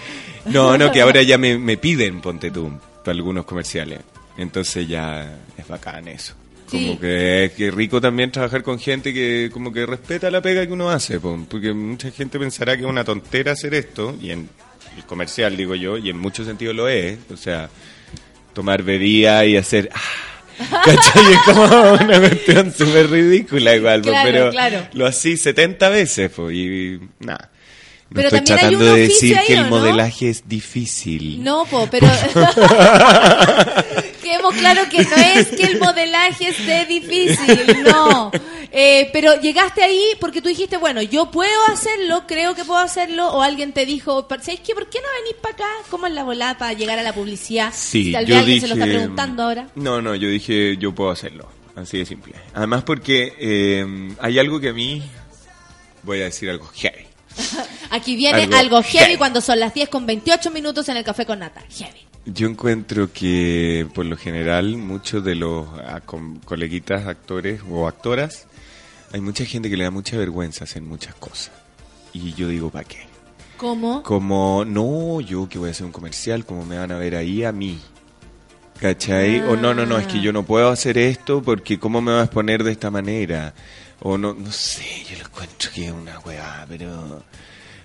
No, 0.50 0.78
no, 0.78 0.92
que 0.92 1.02
ahora 1.02 1.22
ya 1.22 1.38
me, 1.38 1.58
me 1.60 1.78
piden, 1.78 2.22
ponte 2.22 2.50
tú, 2.50 2.72
para 3.04 3.14
algunos 3.16 3.46
comerciales. 3.46 4.00
Entonces 4.38 4.88
ya 4.88 5.38
es 5.58 5.68
bacán 5.68 6.08
eso. 6.08 6.34
Como 6.70 7.00
que 7.00 7.52
que 7.58 7.72
rico 7.72 8.00
también 8.00 8.32
trabajar 8.32 8.64
con 8.64 8.80
gente 8.80 9.14
que 9.14 9.50
como 9.52 9.72
que 9.72 9.86
respeta 9.86 10.30
la 10.30 10.42
pega 10.42 10.66
que 10.66 10.74
uno 10.74 10.90
hace, 10.90 11.20
po, 11.20 11.46
porque 11.50 11.74
mucha 11.74 12.12
gente 12.12 12.38
pensará 12.40 12.76
que 12.76 12.84
es 12.84 12.90
una 12.90 13.04
tontera 13.04 13.54
hacer 13.54 13.74
esto, 13.74 14.16
y 14.22 14.32
en 14.32 14.50
el 14.98 15.04
comercial 15.06 15.58
digo 15.58 15.76
yo, 15.76 15.98
y 15.98 16.10
en 16.10 16.18
muchos 16.18 16.46
sentidos 16.46 16.76
lo 16.76 16.88
es, 16.88 17.18
o 17.32 17.38
sea, 17.38 17.70
tomar 18.54 18.84
bebida 18.84 19.46
y 19.46 19.58
hacer... 19.58 19.90
ah, 19.94 20.00
¿Cachai? 20.84 21.24
Es 21.32 21.40
como 21.46 21.64
una 21.94 22.20
cuestión 22.20 22.74
súper 22.74 23.10
ridícula 23.10 23.76
igual, 23.76 24.02
Claro, 24.02 24.30
pero 24.30 24.52
claro. 24.52 24.88
lo 24.94 25.06
así 25.06 25.38
70 25.38 25.90
veces, 25.90 26.30
po, 26.32 26.52
y 26.52 27.00
nada. 27.20 27.50
No 28.10 28.16
Pero 28.16 28.28
estoy 28.30 28.44
tratando 28.44 28.86
de 28.86 29.02
decir 29.02 29.38
ahí, 29.38 29.46
que 29.46 29.54
el 29.54 29.68
modelaje 29.68 30.30
es 30.30 30.50
difícil. 30.50 31.44
No, 31.44 31.66
po, 31.66 31.88
pero... 31.92 32.08
Quedemos 34.30 34.54
claro 34.54 34.82
que 34.92 35.04
no 35.04 35.16
es 35.16 35.48
que 35.48 35.64
el 35.64 35.80
modelaje 35.80 36.50
esté 36.50 36.86
difícil, 36.86 37.84
no. 37.84 38.32
Eh, 38.72 39.10
pero 39.12 39.42
llegaste 39.42 39.82
ahí 39.82 40.04
porque 40.20 40.40
tú 40.40 40.50
dijiste, 40.50 40.78
bueno, 40.78 41.02
yo 41.02 41.32
puedo 41.32 41.66
hacerlo, 41.68 42.26
creo 42.28 42.54
que 42.54 42.64
puedo 42.64 42.80
hacerlo, 42.80 43.28
o 43.30 43.42
alguien 43.42 43.74
te 43.74 43.88
dijo, 43.88 44.28
¿sabes 44.30 44.60
qué? 44.60 44.76
¿Por 44.76 44.88
qué 44.88 45.00
no 45.02 45.08
venís 45.24 45.36
para 45.42 45.56
acá? 45.56 45.90
¿Cómo 45.90 46.06
es 46.06 46.14
la 46.14 46.24
volada 46.24 46.60
para 46.60 46.74
llegar 46.74 47.00
a 47.00 47.02
la 47.02 47.12
publicidad? 47.14 47.74
Sí, 47.76 48.12
Tal 48.12 48.26
vez 48.26 48.30
yo 48.30 48.38
alguien 48.38 48.56
dije, 48.58 48.68
se 48.68 48.76
lo 48.76 48.80
está 48.80 48.86
preguntando 48.86 49.42
ahora. 49.44 49.68
No, 49.74 50.00
no, 50.00 50.14
yo 50.14 50.30
dije 50.30 50.78
yo 50.78 50.94
puedo 50.94 51.10
hacerlo, 51.10 51.50
así 51.76 51.98
de 51.98 52.06
simple. 52.06 52.36
Además 52.54 52.84
porque 52.84 53.34
eh, 53.40 54.14
hay 54.22 54.38
algo 54.38 54.60
que 54.60 54.70
a 54.70 54.74
mí 54.74 55.02
voy 56.04 56.22
a 56.22 56.26
decir 56.26 56.52
algo 56.52 56.68
heavy. 56.76 57.08
Aquí 57.90 58.16
viene 58.16 58.44
algo, 58.44 58.56
Algo 58.56 58.84
heavy, 58.84 58.98
heavy. 59.06 59.18
cuando 59.18 59.42
son 59.42 59.60
las 59.60 59.74
10 59.74 59.90
con 59.90 60.06
28 60.06 60.52
minutos 60.52 60.88
en 60.90 60.98
el 60.98 61.04
café 61.04 61.26
con 61.26 61.40
nata. 61.40 61.64
Heavy. 61.76 62.09
Yo 62.26 62.48
encuentro 62.48 63.12
que 63.12 63.88
por 63.94 64.06
lo 64.06 64.18
general 64.18 64.78
muchos 64.78 65.24
de 65.24 65.36
los 65.36 65.68
ah, 65.80 66.02
coleguitas 66.46 67.08
actores 67.08 67.62
o 67.70 67.88
actoras 67.88 68.48
hay 69.12 69.22
mucha 69.22 69.46
gente 69.46 69.70
que 69.70 69.78
le 69.78 69.86
da 69.86 69.92
mucha 69.92 70.18
vergüenza 70.18 70.66
hacer 70.66 70.82
muchas 70.82 71.16
cosas. 71.16 71.52
Y 72.14 72.34
yo 72.34 72.48
digo, 72.48 72.70
¿para 72.70 72.88
qué? 72.88 73.00
¿Cómo? 73.58 74.04
Como, 74.04 74.64
no, 74.66 75.20
yo 75.22 75.50
que 75.50 75.58
voy 75.58 75.70
a 75.70 75.72
hacer 75.72 75.86
un 75.86 75.92
comercial, 75.92 76.46
como 76.46 76.66
me 76.66 76.78
van 76.78 76.92
a 76.92 76.98
ver 76.98 77.16
ahí 77.16 77.44
a 77.44 77.52
mí. 77.52 77.80
¿Cachai? 78.80 79.42
O 79.42 79.58
no, 79.58 79.74
no, 79.74 79.86
no, 79.86 79.98
es 79.98 80.08
que 80.08 80.22
yo 80.22 80.32
no 80.32 80.44
puedo 80.44 80.70
hacer 80.70 80.98
esto 80.98 81.42
porque 81.42 81.78
¿cómo 81.78 82.00
me 82.00 82.14
va 82.14 82.22
a 82.22 82.24
exponer 82.24 82.64
de 82.64 82.72
esta 82.72 82.90
manera? 82.90 83.54
O 84.02 84.18
no, 84.18 84.34
no 84.34 84.52
sé, 84.52 84.86
yo 85.10 85.18
lo 85.18 85.26
encuentro 85.26 85.72
que 85.74 85.88
es 85.88 85.92
una 85.92 86.20
weá, 86.20 86.66
pero... 86.70 87.24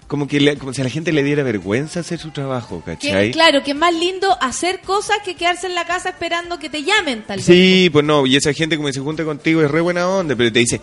Como 0.06 0.28
que 0.28 0.38
le- 0.38 0.56
como 0.58 0.72
si 0.74 0.80
a 0.82 0.84
la 0.84 0.90
gente 0.90 1.12
le 1.12 1.22
diera 1.22 1.42
vergüenza 1.42 2.00
hacer 2.00 2.18
su 2.18 2.30
trabajo, 2.30 2.82
Que, 2.84 2.92
¿cachai? 2.92 3.30
claro, 3.32 3.62
que 3.62 3.70
es 3.70 3.76
más 3.76 3.94
lindo 3.94 4.36
hacer 4.40 4.80
cosas 4.82 5.16
que 5.24 5.34
quedarse 5.34 5.66
en 5.66 5.74
la 5.74 5.86
casa 5.86 6.10
esperando 6.10 6.58
que 6.58 6.68
te 6.68 6.82
llamen, 6.82 7.22
tal 7.26 7.38
vez. 7.38 7.46
Sí, 7.46 7.88
pues 7.92 8.04
no, 8.04 8.26
y 8.26 8.36
esa 8.36 8.52
gente 8.52 8.76
como 8.76 8.92
se 8.92 9.00
junta 9.00 9.24
contigo 9.24 9.62
es 9.62 9.70
re 9.70 9.80
buena 9.80 10.06
onda, 10.08 10.36
pero 10.36 10.52
te 10.52 10.58
dice, 10.58 10.80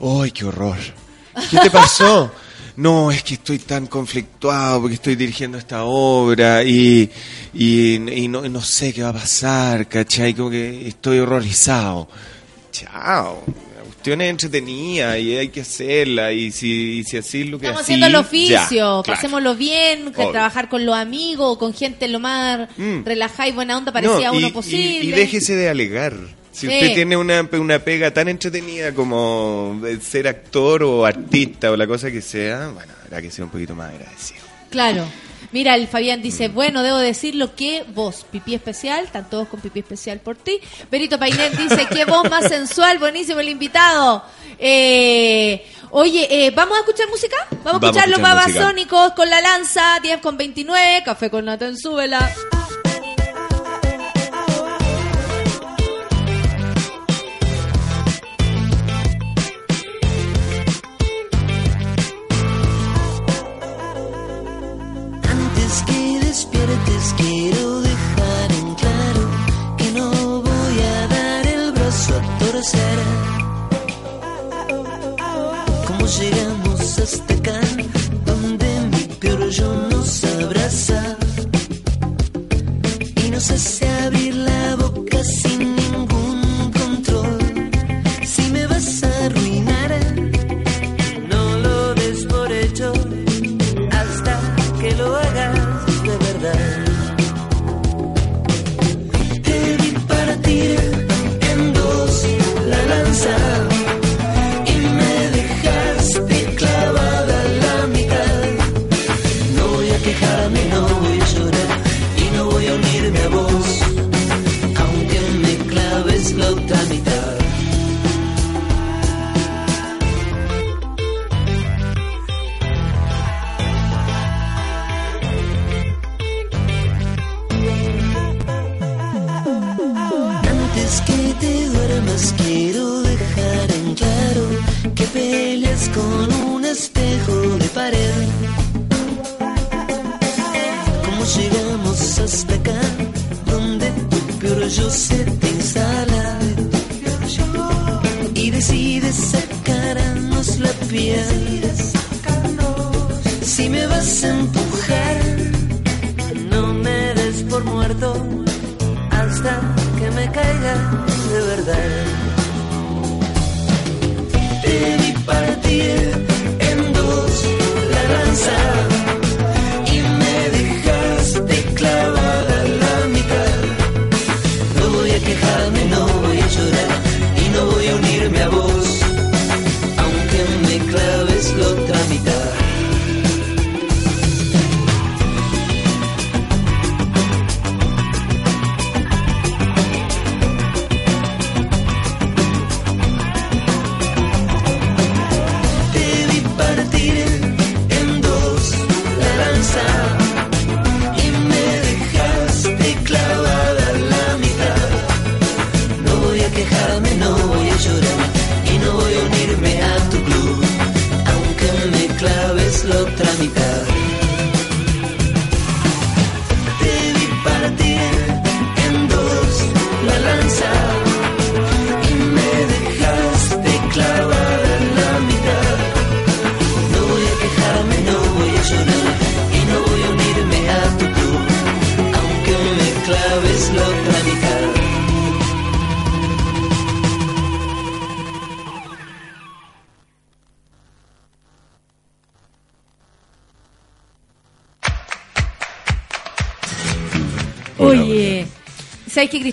¡ay, 0.00 0.30
qué 0.32 0.44
horror! 0.44 0.76
¿Qué 1.50 1.58
te 1.58 1.70
pasó? 1.70 2.30
no, 2.76 3.10
es 3.10 3.22
que 3.22 3.34
estoy 3.34 3.58
tan 3.58 3.86
conflictuado 3.86 4.82
porque 4.82 4.94
estoy 4.96 5.16
dirigiendo 5.16 5.56
esta 5.56 5.84
obra 5.84 6.62
y, 6.62 7.10
y, 7.54 7.94
y 8.22 8.28
no, 8.28 8.42
no 8.48 8.60
sé 8.60 8.92
qué 8.92 9.02
va 9.02 9.08
a 9.08 9.12
pasar, 9.14 9.88
¿cachai? 9.88 10.34
Como 10.34 10.50
que 10.50 10.86
estoy 10.88 11.18
horrorizado. 11.20 12.06
Chao, 12.70 13.42
cuestión 14.08 14.20
es 14.22 14.30
entretenida 14.30 15.18
y 15.18 15.36
hay 15.36 15.48
que 15.48 15.60
hacerla 15.60 16.32
y 16.32 16.50
si, 16.50 16.98
y 16.98 17.04
si 17.04 17.16
así 17.18 17.42
es 17.42 17.48
lo 17.48 17.58
que 17.58 17.66
Estamos 17.66 17.82
así, 17.82 17.92
haciendo 17.92 18.06
el 18.06 18.12
ya, 18.12 18.20
oficio, 18.20 19.02
claro. 19.02 19.02
pasémoslo 19.04 19.54
bien, 19.54 20.12
que 20.12 20.26
trabajar 20.26 20.68
con 20.68 20.84
los 20.86 20.94
amigos, 20.96 21.58
con 21.58 21.72
gente 21.74 22.08
lo 22.08 22.18
más 22.20 22.68
Mm. 22.76 23.04
relajada 23.04 23.48
y 23.48 23.52
buena 23.52 23.76
onda 23.78 23.92
parecía 23.92 24.28
No, 24.30 24.36
uno 24.38 24.48
y- 24.48 24.52
posible. 24.52 25.04
Y, 25.04 25.10
déjese 25.12 25.56
de 25.56 25.68
alegar. 25.68 26.14
Si 26.52 26.66
Sí. 26.66 26.72
usted 26.74 26.94
tiene 26.94 27.16
una, 27.16 27.48
una 27.52 27.78
pega 27.78 28.10
tan 28.12 28.28
entretenida 28.28 28.92
como 28.92 29.80
ser 30.02 30.26
actor 30.26 30.82
o 30.82 31.04
artista 31.06 31.70
o 31.70 31.76
la 31.76 31.86
cosa 31.86 32.10
que 32.10 32.20
sea, 32.20 32.68
bueno, 32.74 32.92
habrá 33.04 33.22
que 33.22 33.30
ser 33.30 33.44
un 33.44 33.50
poquito 33.50 33.74
más 33.76 33.92
agradecido. 33.92 34.40
Claro. 34.70 35.04
Mira, 35.52 35.74
el 35.74 35.88
Fabián 35.88 36.22
dice, 36.22 36.48
bueno, 36.48 36.82
debo 36.82 36.98
decirlo 36.98 37.54
que 37.54 37.84
vos, 37.94 38.26
pipí 38.30 38.54
especial, 38.54 39.04
están 39.04 39.28
todos 39.30 39.48
con 39.48 39.60
pipí 39.60 39.80
especial 39.80 40.20
por 40.20 40.36
ti. 40.36 40.60
Berito 40.90 41.18
Painet 41.18 41.52
dice, 41.56 41.86
qué 41.90 42.04
voz 42.04 42.28
más 42.30 42.48
sensual, 42.48 42.98
buenísimo 42.98 43.40
el 43.40 43.48
invitado. 43.48 44.24
Eh, 44.58 45.64
oye, 45.90 46.26
eh, 46.46 46.50
¿vamos 46.50 46.76
a 46.76 46.80
escuchar 46.80 47.08
música? 47.08 47.36
Vamos 47.50 47.66
a 47.66 47.72
Vamos 47.72 47.82
a 47.82 47.86
escuchar 47.86 48.08
los 48.08 48.18
escuchar 48.18 48.36
música. 48.44 48.60
babasónicos 48.60 49.12
con 49.12 49.30
la 49.30 49.40
lanza, 49.40 49.98
10 50.02 50.20
con 50.20 50.36
29, 50.36 51.02
café 51.04 51.30
con 51.30 51.44
nata 51.44 51.66
en 51.66 51.78
súbela. 51.78 52.30
Donde 78.26 78.80
mi 78.90 79.04
peor 79.20 79.48
yo 79.48 79.72
nos 79.90 80.24
abraza 80.24 81.16
y 83.24 83.30
nos 83.30 83.50
hace 83.50 83.77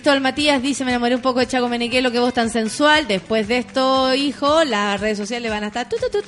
Cristóbal 0.06 0.22
Matías 0.22 0.62
dice, 0.62 0.86
me 0.86 0.92
enamoré 0.92 1.16
un 1.16 1.22
poco 1.24 1.40
de 1.40 1.48
Chaco 1.48 1.68
Menequelo, 1.68 2.12
que 2.12 2.20
vos 2.20 2.32
tan 2.32 2.52
sensual. 2.52 3.08
Después 3.08 3.48
de 3.48 3.58
esto, 3.58 4.14
hijo, 4.14 4.64
las 4.64 5.02
redes 5.02 5.18
sociales 5.18 5.50
van 5.50 5.64
a 5.64 5.68
estar... 5.70 5.90
Tu, 5.90 5.96
tu, 5.98 6.22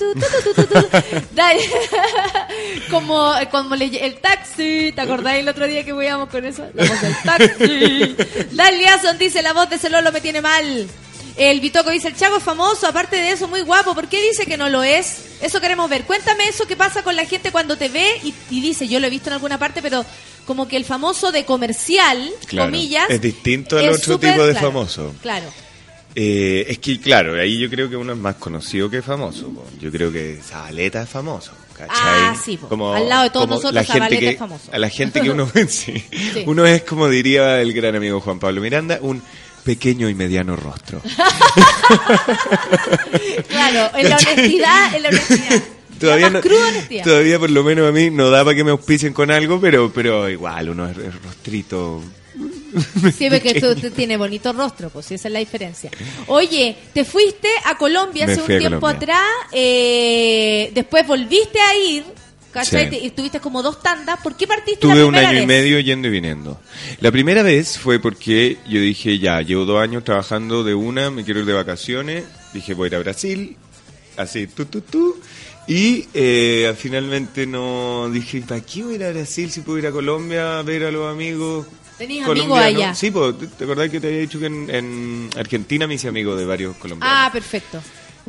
como 2.89 3.33
como 3.51 3.75
le, 3.75 4.03
el 4.03 4.15
taxi, 4.19 4.91
¿te 4.93 5.01
acordáis 5.01 5.41
el 5.41 5.49
otro 5.49 5.67
día 5.67 5.85
que 5.85 5.93
veíamos 5.93 6.27
con 6.29 6.43
eso? 6.43 6.67
La 6.73 6.85
voz 6.85 7.01
del 7.01 7.15
taxi. 7.23 8.15
Dale 8.55 8.83
dice, 9.19 9.43
la 9.43 9.53
voz 9.53 9.69
de 9.69 9.77
Celolo 9.77 10.11
me 10.11 10.21
tiene 10.21 10.41
mal. 10.41 10.87
El 11.37 11.59
Bitoco 11.59 11.91
dice, 11.91 12.07
el 12.07 12.15
Chaco 12.15 12.37
es 12.37 12.43
famoso, 12.43 12.87
aparte 12.87 13.17
de 13.17 13.33
eso, 13.33 13.47
muy 13.47 13.61
guapo. 13.61 13.93
¿Por 13.93 14.07
qué 14.07 14.19
dice 14.23 14.47
que 14.47 14.57
no 14.57 14.69
lo 14.69 14.81
es? 14.81 15.37
Eso 15.39 15.61
queremos 15.61 15.87
ver. 15.87 16.03
Cuéntame 16.03 16.47
eso 16.47 16.65
que 16.65 16.75
pasa 16.75 17.03
con 17.03 17.15
la 17.15 17.25
gente 17.25 17.51
cuando 17.51 17.77
te 17.77 17.89
ve 17.89 18.19
y, 18.23 18.59
dice, 18.59 18.87
yo 18.87 18.99
lo 18.99 19.05
he 19.05 19.11
visto 19.11 19.29
en 19.29 19.33
alguna 19.33 19.59
parte, 19.59 19.83
pero 19.83 20.03
como 20.47 20.67
que 20.67 20.77
el 20.77 20.85
famoso 20.85 21.31
de 21.31 21.45
comercial, 21.45 22.31
Claro, 22.47 22.71
comillas. 22.71 23.05
es 23.09 23.21
distinto 23.21 23.77
al 23.77 23.89
otro 23.89 24.17
tipo 24.17 24.43
de 24.47 24.53
claro, 24.53 24.67
famoso. 24.67 25.13
Claro. 25.21 25.45
Eh, 26.15 26.65
es 26.69 26.79
que, 26.79 26.99
claro, 26.99 27.39
ahí 27.39 27.59
yo 27.59 27.69
creo 27.69 27.87
que 27.87 27.95
uno 27.95 28.13
es 28.13 28.17
más 28.17 28.35
conocido 28.37 28.89
que 28.89 29.03
famoso. 29.03 29.49
po. 29.49 29.63
Yo 29.79 29.91
creo 29.91 30.11
que 30.11 30.39
Zabaleta 30.43 31.03
es 31.03 31.09
famoso. 31.09 31.51
¿cachai? 31.77 31.95
Ah, 31.99 32.35
sí, 32.43 32.57
po. 32.57 32.93
Al 32.95 33.07
lado 33.07 33.23
de 33.25 33.29
todos 33.29 33.45
como 33.45 33.55
nosotros, 33.57 33.73
la 33.75 33.83
gente 33.93 34.17
que- 34.19 34.29
es 34.29 34.39
famoso. 34.39 34.63
A 34.71 34.79
la 34.79 34.89
gente 34.89 35.21
que 35.21 35.29
uno 35.29 35.47
ve, 35.53 35.67
sí. 35.67 35.93
Sí. 36.33 36.43
Uno 36.47 36.65
es, 36.65 36.81
como 36.81 37.07
diría 37.07 37.61
el 37.61 37.71
gran 37.73 37.95
amigo 37.95 38.19
Juan 38.19 38.39
Pablo 38.39 38.61
Miranda, 38.61 38.97
un 39.01 39.21
pequeño 39.63 40.09
y 40.09 40.15
mediano 40.15 40.55
rostro. 40.55 41.01
Claro, 43.49 43.91
en 43.97 44.09
la 44.09 44.17
honestidad, 44.17 44.95
en 44.95 45.03
la 45.03 45.09
honestidad. 45.09 45.61
Todavía, 45.99 46.29
no- 46.29 46.41
todavía 47.03 47.39
por 47.39 47.49
lo 47.49 47.63
menos 47.63 47.89
a 47.89 47.91
mí 47.91 48.09
no 48.09 48.29
da 48.29 48.43
para 48.43 48.55
que 48.55 48.63
me 48.63 48.71
auspicien 48.71 49.13
con 49.13 49.31
algo, 49.31 49.59
pero, 49.59 49.91
pero 49.93 50.29
igual 50.29 50.69
uno 50.69 50.87
es, 50.89 50.97
es 50.97 51.23
rostrito. 51.23 52.03
Sí, 53.17 53.29
porque 53.31 53.59
tú, 53.59 53.75
tú 53.75 53.89
tienes 53.89 54.17
bonito 54.19 54.53
rostro, 54.53 54.89
pues 54.89 55.09
esa 55.11 55.27
es 55.27 55.31
la 55.33 55.39
diferencia. 55.39 55.89
Oye, 56.27 56.75
te 56.93 57.03
fuiste 57.03 57.47
a 57.65 57.77
Colombia 57.77 58.25
Me 58.27 58.33
hace 58.33 58.41
un 58.41 58.47
tiempo 58.47 58.79
Colombia. 58.79 58.97
atrás, 59.15 59.25
eh, 59.53 60.71
después 60.73 61.07
volviste 61.07 61.59
a 61.59 61.75
ir, 61.75 62.03
¿cachai? 62.51 62.85
Sí. 62.85 62.89
Te- 62.91 62.99
Y 63.03 63.07
estuviste 63.07 63.39
como 63.39 63.63
dos 63.63 63.81
tandas. 63.81 64.19
¿Por 64.21 64.35
qué 64.37 64.45
partiste 64.45 64.81
Tuve 64.81 64.97
la 64.99 65.05
un 65.07 65.15
año 65.15 65.41
y 65.41 65.45
medio 65.47 65.79
yendo 65.79 66.07
y 66.09 66.11
viniendo. 66.11 66.59
La 66.99 67.11
primera 67.11 67.41
vez 67.41 67.79
fue 67.79 67.99
porque 67.99 68.57
yo 68.69 68.79
dije, 68.81 69.17
ya, 69.17 69.41
llevo 69.41 69.65
dos 69.65 69.81
años 69.81 70.03
trabajando 70.03 70.63
de 70.63 70.75
una, 70.75 71.09
me 71.09 71.23
quiero 71.23 71.39
ir 71.39 71.45
de 71.47 71.53
vacaciones. 71.53 72.23
Dije, 72.53 72.73
voy 72.75 72.85
a 72.85 72.87
ir 72.89 72.95
a 72.95 72.99
Brasil, 72.99 73.57
así, 74.17 74.45
tú, 74.47 74.65
tú, 74.65 74.81
tú. 74.81 75.19
Y 75.67 76.05
eh, 76.13 76.73
finalmente 76.77 77.45
no 77.45 78.09
dije, 78.09 78.41
¿para 78.47 78.61
qué 78.61 78.83
voy 78.83 78.93
a 78.93 78.95
ir 78.95 79.03
a 79.03 79.11
Brasil 79.11 79.51
si 79.51 79.61
puedo 79.61 79.77
ir 79.79 79.87
a 79.87 79.91
Colombia 79.91 80.59
a 80.59 80.63
ver 80.63 80.85
a 80.85 80.91
los 80.91 81.11
amigos? 81.11 81.67
Tenías 81.97 82.29
amigos 82.29 82.57
allá. 82.59 82.93
Sí, 82.95 83.11
pues, 83.11 83.35
¿te 83.57 83.63
acordás 83.65 83.89
que 83.89 83.99
te 83.99 84.07
había 84.07 84.19
dicho 84.19 84.39
que 84.39 84.45
en, 84.45 84.69
en 84.69 85.29
Argentina 85.37 85.85
me 85.87 85.95
hice 85.95 86.07
amigo 86.07 86.35
de 86.35 86.45
varios 86.45 86.75
colombianos? 86.77 87.17
Ah, 87.19 87.29
perfecto. 87.31 87.81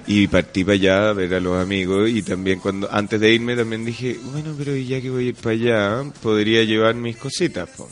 Y 0.06 0.26
partí 0.26 0.64
para 0.64 0.74
allá 0.74 1.08
a 1.10 1.12
ver 1.12 1.34
a 1.34 1.40
los 1.40 1.60
amigos 1.60 2.08
y 2.08 2.22
también 2.22 2.60
cuando 2.60 2.88
antes 2.90 3.20
de 3.20 3.32
irme 3.32 3.54
también 3.56 3.84
dije, 3.84 4.18
bueno, 4.32 4.54
pero 4.56 4.74
ya 4.76 5.00
que 5.00 5.10
voy 5.10 5.26
a 5.26 5.28
ir 5.28 5.34
para 5.34 5.52
allá, 5.54 6.12
podría 6.22 6.64
llevar 6.64 6.94
mis 6.94 7.16
cositas. 7.16 7.68
po". 7.76 7.88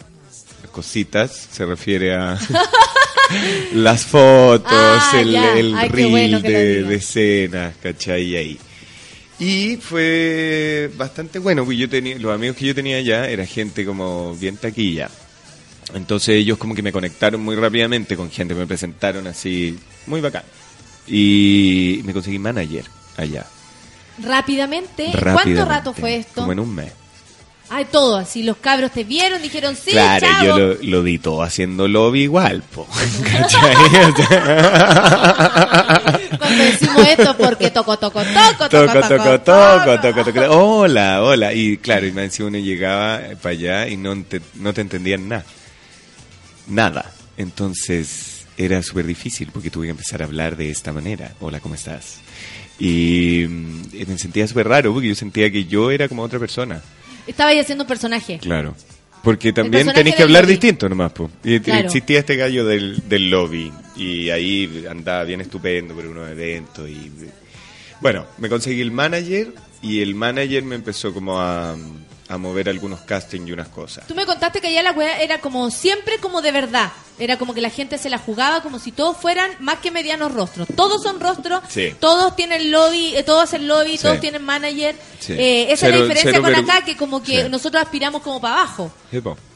Las 0.63 0.71
cositas 0.71 1.49
se 1.53 1.67
refiere 1.67 2.15
a 2.15 2.39
las 3.75 4.07
fotos, 4.07 4.73
Ah, 4.73 5.13
el, 5.21 5.31
ya. 5.33 5.59
el 5.59 5.75
Ay, 5.77 5.89
reel 5.89 6.11
bueno 6.11 6.41
de, 6.41 6.83
de 6.85 6.95
escenas, 6.95 7.75
¿cachai? 7.83 8.37
Ahí. 8.37 8.59
Y 9.39 9.77
fue 9.77 10.91
bastante 10.97 11.39
bueno, 11.39 11.65
porque 11.65 11.77
yo 11.77 11.89
tenía, 11.89 12.19
los 12.19 12.35
amigos 12.35 12.57
que 12.57 12.67
yo 12.67 12.75
tenía 12.75 12.97
allá 12.97 13.29
era 13.29 13.45
gente 13.45 13.85
como 13.85 14.35
bien 14.35 14.57
taquilla. 14.57 15.11
Entonces 15.95 16.37
ellos 16.37 16.59
como 16.59 16.75
que 16.75 16.83
me 16.83 16.91
conectaron 16.91 17.43
muy 17.43 17.55
rápidamente 17.55 18.17
con 18.17 18.31
gente, 18.31 18.55
me 18.55 18.67
presentaron 18.67 19.27
así, 19.27 19.79
muy 20.07 20.21
bacán. 20.21 20.43
Y 21.07 22.01
me 22.05 22.13
conseguí 22.13 22.39
manager 22.39 22.85
allá. 23.17 23.47
Rápidamente. 24.19 25.13
¿Cuánto 25.13 25.65
rato 25.65 25.93
fue 25.93 26.17
esto? 26.17 26.41
Como 26.41 26.53
en 26.53 26.61
un 26.61 26.75
mes. 26.75 26.93
Ay, 27.69 27.87
todo 27.91 28.17
así. 28.17 28.43
Los 28.43 28.57
cabros 28.59 28.93
te 28.93 29.05
vieron, 29.05 29.43
dijeron 29.43 29.77
sí, 29.77 29.91
claro, 29.91 30.27
chavo. 30.27 30.45
yo 30.45 30.59
lo, 30.59 30.75
lo 30.81 31.03
di 31.03 31.19
todo 31.19 31.43
haciendo 31.43 31.89
lobby 31.89 32.23
igual, 32.23 32.63
po. 32.63 32.87
¿Cachai? 33.25 33.75
Cuando 36.39 36.65
decimos 36.65 37.07
esto, 37.09 37.37
porque 37.37 37.71
toco, 37.71 37.99
toco, 37.99 38.23
toco, 38.23 38.69
toco, 38.69 39.01
toco, 39.01 39.41
toco, 39.41 40.01
toco, 40.01 40.25
toco. 40.25 40.41
Hola, 40.51 41.23
hola. 41.23 41.53
Y 41.53 41.79
claro, 41.79 42.07
y 42.07 42.13
más 42.13 42.25
encima 42.25 42.49
uno 42.49 42.59
llegaba 42.59 43.21
para 43.43 43.53
allá 43.53 43.89
y 43.89 43.97
no 43.97 44.23
te, 44.25 44.41
no 44.55 44.73
te 44.73 44.81
entendían 44.81 45.29
nada. 45.29 45.45
Nada. 46.67 47.13
Entonces 47.37 48.47
era 48.57 48.83
súper 48.83 49.07
difícil 49.07 49.51
porque 49.53 49.71
tuve 49.71 49.87
que 49.87 49.91
empezar 49.91 50.23
a 50.23 50.25
hablar 50.25 50.57
de 50.57 50.71
esta 50.71 50.93
manera. 50.93 51.33
Hola, 51.41 51.61
¿cómo 51.61 51.75
estás? 51.75 52.19
Y 52.79 53.47
mm, 53.49 53.83
me 54.09 54.19
sentía 54.19 54.47
súper 54.47 54.69
raro 54.69 54.93
porque 54.93 55.09
yo 55.09 55.15
sentía 55.15 55.51
que 55.51 55.65
yo 55.65 55.91
era 55.91 56.09
como 56.09 56.23
otra 56.23 56.39
persona. 56.39 56.83
Estaba 57.27 57.51
ahí 57.51 57.59
haciendo 57.59 57.85
un 57.85 57.89
personaje. 57.89 58.39
Claro. 58.39 58.75
Porque 59.27 59.53
también 59.53 59.93
tenéis 59.93 60.15
que 60.15 60.23
hablar 60.23 60.47
distinto 60.47 60.89
nomás, 60.89 61.11
po. 61.11 61.29
Y 61.43 61.59
Claro. 61.59 61.85
existía 61.87 62.21
este 62.21 62.37
gallo 62.37 62.65
del, 62.65 63.09
del 63.09 63.29
lobby. 63.29 63.73
Y 63.97 64.31
ahí 64.31 64.85
andaba 64.89 65.25
bien 65.25 65.41
estupendo 65.41 65.95
por 65.97 66.07
unos 66.07 66.31
eventos. 66.31 66.89
Y 66.89 67.11
bueno, 68.01 68.25
me 68.39 68.49
conseguí 68.49 68.81
el 68.81 68.93
manager. 68.93 69.53
Y 69.83 70.01
el 70.01 70.15
manager 70.15 70.63
me 70.63 70.77
empezó 70.77 71.13
como 71.13 71.41
a, 71.41 71.77
a 72.29 72.39
mover 72.39 72.69
algunos 72.69 73.01
castings 73.03 73.49
y 73.49 73.53
unas 73.53 73.69
cosas. 73.69 74.07
Tú 74.07 74.15
me 74.15 74.27
contaste 74.27 74.61
que 74.61 74.67
allá 74.69 74.83
la 74.83 74.93
weá 74.93 75.21
era 75.21 75.41
como 75.41 75.71
siempre 75.71 76.19
como 76.19 76.43
de 76.43 76.51
verdad. 76.53 76.93
Era 77.19 77.39
como 77.39 77.55
que 77.55 77.63
la 77.63 77.71
gente 77.71 77.97
se 77.97 78.11
la 78.11 78.19
jugaba 78.19 78.63
como 78.63 78.79
si 78.79 78.93
todos 78.93 79.17
fueran 79.17 79.51
más 79.61 79.79
que 79.79 79.91
medianos 79.91 80.33
rostros. 80.35 80.69
Todos 80.77 81.03
son 81.03 81.19
rostros, 81.19 81.63
Sí. 81.69 81.95
todos 81.99 82.37
tienen 82.37 82.71
lobby, 82.71 83.17
eh, 83.17 83.23
todos 83.23 83.45
hacen 83.45 83.67
lobby, 83.69 83.93
Sí. 83.97 84.03
todos 84.03 84.21
tienen 84.21 84.43
manager. 84.45 84.95
Sí. 85.19 85.33
Eh, 85.33 85.63
esa 85.65 85.73
es 85.73 85.81
Cero- 85.81 85.93
la 85.93 86.03
diferencia 86.03 86.31
cero 86.33 86.43
con 86.43 86.55
acá, 86.55 86.85
que 86.85 86.95
como 86.97 87.23
que 87.23 87.49
nosotros 87.49 87.83
aspiramos 87.83 88.21
como 88.23 88.39
para 88.41 88.55
abajo. 88.57 88.93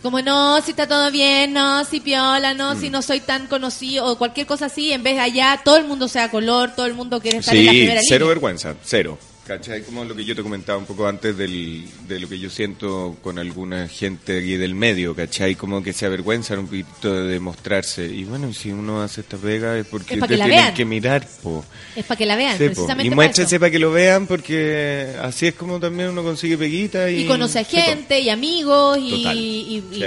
Como 0.00 0.22
no, 0.22 0.62
si 0.62 0.70
está 0.70 0.86
todo 0.88 1.10
bien, 1.10 1.52
no, 1.52 1.84
si 1.84 2.00
piola, 2.00 2.54
no, 2.54 2.74
Mm. 2.76 2.80
si 2.80 2.88
no 2.88 3.02
soy 3.02 3.20
tan 3.20 3.46
conocido 3.46 4.06
o 4.06 4.16
cualquier 4.16 4.46
cosa 4.46 4.66
así, 4.66 4.92
en 4.92 5.02
vez 5.02 5.16
de 5.16 5.20
allá 5.20 5.60
todo 5.62 5.76
el 5.76 5.84
mundo 5.84 6.08
sea 6.08 6.30
color, 6.30 6.70
todo 6.74 6.86
el 6.86 6.94
mundo 6.94 7.20
quiere 7.20 7.38
estar 7.38 7.54
en 7.54 7.66
la 7.66 7.72
Sí, 7.72 7.78
primera 7.78 8.00
cero 8.02 8.18
línea. 8.24 8.28
vergüenza, 8.28 8.74
cero. 8.84 9.18
¿Cachai? 9.46 9.82
Como 9.82 10.04
lo 10.04 10.14
que 10.14 10.24
yo 10.24 10.36
te 10.36 10.42
comentaba 10.42 10.78
un 10.78 10.84
poco 10.86 11.08
antes 11.08 11.36
del, 11.36 11.84
de 12.06 12.20
lo 12.20 12.28
que 12.28 12.38
yo 12.38 12.48
siento 12.48 13.16
con 13.20 13.36
alguna 13.36 13.88
gente 13.88 14.38
aquí 14.38 14.56
del 14.56 14.76
medio, 14.76 15.16
¿cachai? 15.16 15.56
Como 15.56 15.82
que 15.82 15.92
se 15.92 16.06
avergüenzan 16.06 16.60
un 16.60 16.66
poquito 16.66 17.12
de 17.12 17.32
demostrarse. 17.32 18.06
Y 18.06 18.24
bueno, 18.24 18.52
si 18.52 18.70
uno 18.70 19.02
hace 19.02 19.22
esta 19.22 19.36
pega 19.38 19.76
es 19.76 19.86
porque 19.86 20.14
Es 20.14 20.20
te 20.20 20.26
tienen 20.28 20.48
vean. 20.50 20.74
que 20.74 20.84
mirar, 20.84 21.26
po. 21.42 21.64
Es 21.96 22.04
para 22.04 22.18
que 22.18 22.26
la 22.26 22.36
vean, 22.36 22.58
Sí, 22.58 22.64
po. 22.68 22.74
precisamente 22.74 23.06
Y 23.12 23.16
para 23.16 23.30
eso. 23.30 23.58
para 23.58 23.70
que 23.72 23.78
lo 23.80 23.90
vean 23.90 24.26
porque 24.28 25.16
así 25.20 25.46
es 25.48 25.54
como 25.54 25.80
también 25.80 26.10
uno 26.10 26.22
consigue 26.22 26.56
peguita 26.56 27.10
y... 27.10 27.22
Y 27.22 27.26
conoce 27.26 27.58
a 27.58 27.64
Sí, 27.64 27.76
gente 27.76 28.20
y 28.20 28.28
amigos 28.30 28.98
y, 28.98 29.26
y- 29.26 29.84
y- 29.90 30.00
Sí. 30.00 30.04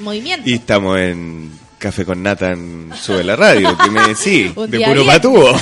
movimiento. 0.00 0.48
Y 0.48 0.54
estamos 0.54 0.98
en 0.98 1.50
Café 1.86 2.04
con 2.04 2.20
Nata 2.20 2.50
en 2.50 2.90
Sube 3.00 3.22
la 3.22 3.36
Radio, 3.36 3.78
que 3.78 3.90
me 3.92 4.16
sí, 4.16 4.52
de 4.68 4.80
puro 4.80 5.06
patúo. 5.06 5.52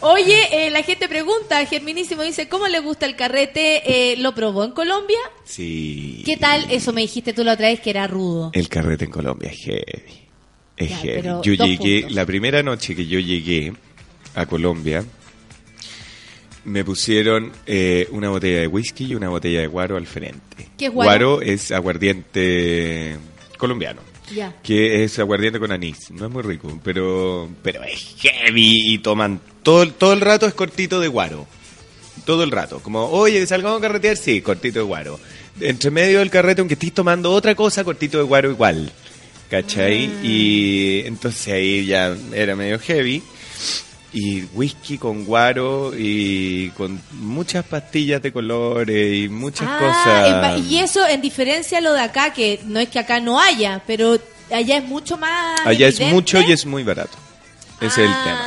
Oye, 0.00 0.46
eh, 0.52 0.70
la 0.70 0.84
gente 0.84 1.08
pregunta, 1.08 1.66
Germinísimo 1.66 2.22
dice, 2.22 2.48
¿cómo 2.48 2.68
le 2.68 2.78
gusta 2.78 3.04
el 3.06 3.16
carrete? 3.16 4.12
Eh, 4.12 4.16
¿Lo 4.18 4.32
probó 4.32 4.62
en 4.62 4.70
Colombia? 4.70 5.18
Sí. 5.42 6.22
¿Qué 6.24 6.36
tal? 6.36 6.70
Eso 6.70 6.92
me 6.92 7.00
dijiste 7.00 7.32
tú 7.32 7.42
la 7.42 7.54
otra 7.54 7.66
vez 7.66 7.80
que 7.80 7.90
era 7.90 8.06
rudo. 8.06 8.52
El 8.54 8.68
carrete 8.68 9.06
en 9.06 9.10
Colombia 9.10 9.50
es 9.50 9.58
heavy. 9.58 10.28
Es 10.76 10.90
Ya, 10.90 10.96
heavy. 10.98 11.28
Yo 11.42 11.54
llegué, 11.54 12.02
puntos. 12.02 12.12
la 12.14 12.24
primera 12.24 12.62
noche 12.62 12.94
que 12.94 13.08
yo 13.08 13.18
llegué 13.18 13.72
a 14.36 14.46
Colombia, 14.46 15.04
me 16.64 16.84
pusieron 16.84 17.50
eh, 17.66 18.06
una 18.12 18.28
botella 18.28 18.60
de 18.60 18.68
whisky 18.68 19.06
y 19.06 19.14
una 19.16 19.30
botella 19.30 19.62
de 19.62 19.66
guaro 19.66 19.96
al 19.96 20.06
frente. 20.06 20.68
¿Qué 20.78 20.86
es 20.86 20.92
guaro? 20.92 21.42
es 21.42 21.72
aguardiente 21.72 23.16
colombiano. 23.58 24.11
Que 24.62 25.04
es 25.04 25.18
aguardiente 25.18 25.58
con 25.58 25.72
anís. 25.72 26.10
No 26.10 26.26
es 26.26 26.32
muy 26.32 26.42
rico, 26.42 26.80
pero, 26.82 27.48
pero 27.62 27.82
es 27.82 28.14
heavy 28.18 28.94
y 28.94 28.98
toman 28.98 29.40
todo, 29.62 29.88
todo 29.92 30.12
el 30.12 30.20
rato 30.20 30.46
es 30.46 30.54
cortito 30.54 31.00
de 31.00 31.08
guaro. 31.08 31.46
Todo 32.24 32.44
el 32.44 32.50
rato. 32.50 32.80
Como, 32.80 33.04
oye, 33.10 33.46
salgamos 33.46 33.78
a 33.78 33.82
carretear, 33.82 34.16
sí, 34.16 34.42
cortito 34.42 34.80
de 34.80 34.84
guaro. 34.84 35.18
Entre 35.60 35.90
medio 35.90 36.20
del 36.20 36.30
carrete, 36.30 36.60
aunque 36.60 36.74
estés 36.74 36.92
tomando 36.92 37.32
otra 37.32 37.54
cosa, 37.54 37.84
cortito 37.84 38.18
de 38.18 38.24
guaro 38.24 38.50
igual. 38.50 38.92
¿Cachai? 39.50 40.10
Y 40.22 41.02
entonces 41.04 41.52
ahí 41.52 41.84
ya 41.84 42.16
era 42.32 42.56
medio 42.56 42.78
heavy. 42.78 43.22
Y 44.14 44.42
whisky 44.54 44.98
con 44.98 45.24
guaro 45.24 45.92
y 45.96 46.68
con 46.76 47.00
muchas 47.12 47.64
pastillas 47.64 48.20
de 48.20 48.30
colores 48.32 49.16
y 49.16 49.28
muchas 49.30 49.66
Ah, 49.70 49.78
cosas. 49.78 50.58
en 50.58 50.70
y 50.70 50.78
eso 50.80 51.06
en 51.08 51.22
diferencia 51.22 51.78
a 51.78 51.80
lo 51.80 51.94
de 51.94 52.00
acá, 52.00 52.32
que 52.32 52.60
no 52.66 52.78
es 52.78 52.88
que 52.90 52.98
acá 52.98 53.20
no 53.20 53.40
haya, 53.40 53.82
pero 53.86 54.18
allá 54.50 54.76
es 54.76 54.84
mucho 54.84 55.16
más 55.16 55.66
Allá 55.66 55.88
es 55.88 55.98
mucho 56.00 56.40
y 56.42 56.52
es 56.52 56.66
muy 56.66 56.82
barato. 56.82 57.16
Ese 57.80 57.86
es 58.04 58.10
el 58.10 58.14
tema. 58.22 58.38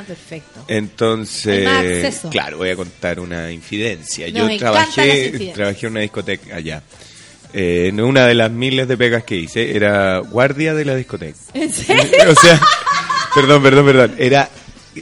Ah, 0.00 0.02
perfecto. 0.06 0.64
Entonces, 0.68 2.20
claro, 2.30 2.58
voy 2.58 2.70
a 2.70 2.76
contar 2.76 3.18
una 3.18 3.50
infidencia. 3.50 4.30
Nos 4.30 4.52
Yo 4.52 4.58
trabajé, 4.58 5.52
trabajé 5.54 5.86
en 5.86 5.92
una 5.92 6.00
discoteca 6.00 6.54
allá. 6.56 6.82
Eh, 7.52 7.86
en 7.88 8.00
una 8.00 8.26
de 8.26 8.34
las 8.34 8.50
miles 8.50 8.86
de 8.88 8.96
pegas 8.96 9.24
que 9.24 9.36
hice, 9.36 9.74
era 9.74 10.18
guardia 10.18 10.74
de 10.74 10.84
la 10.84 10.94
discoteca. 10.96 11.38
¿En 11.54 11.72
serio? 11.72 12.02
o 12.30 12.34
sea, 12.34 12.60
perdón, 13.34 13.62
perdón, 13.62 13.86
perdón. 13.86 14.14
Era 14.18 14.48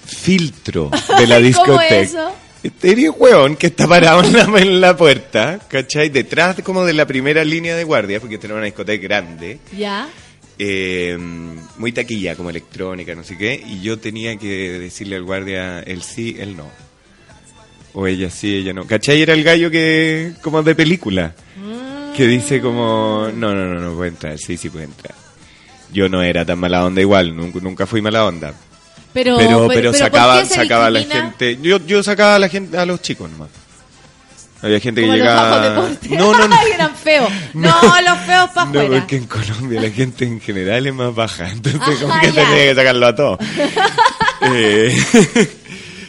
filtro 0.00 0.90
de 1.18 1.26
la 1.26 1.36
¿Cómo 1.36 1.46
discoteca. 1.46 1.98
eso? 2.00 2.32
Tenía 2.80 3.10
un 3.10 3.16
hueón 3.18 3.56
que 3.56 3.66
está 3.68 3.88
parado 3.88 4.22
en 4.22 4.32
la, 4.32 4.42
en 4.60 4.80
la 4.80 4.96
puerta, 4.96 5.58
¿cachai? 5.68 6.10
Detrás 6.10 6.60
como 6.62 6.84
de 6.84 6.92
la 6.92 7.06
primera 7.06 7.44
línea 7.44 7.74
de 7.74 7.82
guardia, 7.84 8.20
porque 8.20 8.36
esta 8.36 8.46
era 8.46 8.56
una 8.56 8.64
discoteca 8.66 9.02
grande. 9.02 9.58
Ya. 9.76 10.08
eh, 10.58 11.18
muy 11.78 11.90
taquilla, 11.90 12.36
como 12.36 12.50
electrónica, 12.50 13.14
no 13.16 13.24
sé 13.24 13.36
qué, 13.36 13.60
y 13.66 13.80
yo 13.80 13.98
tenía 13.98 14.36
que 14.36 14.78
decirle 14.78 15.16
al 15.16 15.24
guardia 15.24 15.80
el 15.80 16.02
sí, 16.02 16.36
el 16.38 16.56
no. 16.56 16.70
O 17.94 18.06
ella 18.06 18.30
sí, 18.30 18.54
ella 18.56 18.72
no. 18.72 18.86
¿Cachai? 18.86 19.20
Era 19.20 19.34
el 19.34 19.42
gallo 19.42 19.68
que, 19.70 20.32
como 20.40 20.62
de 20.62 20.74
película, 20.76 21.34
que 22.16 22.26
dice 22.28 22.60
como, 22.60 23.28
no, 23.34 23.54
no, 23.54 23.66
no, 23.74 23.80
no 23.80 23.94
puede 23.96 24.10
entrar, 24.10 24.38
sí, 24.38 24.56
sí 24.56 24.70
puede 24.70 24.84
entrar. 24.84 25.14
Yo 25.92 26.08
no 26.08 26.22
era 26.22 26.44
tan 26.44 26.58
mala 26.60 26.84
onda 26.86 27.00
igual, 27.00 27.34
nunca, 27.36 27.58
nunca 27.60 27.86
fui 27.86 28.00
mala 28.00 28.24
onda. 28.24 28.54
Pero, 29.12 29.36
Pero, 29.36 29.68
pero, 29.68 29.90
¿por 29.90 29.98
sacaba, 29.98 30.44
sacaba 30.44 30.86
a 30.86 30.90
la 30.90 31.02
gente, 31.02 31.58
yo, 31.60 31.78
yo 31.86 32.02
sacaba 32.02 32.36
a 32.36 32.38
la 32.38 32.48
gente, 32.48 32.78
a 32.78 32.86
los 32.86 33.02
chicos 33.02 33.30
nomás. 33.30 33.50
Había 34.62 34.78
gente 34.78 35.00
que 35.00 35.06
Como 35.08 35.18
llegaba... 35.18 35.88
No, 36.10 36.32
no, 36.32 36.48
no. 36.48 36.56
Eran 36.72 36.94
feos. 36.94 37.28
No, 37.54 37.70
los 37.70 38.18
feos 38.20 38.50
para 38.50 38.70
No, 38.70 38.86
porque 38.86 39.16
en 39.16 39.26
Colombia 39.26 39.82
la 39.82 39.90
gente 39.90 40.24
en 40.24 40.40
general 40.40 40.86
es 40.86 40.94
más 40.94 41.14
baja, 41.14 41.48
entonces 41.52 42.00
como 42.00 42.18
que 42.20 42.28
tenía 42.28 42.54
que 42.54 42.74
sacarlo 42.74 43.06
a 43.06 43.14
todo. 43.14 43.38
Eh, 44.42 44.96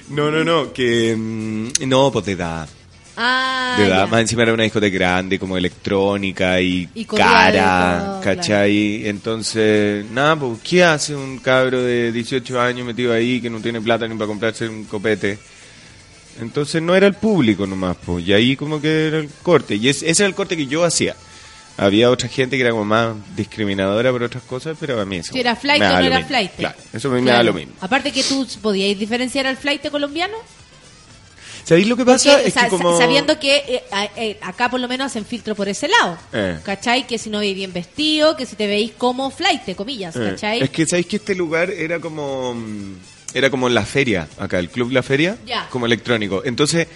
no, 0.09 0.31
no, 0.31 0.43
no, 0.43 0.71
que 0.71 1.15
mm, 1.17 1.87
no, 1.87 2.11
pues 2.11 2.25
de 2.25 2.31
edad, 2.33 2.69
Ah, 3.15 3.75
de 3.77 3.85
edad, 3.85 4.07
más 4.07 4.21
encima 4.21 4.41
era 4.43 4.53
una 4.53 4.63
discoteca 4.63 4.95
grande, 4.97 5.37
como 5.37 5.55
electrónica 5.55 6.59
y, 6.61 6.87
cara, 7.23 7.99
todo, 8.05 8.21
¿cachai? 8.21 9.07
Entonces, 9.07 10.05
nada, 10.11 10.35
pues, 10.35 10.59
¿qué 10.63 10.83
hace 10.83 11.15
un 11.15 11.37
cabro 11.39 11.83
de 11.83 12.11
18 12.11 12.59
años 12.59 12.85
metido 12.87 13.13
ahí 13.13 13.39
que 13.39 13.49
no 13.49 13.59
tiene 13.59 13.79
plata 13.81 14.07
ni 14.07 14.15
para 14.15 14.27
comprarse 14.27 14.67
un 14.67 14.85
copete? 14.85 15.37
Entonces 16.41 16.81
no 16.81 16.95
era 16.95 17.05
el 17.05 17.13
público 17.13 17.67
nomás, 17.67 17.95
pues, 18.03 18.25
y 18.27 18.33
ahí 18.33 18.55
como 18.55 18.81
que 18.81 19.07
era 19.07 19.19
el 19.19 19.29
corte, 19.43 19.75
y 19.75 19.87
es- 19.89 20.01
ese 20.01 20.23
era 20.23 20.27
el 20.27 20.33
corte 20.35 20.57
que 20.57 20.65
yo 20.65 20.83
hacía. 20.83 21.15
Había 21.77 22.09
otra 22.11 22.27
gente 22.29 22.55
que 22.55 22.61
era 22.61 22.71
como 22.71 22.85
más 22.85 23.15
discriminadora 23.35 24.11
por 24.11 24.21
otras 24.23 24.43
cosas, 24.43 24.77
pero 24.79 24.99
a 24.99 25.05
mí 25.05 25.17
eso 25.17 25.33
Si 25.33 25.39
era 25.39 25.55
flight 25.55 25.81
o 25.81 25.85
no 25.85 25.99
era 26.05 26.23
flight. 26.25 26.51
Claro, 26.57 26.75
eso 26.93 27.09
a 27.11 27.15
mí 27.15 27.21
me 27.21 27.31
da 27.31 27.41
lo 27.43 27.53
mismo. 27.53 27.73
Aparte 27.81 28.11
que 28.11 28.23
tú 28.23 28.47
podías 28.61 28.97
diferenciar 28.97 29.47
al 29.47 29.57
flight 29.57 29.87
colombiano. 29.89 30.35
¿Sabéis 31.65 31.87
lo 31.87 31.95
que 31.95 32.03
pasa? 32.05 32.31
Porque, 32.33 32.47
es 32.47 32.53
sa- 32.53 32.63
que 32.63 32.69
como... 32.69 32.97
Sabiendo 32.97 33.39
que 33.39 33.55
eh, 33.67 33.83
eh, 34.17 34.37
acá 34.41 34.69
por 34.69 34.79
lo 34.79 34.87
menos 34.87 35.07
hacen 35.07 35.25
filtro 35.25 35.55
por 35.55 35.67
ese 35.69 35.87
lado. 35.87 36.17
Eh. 36.33 36.59
¿Cachai? 36.63 37.07
Que 37.07 37.17
si 37.17 37.29
no 37.29 37.39
veis 37.39 37.55
bien 37.55 37.71
vestido, 37.71 38.35
que 38.35 38.45
si 38.45 38.55
te 38.55 38.67
veis 38.67 38.91
como 38.97 39.31
flight, 39.31 39.61
comillas, 39.75 40.15
Eh, 40.15 40.29
¿cachai? 40.31 40.61
Es 40.61 40.69
que 40.69 40.85
sabéis 40.85 41.07
que 41.07 41.15
este 41.17 41.35
lugar 41.35 41.69
era 41.71 41.99
como 41.99 42.53
mm, 42.53 42.95
era 43.33 43.49
como 43.49 43.67
la 43.69 43.85
feria 43.85 44.27
acá, 44.37 44.59
el 44.59 44.69
club 44.69 44.91
La 44.91 45.01
Feria, 45.03 45.37
Ya. 45.45 45.67
como 45.69 45.85
electrónico. 45.85 46.41
Entonces 46.45 46.87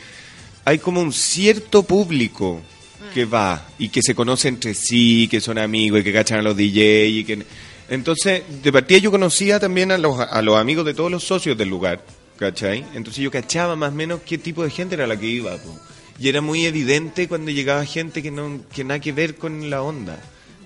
hay 0.65 0.80
como 0.80 1.02
un 1.02 1.14
cierto 1.14 1.84
público 1.84 2.61
Ah. 2.99 3.11
que 3.14 3.26
va 3.26 3.68
y 3.80 3.89
que 3.89 4.02
se 4.02 4.14
conoce 4.15 4.48
entre 4.49 4.73
sí, 4.73 5.27
que 5.31 5.39
son 5.39 5.57
amigos 5.60 6.02
y 6.02 6.03
que 6.03 6.11
cachan 6.11 6.39
a 6.39 6.41
los 6.41 6.57
DJ 6.57 7.06
y 7.07 7.23
que 7.23 7.44
entonces 7.89 8.41
de 8.64 8.72
partida 8.73 8.98
yo 8.98 9.11
conocía 9.11 9.60
también 9.60 9.91
a 9.91 9.98
los 9.98 10.19
a 10.19 10.41
los 10.41 10.57
amigos 10.57 10.84
de 10.85 10.94
todos 10.94 11.10
los 11.11 11.23
socios 11.23 11.57
del 11.57 11.69
lugar, 11.69 12.02
¿cachai? 12.38 12.85
Entonces 12.93 13.23
yo 13.23 13.31
cachaba 13.31 13.76
más 13.76 13.91
o 13.91 13.95
menos 13.95 14.22
qué 14.26 14.38
tipo 14.38 14.64
de 14.64 14.69
gente 14.69 14.95
era 14.95 15.07
la 15.07 15.18
que 15.18 15.27
iba, 15.27 15.57
po. 15.57 15.77
y 16.19 16.30
era 16.30 16.41
muy 16.41 16.65
evidente 16.65 17.27
cuando 17.27 17.51
llegaba 17.51 17.85
gente 17.85 18.23
que 18.23 18.31
no 18.31 18.61
que 18.73 18.84
nada 18.84 18.99
que 18.99 19.11
ver 19.11 19.35
con 19.35 19.69
la 19.69 19.81
onda. 19.81 20.18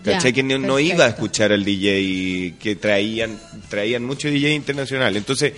Ya, 0.04 0.14
¿Cachai? 0.14 0.34
que 0.34 0.42
no, 0.42 0.58
no 0.58 0.80
iba 0.80 1.06
a 1.06 1.10
escuchar 1.10 1.52
al 1.52 1.64
DJ 1.64 2.56
que 2.60 2.76
traían 2.76 3.40
traían 3.70 4.04
mucho 4.04 4.28
DJ 4.30 4.54
internacional. 4.56 5.16
Entonces, 5.16 5.54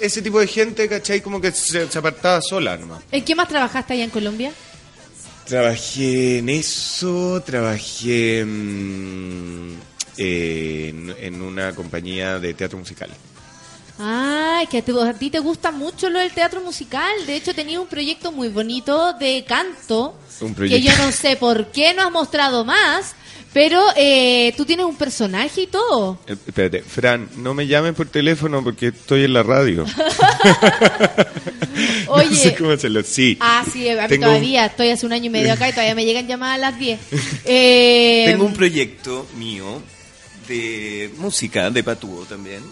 ese 0.00 0.22
tipo 0.22 0.38
de 0.40 0.46
gente, 0.46 0.88
¿cachai? 0.88 1.20
Como 1.20 1.40
que 1.40 1.52
se, 1.52 1.88
se 1.88 1.98
apartaba 1.98 2.40
sola 2.42 2.76
nomás. 2.76 3.02
¿En 3.10 3.24
qué 3.24 3.34
más 3.34 3.48
trabajaste 3.48 3.94
allá 3.94 4.04
en 4.04 4.10
Colombia? 4.10 4.52
Trabajé 5.46 6.38
en 6.38 6.48
eso, 6.48 7.42
trabajé 7.44 8.44
mm, 8.44 9.72
en, 10.18 11.14
en 11.18 11.42
una 11.42 11.74
compañía 11.74 12.38
de 12.38 12.54
teatro 12.54 12.78
musical. 12.78 13.10
Ay, 14.00 14.66
que 14.68 14.78
a 14.78 14.82
ti, 14.82 14.92
a 14.98 15.12
ti 15.12 15.30
te 15.30 15.38
gusta 15.40 15.70
mucho 15.70 16.08
lo 16.08 16.18
del 16.18 16.32
teatro 16.32 16.60
musical. 16.62 17.10
De 17.26 17.36
hecho, 17.36 17.54
tenía 17.54 17.80
un 17.80 17.86
proyecto 17.86 18.32
muy 18.32 18.48
bonito 18.48 19.12
de 19.14 19.44
canto. 19.46 20.14
Un 20.40 20.54
Que 20.54 20.80
yo 20.80 20.96
no 20.96 21.12
sé 21.12 21.36
por 21.36 21.66
qué 21.70 21.92
no 21.94 22.02
has 22.02 22.10
mostrado 22.10 22.64
más. 22.64 23.14
Pero 23.52 23.82
eh, 23.96 24.54
tú 24.56 24.64
tienes 24.64 24.86
un 24.86 24.94
personaje 24.94 25.62
y 25.62 25.66
todo. 25.66 26.20
Eh, 26.28 26.36
Espérate, 26.46 26.82
Fran, 26.82 27.28
no 27.38 27.52
me 27.52 27.66
llames 27.66 27.94
por 27.94 28.06
teléfono 28.06 28.62
porque 28.62 28.86
estoy 28.88 29.24
en 29.24 29.32
la 29.32 29.42
radio. 29.42 29.84
Oye. 32.08 32.30
no 32.30 32.36
sé 32.36 32.54
cómo 32.54 32.70
hacerlo. 32.70 33.02
Sí. 33.02 33.36
Ah, 33.40 33.64
sí, 33.70 33.88
a 33.88 34.02
mí 34.02 34.08
Tengo- 34.08 34.26
todavía. 34.26 34.66
Estoy 34.66 34.90
hace 34.90 35.04
un 35.04 35.12
año 35.12 35.26
y 35.26 35.30
medio 35.30 35.52
acá 35.52 35.68
y 35.68 35.72
todavía 35.72 35.94
me 35.96 36.04
llegan 36.04 36.26
llamadas 36.28 36.54
a 36.56 36.58
las 36.58 36.78
10. 36.78 37.00
Eh, 37.44 38.24
Tengo 38.28 38.44
un 38.44 38.54
proyecto 38.54 39.26
mío 39.36 39.82
de 40.46 41.10
música, 41.18 41.70
de 41.70 41.82
patúo 41.82 42.24
también, 42.26 42.62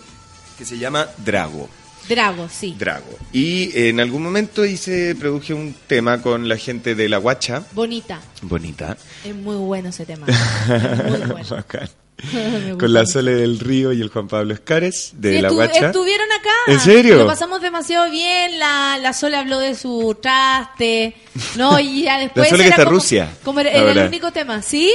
que 0.58 0.64
se 0.64 0.76
llama 0.78 1.06
Drago. 1.24 1.68
Drago, 2.08 2.48
sí. 2.50 2.74
Drago. 2.78 3.18
Y 3.32 3.70
en 3.78 4.00
algún 4.00 4.22
momento 4.22 4.64
hice, 4.64 5.14
produje 5.14 5.52
un 5.54 5.74
tema 5.86 6.20
con 6.22 6.48
la 6.48 6.56
gente 6.56 6.94
de 6.94 7.08
La 7.08 7.18
Guacha. 7.18 7.62
Bonita. 7.72 8.20
Bonita. 8.42 8.96
Es 9.24 9.34
muy 9.34 9.56
bueno 9.56 9.90
ese 9.90 10.06
tema. 10.06 10.26
Es 10.26 11.04
muy 11.10 11.18
bueno. 11.32 11.46
Bacán. 11.50 11.88
Con 12.80 12.92
la. 12.92 13.06
Sole 13.06 13.32
del 13.32 13.60
Río 13.60 13.92
y 13.92 14.00
el 14.00 14.08
Juan 14.08 14.26
Pablo 14.26 14.52
Escares 14.52 15.12
de 15.14 15.36
Sí, 15.36 15.40
La 15.40 15.50
Guacha. 15.50 15.86
Estuvieron 15.86 16.26
acá. 16.32 16.50
¿En 16.66 16.80
serio? 16.80 17.14
Lo 17.16 17.26
pasamos 17.28 17.60
demasiado 17.62 18.10
bien. 18.10 18.58
La, 18.58 18.98
la 19.00 19.12
Sole 19.12 19.36
habló 19.36 19.60
de 19.60 19.76
su 19.76 20.16
traste. 20.20 21.14
No, 21.56 21.78
y 21.78 22.02
ya 22.04 22.18
después. 22.20 22.48
Sole 22.48 22.64
que 22.64 22.70
está 22.70 22.84
como- 22.84 22.96
Rusia, 22.96 23.30
Como 23.44 23.60
era, 23.60 23.70
el 23.70 24.08
único 24.08 24.32
tema. 24.32 24.62
¿Sí? 24.62 24.92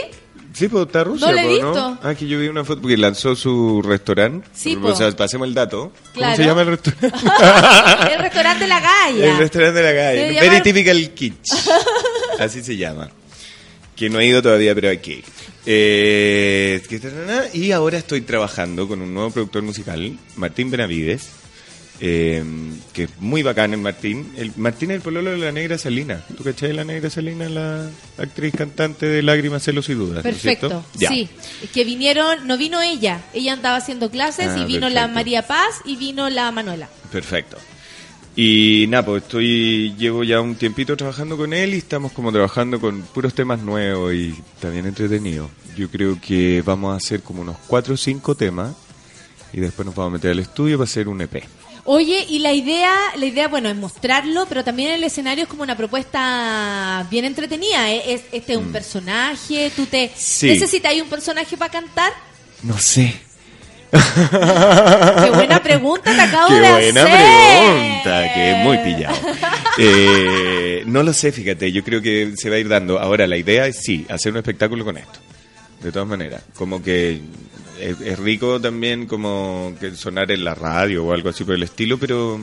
Sí, 0.54 0.68
pues 0.68 0.86
está 0.86 1.04
Rusia, 1.04 1.28
No 1.28 1.34
la 1.34 1.42
he 1.42 1.46
po, 1.46 1.52
visto. 1.52 1.98
Ah, 2.04 2.16
que 2.16 2.28
yo 2.28 2.40
vi 2.40 2.48
una 2.48 2.64
foto 2.64 2.82
porque 2.82 2.98
lanzó 2.98 3.36
su 3.36 3.82
restaurante. 3.82 4.48
Sí, 4.54 4.76
o 4.76 4.82
po. 4.82 4.96
sea, 4.96 5.12
pasemos 5.12 5.48
el 5.48 5.54
dato. 5.54 5.92
Claro. 6.14 6.34
¿Cómo 6.34 6.36
se 6.36 6.44
llama 6.46 6.62
el 6.62 6.68
restaurante? 6.68 7.18
el 8.14 8.20
restaurante 8.20 8.68
La 8.68 8.80
Galla. 8.80 9.32
el 9.32 9.38
restaurante 9.38 9.82
de 9.82 9.94
la 9.94 10.00
calle. 10.00 10.40
Very 10.40 10.62
Typical 10.62 11.10
Kitsch. 11.14 11.52
Así 12.40 12.64
se 12.64 12.78
llama. 12.78 13.10
Que 13.96 14.10
no 14.10 14.20
he 14.20 14.26
ido 14.28 14.42
todavía, 14.42 14.74
pero 14.76 14.92
ir. 14.92 15.24
Eh, 15.66 16.82
y 17.54 17.72
ahora 17.72 17.98
estoy 17.98 18.22
trabajando 18.22 18.88
con 18.88 19.02
un 19.02 19.14
nuevo 19.14 19.32
productor 19.32 19.64
musical, 19.64 20.18
Martín 20.36 20.70
Benavides. 20.70 21.43
Eh, 22.06 22.44
que 22.92 23.04
es 23.04 23.10
muy 23.22 23.44
bacán 23.44 23.74
el 23.74 23.80
Martín. 23.80 24.34
El 24.36 24.52
Martín 24.58 24.92
es 24.92 24.98
el 24.98 25.02
pololo 25.02 25.32
de 25.32 25.38
la 25.38 25.54
Negra 25.54 25.78
Salina. 25.78 26.22
¿Tú 26.36 26.44
cachai 26.44 26.68
de 26.68 26.74
la 26.74 26.84
Negra 26.84 27.10
Salina? 27.10 27.48
La 27.48 27.90
actriz 28.18 28.54
cantante 28.54 29.06
de 29.06 29.24
Lágrimas, 29.24 29.64
Celos 29.64 29.88
y 29.88 29.94
Dudas. 29.94 30.22
¿no 30.22 30.30
es 30.30 30.36
Perfecto. 30.36 30.84
Sí. 31.00 31.30
Es 31.64 31.70
que 31.70 31.86
vinieron, 31.86 32.46
no 32.46 32.58
vino 32.58 32.82
ella. 32.82 33.22
Ella 33.34 33.54
andaba 33.54 33.78
haciendo 33.78 34.12
clases 34.12 34.50
Ah, 34.50 34.58
y 34.60 34.66
vino 34.66 34.90
la. 34.90 35.08
María 35.08 35.48
Paz 35.48 35.80
y 35.86 35.96
vino 35.96 36.30
la 36.30 36.52
Manuela. 36.52 36.90
Perfecto. 37.10 37.56
Y 38.36 38.86
nada, 38.90 39.06
pues 39.06 39.24
estoy, 39.24 39.96
llevo 39.98 40.26
ya 40.26 40.42
un 40.42 40.56
tiempito 40.56 40.98
trabajando 40.98 41.38
con 41.38 41.54
él 41.54 41.74
y 41.74 41.78
estamos 41.78 42.12
como 42.12 42.34
trabajando 42.34 42.82
con 42.82 43.02
puros 43.04 43.34
temas 43.34 43.62
nuevos 43.62 44.14
y 44.14 44.36
también 44.60 44.88
entretenido. 44.88 45.50
Yo 45.78 45.90
creo 45.90 46.20
que 46.20 46.62
vamos 46.66 46.94
a 46.94 46.98
hacer 46.98 47.22
como 47.22 47.44
unos 47.44 47.56
cuatro 47.66 47.94
o 47.94 47.98
cinco 47.98 48.36
temas 48.36 48.76
y 49.54 49.62
después 49.62 49.86
nos 49.86 49.96
vamos 49.96 50.12
a 50.12 50.14
meter 50.16 50.32
al 50.32 50.40
estudio 50.40 50.78
para 50.78 50.86
hacer 50.86 51.08
un 51.08 51.22
EP. 51.22 51.44
Oye, 51.86 52.26
y 52.30 52.40
la 52.40 52.54
idea, 52.54 52.94
la 53.18 53.26
idea, 53.26 53.48
bueno, 53.50 53.68
es 53.70 53.76
mostrarlo, 53.76 54.46
pero 54.48 54.64
también 54.64 54.92
el 54.92 55.04
escenario 55.04 55.44
es 55.44 55.50
como 55.50 55.64
una 55.64 55.76
propuesta 55.76 57.06
bien 57.12 57.26
entretenida. 57.26 57.92
¿eh? 57.92 58.14
Es, 58.14 58.22
este 58.32 58.54
es 58.54 58.58
un 58.58 58.72
personaje, 58.72 59.72
tú 59.76 59.86
te 59.86 60.08
Mm. 60.08 60.12
Sí. 60.16 60.48
necesitas 60.48 60.94
un 61.02 61.10
personaje 61.10 61.58
para 61.58 61.72
cantar. 61.72 62.14
No 62.64 62.78
sé. 62.78 63.14
Qué 63.92 65.30
buena 65.34 65.62
pregunta 65.62 66.04
te 66.16 66.22
acabo 66.22 66.48
Qué 66.48 66.56
de 66.62 66.72
buena 66.72 67.04
hacer. 67.04 67.18
pregunta, 67.18 68.34
que 68.34 68.52
es 68.52 68.58
muy 68.64 68.78
pillado. 68.80 69.16
Eh, 69.78 70.84
no 70.86 71.04
lo 71.04 71.14
sé, 71.14 71.32
fíjate, 71.32 71.72
yo 71.72 71.84
creo 71.84 72.02
que 72.02 72.34
se 72.38 72.50
va 72.50 72.56
a 72.56 72.60
ir 72.60 72.68
dando. 72.70 73.00
Ahora, 73.00 73.28
la 73.28 73.38
idea 73.38 73.68
es 73.68 73.78
sí, 73.84 74.06
hacer 74.10 74.32
un 74.32 74.38
espectáculo 74.40 74.84
con 74.86 74.98
esto. 74.98 75.20
De 75.82 75.92
todas 75.92 76.08
maneras, 76.08 76.42
como 76.56 76.82
que 76.82 77.20
es, 77.80 78.00
es 78.02 78.20
rico 78.20 78.60
también 78.60 79.08
como 79.08 79.74
que 79.80 79.96
sonar 79.96 80.32
en 80.32 80.44
la 80.44 80.56
radio 80.56 81.06
o 81.06 81.14
algo 81.14 81.30
así 81.30 81.44
por 81.44 81.56
el 81.56 81.64
estilo, 81.64 81.98
pero 81.98 82.40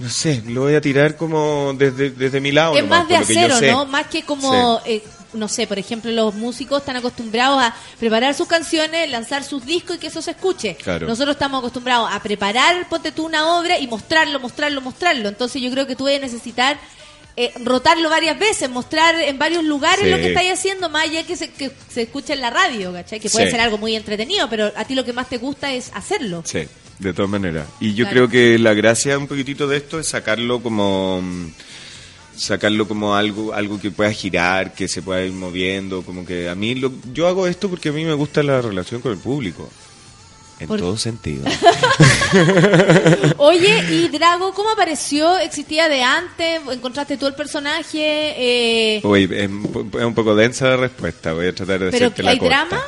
no 0.00 0.08
sé, 0.08 0.42
lo 0.46 0.62
voy 0.62 0.74
a 0.74 0.80
tirar 0.80 1.16
como 1.16 1.74
desde, 1.76 2.10
desde 2.10 2.40
mi 2.40 2.52
lado. 2.52 2.76
es 2.76 2.82
nomás, 2.82 3.00
más 3.00 3.08
de 3.08 3.16
acero, 3.16 3.56
sé. 3.58 3.72
¿no? 3.72 3.84
Más 3.84 4.06
que 4.06 4.22
como, 4.22 4.80
eh, 4.84 5.02
no 5.32 5.48
sé, 5.48 5.66
por 5.66 5.78
ejemplo, 5.78 6.12
los 6.12 6.34
músicos 6.34 6.80
están 6.80 6.96
acostumbrados 6.96 7.60
a 7.60 7.74
preparar 7.98 8.34
sus 8.34 8.46
canciones, 8.46 9.10
lanzar 9.10 9.42
sus 9.42 9.66
discos 9.66 9.96
y 9.96 9.98
que 9.98 10.06
eso 10.06 10.22
se 10.22 10.32
escuche. 10.32 10.76
Claro. 10.76 11.08
Nosotros 11.08 11.34
estamos 11.34 11.58
acostumbrados 11.58 12.08
a 12.12 12.22
preparar, 12.22 12.88
ponte 12.88 13.10
tú 13.10 13.26
una 13.26 13.58
obra 13.58 13.78
y 13.78 13.88
mostrarlo, 13.88 14.38
mostrarlo, 14.38 14.80
mostrarlo. 14.80 15.28
Entonces 15.28 15.60
yo 15.60 15.70
creo 15.70 15.86
que 15.86 15.96
tú 15.96 16.04
vas 16.04 16.14
a 16.14 16.20
necesitar 16.20 16.78
eh, 17.40 17.52
rotarlo 17.64 18.10
varias 18.10 18.36
veces, 18.38 18.68
mostrar 18.68 19.14
en 19.20 19.38
varios 19.38 19.62
lugares 19.64 20.04
Sí. 20.04 20.10
lo 20.10 20.16
que 20.16 20.28
estáis 20.28 20.50
haciendo, 20.52 20.88
más 20.90 21.04
allá 21.04 21.24
que 21.24 21.36
se, 21.36 21.50
que 21.50 21.70
se 21.88 22.02
escuche 22.02 22.32
en 22.32 22.40
la 22.40 22.50
radio, 22.50 22.92
¿cachai? 22.92 23.20
Que 23.20 23.30
puede 23.30 23.46
Sí. 23.46 23.52
ser 23.52 23.60
algo 23.60 23.78
muy 23.78 23.94
entretenido, 23.94 24.48
pero 24.50 24.72
a 24.76 24.84
ti 24.84 24.94
lo 24.96 25.04
que 25.04 25.12
más 25.12 25.28
te 25.28 25.38
gusta 25.38 25.72
es 25.72 25.90
hacerlo. 25.94 26.42
Sí, 26.44 26.62
de 26.98 27.12
todas 27.14 27.30
maneras. 27.30 27.66
Y 27.80 27.94
yo 27.94 28.06
Claro. 28.06 28.26
creo 28.26 28.28
que 28.28 28.58
la 28.58 28.74
gracia 28.74 29.16
un 29.16 29.28
poquitito 29.28 29.68
de 29.68 29.76
esto 29.76 30.00
es 30.00 30.08
sacarlo 30.08 30.60
como 30.62 31.20
mm, 31.22 31.52
sacarlo 32.36 32.86
como 32.86 33.14
algo 33.16 33.52
algo 33.52 33.80
que 33.80 33.90
pueda 33.90 34.12
girar, 34.12 34.72
que 34.74 34.86
se 34.88 35.02
pueda 35.02 35.22
ir 35.24 35.32
moviendo, 35.32 36.02
como 36.02 36.24
que 36.24 36.48
a 36.48 36.54
mí 36.54 36.74
lo, 36.74 36.92
yo 37.12 37.26
hago 37.28 37.46
esto 37.46 37.68
porque 37.68 37.88
a 37.88 37.92
mí 37.92 38.04
me 38.04 38.14
gusta 38.14 38.42
la 38.42 38.60
relación 38.62 39.00
con 39.00 39.12
el 39.12 39.18
público. 39.18 39.68
En 40.60 40.66
Por- 40.66 40.80
todo 40.80 40.96
sentido. 40.96 41.44
Oye, 43.38 43.84
y 43.90 44.08
Drago, 44.08 44.52
¿cómo 44.54 44.70
apareció? 44.70 45.38
¿Existía 45.38 45.88
de 45.88 46.02
antes? 46.02 46.60
¿Encontraste 46.70 47.16
tú 47.16 47.26
el 47.26 47.34
personaje? 47.34 47.98
Eh, 48.96 49.00
Oye, 49.04 49.28
es, 49.44 49.48
un 49.48 50.14
poco 50.14 50.34
densa 50.34 50.66
la 50.68 50.76
respuesta, 50.76 51.32
voy 51.32 51.46
a 51.46 51.54
tratar 51.54 51.78
de 51.80 51.90
¿Pero 51.90 52.06
hacerte 52.06 52.22
la 52.22 52.30
hay 52.32 52.38
corta. 52.38 52.66
drama? 52.66 52.84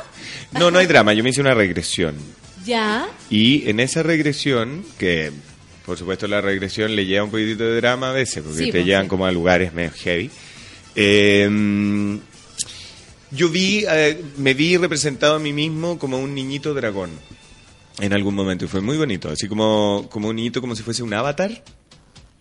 No, 0.53 0.71
no 0.71 0.79
hay 0.81 0.87
drama, 0.87 1.13
yo 1.15 1.23
me 1.23 1.31
hice 1.31 1.41
una 1.41 1.55
regresión. 1.55 2.17
ya. 2.65 3.09
Y 3.31 3.69
en 3.71 3.79
esa 3.81 4.03
regresión, 4.03 4.85
que 4.99 5.31
por 5.87 5.97
supuesto 5.97 6.27
la 6.27 6.41
regresión 6.41 6.95
le 6.97 7.07
lleva 7.07 7.25
un 7.25 7.31
poquitito 7.31 7.65
de 7.65 7.77
drama 7.77 8.11
a 8.11 8.13
veces, 8.13 8.43
porque 8.43 8.59
Sí, 8.59 8.65
te 8.67 8.79
pues, 8.79 8.85
llevan 8.87 9.05
sí. 9.05 9.09
como 9.09 9.27
a 9.27 9.33
lugares 9.33 9.73
medio 9.73 9.93
heavy. 9.93 10.31
eh, 10.97 12.19
yo 13.33 13.49
vi, 13.49 13.85
eh, 13.89 14.21
me 14.39 14.55
vi 14.55 14.77
representado 14.77 15.37
a 15.37 15.39
mí 15.39 15.53
mismo 15.53 16.01
como 16.01 16.19
un 16.19 16.35
niñito 16.35 16.75
dragón 16.75 17.11
en 17.99 18.13
algún 18.13 18.35
momento 18.35 18.65
y 18.65 18.69
fue 18.69 18.81
muy 18.81 18.97
bonito, 18.97 19.29
así 19.31 19.49
como, 19.49 20.07
como 20.11 20.29
un 20.29 20.37
niñito 20.37 20.61
como 20.61 20.75
si 20.77 20.83
fuese 20.83 21.03
un 21.03 21.13
avatar. 21.15 21.51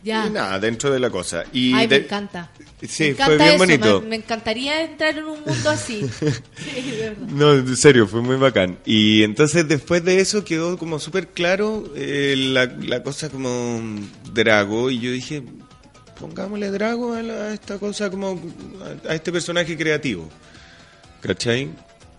Ya. 0.02 0.28
Y 0.28 0.30
nada, 0.30 0.58
dentro 0.60 0.90
de 0.92 1.00
la 1.00 1.10
cosa. 1.10 1.44
Y 1.52 1.74
Ay, 1.74 1.86
de- 1.88 2.00
me 2.00 2.06
encanta. 2.06 2.50
Sí, 2.88 3.04
me 3.04 3.10
encanta 3.10 3.26
fue 3.26 3.36
bien 3.36 3.50
eso, 3.50 3.58
bonito. 3.58 4.02
Me, 4.02 4.08
me 4.08 4.16
encantaría 4.16 4.82
entrar 4.84 5.18
en 5.18 5.26
un 5.26 5.42
mundo 5.44 5.70
así. 5.70 6.06
Sí, 6.22 6.92
de 6.92 7.10
verdad. 7.10 7.28
No, 7.28 7.54
en 7.54 7.76
serio, 7.76 8.08
fue 8.08 8.22
muy 8.22 8.38
bacán. 8.38 8.78
Y 8.86 9.24
entonces 9.24 9.68
después 9.68 10.06
de 10.06 10.22
eso 10.22 10.46
quedó 10.46 10.78
como 10.78 11.00
súper 11.00 11.28
claro 11.28 11.92
eh, 11.98 12.36
la, 12.38 12.66
la 12.68 13.04
cosa 13.04 13.30
como 13.30 13.82
Drago 14.34 14.90
y 14.90 15.00
yo 15.02 15.12
dije, 15.12 15.44
pongámosle 16.18 16.72
Drago 16.72 17.14
a, 17.16 17.22
la- 17.22 17.34
a 17.48 17.54
esta 17.54 17.78
cosa 17.78 18.10
como 18.10 18.42
a, 19.06 19.10
a 19.12 19.16
este 19.16 19.34
personaje 19.34 19.76
creativo. 19.78 20.30
¿Cachai? 21.20 21.70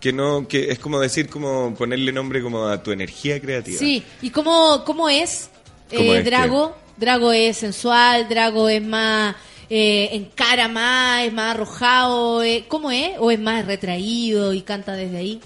Que 0.00 0.12
no, 0.12 0.48
que 0.48 0.70
es 0.70 0.78
como 0.78 0.98
decir, 0.98 1.28
como 1.28 1.74
ponerle 1.74 2.10
nombre 2.10 2.42
como 2.42 2.66
a 2.66 2.82
tu 2.82 2.90
energía 2.90 3.40
creativa. 3.40 3.78
Sí, 3.78 4.02
¿y 4.22 4.30
cómo, 4.30 4.82
cómo 4.84 5.08
es, 5.08 5.50
¿Cómo 5.94 6.14
eh, 6.14 6.18
es 6.18 6.24
Drago? 6.24 6.74
Drago 6.96 7.32
es 7.32 7.58
sensual, 7.58 8.28
Drago 8.28 8.68
es 8.68 8.82
más 8.82 9.36
eh, 9.68 10.08
en 10.12 10.24
cara 10.34 10.68
más, 10.68 11.24
es 11.24 11.32
más 11.32 11.54
arrojado, 11.54 12.42
eh, 12.42 12.64
¿cómo 12.66 12.90
es? 12.90 13.12
¿O 13.18 13.30
es 13.30 13.38
más 13.38 13.66
retraído 13.66 14.52
y 14.52 14.62
canta 14.62 14.94
desde 14.94 15.16
ahí? 15.16 15.40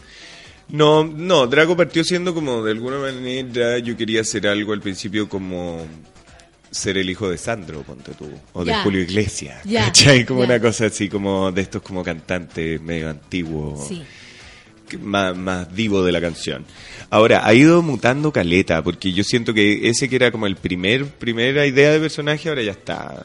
No, 0.69 1.05
no, 1.05 1.47
Drago 1.47 1.77
partió 1.77 2.03
siendo 2.05 2.33
como 2.33 2.63
de 2.63 2.73
alguna 2.73 2.99
manera 2.99 3.79
yo 3.79 3.97
quería 3.97 4.23
hacer 4.23 4.49
algo 4.49 4.73
al 4.73 4.81
principio 4.81 5.29
como 5.29 5.87
ser 6.71 6.99
el 6.99 7.09
hijo 7.09 7.29
de 7.29 7.39
Sandro, 7.39 7.83
ponte 7.83 8.13
tú, 8.15 8.29
o 8.53 8.65
de. 8.65 8.75
Julio 8.77 9.03
Iglesias, 9.03 9.63
Ya, 9.65 9.85
¿cachai? 9.85 10.25
Como 10.25 10.41
una 10.41 10.59
cosa 10.61 10.87
así, 10.87 11.09
como 11.09 11.53
de 11.53 11.63
estos 11.63 11.83
como 11.83 12.03
cantantes 12.03 12.81
medio 12.81 13.11
antiguos, 13.11 13.87
Sí. 13.87 14.03
Más, 15.01 15.37
más 15.37 15.75
divo 15.75 16.05
de 16.05 16.13
la 16.13 16.21
canción. 16.21 16.65
Ahora, 17.11 17.47
ha 17.47 17.55
ido 17.55 17.83
mutando 17.83 18.33
caleta, 18.33 18.83
porque 18.83 19.13
yo 19.13 19.25
siento 19.25 19.55
que 19.55 19.89
ese 19.89 20.09
que 20.09 20.17
era 20.17 20.31
como 20.31 20.47
el 20.47 20.57
primer, 20.57 21.07
primera 21.07 21.67
idea 21.67 21.93
de 21.93 22.01
personaje, 22.01 22.49
ahora 22.49 22.63
ya 22.63 22.73
está 22.73 23.25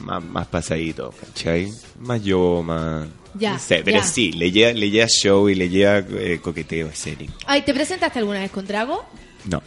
más, 0.00 0.24
más 0.24 0.46
pasadito, 0.46 1.12
¿cachai? 1.20 1.72
Más 2.00 2.22
yo, 2.22 2.62
más... 2.62 3.06
Ya, 3.34 3.54
no 3.54 3.58
sé, 3.58 3.82
pero 3.82 3.98
ya. 3.98 4.04
sí, 4.04 4.32
le 4.32 4.50
lleva, 4.50 4.72
le 4.72 4.90
lleva 4.90 5.06
show 5.08 5.48
y 5.48 5.54
le 5.54 5.70
lleva 5.70 5.98
eh, 5.98 6.38
coqueteo 6.42 6.88
escénico. 6.88 7.32
Ay, 7.46 7.62
¿te 7.62 7.72
presentaste 7.72 8.18
alguna 8.18 8.40
vez 8.40 8.50
con 8.50 8.66
Drago? 8.66 9.06
No, 9.46 9.62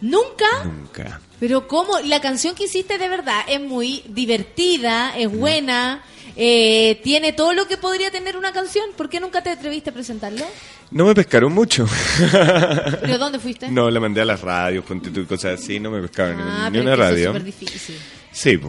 ¿Nunca? 0.00 0.46
nunca. 0.64 1.20
Pero 1.38 1.66
¿cómo? 1.66 1.98
La 2.04 2.20
canción 2.20 2.54
que 2.54 2.64
hiciste 2.64 2.98
de 2.98 3.08
verdad 3.08 3.40
es 3.48 3.60
muy 3.60 4.02
divertida, 4.08 5.16
es 5.16 5.30
buena, 5.30 6.02
eh, 6.36 7.00
tiene 7.02 7.32
todo 7.32 7.52
lo 7.54 7.66
que 7.66 7.76
podría 7.78 8.10
tener 8.10 8.36
una 8.36 8.52
canción. 8.52 8.90
¿Por 8.96 9.08
qué 9.08 9.20
nunca 9.20 9.42
te 9.42 9.50
atreviste 9.50 9.90
a 9.90 9.92
presentarlo? 9.94 10.44
No 10.90 11.06
me 11.06 11.14
pescaron 11.14 11.52
mucho. 11.52 11.86
¿Pero 13.00 13.16
dónde 13.18 13.38
fuiste? 13.38 13.68
No, 13.70 13.90
la 13.90 14.00
mandé 14.00 14.20
a 14.20 14.24
las 14.24 14.40
radios, 14.40 14.84
ponte 14.84 15.10
tú 15.10 15.20
y 15.20 15.24
cosas 15.24 15.60
así, 15.60 15.78
no 15.80 15.90
me 15.90 16.00
pescaron 16.02 16.36
ni- 16.36 16.42
Ah, 16.44 16.68
ni 16.70 16.78
pero 16.78 16.82
una 16.82 16.92
es 16.92 16.98
que 16.98 17.02
eso 17.04 17.10
radio. 17.10 17.20
es 17.20 17.26
súper 17.26 17.44
difícil. 17.44 17.96
Sí, 18.32 18.60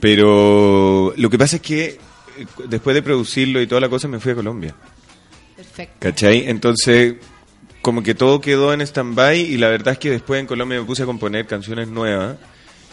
pero 0.00 1.12
lo 1.16 1.30
que 1.30 1.38
pasa 1.38 1.56
es 1.56 1.62
que 1.62 1.84
eh, 1.86 1.98
después 2.68 2.94
de 2.94 3.02
producirlo 3.02 3.60
y 3.62 3.66
toda 3.66 3.80
la 3.80 3.88
cosa 3.88 4.08
me 4.08 4.20
fui 4.20 4.32
a 4.32 4.34
Colombia. 4.34 4.74
Perfecto. 5.56 5.96
¿Cachai? 6.00 6.48
Entonces, 6.48 7.14
como 7.86 8.02
que 8.02 8.16
todo 8.16 8.40
quedó 8.40 8.72
en 8.72 8.80
stand-by 8.80 9.38
y 9.40 9.58
la 9.58 9.68
verdad 9.68 9.92
es 9.92 10.00
que 10.00 10.10
después 10.10 10.40
en 10.40 10.48
Colombia 10.48 10.80
me 10.80 10.84
puse 10.84 11.04
a 11.04 11.06
componer 11.06 11.46
canciones 11.46 11.86
nuevas 11.86 12.36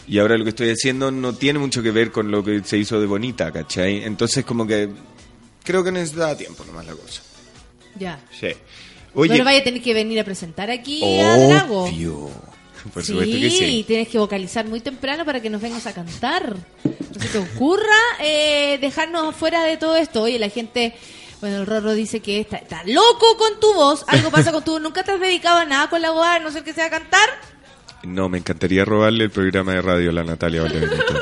y 0.07 0.20
ahora 0.20 0.38
lo 0.38 0.44
que 0.44 0.52
estoy 0.52 0.70
haciendo 0.70 1.10
no 1.10 1.34
tiene 1.34 1.57
mucho 1.57 1.82
que 1.82 1.90
ver 1.90 2.11
con 2.11 2.30
lo 2.30 2.44
que 2.44 2.61
se 2.64 2.78
hizo 2.78 3.02
de 3.02 3.07
Bonita, 3.07 3.52
¿cachai? 3.52 4.03
Entonces 4.03 4.45
como 4.45 4.68
que 4.68 4.90
creo 5.64 5.84
que 5.84 5.91
necesitaba 5.91 6.38
tiempo 6.38 6.64
nomás 6.65 6.86
la 6.86 6.94
cosa. 6.94 7.24
Ya. 7.98 8.20
Sí. 8.40 8.49
Oye, 9.15 9.32
Pero 9.32 9.44
vaya 9.44 9.61
a 9.61 9.64
tener 9.64 9.82
que 9.82 9.95
venir 9.95 10.20
a 10.20 10.24
presentar 10.24 10.70
aquí 10.70 11.03
a 11.20 11.38
Drago. 11.40 11.86
obvio. 11.86 12.30
Por 12.94 13.03
supuesto 13.03 13.36
que 13.36 13.49
sí. 13.49 13.84
tienes 13.88 14.10
que 14.10 14.20
vocalizar 14.20 14.68
muy 14.68 14.80
temprano 14.80 15.26
para 15.26 15.41
que 15.41 15.49
nos 15.49 15.60
vengas 15.60 15.88
a 15.88 15.94
cantar. 15.95 16.56
No 16.84 17.20
se 17.20 17.30
te 17.30 17.40
ocurra 17.40 17.98
eh, 18.20 18.78
dejarnos 18.80 19.30
afuera 19.30 19.64
de 19.64 19.76
todo 19.78 19.95
esto. 19.95 20.22
Oye, 20.22 20.38
la 20.38 20.49
gente... 20.49 20.94
Bueno, 21.44 21.57
el 21.57 21.65
Rorro 21.65 21.91
dice 21.91 22.22
que 22.22 22.40
está, 22.40 22.56
está 22.56 22.84
loco 22.86 23.36
con 23.38 23.60
tu 23.60 23.74
voz. 23.74 24.06
Algo 24.07 24.32
pasa 24.32 24.53
con 24.53 24.64
tu 24.64 24.72
voz. 24.72 24.82
¿Nunca 24.82 25.03
te 25.03 25.11
has 25.11 25.20
dedicado 25.20 25.60
a 25.60 25.65
nada 25.65 25.90
con 25.90 26.02
la 26.02 26.11
voz, 26.11 26.26
a 26.26 26.40
no 26.40 26.49
ser 26.49 26.64
que 26.64 26.72
sea 26.72 26.90
cantar? 26.90 27.30
No, 28.03 28.30
me 28.30 28.38
encantaría 28.38 28.86
robarle 28.86 29.26
el 29.26 29.30
programa 29.30 29.74
de 29.74 29.82
radio 29.82 30.11
a 30.11 30.14
la 30.14 30.24
Natalia 30.24 30.61
Valdebenito. 30.61 31.14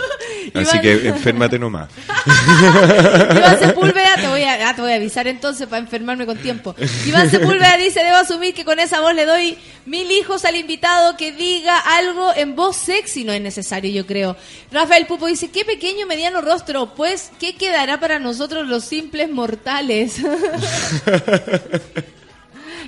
Así 0.56 0.78
Iván- 0.78 0.82
que 0.82 1.08
enférmate 1.08 1.58
nomás. 1.58 1.90
Iván 3.36 3.60
Sepúlveda, 3.60 4.16
te 4.16 4.28
voy, 4.28 4.44
a, 4.44 4.70
ah, 4.70 4.76
te 4.76 4.82
voy 4.82 4.92
a 4.92 4.96
avisar 4.96 5.28
entonces 5.28 5.68
para 5.68 5.82
enfermarme 5.82 6.26
con 6.26 6.38
tiempo. 6.38 6.76
Iván 7.06 7.30
Sepúlveda 7.30 7.78
dice, 7.78 8.04
debo 8.04 8.18
asumir 8.18 8.54
que 8.54 8.66
con 8.66 8.80
esa 8.80 9.00
voz 9.02 9.14
le 9.16 9.26
doy 9.26 9.58
mil 9.86 10.12
hijos 10.12 10.44
al 10.46 10.56
invitado 10.56 11.16
que 11.18 11.32
diga 11.32 11.78
algo 11.80 12.34
en 12.36 12.56
voz 12.56 12.76
sexy. 12.76 13.24
No 13.24 13.34
es 13.34 13.42
necesario, 13.42 13.92
yo 13.92 14.06
creo. 14.06 14.36
Rafael 14.72 15.06
Pupo 15.06 15.28
dice, 15.28 15.50
qué 15.52 15.64
pequeño 15.66 16.06
mediano 16.06 16.42
rostro. 16.42 16.94
Pues, 16.96 17.32
¿qué 17.40 17.56
quedará 17.56 18.00
para 18.00 18.20
nosotros 18.20 18.68
los 18.68 18.84
simples 18.84 19.30
mortales? 19.30 20.18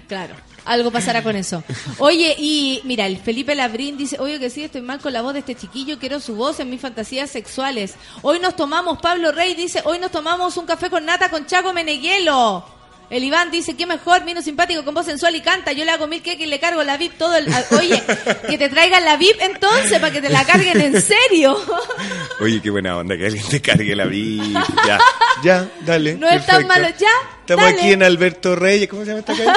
claro. 0.07 0.35
Algo 0.65 0.91
pasará 0.91 1.23
con 1.23 1.35
eso. 1.35 1.63
Oye, 1.97 2.35
y 2.37 2.81
mira, 2.85 3.05
el 3.05 3.17
Felipe 3.17 3.55
Labrín 3.55 3.97
dice, 3.97 4.17
oye 4.19 4.39
que 4.39 4.49
sí, 4.49 4.63
estoy 4.63 4.81
mal 4.81 4.99
con 4.99 5.13
la 5.13 5.21
voz 5.21 5.33
de 5.33 5.39
este 5.39 5.55
chiquillo, 5.55 5.99
quiero 5.99 6.19
su 6.19 6.35
voz 6.35 6.59
en 6.59 6.69
mis 6.69 6.81
fantasías 6.81 7.29
sexuales. 7.29 7.95
Hoy 8.21 8.39
nos 8.39 8.55
tomamos, 8.55 8.99
Pablo 8.99 9.31
Rey 9.31 9.55
dice, 9.55 9.81
hoy 9.85 9.99
nos 9.99 10.11
tomamos 10.11 10.55
un 10.57 10.65
café 10.65 10.89
con 10.89 11.05
nata 11.05 11.29
con 11.29 11.45
Chaco 11.45 11.73
Meneguelo. 11.73 12.82
El 13.13 13.23
Iván 13.23 13.51
dice, 13.51 13.75
qué 13.75 13.85
mejor, 13.85 14.25
vino 14.25 14.41
simpático, 14.41 14.83
con 14.83 14.95
voz 14.95 15.05
sensual 15.05 15.35
y 15.35 15.41
canta. 15.41 15.71
Yo 15.71 15.85
le 15.85 15.91
hago 15.91 16.07
mil 16.07 16.23
queques 16.23 16.47
y 16.47 16.49
le 16.49 16.59
cargo 16.59 16.83
la 16.83 16.97
VIP 16.97 17.15
todo 17.17 17.35
el... 17.35 17.47
a- 17.53 17.63
Oye, 17.77 18.01
que 18.49 18.57
te 18.57 18.69
traigan 18.69 19.05
la 19.05 19.17
VIP 19.17 19.39
entonces, 19.39 19.99
para 19.99 20.11
que 20.11 20.19
te 20.19 20.29
la 20.29 20.43
carguen 20.45 20.81
en 20.81 20.99
serio. 21.01 21.55
Oye, 22.41 22.59
qué 22.61 22.71
buena 22.71 22.97
onda 22.97 23.15
que 23.15 23.27
alguien 23.27 23.45
te 23.47 23.61
cargue 23.61 23.95
la 23.95 24.05
vida. 24.05 24.65
Ya, 24.87 24.99
ya, 25.43 25.69
dale. 25.81 26.15
No 26.15 26.27
es 26.27 26.43
tan 26.45 26.65
malo, 26.65 26.87
ya. 26.97 27.07
Estamos 27.41 27.65
dale. 27.65 27.77
aquí 27.81 27.91
en 27.91 28.01
Alberto 28.01 28.55
Reyes. 28.55 28.89
¿Cómo 28.89 29.05
se 29.05 29.09
llama 29.15 29.19
esta 29.19 29.35
calle? 29.35 29.51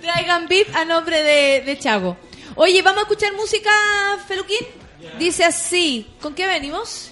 Traigan 0.00 0.48
VIP 0.48 0.74
a 0.74 0.84
nombre 0.86 1.22
de, 1.22 1.60
de 1.66 1.78
Chago. 1.78 2.16
Oye, 2.54 2.80
¿vamos 2.82 3.00
a 3.00 3.02
escuchar 3.02 3.32
música, 3.34 3.70
Feluquín? 4.26 4.66
Dice 5.18 5.44
así. 5.44 6.06
¿Con 6.20 6.34
qué 6.34 6.46
venimos? 6.46 7.10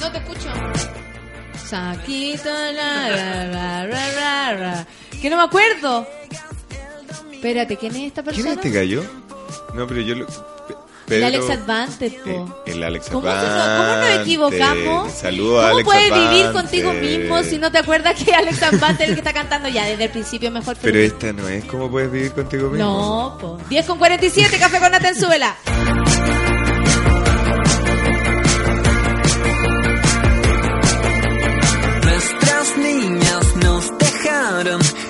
No 0.00 0.12
te 0.12 0.18
escucho. 0.18 0.48
Saquito, 1.68 2.48
la, 2.48 3.08
la, 3.08 3.86
la, 3.86 4.52
la. 4.54 4.86
Que 5.20 5.30
no 5.30 5.36
me 5.36 5.42
acuerdo. 5.42 6.06
Espérate, 7.32 7.76
¿quién 7.76 7.96
es 7.96 8.02
esta 8.08 8.22
persona? 8.22 8.44
¿Quién 8.44 8.58
es 8.58 8.64
este 8.64 8.78
gallo? 8.78 9.04
No, 9.74 9.86
pero 9.86 10.00
yo 10.00 10.14
lo... 10.14 10.26
El 11.08 11.22
Alex 11.22 11.50
Advante, 11.50 12.10
po. 12.24 12.62
El 12.66 12.82
Alex 12.82 13.08
¿Cómo, 13.10 13.28
Advante. 13.28 13.76
cómo 13.76 14.10
nos 14.16 14.22
equivocamos? 14.22 15.12
Saludos 15.12 15.64
a 15.64 15.68
¿Cómo 15.68 15.74
Alex 15.74 15.84
puedes 15.84 16.30
vivir 16.30 16.52
contigo 16.52 16.92
mismo 16.94 17.42
si 17.44 17.58
no 17.58 17.70
te 17.70 17.78
acuerdas 17.78 18.20
que 18.20 18.34
Alex 18.34 18.62
Advante 18.62 19.04
es 19.04 19.10
el 19.10 19.14
que 19.14 19.20
está 19.20 19.32
cantando 19.32 19.68
ya 19.68 19.84
desde 19.86 20.04
el 20.04 20.10
principio 20.10 20.50
mejor? 20.50 20.76
Pero 20.82 20.98
esta 20.98 21.32
no 21.32 21.46
es 21.48 21.64
cómo 21.66 21.88
puedes 21.88 22.10
vivir 22.10 22.32
contigo 22.32 22.70
mismo. 22.70 22.84
No, 22.84 23.38
po. 23.40 23.58
10 23.68 23.86
con 23.86 23.98
47, 23.98 24.58
café 24.58 24.80
con 24.80 24.90
nata 24.90 25.08
en 25.08 25.14
nos 34.46 35.05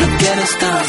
no 0.00 0.16
quiero 0.18 0.42
estar 0.42 0.84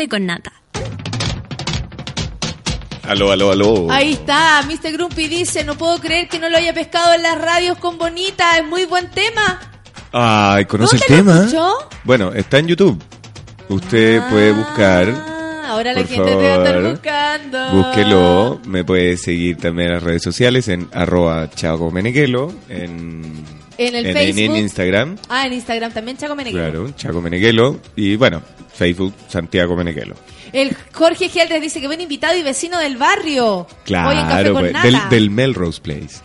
Café 0.00 0.08
con 0.08 0.24
Nata. 0.24 0.52
Aló, 3.06 3.32
aló, 3.32 3.50
aló. 3.50 3.90
Ahí 3.90 4.12
está, 4.12 4.62
Mr. 4.62 4.92
Grumpy 4.92 5.28
dice, 5.28 5.62
no 5.62 5.76
puedo 5.76 5.98
creer 5.98 6.26
que 6.28 6.38
no 6.38 6.48
lo 6.48 6.56
haya 6.56 6.72
pescado 6.72 7.12
en 7.12 7.22
las 7.22 7.38
radios 7.38 7.76
con 7.76 7.98
Bonita, 7.98 8.56
es 8.56 8.66
muy 8.66 8.86
buen 8.86 9.10
tema. 9.10 9.60
Ay, 10.12 10.64
¿conoce 10.64 10.96
el 10.96 11.02
¿Dónde 11.02 11.16
lo 11.16 11.32
tema? 11.32 11.44
escuchó? 11.44 11.88
Bueno, 12.04 12.32
está 12.32 12.58
en 12.60 12.68
YouTube. 12.68 13.02
Usted 13.68 14.22
puede 14.30 14.52
buscar. 14.52 15.08
Ah, 15.10 15.64
ahora 15.68 15.92
la 15.92 16.04
gente 16.04 16.24
te 16.24 16.48
va 16.48 16.54
a 16.54 16.56
estar 16.64 16.82
buscando. 16.82 17.70
Búsquelo. 17.72 18.60
Me 18.64 18.84
puede 18.84 19.18
seguir 19.18 19.58
también 19.58 19.88
en 19.88 19.94
las 19.96 20.02
redes 20.02 20.22
sociales 20.22 20.68
en 20.68 20.88
arroba 20.94 21.50
Chago 21.50 21.90
Meneguelo, 21.90 22.54
en, 22.70 23.44
En 23.86 23.94
el 23.96 24.06
en- 24.06 24.14
Facebook. 24.14 24.44
en 24.44 24.56
Instagram. 24.56 25.16
Ah, 25.28 25.46
en 25.46 25.52
Instagram 25.54 25.92
también, 25.92 26.16
Chaco 26.16 26.34
Meneghel. 26.36 26.60
Claro, 26.60 26.90
Chago 26.96 27.20
Meneguelo. 27.22 27.80
Y 27.96 28.16
bueno, 28.16 28.42
Facebook 28.74 29.14
Santiago 29.28 29.74
Meneguelo. 29.76 30.14
El 30.52 30.76
Jorge 30.92 31.28
Geldres 31.28 31.62
dice 31.62 31.80
que 31.80 31.86
buen 31.86 32.00
invitado 32.00 32.36
y 32.36 32.42
vecino 32.42 32.78
del 32.78 32.96
barrio. 32.96 33.58
Hoy 33.58 33.66
en 33.86 33.94
Café 33.94 34.26
Claro, 34.26 34.52
con 34.52 34.62
pues, 34.62 34.72
Nata. 34.72 34.86
del, 34.88 35.08
del 35.08 35.30
Melrose 35.30 35.80
Place. 35.80 36.08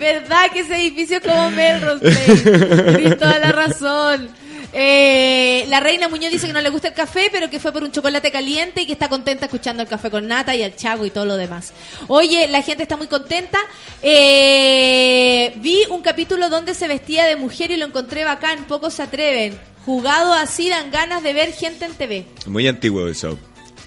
¿Verdad 0.00 0.50
que 0.52 0.60
ese 0.60 0.76
edificio 0.76 1.18
es 1.18 1.22
como 1.22 1.50
Melrose 1.50 2.00
Place? 2.00 2.36
Tienes 2.96 3.18
toda 3.18 3.38
la 3.38 3.52
razón. 3.52 4.28
Eh, 4.72 5.64
la 5.68 5.80
reina 5.80 6.08
Muñoz 6.08 6.30
dice 6.30 6.46
que 6.46 6.52
no 6.52 6.60
le 6.60 6.68
gusta 6.68 6.88
el 6.88 6.94
café, 6.94 7.28
pero 7.32 7.48
que 7.48 7.58
fue 7.58 7.72
por 7.72 7.82
un 7.82 7.92
chocolate 7.92 8.30
caliente 8.30 8.82
y 8.82 8.86
que 8.86 8.92
está 8.92 9.08
contenta 9.08 9.46
escuchando 9.46 9.82
el 9.82 9.88
café 9.88 10.10
con 10.10 10.26
nata 10.26 10.54
y 10.54 10.62
al 10.62 10.76
chago 10.76 11.06
y 11.06 11.10
todo 11.10 11.24
lo 11.24 11.36
demás. 11.36 11.72
Oye, 12.08 12.48
la 12.48 12.62
gente 12.62 12.82
está 12.82 12.96
muy 12.96 13.06
contenta. 13.06 13.58
Eh, 14.02 15.52
vi 15.56 15.80
un 15.90 16.02
capítulo 16.02 16.48
donde 16.48 16.74
se 16.74 16.88
vestía 16.88 17.24
de 17.24 17.36
mujer 17.36 17.70
y 17.70 17.76
lo 17.76 17.86
encontré 17.86 18.24
bacán. 18.24 18.64
Pocos 18.64 18.94
se 18.94 19.02
atreven. 19.02 19.58
Jugado 19.86 20.34
así 20.34 20.68
dan 20.68 20.90
ganas 20.90 21.22
de 21.22 21.32
ver 21.32 21.52
gente 21.52 21.86
en 21.86 21.94
TV. 21.94 22.26
Muy 22.46 22.68
antiguo 22.68 23.08
eso. 23.08 23.38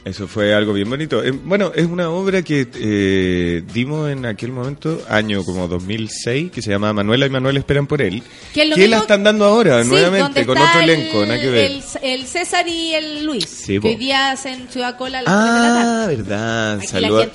Eso 0.04 0.28
fue 0.28 0.56
algo 0.56 0.74
bien 0.74 0.90
bonito. 0.90 1.24
Eh, 1.24 1.30
bueno, 1.30 1.72
es 1.76 1.86
una 1.86 2.10
obra 2.10 2.42
que 2.42 2.68
eh, 2.74 3.62
dimos 3.72 4.10
en 4.10 4.26
aquel 4.26 4.52
momento, 4.52 5.00
año 5.08 5.44
como 5.46 5.68
2006, 5.68 6.52
que 6.52 6.64
se 6.64 6.72
llama 6.72 6.92
Manuela 6.92 7.28
y 7.28 7.30
Manuel 7.30 7.58
esperan 7.58 7.86
por 7.86 8.02
él. 8.02 8.24
Que 8.52 8.64
es 8.64 8.70
lo 8.70 8.76
la 8.88 8.98
están 8.98 9.24
dando 9.24 9.46
ahora, 9.46 9.84
Sí, 9.84 9.90
nuevamente, 9.90 10.44
con 10.44 10.58
otro 10.58 10.80
el- 10.80 10.90
elenco, 10.90 11.24
nada 11.24 11.40
que 11.40 11.50
ver. 11.52 11.66
El, 11.72 11.84
el 12.02 12.26
César 12.26 12.68
y 12.68 12.96
el 12.96 13.26
Luis. 13.26 13.46
Sí, 13.46 13.80
que 13.80 13.90
hoy 13.90 13.96
día 13.96 14.32
hacen 14.32 14.68
Ciudad 14.72 14.98
Cola 14.98 15.20
a 15.20 15.22
las 15.22 15.34
tres 15.34 15.54
de 15.54 15.60
la 15.70 15.74
tarde. 15.76 15.92
Ah, 15.92 16.08
verdad. 16.08 16.78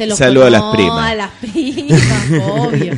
La 0.09 0.17
saluda 0.17 0.47
a 0.49 0.51
las 0.51 0.63
primas. 0.75 1.11
A 1.13 1.15
las 1.15 1.31
primas, 1.35 2.31
obvio. 2.51 2.95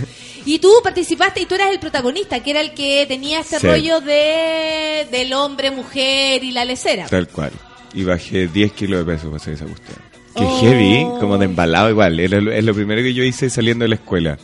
Y 0.46 0.60
tú 0.60 0.72
participaste 0.82 1.42
y 1.42 1.44
tú 1.46 1.56
eras 1.56 1.70
el 1.72 1.78
protagonista, 1.78 2.42
que 2.42 2.52
era 2.52 2.62
el 2.62 2.72
que 2.72 3.04
tenía 3.06 3.40
este 3.40 3.58
Sí. 3.60 3.66
rollo 3.66 4.00
de 4.00 5.06
del 5.12 5.34
hombre, 5.34 5.70
mujer 5.70 6.42
y 6.42 6.52
la 6.52 6.64
lecera. 6.64 7.04
Tal 7.06 7.28
cual. 7.28 7.52
Y 7.94 8.04
bajé 8.04 8.48
10 8.48 8.72
kilos 8.72 9.04
de 9.06 9.12
peso 9.12 9.26
para 9.30 9.36
hacer 9.36 9.54
esa 9.54 9.64
cuestión. 9.64 9.96
Que 10.36 10.44
Oh. 10.44 10.60
heavy, 10.60 11.04
como 11.20 11.38
de 11.38 11.46
embalado 11.46 11.90
igual. 11.90 12.20
Era 12.20 12.40
lo- 12.40 12.52
es 12.52 12.64
lo 12.64 12.74
primero 12.74 13.02
que 13.02 13.14
yo 13.14 13.24
hice 13.24 13.50
saliendo 13.50 13.84
de 13.84 13.88
la 13.88 13.94
escuela. 13.96 14.38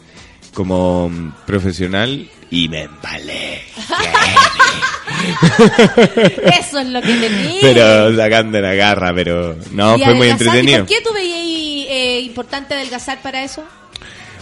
Como 0.55 1.09
mm, 1.09 1.33
profesional 1.47 2.29
y 2.51 2.69
me 2.69 2.83
embalé. 2.83 3.63
Eso 6.59 6.79
es 6.81 6.87
lo 6.89 7.01
que 7.03 7.09
tenía. 7.15 7.61
Pero 7.61 8.17
sacando 8.17 8.61
la 8.61 8.75
garra, 8.75 9.13
pero 9.15 9.57
no, 9.73 9.97
Y 9.97 10.03
fue 10.05 10.15
muy 10.15 10.29
adelgazar. 10.31 10.57
¿Y 10.57 10.59
entretenido. 10.59 10.79
por 10.79 10.87
qué 10.89 11.01
tú 11.05 11.13
veías 11.15 11.87
eh, 11.91 12.21
importante 12.21 12.75
adelgazar 12.75 13.21
para 13.23 13.45
eso? 13.45 13.65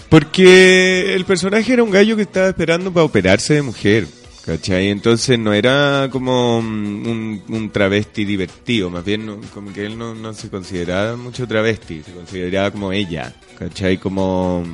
Porque 0.09 1.15
el 1.15 1.25
personaje 1.25 1.73
era 1.73 1.83
un 1.83 1.91
gallo 1.91 2.17
que 2.17 2.23
estaba 2.23 2.49
esperando 2.49 2.93
para 2.93 3.05
operarse 3.05 3.55
de 3.55 3.63
mujer. 3.63 4.07
¿Cachai? 4.45 4.89
Entonces 4.89 5.39
no 5.39 5.53
era 5.53 6.09
como 6.11 6.61
mm, 6.61 7.07
un, 7.07 7.43
un 7.49 7.71
travesti 7.71 8.25
divertido, 8.25 8.91
más 8.91 9.05
bien 9.05 9.25
no- 9.25 9.41
como 9.55 9.73
que 9.73 9.87
él 9.87 9.97
no, 9.97 10.15
no 10.15 10.35
se 10.35 10.49
consideraba 10.51 11.17
mucho 11.17 11.47
travesti, 11.47 12.03
se 12.03 12.13
consideraba 12.13 12.73
como 12.73 12.91
ella, 12.93 13.33
¿cachai? 13.57 13.99
Como, 13.99 14.65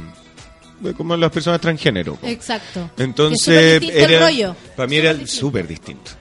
como 0.97 1.17
las 1.19 1.31
personas 1.31 1.61
transgénero. 1.61 2.17
Exacto. 2.23 2.91
Entonces, 2.97 3.81
distinto 3.81 4.05
el 4.07 4.11
era, 4.15 4.21
rollo. 4.27 4.57
para 4.75 4.87
mí 4.89 4.97
era 4.97 5.27
súper 5.27 5.69
distinto. 5.69 6.13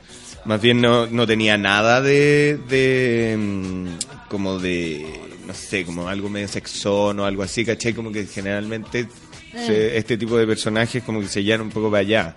Más 0.43 0.61
bien 0.61 0.81
no, 0.81 1.07
no 1.07 1.25
tenía 1.25 1.57
nada 1.57 2.01
de, 2.01 2.59
de, 2.67 3.35
mm, 3.37 3.87
como 4.29 4.59
de, 4.59 5.05
no 5.45 5.53
sé, 5.53 5.85
como 5.85 6.09
algo 6.09 6.27
medio 6.27 6.49
sexón 6.49 7.21
o 7.21 7.25
algo 7.25 7.43
así, 7.43 7.63
¿cachai? 7.63 7.93
Como 7.93 8.11
que 8.11 8.25
generalmente 8.25 9.07
se- 9.53 9.95
Eh. 9.95 9.97
este 9.97 10.17
tipo 10.17 10.37
de 10.37 10.45
personajes 10.45 11.01
como 11.03 11.21
que 11.21 11.27
se 11.29 11.43
llenan 11.43 11.61
un 11.61 11.69
poco 11.69 11.89
para 11.89 12.01
allá. 12.01 12.35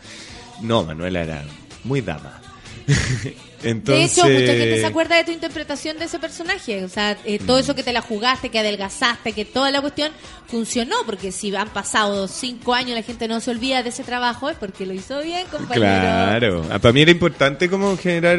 No, 0.60 0.84
Manuela 0.84 1.22
era 1.22 1.44
muy 1.84 2.00
dama. 2.00 2.40
Entonces, 3.62 4.16
De 4.16 4.22
hecho, 4.22 4.40
mucha 4.40 4.52
gente 4.52 4.80
se 4.80 4.86
acuerda 4.86 5.16
de 5.16 5.24
tu 5.24 5.32
interpretación 5.32 5.98
de 5.98 6.06
ese 6.06 6.18
personaje. 6.18 6.82
O 6.82 6.88
sea, 6.88 7.16
eh, 7.24 7.38
todo 7.38 7.58
eso 7.58 7.74
que 7.74 7.82
te 7.82 7.92
la 7.92 8.00
jugaste, 8.00 8.48
que 8.48 8.58
adelgazaste, 8.58 9.32
que 9.32 9.44
toda 9.44 9.70
la 9.70 9.80
cuestión 9.82 10.12
funcionó. 10.46 10.96
Porque 11.04 11.30
si 11.30 11.54
han 11.54 11.68
pasado 11.68 12.26
cinco 12.26 12.74
años 12.74 12.96
la 12.96 13.02
gente 13.02 13.28
no 13.28 13.38
se 13.40 13.50
olvida 13.50 13.82
de 13.82 13.90
ese 13.90 14.02
trabajo, 14.02 14.48
es 14.48 14.56
porque 14.56 14.86
lo 14.86 14.94
hizo 14.94 15.20
bien, 15.22 15.46
compañero. 15.50 15.80
Claro, 15.80 16.66
Ah, 16.70 16.78
para 16.78 16.92
mí 16.92 17.02
era 17.02 17.10
importante 17.10 17.68
como 17.68 17.96
generar 17.98 18.38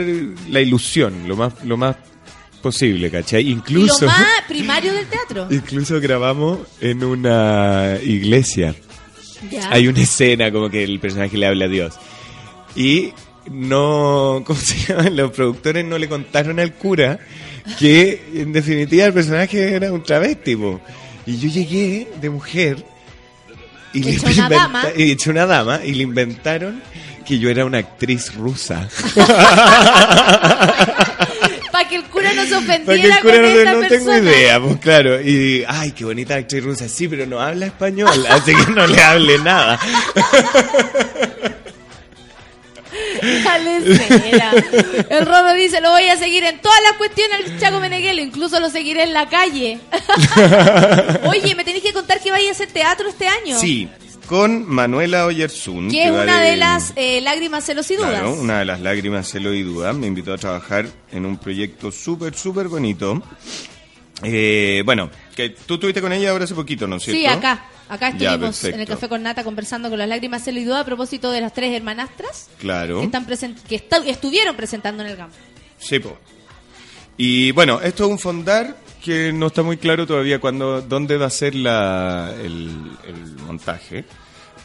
la 0.49 0.59
ilusión, 0.59 1.27
lo 1.27 1.35
más, 1.35 1.53
lo 1.65 1.77
más 1.77 1.97
posible, 2.61 3.11
¿cachai? 3.11 3.47
Incluso... 3.47 4.05
lo 4.05 4.11
más 4.11 4.27
primario 4.47 4.93
del 4.93 5.05
teatro. 5.07 5.47
Incluso 5.51 5.99
grabamos 5.99 6.59
en 6.79 7.03
una 7.03 7.97
iglesia. 8.03 8.73
Ya. 9.51 9.71
Hay 9.71 9.87
una 9.87 10.01
escena 10.01 10.51
como 10.51 10.69
que 10.69 10.83
el 10.83 10.99
personaje 10.99 11.37
le 11.37 11.47
habla 11.47 11.65
a 11.65 11.67
Dios. 11.67 11.93
Y 12.75 13.13
no, 13.49 14.43
¿cómo 14.47 14.59
se 14.59 14.75
llama? 14.77 15.09
Los 15.09 15.31
productores 15.31 15.83
no 15.85 15.97
le 15.97 16.07
contaron 16.07 16.59
al 16.59 16.73
cura 16.73 17.19
que 17.79 18.21
en 18.35 18.51
definitiva 18.53 19.05
el 19.05 19.13
personaje 19.13 19.75
era 19.75 19.91
un 19.91 20.03
travesti. 20.03 20.55
po. 20.55 20.81
Y 21.25 21.37
yo 21.37 21.49
llegué 21.49 22.07
de 22.19 22.29
mujer 22.29 22.83
y 23.93 24.03
le 24.03 24.11
Hecha 24.11 24.27
una 24.31 24.49
dama. 24.49 24.83
y 24.95 25.11
hecho 25.11 25.29
una 25.31 25.45
dama 25.45 25.81
y 25.83 25.93
le 25.93 26.03
inventaron 26.03 26.81
que 27.25 27.37
yo 27.39 27.49
era 27.49 27.65
una 27.65 27.77
actriz 27.79 28.33
rusa. 28.33 28.87
Para 31.71 31.87
que 31.87 31.95
el 31.97 32.03
cura 32.05 32.33
no 32.33 32.45
se 32.45 32.55
ofendiera 32.55 32.85
Para 32.85 32.97
que 32.97 33.07
el 33.07 33.21
cura 33.21 33.35
con 33.35 33.41
no, 33.43 33.47
esta 33.59 33.73
no 33.73 33.81
tengo 33.87 34.05
persona. 34.05 34.31
idea, 34.31 34.59
pues 34.61 34.77
claro. 34.77 35.21
Y, 35.21 35.63
ay, 35.67 35.91
qué 35.91 36.03
bonita 36.05 36.35
actriz 36.35 36.63
rusa. 36.63 36.89
Sí, 36.89 37.07
pero 37.07 37.25
no 37.25 37.39
habla 37.39 37.67
español, 37.67 38.09
así 38.29 38.53
que 38.55 38.71
no 38.71 38.87
le 38.87 39.01
hable 39.01 39.37
nada. 39.39 39.79
El 45.09 45.25
Rodo 45.25 45.53
dice, 45.53 45.81
lo 45.81 45.91
voy 45.91 46.07
a 46.09 46.17
seguir 46.17 46.43
en 46.43 46.59
todas 46.59 46.79
las 46.83 46.93
cuestiones 46.93 47.45
al 47.45 47.59
Chaco 47.59 47.79
Meneghelo, 47.79 48.21
incluso 48.21 48.59
lo 48.59 48.69
seguiré 48.69 49.03
en 49.03 49.13
la 49.13 49.29
calle. 49.29 49.79
Oye, 51.27 51.55
me 51.55 51.63
tenéis 51.63 51.83
que 51.83 51.93
contar 51.93 52.19
que 52.21 52.31
vaya 52.31 52.49
a 52.49 52.51
hacer 52.51 52.69
teatro 52.69 53.09
este 53.09 53.27
año. 53.27 53.57
Sí, 53.59 53.87
con 54.27 54.65
Manuela 54.67 55.25
Oyersun. 55.25 55.89
Que 55.89 56.05
es 56.05 56.11
una 56.11 56.41
de 56.41 56.55
las 56.55 56.93
eh, 56.95 57.21
lágrimas, 57.21 57.65
celos 57.65 57.91
y 57.91 57.97
dudas. 57.97 58.11
Claro, 58.11 58.33
una 58.33 58.59
de 58.59 58.65
las 58.65 58.79
lágrimas, 58.79 59.29
celo 59.29 59.53
y 59.53 59.61
duda. 59.61 59.93
Me 59.93 60.07
invitó 60.07 60.33
a 60.33 60.37
trabajar 60.37 60.87
en 61.11 61.25
un 61.25 61.37
proyecto 61.37 61.91
súper, 61.91 62.33
súper 62.33 62.67
bonito. 62.67 63.21
Eh, 64.23 64.83
bueno, 64.85 65.09
que 65.35 65.49
tú 65.49 65.73
estuviste 65.75 66.01
con 66.01 66.13
ella 66.13 66.31
ahora 66.31 66.45
hace 66.45 66.55
poquito, 66.55 66.87
¿no 66.87 66.97
es 66.97 67.03
cierto? 67.03 67.19
Sí, 67.19 67.25
acá. 67.25 67.65
Acá 67.91 68.09
Ya, 68.17 68.31
estuvimos 68.31 68.63
en 68.63 68.79
el. 68.79 68.87
Café 68.87 69.09
con 69.09 69.21
Nata 69.21 69.43
conversando 69.43 69.89
con 69.89 69.99
las 69.99 70.07
lágrimas, 70.07 70.45
duda 70.45 70.79
a 70.79 70.85
propósito 70.85 71.29
de 71.29 71.41
las 71.41 71.53
tres 71.53 71.75
hermanastras 71.75 72.49
Claro. 72.57 72.99
que, 72.99 73.05
están 73.05 73.27
present- 73.27 73.61
que 73.63 74.09
estuvieron 74.09 74.55
presentando 74.55 75.03
en 75.03 75.09
el 75.09 75.17
campo. 75.17 75.35
Sí, 75.77 75.99
po. 75.99 76.17
Y 77.17 77.51
bueno, 77.51 77.81
esto 77.81 78.05
es 78.05 78.09
un 78.11 78.17
fondar 78.19 78.77
que 79.03 79.33
no 79.33 79.47
está 79.47 79.61
muy 79.63 79.77
claro 79.77 80.07
todavía 80.07 80.39
cuándo, 80.39 80.81
dónde 80.81 81.17
va 81.17 81.25
a 81.25 81.29
ser 81.29 81.53
la, 81.55 82.33
el, 82.41 82.69
el 83.07 83.35
montaje. 83.45 84.05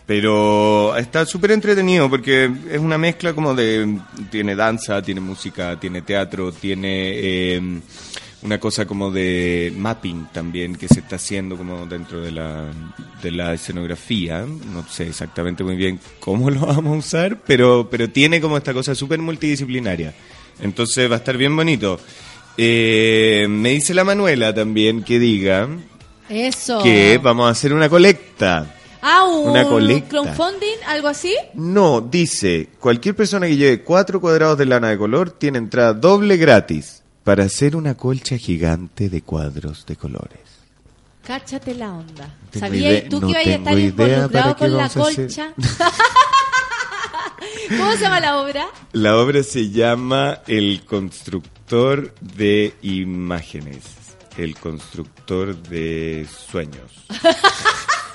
Pero 0.07 0.97
está 0.97 1.27
súper 1.27 1.51
entretenido 1.51 2.09
porque 2.09 2.49
es 2.71 2.79
una 2.79 2.97
mezcla 2.97 3.33
como 3.33 3.55
de... 3.55 3.99
Tiene 4.31 4.55
danza, 4.55 5.03
tiene 5.03 5.21
música, 5.21 5.81
tiene 5.81 6.03
teatro, 6.03 6.53
tiene 6.53 7.11
eh, 7.19 7.81
una 8.43 8.61
cosa 8.61 8.87
como 8.87 9.11
de 9.11 9.73
mapping 9.77 10.29
también 10.33 10.77
que 10.77 10.89
se 10.89 11.01
está 11.01 11.17
haciendo 11.17 11.57
como 11.57 11.87
dentro 11.87 12.21
de 12.21 12.33
la, 12.33 12.67
de 13.23 13.31
la 13.31 13.55
escenografía. 13.55 14.45
No 14.73 14.87
sé 14.89 15.09
exactamente 15.09 15.65
muy 15.65 15.77
bien 15.77 15.99
cómo 16.21 16.51
lo 16.51 16.61
vamos 16.67 16.95
a 16.95 16.99
usar, 16.99 17.41
pero, 17.47 17.89
pero 17.91 18.11
tiene 18.11 18.41
como 18.41 18.57
esta 18.57 18.75
cosa 18.75 18.95
súper 18.95 19.21
multidisciplinaria. 19.21 20.15
Entonces 20.61 21.11
va 21.11 21.17
a 21.17 21.19
estar 21.19 21.37
bien 21.37 21.55
bonito. 21.57 21.99
Eh, 22.57 23.47
me 23.49 23.71
dice 23.71 23.93
la 23.93 24.05
Manuela 24.05 24.55
también 24.55 25.03
que 25.03 25.19
diga 25.19 25.69
Eso. 26.29 26.83
que 26.83 27.19
vamos 27.23 27.49
a 27.49 27.51
hacer 27.51 27.73
una 27.73 27.89
colecta. 27.89 28.75
Ah, 29.03 29.25
un 29.25 29.51
una 29.51 29.65
colecta. 29.65 30.09
crowdfunding, 30.09 30.79
algo 30.87 31.09
así. 31.09 31.35
No, 31.55 32.01
dice, 32.01 32.71
cualquier 32.81 33.15
persona 33.15 33.47
que 33.47 33.57
lleve 33.57 33.83
cuatro 33.83 34.21
cuadrados 34.21 34.59
de 34.59 34.67
lana 34.67 34.89
de 34.89 34.99
color 34.99 35.31
tiene 35.31 35.59
entrada 35.59 35.93
doble 35.93 36.37
gratis 36.39 36.96
para 37.27 37.43
hacer 37.43 37.75
una 37.75 37.97
colcha 37.97 38.39
gigante 38.39 39.09
de 39.09 39.21
cuadros 39.21 39.85
de 39.85 39.97
colores. 39.97 40.39
Cáchate 41.27 41.75
la 41.75 41.93
onda. 41.93 42.33
¿Sabías 42.57 43.09
tú 43.09 43.21
no 43.21 43.27
que 43.27 43.33
ibas 43.33 43.47
a 43.49 43.51
estar 43.51 43.77
involucrado 43.77 44.57
con 44.57 44.77
la 44.77 44.89
colcha? 44.89 45.53
¿Cómo 47.77 47.93
se 47.95 47.99
llama 47.99 48.21
la 48.21 48.41
obra? 48.41 48.69
La 48.93 49.17
obra 49.17 49.43
se 49.43 49.71
llama 49.71 50.39
El 50.47 50.85
constructor 50.85 52.15
de 52.21 52.77
imágenes. 52.83 53.83
El 54.37 54.55
constructor 54.55 55.57
de 55.57 56.29
sueños. 56.31 56.93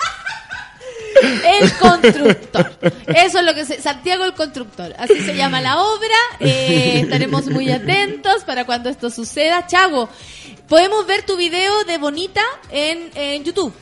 El 1.22 1.72
constructor. 1.74 2.72
Eso 3.06 3.38
es 3.38 3.44
lo 3.44 3.54
que 3.54 3.64
se... 3.64 3.80
Santiago 3.80 4.24
el 4.24 4.34
constructor. 4.34 4.94
Así 4.98 5.20
se 5.20 5.36
llama 5.36 5.60
la 5.60 5.80
obra. 5.80 6.16
Eh, 6.40 7.00
estaremos 7.02 7.46
muy 7.46 7.70
atentos 7.70 8.44
para 8.44 8.64
cuando 8.64 8.88
esto 8.88 9.10
suceda. 9.10 9.66
Chago, 9.66 10.08
podemos 10.68 11.06
ver 11.06 11.24
tu 11.24 11.36
video 11.36 11.84
de 11.84 11.98
Bonita 11.98 12.42
en, 12.70 13.10
en 13.14 13.44
YouTube. 13.44 13.72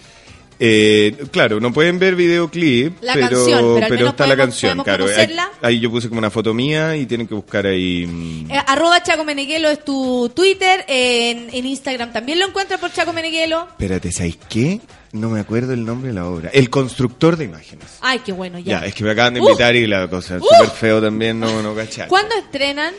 Eh, 0.63 1.17
claro, 1.31 1.59
no 1.59 1.73
pueden 1.73 1.99
ver 1.99 2.15
videoclip, 2.15 2.99
La 3.03 3.15
pero, 3.15 3.29
canción, 3.31 3.81
pero 3.89 4.09
está 4.09 4.27
la 4.27 4.37
canción, 4.37 4.83
claro. 4.83 5.07
Ahí, 5.63 5.81
yo 5.81 5.91
puse 5.91 6.09
como 6.11 6.19
una 6.19 6.31
foto 6.31 6.53
mía 6.53 6.95
y 6.97 7.07
tienen 7.07 7.27
que 7.27 7.33
buscar 7.35 7.67
ahí. 7.67 8.07
mm, 8.07 8.51
Eh, 8.51 8.63
arroba 8.67 9.03
Chaco 9.03 9.25
Meneguelo 9.25 9.71
es 9.71 9.83
tu 9.83 10.31
Twitter. 10.35 10.85
En, 10.87 11.49
en 11.55 11.65
Instagram 11.65 12.13
también 12.13 12.39
lo 12.39 12.47
encuentras 12.49 12.79
por 12.79 12.93
Chaco 12.93 13.15
Meneguelo. 13.15 13.69
Espérate, 13.71 14.13
¿sabes 14.13 14.37
qué? 14.51 14.81
No 15.13 15.31
me 15.31 15.41
acuerdo 15.41 15.73
el 15.73 15.83
nombre 15.85 16.09
de 16.09 16.15
la 16.15 16.27
obra. 16.27 16.51
El 16.53 16.69
constructor 16.69 17.39
de 17.39 17.47
imágenes. 17.47 17.87
Ay, 18.03 18.19
qué 18.19 18.33
bueno, 18.33 18.59
ya. 18.59 18.81
Ya, 18.81 18.87
es 18.87 18.95
que 18.95 19.03
me 19.03 19.13
acaban 19.13 19.33
de 19.35 19.41
Uh. 19.41 19.45
invitar 19.49 19.75
y 19.75 19.87
la 19.87 20.09
cosa 20.09 20.37
Uh. 20.37 20.41
súper 20.45 20.71
feo 20.79 21.01
también, 21.01 21.41
no, 21.41 21.63
no 21.63 21.75
cachar. 21.75 22.07
¿Cuándo 22.09 22.35
estrenan? 22.37 22.93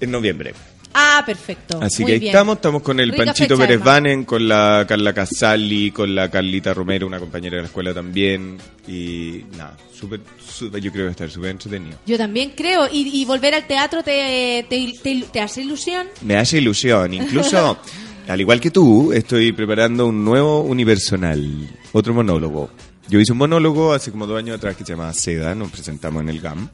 En 0.00 0.10
noviembre. 0.10 0.54
Ah, 0.94 1.22
perfecto. 1.24 1.78
Así 1.82 2.02
Muy 2.02 2.08
que 2.08 2.12
ahí 2.14 2.18
bien. 2.20 2.30
estamos, 2.34 2.56
estamos 2.56 2.82
con 2.82 3.00
el 3.00 3.10
Rica 3.10 3.24
Panchito 3.26 3.56
Pérez 3.56 3.76
además. 3.80 3.86
Vanen, 3.86 4.24
con 4.24 4.46
la 4.48 4.84
Carla 4.88 5.12
Casali, 5.12 5.90
con 5.90 6.14
la 6.14 6.30
Carlita 6.30 6.74
Romero, 6.74 7.06
una 7.06 7.18
compañera 7.18 7.56
de 7.56 7.62
la 7.62 7.66
escuela 7.66 7.94
también. 7.94 8.58
Y 8.86 9.44
nada, 9.56 9.76
súper, 9.92 10.20
súper- 10.44 10.80
yo 10.82 10.90
creo 10.90 11.02
que 11.02 11.04
va 11.04 11.08
a 11.08 11.12
estar 11.12 11.30
súper 11.30 11.50
entretenido. 11.50 11.96
Yo 12.06 12.18
también 12.18 12.52
creo. 12.56 12.86
Y, 12.92 13.08
y 13.20 13.24
volver 13.24 13.54
al 13.54 13.66
teatro 13.66 14.02
te, 14.02 14.66
te, 14.68 14.94
te- 15.02 15.24
te 15.32 15.40
hace 15.40 15.62
ilusión. 15.62 16.06
Me 16.22 16.36
hace 16.36 16.58
ilusión. 16.58 17.14
Incluso, 17.14 17.78
al 18.28 18.40
igual 18.40 18.60
que 18.60 18.70
tú, 18.70 19.12
estoy 19.12 19.52
preparando 19.52 20.06
un 20.06 20.24
nuevo 20.24 20.60
unipersonal, 20.62 21.68
otro 21.92 22.12
monólogo. 22.14 22.70
Yo 23.08 23.18
hice 23.18 23.32
un 23.32 23.38
monólogo 23.38 23.92
hace 23.92 24.10
como 24.10 24.26
dos 24.26 24.38
años 24.38 24.56
atrás 24.56 24.76
que 24.76 24.84
se 24.84 24.92
llama 24.92 25.12
Seda, 25.12 25.54
nos 25.54 25.70
presentamos 25.70 26.22
en 26.22 26.28
el 26.28 26.40
GAM. 26.40 26.68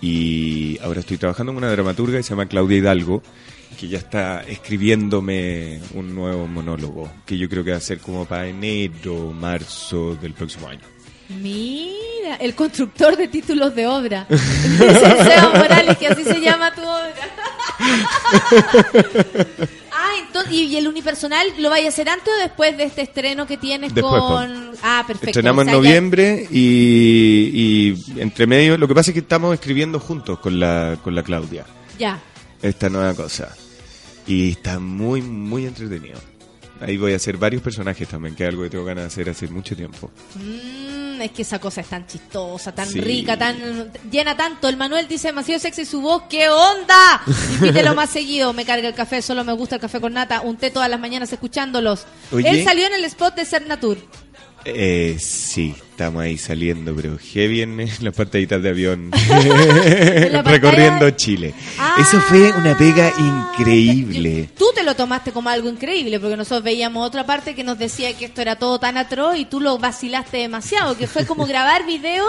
Y 0.00 0.78
ahora 0.82 1.00
estoy 1.00 1.16
trabajando 1.16 1.52
con 1.52 1.62
una 1.62 1.72
dramaturga 1.72 2.18
que 2.18 2.22
se 2.22 2.30
llama 2.30 2.46
Claudia 2.46 2.78
Hidalgo, 2.78 3.22
que 3.78 3.88
ya 3.88 3.98
está 3.98 4.42
escribiéndome 4.42 5.80
un 5.94 6.14
nuevo 6.14 6.46
monólogo, 6.46 7.10
que 7.24 7.38
yo 7.38 7.48
creo 7.48 7.64
que 7.64 7.72
va 7.72 7.78
a 7.78 7.80
ser 7.80 7.98
como 7.98 8.24
para 8.26 8.46
enero, 8.46 9.32
marzo 9.32 10.14
del 10.16 10.32
próximo 10.32 10.68
año. 10.68 10.82
Mira, 11.28 12.36
el 12.40 12.54
constructor 12.54 13.16
de 13.16 13.28
títulos 13.28 13.74
de 13.74 13.86
obra. 13.86 14.26
Morales, 15.54 15.96
que 15.96 16.08
así 16.08 16.22
se 16.22 16.40
llama 16.40 16.74
tu 16.74 16.82
obra. 16.82 17.14
entonces, 20.34 20.52
¿y, 20.52 20.76
el 20.76 20.88
unipersonal 20.88 21.46
lo 21.58 21.70
vaya 21.70 21.86
a 21.86 21.88
hacer 21.90 22.08
antes 22.08 22.32
o 22.36 22.40
después 22.42 22.76
de 22.76 22.84
este 22.84 23.02
estreno 23.02 23.46
que 23.46 23.56
tienes 23.56 23.94
Después, 23.94 24.20
con... 24.20 24.72
Ah, 24.82 25.04
perfecto. 25.06 25.30
Estrenamos 25.30 25.62
O 25.62 25.64
sea, 25.66 25.74
en 25.74 25.82
ya- 25.82 25.88
noviembre 25.88 26.48
y, 26.50 27.50
y 28.16 28.20
entre 28.20 28.46
medio, 28.46 28.76
lo 28.76 28.88
que 28.88 28.94
pasa 28.94 29.10
es 29.10 29.14
que 29.14 29.20
estamos 29.20 29.54
escribiendo 29.54 30.00
juntos 30.00 30.38
con 30.40 30.58
la, 30.58 30.98
con 31.02 31.14
la 31.14 31.22
Claudia. 31.22 31.64
Ya. 31.98 32.20
esta 32.62 32.88
nueva 32.88 33.14
cosa. 33.14 33.54
Y 34.26 34.50
está 34.50 34.78
muy, 34.80 35.22
muy 35.22 35.66
entretenido. 35.66 36.18
Ahí 36.80 36.96
voy 36.96 37.12
a 37.12 37.16
hacer 37.16 37.36
varios 37.36 37.62
personajes 37.62 38.06
también, 38.08 38.34
que 38.34 38.42
es 38.44 38.48
algo 38.48 38.64
que 38.64 38.70
tengo 38.70 38.84
ganas 38.84 39.04
de 39.04 39.06
hacer 39.08 39.30
hace 39.30 39.46
mucho 39.48 39.76
tiempo. 39.76 40.10
Mm, 40.34 41.22
es 41.22 41.30
que 41.30 41.42
esa 41.42 41.58
cosa 41.60 41.80
es 41.80 41.86
tan 41.86 42.06
chistosa, 42.06 42.74
tan 42.74 42.88
Sí. 42.88 43.00
rica, 43.00 43.38
tan 43.38 43.90
llena 44.10 44.36
tanto. 44.36 44.68
El 44.68 44.76
Manuel 44.76 45.06
dice 45.08 45.28
demasiado 45.28 45.60
sexy 45.60 45.84
su 45.84 46.00
voz, 46.00 46.24
¿qué 46.28 46.48
onda? 46.48 47.22
Invítelo 47.54 47.94
más 47.94 48.10
seguido, 48.10 48.52
me 48.52 48.64
carga 48.64 48.88
el 48.88 48.94
café, 48.94 49.22
solo 49.22 49.44
me 49.44 49.52
gusta 49.52 49.76
el 49.76 49.80
café 49.80 50.00
con 50.00 50.12
nata, 50.14 50.40
un 50.40 50.56
té 50.56 50.70
todas 50.70 50.90
las 50.90 50.98
mañanas 51.00 51.32
escuchándolos. 51.32 52.06
Oye. 52.32 52.48
Él 52.50 52.64
salió 52.64 52.86
en 52.86 52.94
el 52.94 53.04
spot 53.04 53.36
de 53.36 53.44
Ser 53.44 53.66
Natur. 53.66 53.96
Eh, 54.66 55.16
sí, 55.20 55.74
estamos 55.90 56.22
ahí 56.22 56.38
saliendo, 56.38 56.94
pero 56.94 57.18
heavy 57.18 57.62
en 57.62 57.76
las 58.00 58.14
pantallitas 58.14 58.62
de 58.62 58.68
avión. 58.70 59.10
Recorriendo 60.44 61.10
Chile. 61.10 61.54
Ah. 61.78 61.96
Eso 62.00 62.20
fue 62.22 62.52
una 62.52 62.76
pega 62.76 63.12
increíble. 63.18 64.48
Tú 64.56 64.66
te 64.74 64.82
lo 64.82 64.94
tomaste 64.96 65.32
como 65.32 65.48
algo 65.50 65.68
increíble, 65.68 66.18
porque 66.20 66.36
nosotros 66.36 66.62
veíamos 66.64 67.06
otra 67.06 67.26
parte 67.26 67.54
que 67.54 67.64
nos 67.64 67.78
decía 67.78 68.16
que 68.16 68.26
esto 68.26 68.40
era 68.40 68.56
todo 68.56 68.78
tan 68.78 68.96
atroz 68.96 69.36
y 69.36 69.44
tú 69.44 69.60
lo 69.60 69.78
vacilaste 69.78 70.38
demasiado, 70.38 70.96
que 70.96 71.06
fue 71.06 71.26
como 71.26 71.46
grabar 71.46 71.86
video 71.86 72.24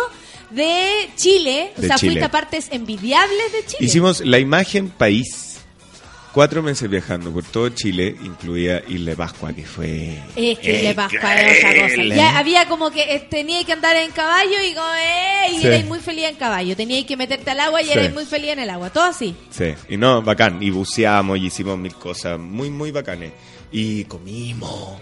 de 0.52 1.10
Chile, 1.16 1.72
o 1.78 1.82
De 1.82 1.88
sea, 1.88 1.98
Chile. 1.98 2.12
fuiste 2.12 2.26
a 2.26 2.32
partes 2.32 2.68
envidiables 2.72 3.52
de 3.52 3.66
Chile. 3.66 3.78
Hicimos 3.88 4.22
la 4.22 4.40
imagen 4.40 4.90
país. 4.90 5.55
Cuatro 6.36 6.62
meses 6.62 6.90
viajando 6.90 7.32
por 7.32 7.46
todo 7.46 7.70
Chile, 7.70 8.14
incluía 8.22 8.84
Isla 8.90 9.12
de 9.12 9.16
Pascua, 9.16 9.54
que 9.54 9.64
fue... 9.66 10.22
Es 10.36 10.60
que 10.60 10.84
le 10.84 10.94
Pascua 10.94 11.34
es 11.42 11.64
otra 11.64 11.88
cosa. 11.88 12.04
Ya 12.04 12.38
había 12.38 12.68
como 12.68 12.92
que 12.92 13.04
eh, 13.16 13.26
tenía 13.30 13.64
que 13.64 13.72
andar 13.72 13.96
en 13.96 14.12
caballo 14.12 14.52
y, 14.70 14.74
como, 14.74 14.86
eh, 14.96 15.54
y 15.54 15.60
Sí. 15.62 15.68
erais 15.68 15.86
muy 15.86 16.00
feliz 16.00 16.26
en 16.26 16.36
caballo. 16.36 16.76
Tenía 16.76 17.06
que 17.06 17.16
meterte 17.16 17.52
al 17.52 17.62
agua 17.62 17.82
y 17.82 17.86
Sí. 17.86 17.92
erais 17.94 18.14
muy 18.14 18.26
feliz 18.26 18.50
en 18.52 18.60
el 18.60 18.70
agua. 18.70 18.90
Todo 18.90 19.06
así. 19.06 19.34
Sí, 19.50 19.74
y 19.88 19.96
no, 19.96 20.22
bacán. 20.22 20.62
Y 20.62 20.72
buceamos 20.72 21.38
y 21.38 21.46
hicimos 21.46 21.78
mil 21.78 21.96
cosas 21.96 22.38
muy, 22.38 22.70
muy 22.70 22.92
bacanes. 22.92 23.32
Y 23.72 24.04
comimos. 24.04 25.00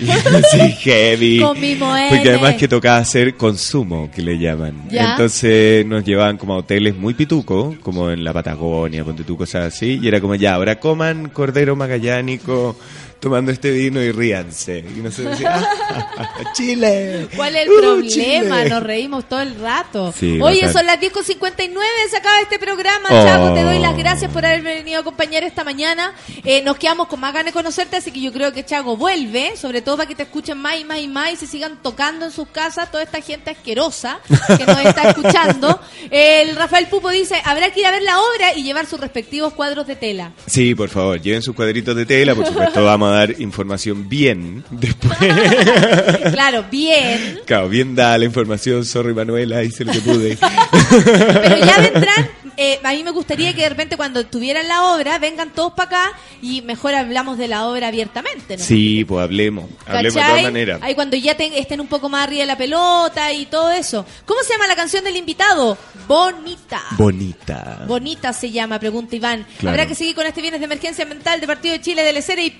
Sí, 0.50 0.72
heavy. 0.80 1.40
Porque 1.40 1.70
N. 1.72 2.30
además 2.30 2.54
que 2.54 2.68
tocaba 2.68 2.98
hacer 2.98 3.34
consumo, 3.34 4.10
que 4.14 4.22
le 4.22 4.38
llaman. 4.38 4.88
Ya. 4.90 5.12
Entonces 5.12 5.86
nos 5.86 6.04
llevaban 6.04 6.36
como 6.36 6.54
a 6.54 6.58
hoteles 6.58 6.96
muy 6.96 7.14
pitucos, 7.14 7.76
como 7.78 8.10
en 8.10 8.24
la 8.24 8.32
Patagonia, 8.32 9.04
ponte 9.04 9.24
tú, 9.24 9.36
cosas 9.36 9.72
así. 9.74 9.98
Y 10.02 10.08
era 10.08 10.20
como, 10.20 10.34
ya, 10.34 10.54
ahora 10.54 10.80
coman 10.80 11.28
cordero 11.28 11.76
magallánico 11.76 12.76
tomando 13.20 13.52
este 13.52 13.70
vino 13.70 14.02
y 14.02 14.10
ríanse. 14.12 14.78
Y 14.78 15.00
nosotros 15.00 15.38
decíamos, 15.38 15.62
¡ah, 15.90 16.28
Chile! 16.54 17.28
¿Cuál 17.36 17.54
es 17.54 17.66
el 17.66 17.70
¡Uh, 17.70 17.76
problema? 17.80 18.08
Chile! 18.08 18.68
Nos 18.70 18.82
reímos 18.82 19.28
todo 19.28 19.40
el 19.40 19.54
rato. 19.60 20.12
Sí, 20.18 20.40
Oye, 20.40 20.60
bacán. 20.62 20.72
son 20.72 20.86
las 20.86 21.00
10.59, 21.00 21.70
se 22.10 22.16
acaba 22.16 22.40
este 22.40 22.58
programa. 22.58 23.08
Oh. 23.10 23.24
Chavo, 23.24 23.54
te 23.54 23.62
doy 23.62 23.78
las 23.78 23.96
gracias 23.96 24.32
por 24.32 24.44
haber 24.44 24.62
venido 24.62 24.98
a 24.98 25.00
acompañar 25.02 25.44
esta 25.44 25.64
mañana. 25.64 26.14
Eh, 26.44 26.62
nos 26.62 26.78
quedamos 26.78 27.08
con 27.08 27.20
más 27.20 27.32
ganas 27.34 27.52
de 27.52 27.52
conocerte, 27.52 27.96
así 27.96 28.10
que 28.10 28.20
yo 28.20 28.32
creo 28.32 28.52
que 28.52 28.64
Chago 28.64 28.96
vuelve, 28.96 29.56
sobre 29.56 29.82
todo 29.82 29.98
para 29.98 30.08
que 30.08 30.14
te 30.14 30.22
escuchen 30.22 30.56
más 30.58 30.78
y 30.78 30.84
más 30.84 30.98
y 30.98 31.08
más 31.08 31.32
y 31.32 31.36
se 31.36 31.46
sigan 31.46 31.82
tocando 31.82 32.24
en 32.24 32.32
sus 32.32 32.48
casas 32.48 32.90
toda 32.90 33.02
esta 33.02 33.20
gente 33.20 33.50
asquerosa 33.50 34.20
que 34.56 34.64
nos 34.64 34.78
está 34.84 35.02
escuchando. 35.10 35.78
El 36.10 36.56
Rafael 36.56 36.86
Pupo 36.86 37.10
dice, 37.10 37.40
habrá 37.44 37.70
que 37.70 37.80
ir 37.80 37.86
a 37.86 37.90
ver 37.90 38.02
la 38.02 38.18
obra 38.18 38.54
y 38.56 38.62
llevar 38.62 38.86
sus 38.86 38.98
respectivos 38.98 39.52
cuadros 39.52 39.86
de 39.86 39.96
tela. 39.96 40.32
Sí, 40.46 40.74
por 40.74 40.88
favor, 40.88 41.20
lleven 41.20 41.42
sus 41.42 41.54
cuadritos 41.54 41.94
de 41.94 42.06
tela, 42.06 42.34
por 42.34 42.46
supuesto 42.46 42.82
vamos 42.82 43.09
a 43.10 43.18
dar 43.26 43.40
información 43.40 44.08
bien 44.08 44.64
después. 44.70 45.18
Claro, 46.32 46.64
bien. 46.70 47.40
Claro, 47.46 47.68
bien 47.68 47.94
dada 47.94 48.18
la 48.18 48.24
información, 48.24 48.84
sorry 48.84 49.14
Manuela, 49.14 49.62
hice 49.62 49.84
lo 49.84 49.92
que 49.92 50.00
pude. 50.00 50.38
Pero 51.04 51.56
ya 51.58 51.78
vendrán, 51.78 52.30
eh, 52.56 52.78
a 52.82 52.92
mí 52.92 53.02
me 53.04 53.10
gustaría 53.10 53.52
que 53.54 53.62
de 53.62 53.68
repente 53.68 53.96
cuando 53.96 54.24
tuvieran 54.26 54.66
la 54.68 54.94
obra 54.94 55.18
vengan 55.18 55.50
todos 55.52 55.72
para 55.72 55.86
acá 56.08 56.12
y 56.42 56.62
mejor 56.62 56.94
hablamos 56.94 57.38
de 57.38 57.48
la 57.48 57.66
obra 57.66 57.88
abiertamente, 57.88 58.56
¿no? 58.56 58.64
Sí, 58.64 59.04
pues 59.04 59.22
hablemos, 59.24 59.66
hablemos 59.86 60.14
de 60.14 60.20
todas 60.22 60.42
maneras. 60.42 60.80
Ahí 60.82 60.94
cuando 60.94 61.16
ya 61.16 61.36
ten- 61.36 61.52
estén 61.54 61.80
un 61.80 61.86
poco 61.88 62.08
más 62.08 62.24
arriba 62.24 62.40
de 62.42 62.46
la 62.46 62.56
pelota 62.58 63.32
y 63.32 63.46
todo 63.46 63.70
eso. 63.72 64.04
¿Cómo 64.24 64.40
se 64.42 64.52
llama 64.52 64.66
la 64.66 64.76
canción 64.76 65.04
del 65.04 65.16
invitado? 65.16 65.76
Bonita. 66.06 66.82
Bonita. 66.96 67.84
Bonita 67.86 68.32
se 68.32 68.50
llama, 68.50 68.78
pregunta 68.78 69.14
Iván. 69.16 69.46
Claro. 69.58 69.70
Habrá 69.74 69.86
que 69.86 69.94
seguir 69.94 70.14
con 70.14 70.26
este 70.26 70.40
viernes 70.40 70.60
de 70.60 70.66
emergencia 70.66 71.04
mental 71.06 71.40
de 71.40 71.46
Partido 71.46 71.72
de 71.74 71.80
Chile, 71.80 72.02
del 72.02 72.16
ECR 72.16 72.38
y 72.40 72.50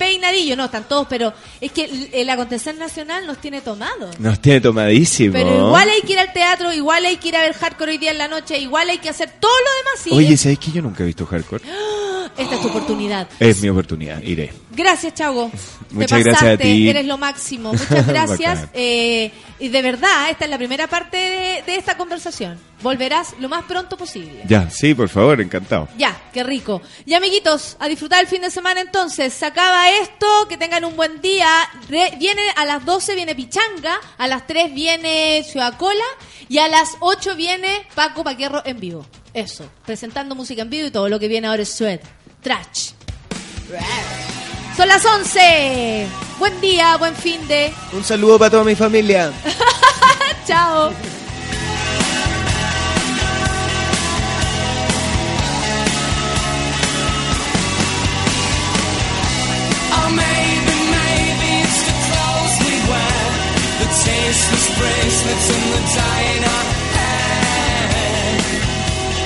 Peinadillo. 0.41 0.57
No, 0.57 0.65
están 0.67 0.85
todos, 0.89 1.07
pero 1.09 1.33
es 1.61 1.73
que 1.73 1.85
el, 1.85 2.09
el 2.13 2.31
acontecer 2.31 2.75
nacional 2.77 3.27
nos 3.27 3.39
tiene 3.39 3.61
tomados. 3.61 4.19
Nos 4.19 4.41
tiene 4.41 4.61
tomadísimo. 4.61 5.33
Pero 5.33 5.69
igual 5.69 5.89
hay 5.89 6.01
que 6.03 6.13
ir 6.13 6.19
al 6.19 6.33
teatro, 6.33 6.73
igual 6.73 7.05
hay 7.05 7.17
que 7.17 7.29
ir 7.29 7.37
a 7.37 7.43
ver 7.43 7.55
hardcore 7.55 7.93
hoy 7.93 7.99
día 7.99 8.11
en 8.13 8.19
la 8.19 8.29
noche, 8.29 8.59
igual 8.59 8.89
hay 8.91 8.99
que 8.99 9.09
hacer 9.09 9.31
todo 9.41 9.51
lo 9.53 9.71
demás. 9.79 10.01
sí. 10.03 10.11
Oye, 10.13 10.37
¿sabes 10.37 10.59
que 10.59 10.71
yo 10.73 10.83
nunca 10.83 11.03
he 11.03 11.07
visto 11.07 11.27
hardcore? 11.27 11.65
Esta 12.37 12.55
es 12.55 12.61
tu 12.63 12.69
oportunidad. 12.69 13.29
Es 13.39 13.61
mi 13.63 13.69
oportunidad, 13.69 14.23
iré. 14.23 14.53
Gracias, 14.73 15.15
Chago. 15.15 15.51
Muchas 15.91 16.19
Te 16.19 16.25
gracias 16.25 16.37
a 16.37 16.45
pasaste, 16.47 16.65
ti. 16.65 16.89
Eres 16.89 17.07
lo 17.07 17.19
máximo. 17.19 17.73
Muchas 17.73 18.07
gracias. 18.07 18.69
Eh, 18.73 19.31
y 19.59 19.69
de 19.69 19.83
verdad, 19.83 20.31
esta 20.31 20.45
es 20.45 20.51
la 20.51 20.57
primera 20.59 20.87
parte 20.87 21.17
de, 21.17 21.63
de 21.67 21.77
esta 21.77 21.97
conversación. 21.97 22.59
Volverás 22.83 23.35
lo 23.41 23.49
más 23.49 23.65
pronto 23.65 23.97
posible. 23.99 24.43
Ya, 24.47 24.71
sí, 24.71 24.95
por 24.95 25.09
favor, 25.09 25.41
encantado. 25.41 25.89
Ya, 25.99 26.19
qué 26.33 26.43
rico. 26.45 26.81
Y 27.05 27.13
amiguitos, 27.15 27.77
a 27.79 27.89
disfrutar 27.89 28.21
el 28.23 28.27
fin 28.27 28.41
de 28.41 28.51
semana 28.51 28.81
entonces. 28.81 29.35
Se 29.35 29.45
acaba 29.45 29.91
esto, 29.91 30.27
que 30.49 30.57
tengan 30.57 30.85
un 30.85 30.97
buen 30.97 31.21
día. 31.21 31.49
Re- 31.89 32.15
viene 32.19 32.43
a 32.57 32.65
las 32.65 32.85
12 32.87 33.15
viene 33.17 33.35
Pichanga, 33.35 33.97
a 34.17 34.29
las 34.29 34.47
3 34.47 34.73
viene 34.73 35.45
Ciudad 35.51 35.77
Cola 35.77 36.05
y 36.49 36.59
a 36.59 36.69
las 36.69 36.97
8 37.01 37.37
viene 37.37 37.83
Paco 37.95 38.25
Paquerro 38.25 38.63
en 38.65 38.81
vivo. 38.81 39.05
Eso, 39.33 39.69
presentando 39.87 40.35
música 40.35 40.63
en 40.63 40.71
vivo 40.71 40.89
y 40.89 40.91
todo 40.91 41.09
lo 41.09 41.19
que 41.19 41.29
viene 41.29 41.47
ahora 41.47 41.63
es 41.63 41.73
Sweat. 41.73 42.03
Trash. 42.43 42.91
Son 44.77 44.89
las 44.89 45.05
11. 45.05 46.07
Buen 46.39 46.61
día, 46.61 46.97
buen 46.97 47.15
fin 47.15 47.47
de. 47.47 47.73
Un 47.93 48.03
saludo 48.03 48.39
para 48.39 48.51
toda 48.51 48.65
mi 48.65 48.75
familia. 48.75 49.33
Chao. 50.47 50.93
Tasteless 64.31 64.79
bracelets 64.79 65.49
the 65.49 65.81
diner 65.97 66.80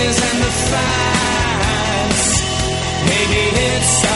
faces 0.00 0.22
and 0.22 0.42
the 0.42 0.50
facts. 0.70 2.42
Maybe 3.04 3.56
it's. 3.56 4.09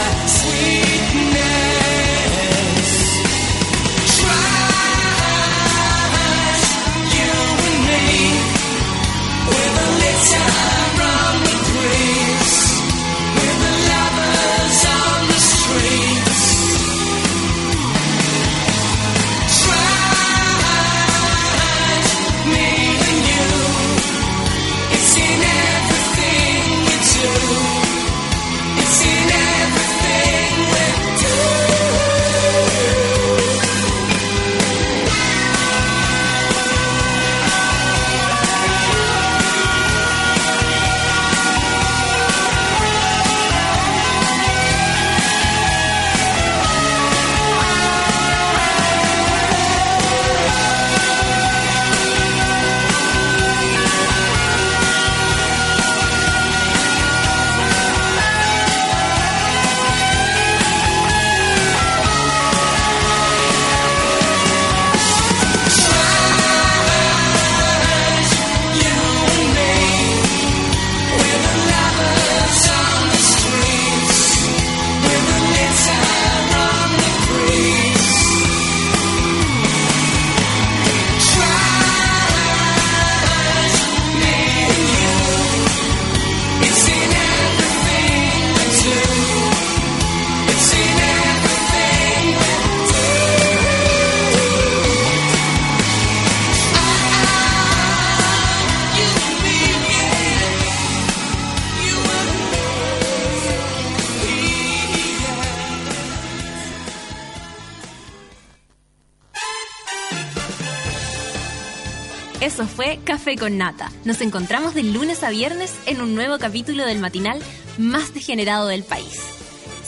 con 113.36 113.59
nata. 113.59 113.90
Nos 114.05 114.20
encontramos 114.20 114.74
de 114.74 114.82
lunes 114.82 115.23
a 115.23 115.31
viernes 115.31 115.73
en 115.86 116.01
un 116.01 116.15
nuevo 116.15 116.39
capítulo 116.39 116.85
del 116.85 116.98
matinal 116.98 117.40
más 117.78 118.15
degenerado 118.15 118.69
del 118.69 118.85
país. 118.85 119.20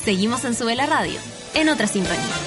Seguimos 0.05 0.45
en 0.45 0.55
Subela 0.55 0.87
Radio, 0.87 1.19
en 1.55 1.69
otra 1.69 1.87
sintonía. 1.87 2.46